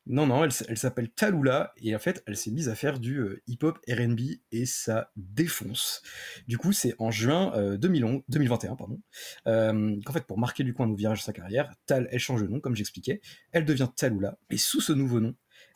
Non, 0.06 0.26
non, 0.26 0.42
elle, 0.42 0.50
elle 0.68 0.78
s'appelle 0.78 1.10
Talula 1.10 1.72
et 1.76 1.94
en 1.94 1.98
fait, 1.98 2.22
elle 2.26 2.36
s'est 2.36 2.50
mise 2.50 2.68
à 2.68 2.74
faire 2.74 2.98
du 2.98 3.18
euh, 3.18 3.42
hip-hop 3.46 3.78
RB 3.88 4.20
et 4.50 4.66
ça 4.66 5.12
défonce. 5.14 6.02
Du 6.48 6.58
coup, 6.58 6.72
c'est 6.72 6.94
en 6.98 7.10
juin 7.10 7.52
euh, 7.54 7.76
2011 7.76 8.22
2021, 8.28 8.76
pardon, 8.76 9.00
euh, 9.46 9.96
qu'en 10.04 10.12
fait, 10.12 10.26
pour 10.26 10.38
marquer 10.38 10.64
du 10.64 10.72
coup 10.72 10.82
un 10.82 10.86
nouveau 10.86 10.96
virage 10.96 11.18
de 11.18 11.24
sa 11.24 11.32
carrière, 11.32 11.70
Tal, 11.86 12.08
elle 12.10 12.18
change 12.18 12.42
de 12.42 12.48
nom, 12.48 12.60
comme 12.60 12.74
j'expliquais, 12.74 13.20
elle 13.52 13.64
devient 13.64 13.88
Talula 13.94 14.38
et 14.48 14.56
sous 14.56 14.80
ce 14.80 14.92
nouveau 14.92 15.20
nom, 15.20 15.34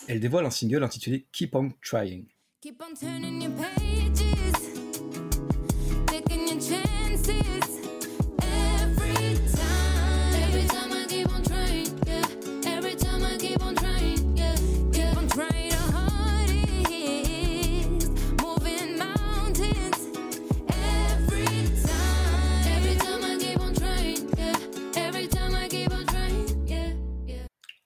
elle 0.09 0.21
dévoile 0.21 0.47
un 0.47 0.51
single 0.51 0.83
intitulé 0.83 1.29
Keep 1.31 1.55
on 1.55 1.71
Trying. 1.83 2.27
Keep 2.61 2.83
on 2.83 2.95
turning 2.95 3.43
your 3.43 3.53
pages, 3.53 4.25
taking 6.07 6.49
your 6.49 6.61
chances. 6.61 7.84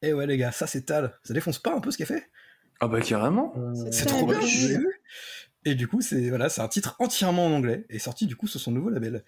Et 0.08 0.14
ouais, 0.14 0.26
les 0.26 0.38
gars, 0.38 0.52
ça 0.52 0.66
c'est 0.66 0.86
Tal. 0.86 1.12
Ça 1.22 1.34
défonce 1.34 1.58
pas 1.58 1.74
un 1.74 1.80
peu 1.80 1.90
ce 1.90 1.98
qu'elle 1.98 2.06
fait? 2.06 2.24
Ah 2.80 2.88
bah 2.88 3.00
carrément. 3.02 3.52
C'est 3.90 4.06
trop 4.06 4.26
bien, 4.26 4.38
vu 4.40 5.02
Et 5.66 5.74
du 5.74 5.86
coup, 5.86 6.00
c'est 6.00 6.30
voilà, 6.30 6.48
c'est 6.48 6.62
un 6.62 6.68
titre 6.68 6.96
entièrement 6.98 7.44
en 7.44 7.50
anglais 7.50 7.84
et 7.90 7.98
sorti 7.98 8.26
du 8.26 8.36
coup 8.36 8.46
sur 8.46 8.58
son 8.58 8.70
nouveau 8.70 8.88
label. 8.88 9.22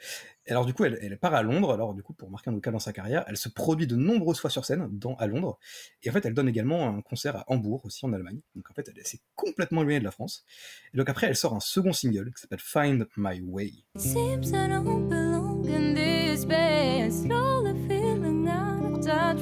Et 0.47 0.53
alors 0.53 0.65
du 0.65 0.73
coup, 0.73 0.85
elle, 0.85 0.99
elle 1.03 1.19
part 1.19 1.35
à 1.35 1.43
Londres. 1.43 1.71
Alors 1.75 1.93
du 1.93 2.03
coup, 2.03 2.15
pour 2.15 2.31
marquer 2.31 2.49
un 2.49 2.55
local 2.55 2.73
dans 2.73 2.79
sa 2.79 2.95
carrière, 2.95 3.25
elle 3.27 3.37
se 3.37 3.51
produit 3.51 3.87
de 3.87 3.95
nombreuses 3.95 4.41
fois 4.41 4.49
sur 4.49 4.65
scène 4.65 4.89
dans, 4.91 5.17
à 5.17 5.27
Londres. 5.27 5.59
Et 6.03 6.09
en 6.09 6.15
fait, 6.15 6.25
elle 6.25 6.33
donne 6.33 6.49
également 6.49 6.89
un 6.89 7.03
concert 7.03 7.37
à 7.37 7.45
Hambourg 7.49 7.85
aussi 7.85 8.07
en 8.07 8.15
Allemagne. 8.15 8.41
Donc 8.55 8.71
en 8.71 8.73
fait, 8.73 8.91
elle 8.97 9.07
s'est 9.07 9.21
complètement 9.35 9.83
éloignée 9.83 10.01
de 10.01 10.05
la 10.05 10.13
France. 10.13 10.47
Et 10.95 10.97
donc 10.97 11.11
après, 11.11 11.27
elle 11.27 11.37
sort 11.37 11.55
un 11.55 11.61
second 11.61 11.93
single 11.93 12.33
qui 12.33 12.41
s'appelle 12.41 12.61
Find 12.63 13.07
My 13.19 13.43
Way. 13.43 13.73
Seems 13.99 14.55
I 14.55 14.67
don't 14.67 15.11
belong 15.11 15.67
in 15.69 15.95
this 15.95 16.47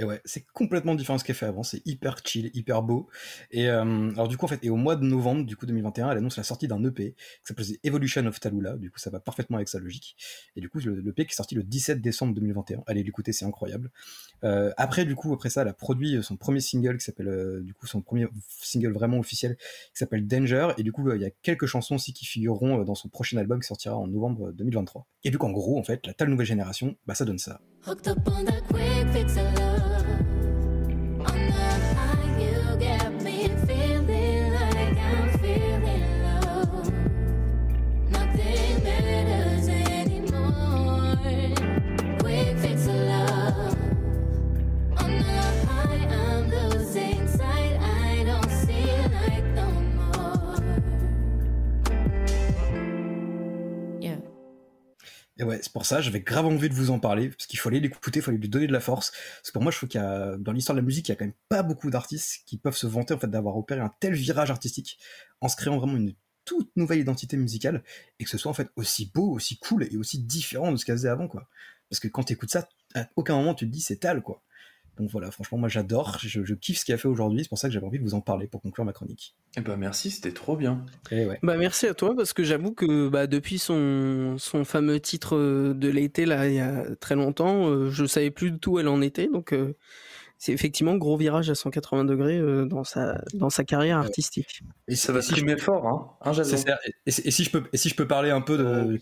Et 0.00 0.04
ouais, 0.04 0.22
c'est 0.24 0.46
complètement 0.54 0.94
différent 0.94 1.16
de 1.16 1.20
ce 1.20 1.26
qu'elle 1.26 1.36
fait 1.36 1.44
avant, 1.44 1.62
c'est 1.62 1.86
hyper 1.86 2.16
chill, 2.24 2.50
hyper 2.54 2.82
beau. 2.82 3.10
Et 3.50 3.68
euh, 3.68 4.10
alors 4.12 4.28
du 4.28 4.38
coup 4.38 4.46
en 4.46 4.48
fait, 4.48 4.58
et 4.62 4.70
au 4.70 4.76
mois 4.76 4.96
de 4.96 5.04
novembre 5.04 5.44
du 5.44 5.56
coup 5.56 5.66
2021, 5.66 6.10
elle 6.10 6.16
annonce 6.16 6.38
la 6.38 6.42
sortie 6.42 6.68
d'un 6.68 6.82
EP 6.82 7.12
qui 7.12 7.16
s'appelle 7.44 7.66
Evolution 7.84 8.24
of 8.24 8.40
Talula. 8.40 8.78
Du 8.78 8.90
coup, 8.90 8.98
ça 8.98 9.10
va 9.10 9.20
parfaitement 9.20 9.58
avec 9.58 9.68
sa 9.68 9.78
logique. 9.78 10.16
Et 10.56 10.62
du 10.62 10.70
coup, 10.70 10.78
le 10.78 11.00
l'EP 11.00 11.26
qui 11.26 11.32
est 11.32 11.36
sorti 11.36 11.54
le 11.54 11.62
17 11.62 12.00
décembre 12.00 12.32
2021. 12.32 12.82
Allez 12.86 13.02
l'écouter, 13.02 13.34
c'est 13.34 13.44
incroyable. 13.44 13.90
Euh, 14.42 14.72
après 14.78 15.04
du 15.04 15.14
coup, 15.14 15.34
après 15.34 15.50
ça, 15.50 15.62
elle 15.62 15.68
a 15.68 15.74
produit 15.74 16.22
son 16.22 16.38
premier 16.38 16.60
single 16.60 16.96
qui 16.96 17.04
s'appelle 17.04 17.28
euh, 17.28 17.60
du 17.60 17.74
coup 17.74 17.86
son 17.86 18.00
premier 18.00 18.26
single 18.48 18.92
vraiment 18.92 19.18
officiel 19.18 19.58
qui 19.58 19.98
s'appelle 19.98 20.26
Danger. 20.26 20.68
Et 20.78 20.82
du 20.82 20.92
coup, 20.92 21.06
euh, 21.10 21.16
il 21.16 21.20
y 21.20 21.26
a 21.26 21.30
quelques 21.42 21.66
chansons 21.66 21.96
aussi 21.96 22.14
qui 22.14 22.24
figureront 22.24 22.80
euh, 22.80 22.84
dans 22.84 22.94
son 22.94 23.10
prochain 23.10 23.36
album 23.36 23.60
qui 23.60 23.66
sortira 23.66 23.98
en 23.98 24.06
novembre 24.06 24.50
2023. 24.52 25.06
Et 25.24 25.30
du 25.30 25.36
coup, 25.36 25.46
en 25.46 25.52
gros, 25.52 25.78
en 25.78 25.82
fait, 25.82 26.06
la 26.06 26.14
telle 26.14 26.30
nouvelle 26.30 26.46
génération, 26.46 26.96
bah 27.06 27.14
ça 27.14 27.26
donne 27.26 27.38
ça. 27.38 27.60
That 27.84 28.62
quick 28.68 29.06
fix 29.12 29.36
of 31.26 31.49
Et 55.40 55.42
ouais, 55.42 55.58
c'est 55.62 55.72
pour 55.72 55.86
ça, 55.86 56.02
j'avais 56.02 56.20
grave 56.20 56.44
envie 56.44 56.68
de 56.68 56.74
vous 56.74 56.90
en 56.90 56.98
parler, 56.98 57.30
parce 57.30 57.46
qu'il 57.46 57.58
fallait 57.58 57.80
l'écouter, 57.80 58.18
il 58.18 58.22
fallait 58.22 58.36
lui 58.36 58.50
donner 58.50 58.66
de 58.66 58.74
la 58.74 58.80
force. 58.80 59.10
Parce 59.10 59.48
que 59.48 59.52
pour 59.54 59.62
moi, 59.62 59.72
je 59.72 59.78
trouve 59.78 59.88
qu'il 59.88 59.98
y 59.98 60.04
a, 60.04 60.36
dans 60.36 60.52
l'histoire 60.52 60.76
de 60.76 60.82
la 60.82 60.84
musique, 60.84 61.08
il 61.08 61.12
y 61.12 61.14
a 61.14 61.16
quand 61.16 61.24
même 61.24 61.32
pas 61.48 61.62
beaucoup 61.62 61.88
d'artistes 61.90 62.42
qui 62.44 62.58
peuvent 62.58 62.76
se 62.76 62.86
vanter, 62.86 63.14
en 63.14 63.18
fait, 63.18 63.30
d'avoir 63.30 63.56
opéré 63.56 63.80
un 63.80 63.90
tel 64.00 64.12
virage 64.12 64.50
artistique, 64.50 64.98
en 65.40 65.48
se 65.48 65.56
créant 65.56 65.78
vraiment 65.78 65.96
une 65.96 66.12
toute 66.44 66.70
nouvelle 66.76 66.98
identité 66.98 67.38
musicale, 67.38 67.82
et 68.18 68.24
que 68.24 68.30
ce 68.30 68.36
soit, 68.36 68.50
en 68.50 68.54
fait, 68.54 68.68
aussi 68.76 69.10
beau, 69.14 69.30
aussi 69.30 69.58
cool, 69.58 69.88
et 69.90 69.96
aussi 69.96 70.18
différent 70.18 70.72
de 70.72 70.76
ce 70.76 70.84
qu'elle 70.84 70.96
faisait 70.96 71.08
avant, 71.08 71.26
quoi. 71.26 71.48
Parce 71.88 72.00
que 72.00 72.08
quand 72.08 72.24
tu 72.24 72.34
écoutes 72.34 72.50
ça, 72.50 72.68
à 72.94 73.08
aucun 73.16 73.34
moment 73.36 73.54
tu 73.54 73.66
te 73.66 73.72
dis 73.72 73.80
c'est 73.80 73.96
Tal, 73.96 74.20
quoi. 74.22 74.42
Donc 75.00 75.08
voilà, 75.08 75.30
franchement, 75.30 75.56
moi 75.56 75.70
j'adore, 75.70 76.18
je, 76.20 76.44
je 76.44 76.54
kiffe 76.54 76.80
ce 76.80 76.84
qu'il 76.84 76.94
a 76.94 76.98
fait 76.98 77.08
aujourd'hui, 77.08 77.42
c'est 77.42 77.48
pour 77.48 77.56
ça 77.56 77.68
que 77.68 77.72
j'avais 77.72 77.86
envie 77.86 77.98
de 77.98 78.04
vous 78.04 78.12
en 78.12 78.20
parler 78.20 78.46
pour 78.46 78.60
conclure 78.60 78.84
ma 78.84 78.92
chronique. 78.92 79.34
Eh 79.56 79.62
ben 79.62 79.78
merci, 79.78 80.10
c'était 80.10 80.32
trop 80.32 80.56
bien. 80.56 80.84
Et 81.10 81.24
ouais. 81.24 81.38
Bah 81.42 81.56
merci 81.56 81.86
à 81.86 81.94
toi 81.94 82.14
parce 82.14 82.34
que 82.34 82.44
j'avoue 82.44 82.72
que 82.72 83.08
bah, 83.08 83.26
depuis 83.26 83.58
son, 83.58 84.36
son 84.36 84.66
fameux 84.66 85.00
titre 85.00 85.36
euh, 85.36 85.72
de 85.72 85.88
l'été 85.88 86.26
là 86.26 86.48
il 86.48 86.54
y 86.54 86.60
a 86.60 86.84
très 86.96 87.14
longtemps, 87.14 87.66
euh, 87.70 87.88
je 87.88 88.04
savais 88.04 88.30
plus 88.30 88.50
du 88.50 88.58
tout 88.58 88.72
où 88.72 88.78
elle 88.78 88.88
en 88.88 89.00
était 89.00 89.26
donc 89.26 89.54
euh, 89.54 89.74
c'est 90.40 90.52
effectivement 90.52 90.96
gros 90.96 91.18
virage 91.18 91.50
à 91.50 91.54
180 91.54 92.06
degrés 92.06 92.38
euh, 92.38 92.64
dans 92.64 92.82
sa 92.82 93.20
dans 93.34 93.50
sa 93.50 93.62
carrière 93.62 93.98
artistique. 93.98 94.62
Et 94.88 94.96
Ça 94.96 95.12
va 95.12 95.20
si 95.20 95.32
je 95.32 95.36
trimer 95.36 95.58
fort, 95.58 95.86
hein, 95.86 96.30
hein 96.30 96.32
et 97.04 97.10
si 97.10 97.44
je 97.44 97.50
peux, 97.50 97.64
et 97.74 97.76
si 97.76 97.90
je 97.90 97.94
peux 97.94 98.06
parler 98.06 98.30
un 98.30 98.40
peu 98.40 98.56
de, 98.56 98.98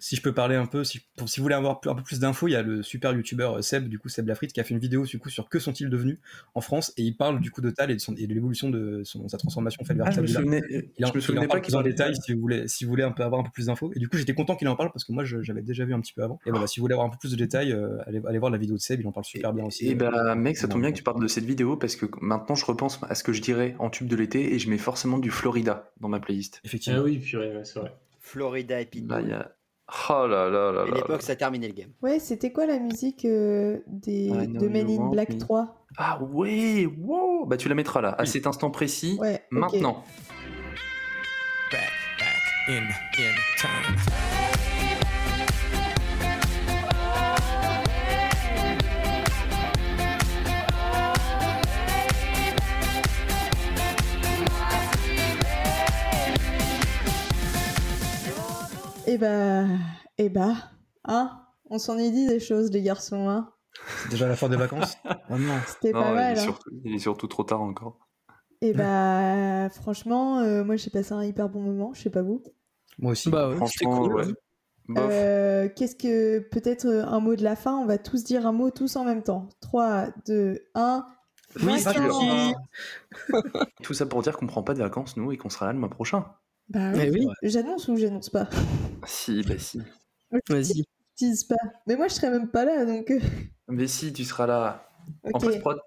si 0.00 0.16
je 0.16 0.22
peux 0.22 0.32
parler 0.34 0.56
un 0.56 0.66
peu, 0.66 0.82
si, 0.82 1.00
pour- 1.16 1.28
si 1.28 1.38
vous 1.38 1.44
voulez 1.44 1.54
avoir 1.54 1.80
un 1.86 1.94
peu 1.94 2.02
plus 2.02 2.18
d'infos, 2.18 2.48
il 2.48 2.52
y 2.52 2.56
a 2.56 2.62
le 2.62 2.82
super 2.82 3.12
youtubeur 3.12 3.58
euh, 3.58 3.62
Seb, 3.62 3.88
du 3.88 3.98
coup 3.98 4.08
Seb 4.08 4.26
Lafrite, 4.26 4.52
qui 4.52 4.60
a 4.60 4.64
fait 4.64 4.74
une 4.74 4.80
vidéo 4.80 5.04
du 5.04 5.18
coup 5.18 5.28
sur 5.28 5.48
que 5.48 5.58
sont-ils 5.58 5.88
devenus 5.90 6.18
en 6.54 6.60
France, 6.60 6.92
et 6.96 7.02
il 7.02 7.16
parle 7.16 7.40
du 7.40 7.50
coup 7.50 7.60
de 7.60 7.70
Tal 7.70 7.90
et 7.90 7.94
de, 7.94 8.00
son- 8.00 8.14
et 8.16 8.26
de 8.26 8.34
l'évolution 8.34 8.70
de 8.70 9.02
son, 9.04 9.28
sa 9.28 9.38
transformation 9.38 9.84
faite 9.84 9.96
vers 9.96 10.06
Ah, 10.08 10.10
je 10.10 10.20
me 10.20 10.26
souvenais- 10.26 10.62
Il 10.98 11.04
en, 11.04 11.08
je 11.08 11.12
me 11.14 11.18
il 11.18 11.18
en 11.18 11.20
souvenais 11.20 11.46
parle 11.46 11.60
pas 11.60 11.64
plus 11.66 11.74
en 11.74 11.78
qu'il 11.82 11.88
en 11.88 11.90
détail 11.90 12.14
si 12.16 12.32
vous 12.34 12.40
voulez, 12.40 12.66
si 12.68 12.84
vous 12.84 12.90
voulez 12.90 13.02
un 13.04 13.12
peu 13.12 13.22
avoir 13.22 13.40
un 13.40 13.44
peu 13.44 13.50
plus 13.52 13.66
d'infos. 13.66 13.92
Et 13.94 13.98
du 13.98 14.08
coup, 14.08 14.16
j'étais 14.16 14.34
content 14.34 14.56
qu'il 14.56 14.68
en 14.68 14.76
parle 14.76 14.90
parce 14.92 15.04
que 15.04 15.12
moi, 15.12 15.24
je- 15.24 15.42
j'avais 15.42 15.62
déjà 15.62 15.84
vu 15.84 15.94
un 15.94 16.00
petit 16.00 16.12
peu 16.12 16.22
avant. 16.22 16.38
Et 16.46 16.50
voilà, 16.50 16.66
si 16.66 16.80
vous 16.80 16.84
voulez 16.84 16.94
avoir 16.94 17.06
un 17.06 17.10
peu 17.10 17.18
plus 17.18 17.30
de 17.32 17.36
détails, 17.36 17.72
euh, 17.72 17.98
allez, 18.06 18.20
allez 18.26 18.38
voir 18.38 18.50
la 18.50 18.58
vidéo 18.58 18.76
de 18.76 18.80
Seb, 18.80 19.00
il 19.00 19.06
en 19.06 19.12
parle 19.12 19.24
super 19.26 19.52
bien 19.52 19.64
aussi. 19.64 19.88
Et 19.88 19.94
bah 19.94 20.34
mec, 20.34 20.56
ça 20.56 20.66
tombe 20.68 20.80
bien 20.80 20.90
que 20.92 20.96
tu 20.96 21.02
parles 21.02 21.20
de 21.22 21.28
cette 21.28 21.44
vidéo 21.44 21.76
parce 21.76 21.96
que 21.96 22.06
maintenant 22.20 22.54
je 22.54 22.64
repense 22.64 22.98
à 23.08 23.14
ce 23.14 23.22
que 23.22 23.32
je 23.32 23.42
dirais 23.42 23.76
en 23.78 23.90
tube 23.90 24.06
de 24.08 24.16
l'été 24.16 24.54
et 24.54 24.58
je 24.58 24.70
mets 24.70 24.78
forcément 24.78 25.18
du 25.18 25.30
Florida 25.30 25.92
dans 26.00 26.08
ma 26.08 26.20
playlist. 26.20 26.60
Effectivement. 26.64 27.00
Ah 27.00 27.04
oui, 27.04 27.18
purée, 27.18 27.54
ouais, 27.56 27.64
c'est 27.64 27.78
vrai. 27.78 27.92
Florida 28.18 28.80
et 28.80 28.86
Pitbull. 28.86 29.28
Bah. 29.30 29.52
Oh 30.08 30.26
là 30.26 30.48
là 30.48 30.72
là 30.72 30.82
À 30.82 30.84
là 30.84 30.94
l'époque, 30.94 31.22
ça 31.22 31.32
a 31.32 31.36
terminé 31.36 31.66
le 31.66 31.74
game. 31.74 31.90
Ouais, 32.02 32.18
c'était 32.18 32.52
quoi 32.52 32.66
la 32.66 32.78
musique 32.78 33.24
euh, 33.24 33.78
des, 33.86 34.28
de 34.28 34.68
Men 34.68 34.88
in 34.88 35.10
Black 35.10 35.30
me. 35.30 35.38
3 35.38 35.84
Ah 35.96 36.20
ouais, 36.22 36.86
wow 36.98 37.46
Bah 37.46 37.56
tu 37.56 37.68
la 37.68 37.74
mettras 37.74 38.00
là, 38.00 38.14
à 38.18 38.24
cet 38.26 38.46
instant 38.46 38.70
précis, 38.70 39.16
Ouais, 39.20 39.42
maintenant. 39.50 40.04
Back, 41.72 41.90
back 42.18 42.68
in, 42.68 42.82
in 43.18 43.34
time. 43.58 44.29
Eh 59.12 59.18
bah, 59.18 59.64
eh 60.18 60.28
bah, 60.28 60.54
hein 61.04 61.40
On 61.68 61.80
s'en 61.80 61.98
est 61.98 62.12
dit 62.12 62.28
des 62.28 62.38
choses, 62.38 62.70
les 62.70 62.80
garçons, 62.80 63.28
hein 63.28 63.50
C'est 64.02 64.10
déjà 64.10 64.28
la 64.28 64.36
fin 64.36 64.48
des 64.48 64.56
vacances. 64.56 64.96
Oh 65.30 65.36
non. 65.36 65.54
C'était 65.66 65.90
pas 65.90 66.10
Non, 66.10 66.14
mal, 66.14 66.34
il, 66.34 66.38
est 66.38 66.40
hein. 66.40 66.44
surtout, 66.44 66.70
il 66.84 66.94
est 66.94 66.98
surtout 67.00 67.26
trop 67.26 67.42
tard 67.42 67.60
encore. 67.60 67.98
Eh 68.60 68.72
bah, 68.72 69.68
franchement, 69.70 70.38
euh, 70.40 70.62
moi 70.62 70.76
j'ai 70.76 70.90
passé 70.90 71.12
un 71.12 71.24
hyper 71.24 71.48
bon 71.48 71.60
moment, 71.60 71.92
je 71.92 72.02
sais 72.02 72.10
pas 72.10 72.22
vous. 72.22 72.40
Moi 72.98 73.12
aussi. 73.12 73.30
Bah 73.30 73.48
ouais, 73.48 73.54
c'était 73.66 73.84
Franchement, 73.86 74.08
cool. 74.08 74.14
ouais. 74.14 74.26
Euh, 74.98 75.68
Qu'est-ce 75.74 75.96
que. 75.96 76.38
Peut-être 76.50 76.86
euh, 76.86 77.04
un 77.04 77.18
mot 77.18 77.34
de 77.34 77.42
la 77.42 77.56
fin, 77.56 77.76
on 77.76 77.86
va 77.86 77.98
tous 77.98 78.22
dire 78.22 78.46
un 78.46 78.52
mot 78.52 78.70
tous 78.70 78.94
en 78.94 79.04
même 79.04 79.24
temps. 79.24 79.48
3, 79.60 80.08
2, 80.26 80.60
1. 80.74 81.06
Oui, 81.64 81.82
Tout 83.82 83.94
ça 83.94 84.06
pour 84.06 84.22
dire 84.22 84.36
qu'on 84.36 84.46
prend 84.46 84.62
pas 84.62 84.74
de 84.74 84.78
vacances, 84.78 85.16
nous, 85.16 85.32
et 85.32 85.36
qu'on 85.36 85.48
sera 85.48 85.66
là 85.66 85.72
le 85.72 85.80
mois 85.80 85.90
prochain. 85.90 86.26
Bah 86.70 86.92
oui, 86.94 87.10
oui. 87.12 87.26
j'annonce 87.42 87.88
ou 87.88 87.96
j'annonce 87.96 88.30
pas 88.30 88.48
Si, 89.06 89.42
bah 89.42 89.58
si. 89.58 89.80
Vas-y. 90.48 90.78
Je 90.78 90.82
tease 91.16 91.44
pas. 91.44 91.56
Mais 91.86 91.96
moi 91.96 92.08
je 92.08 92.14
serai 92.14 92.30
même 92.30 92.48
pas 92.50 92.64
là 92.64 92.84
donc. 92.84 93.10
euh, 93.10 93.18
Mais 93.68 93.86
si, 93.86 94.12
tu 94.12 94.24
seras 94.24 94.46
là. 94.46 94.88
En 95.24 95.30
Ok. 95.30 95.40
post-prod. 95.42 95.78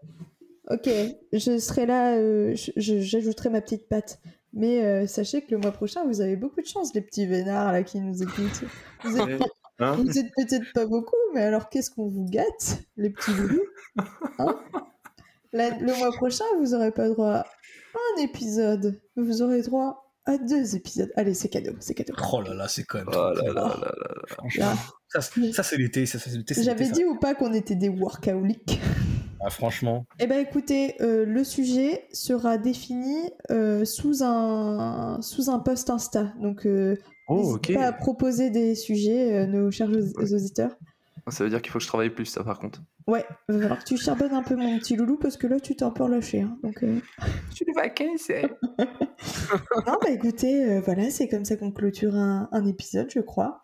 Ok, 0.69 0.89
je 1.33 1.57
serai 1.59 1.85
là, 1.85 2.15
euh, 2.17 2.55
j'ajouterai 2.77 3.49
ma 3.49 3.61
petite 3.61 3.87
patte. 3.89 4.19
Mais 4.53 4.83
euh, 4.85 5.07
sachez 5.07 5.41
que 5.41 5.51
le 5.51 5.57
mois 5.57 5.71
prochain, 5.71 6.05
vous 6.05 6.21
avez 6.21 6.35
beaucoup 6.37 6.61
de 6.61 6.65
chance, 6.67 6.93
les 6.93 7.01
petits 7.01 7.25
vénards 7.25 7.71
là 7.73 7.83
qui 7.83 7.99
nous 7.99 8.21
écoutent. 8.21 8.63
Vous 9.03 9.17
êtes, 9.17 9.41
Hein 9.79 9.97
êtes 10.07 10.31
peut-être 10.37 10.71
pas 10.73 10.85
beaucoup, 10.85 11.15
mais 11.33 11.41
alors 11.41 11.69
qu'est-ce 11.69 11.89
qu'on 11.91 12.07
vous 12.07 12.25
gâte, 12.29 12.79
les 12.95 13.09
petits 13.09 13.33
loulous 13.33 13.63
Hein? 14.39 14.59
Le 15.51 15.97
mois 15.97 16.11
prochain, 16.11 16.45
vous 16.59 16.73
aurez 16.75 16.91
pas 16.91 17.09
droit 17.09 17.31
à 17.33 17.45
un 18.17 18.21
épisode, 18.21 19.01
vous 19.17 19.41
aurez 19.41 19.61
droit 19.63 20.02
à 20.25 20.37
deux 20.37 20.75
épisodes. 20.75 21.11
Allez, 21.15 21.33
c'est 21.33 21.49
cadeau, 21.49 21.73
c'est 21.79 21.93
cadeau. 21.93 22.13
Oh 22.33 22.41
là 22.41 22.53
là, 22.53 22.67
c'est 22.67 22.83
quand 22.83 22.99
même. 22.99 23.07
Oh 23.09 23.11
là 23.11 23.33
là 23.33 23.53
là 23.53 23.81
là. 24.57 24.75
Ça, 25.09 25.21
c'est- 25.21 25.51
ça, 25.53 25.63
c'est 25.63 25.77
l'été. 25.77 26.05
Ça, 26.05 26.19
J'avais 26.61 26.89
dit 26.89 27.05
ou 27.05 27.19
pas 27.19 27.35
qu'on 27.35 27.53
était 27.53 27.75
des 27.75 27.89
workaholics 27.89 28.79
Ah, 29.45 29.49
franchement. 29.49 30.05
Eh 30.19 30.25
ben 30.27 30.39
écoutez, 30.39 30.95
euh, 31.01 31.25
le 31.25 31.43
sujet 31.43 32.05
sera 32.13 32.57
défini 32.57 33.29
euh, 33.51 33.83
sous 33.83 34.23
un 34.23 35.19
sous 35.21 35.49
un 35.49 35.59
post 35.59 35.89
Insta. 35.89 36.33
Donc 36.41 36.65
euh, 36.65 36.95
Oh, 37.27 37.35
n'hésitez 37.37 37.73
pas 37.73 37.87
à 37.87 37.91
proposer 37.91 38.49
des 38.51 38.73
sujets, 38.75 39.33
euh, 39.33 39.45
nos 39.45 39.69
chers 39.69 39.89
auditeurs. 39.89 40.77
Ça 41.29 41.43
veut 41.43 41.49
dire 41.49 41.61
qu'il 41.61 41.71
faut 41.71 41.79
que 41.79 41.83
je 41.83 41.87
travaille 41.89 42.09
plus, 42.09 42.25
ça, 42.25 42.43
par 42.43 42.59
contre. 42.59 42.81
Ouais, 43.07 43.25
va 43.47 43.59
falloir 43.59 43.79
que 43.79 43.85
tu 43.85 43.97
charbonnes 43.97 44.33
un 44.33 44.43
peu 44.43 44.55
mon 44.55 44.77
petit 44.79 44.95
loulou 44.95 45.17
parce 45.17 45.37
que 45.37 45.47
là 45.47 45.59
tu 45.59 45.75
t'es 45.75 45.83
un 45.83 45.91
peu 45.91 46.03
relâché. 46.03 46.41
Hein, 46.41 46.57
donc 46.63 46.83
euh, 46.83 46.99
Je 47.49 47.55
suis 47.55 47.65
non 49.85 49.97
bah 50.01 50.09
écoutez, 50.09 50.65
euh, 50.65 50.81
voilà, 50.81 51.09
c'est 51.09 51.27
comme 51.27 51.45
ça 51.45 51.55
qu'on 51.57 51.71
clôture 51.71 52.15
un, 52.15 52.47
un 52.51 52.65
épisode, 52.65 53.09
je 53.13 53.19
crois. 53.19 53.63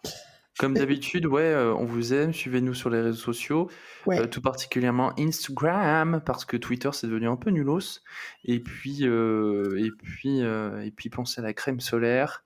Comme 0.57 0.73
d'habitude, 0.73 1.25
ouais, 1.25 1.41
euh, 1.43 1.73
on 1.73 1.85
vous 1.85 2.13
aime, 2.13 2.33
suivez-nous 2.33 2.73
sur 2.73 2.89
les 2.89 2.99
réseaux 2.99 3.17
sociaux, 3.17 3.69
Ouais. 4.05 4.19
euh, 4.19 4.27
tout 4.27 4.41
particulièrement 4.41 5.13
Instagram, 5.17 6.21
parce 6.25 6.43
que 6.43 6.57
Twitter 6.57 6.89
c'est 6.91 7.07
devenu 7.07 7.29
un 7.29 7.37
peu 7.37 7.49
nulos. 7.49 8.01
Et 8.43 8.59
puis, 8.59 8.99
euh, 9.03 9.77
et 9.77 9.89
puis, 10.03 10.41
euh, 10.43 10.81
et 10.81 10.91
puis 10.91 11.09
pensez 11.09 11.39
à 11.39 11.43
la 11.45 11.53
crème 11.53 11.79
solaire. 11.79 12.43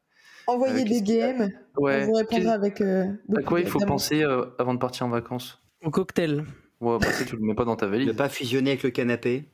Envoyez 0.47 0.81
Euh, 0.81 0.85
des 0.85 1.01
DM. 1.01 1.49
Ouais. 1.77 2.03
On 2.03 2.05
vous 2.07 2.13
répondra 2.13 2.53
avec. 2.53 2.81
euh, 2.81 3.05
À 3.37 3.41
quoi 3.43 3.59
il 3.61 3.67
faut 3.67 3.79
penser 3.79 4.23
euh, 4.23 4.45
avant 4.59 4.73
de 4.73 4.79
partir 4.79 5.05
en 5.05 5.09
vacances? 5.09 5.61
Au 5.83 5.89
cocktail. 5.89 6.45
Ouais, 6.81 6.97
bah, 6.99 7.07
tu 7.25 7.35
le 7.35 7.41
mets 7.41 7.55
pas 7.55 7.65
dans 7.65 7.75
ta 7.75 7.87
valise. 7.87 8.07
Ne 8.07 8.13
pas 8.13 8.29
fusionner 8.29 8.71
avec 8.71 8.83
le 8.83 8.89
canapé. 8.91 9.49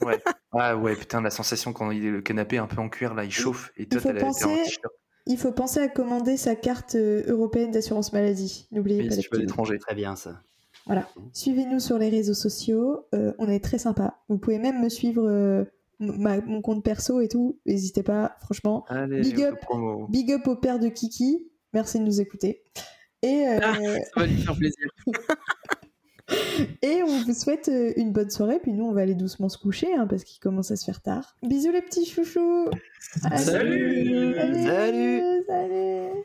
Ouais. 0.00 0.20
Ah 0.52 0.76
ouais, 0.76 0.94
putain, 0.96 1.20
la 1.20 1.30
sensation 1.30 1.72
quand 1.72 1.90
il 1.92 2.04
est 2.04 2.10
le 2.10 2.20
canapé 2.20 2.58
un 2.58 2.66
peu 2.66 2.80
en 2.80 2.88
cuir 2.88 3.14
là, 3.14 3.24
il 3.24 3.30
chauffe 3.32 3.72
et 3.76 3.86
toi 3.86 4.00
Il 4.00 4.08
faut 4.08 4.12
la- 4.12 4.20
penser. 4.20 4.46
t-shirt. 4.64 4.92
Il 5.26 5.38
faut 5.38 5.52
penser 5.52 5.78
à 5.80 5.86
commander 5.88 6.36
sa 6.36 6.56
carte 6.56 6.96
euh, 6.96 7.22
européenne 7.28 7.70
d'assurance 7.70 8.12
maladie. 8.12 8.66
N'oubliez 8.72 9.06
pas 9.08 9.14
si 9.14 9.20
tu 9.20 9.28
vas 9.28 9.36
à 9.36 9.38
petits. 9.38 9.42
l'étranger. 9.42 9.78
Très 9.78 9.94
bien 9.94 10.16
ça. 10.16 10.40
Voilà. 10.86 11.08
Suivez-nous 11.32 11.78
sur 11.78 11.96
les 11.96 12.08
réseaux 12.08 12.34
sociaux. 12.34 13.06
euh, 13.14 13.32
on 13.38 13.48
est 13.48 13.62
très 13.62 13.78
sympa. 13.78 14.18
Vous 14.28 14.36
pouvez 14.38 14.58
même 14.58 14.82
me 14.82 14.88
suivre 14.88 15.22
euh, 15.24 15.64
ma- 16.02 16.40
mon 16.40 16.60
compte 16.60 16.84
perso 16.84 17.20
et 17.20 17.28
tout. 17.28 17.58
N'hésitez 17.66 18.02
pas, 18.02 18.36
franchement. 18.40 18.84
Allez, 18.88 19.20
big 19.20 19.40
up, 19.42 19.58
big 20.08 20.32
up 20.32 20.46
au 20.46 20.56
père 20.56 20.78
de 20.78 20.88
Kiki. 20.88 21.48
Merci 21.72 21.98
de 21.98 22.04
nous 22.04 22.20
écouter. 22.20 22.62
Et, 23.22 23.46
euh, 23.46 23.60
Ça 23.60 24.20
va 24.20 24.26
lui 24.26 24.36
faire 24.36 24.56
plaisir. 24.56 24.88
et 26.82 27.02
on 27.02 27.22
vous 27.24 27.32
souhaite 27.34 27.68
euh, 27.68 27.92
une 27.96 28.12
bonne 28.12 28.30
soirée. 28.30 28.58
Puis 28.60 28.72
nous, 28.72 28.84
on 28.84 28.92
va 28.92 29.02
aller 29.02 29.14
doucement 29.14 29.48
se 29.48 29.58
coucher 29.58 29.92
hein, 29.94 30.06
parce 30.06 30.24
qu'il 30.24 30.40
commence 30.40 30.70
à 30.70 30.76
se 30.76 30.84
faire 30.84 31.00
tard. 31.00 31.36
Bisous 31.42 31.72
les 31.72 31.82
petits 31.82 32.04
chouchous. 32.04 32.66
Salut 33.36 34.34
allez, 34.36 34.64
Salut 34.66 35.22
salut. 35.46 36.24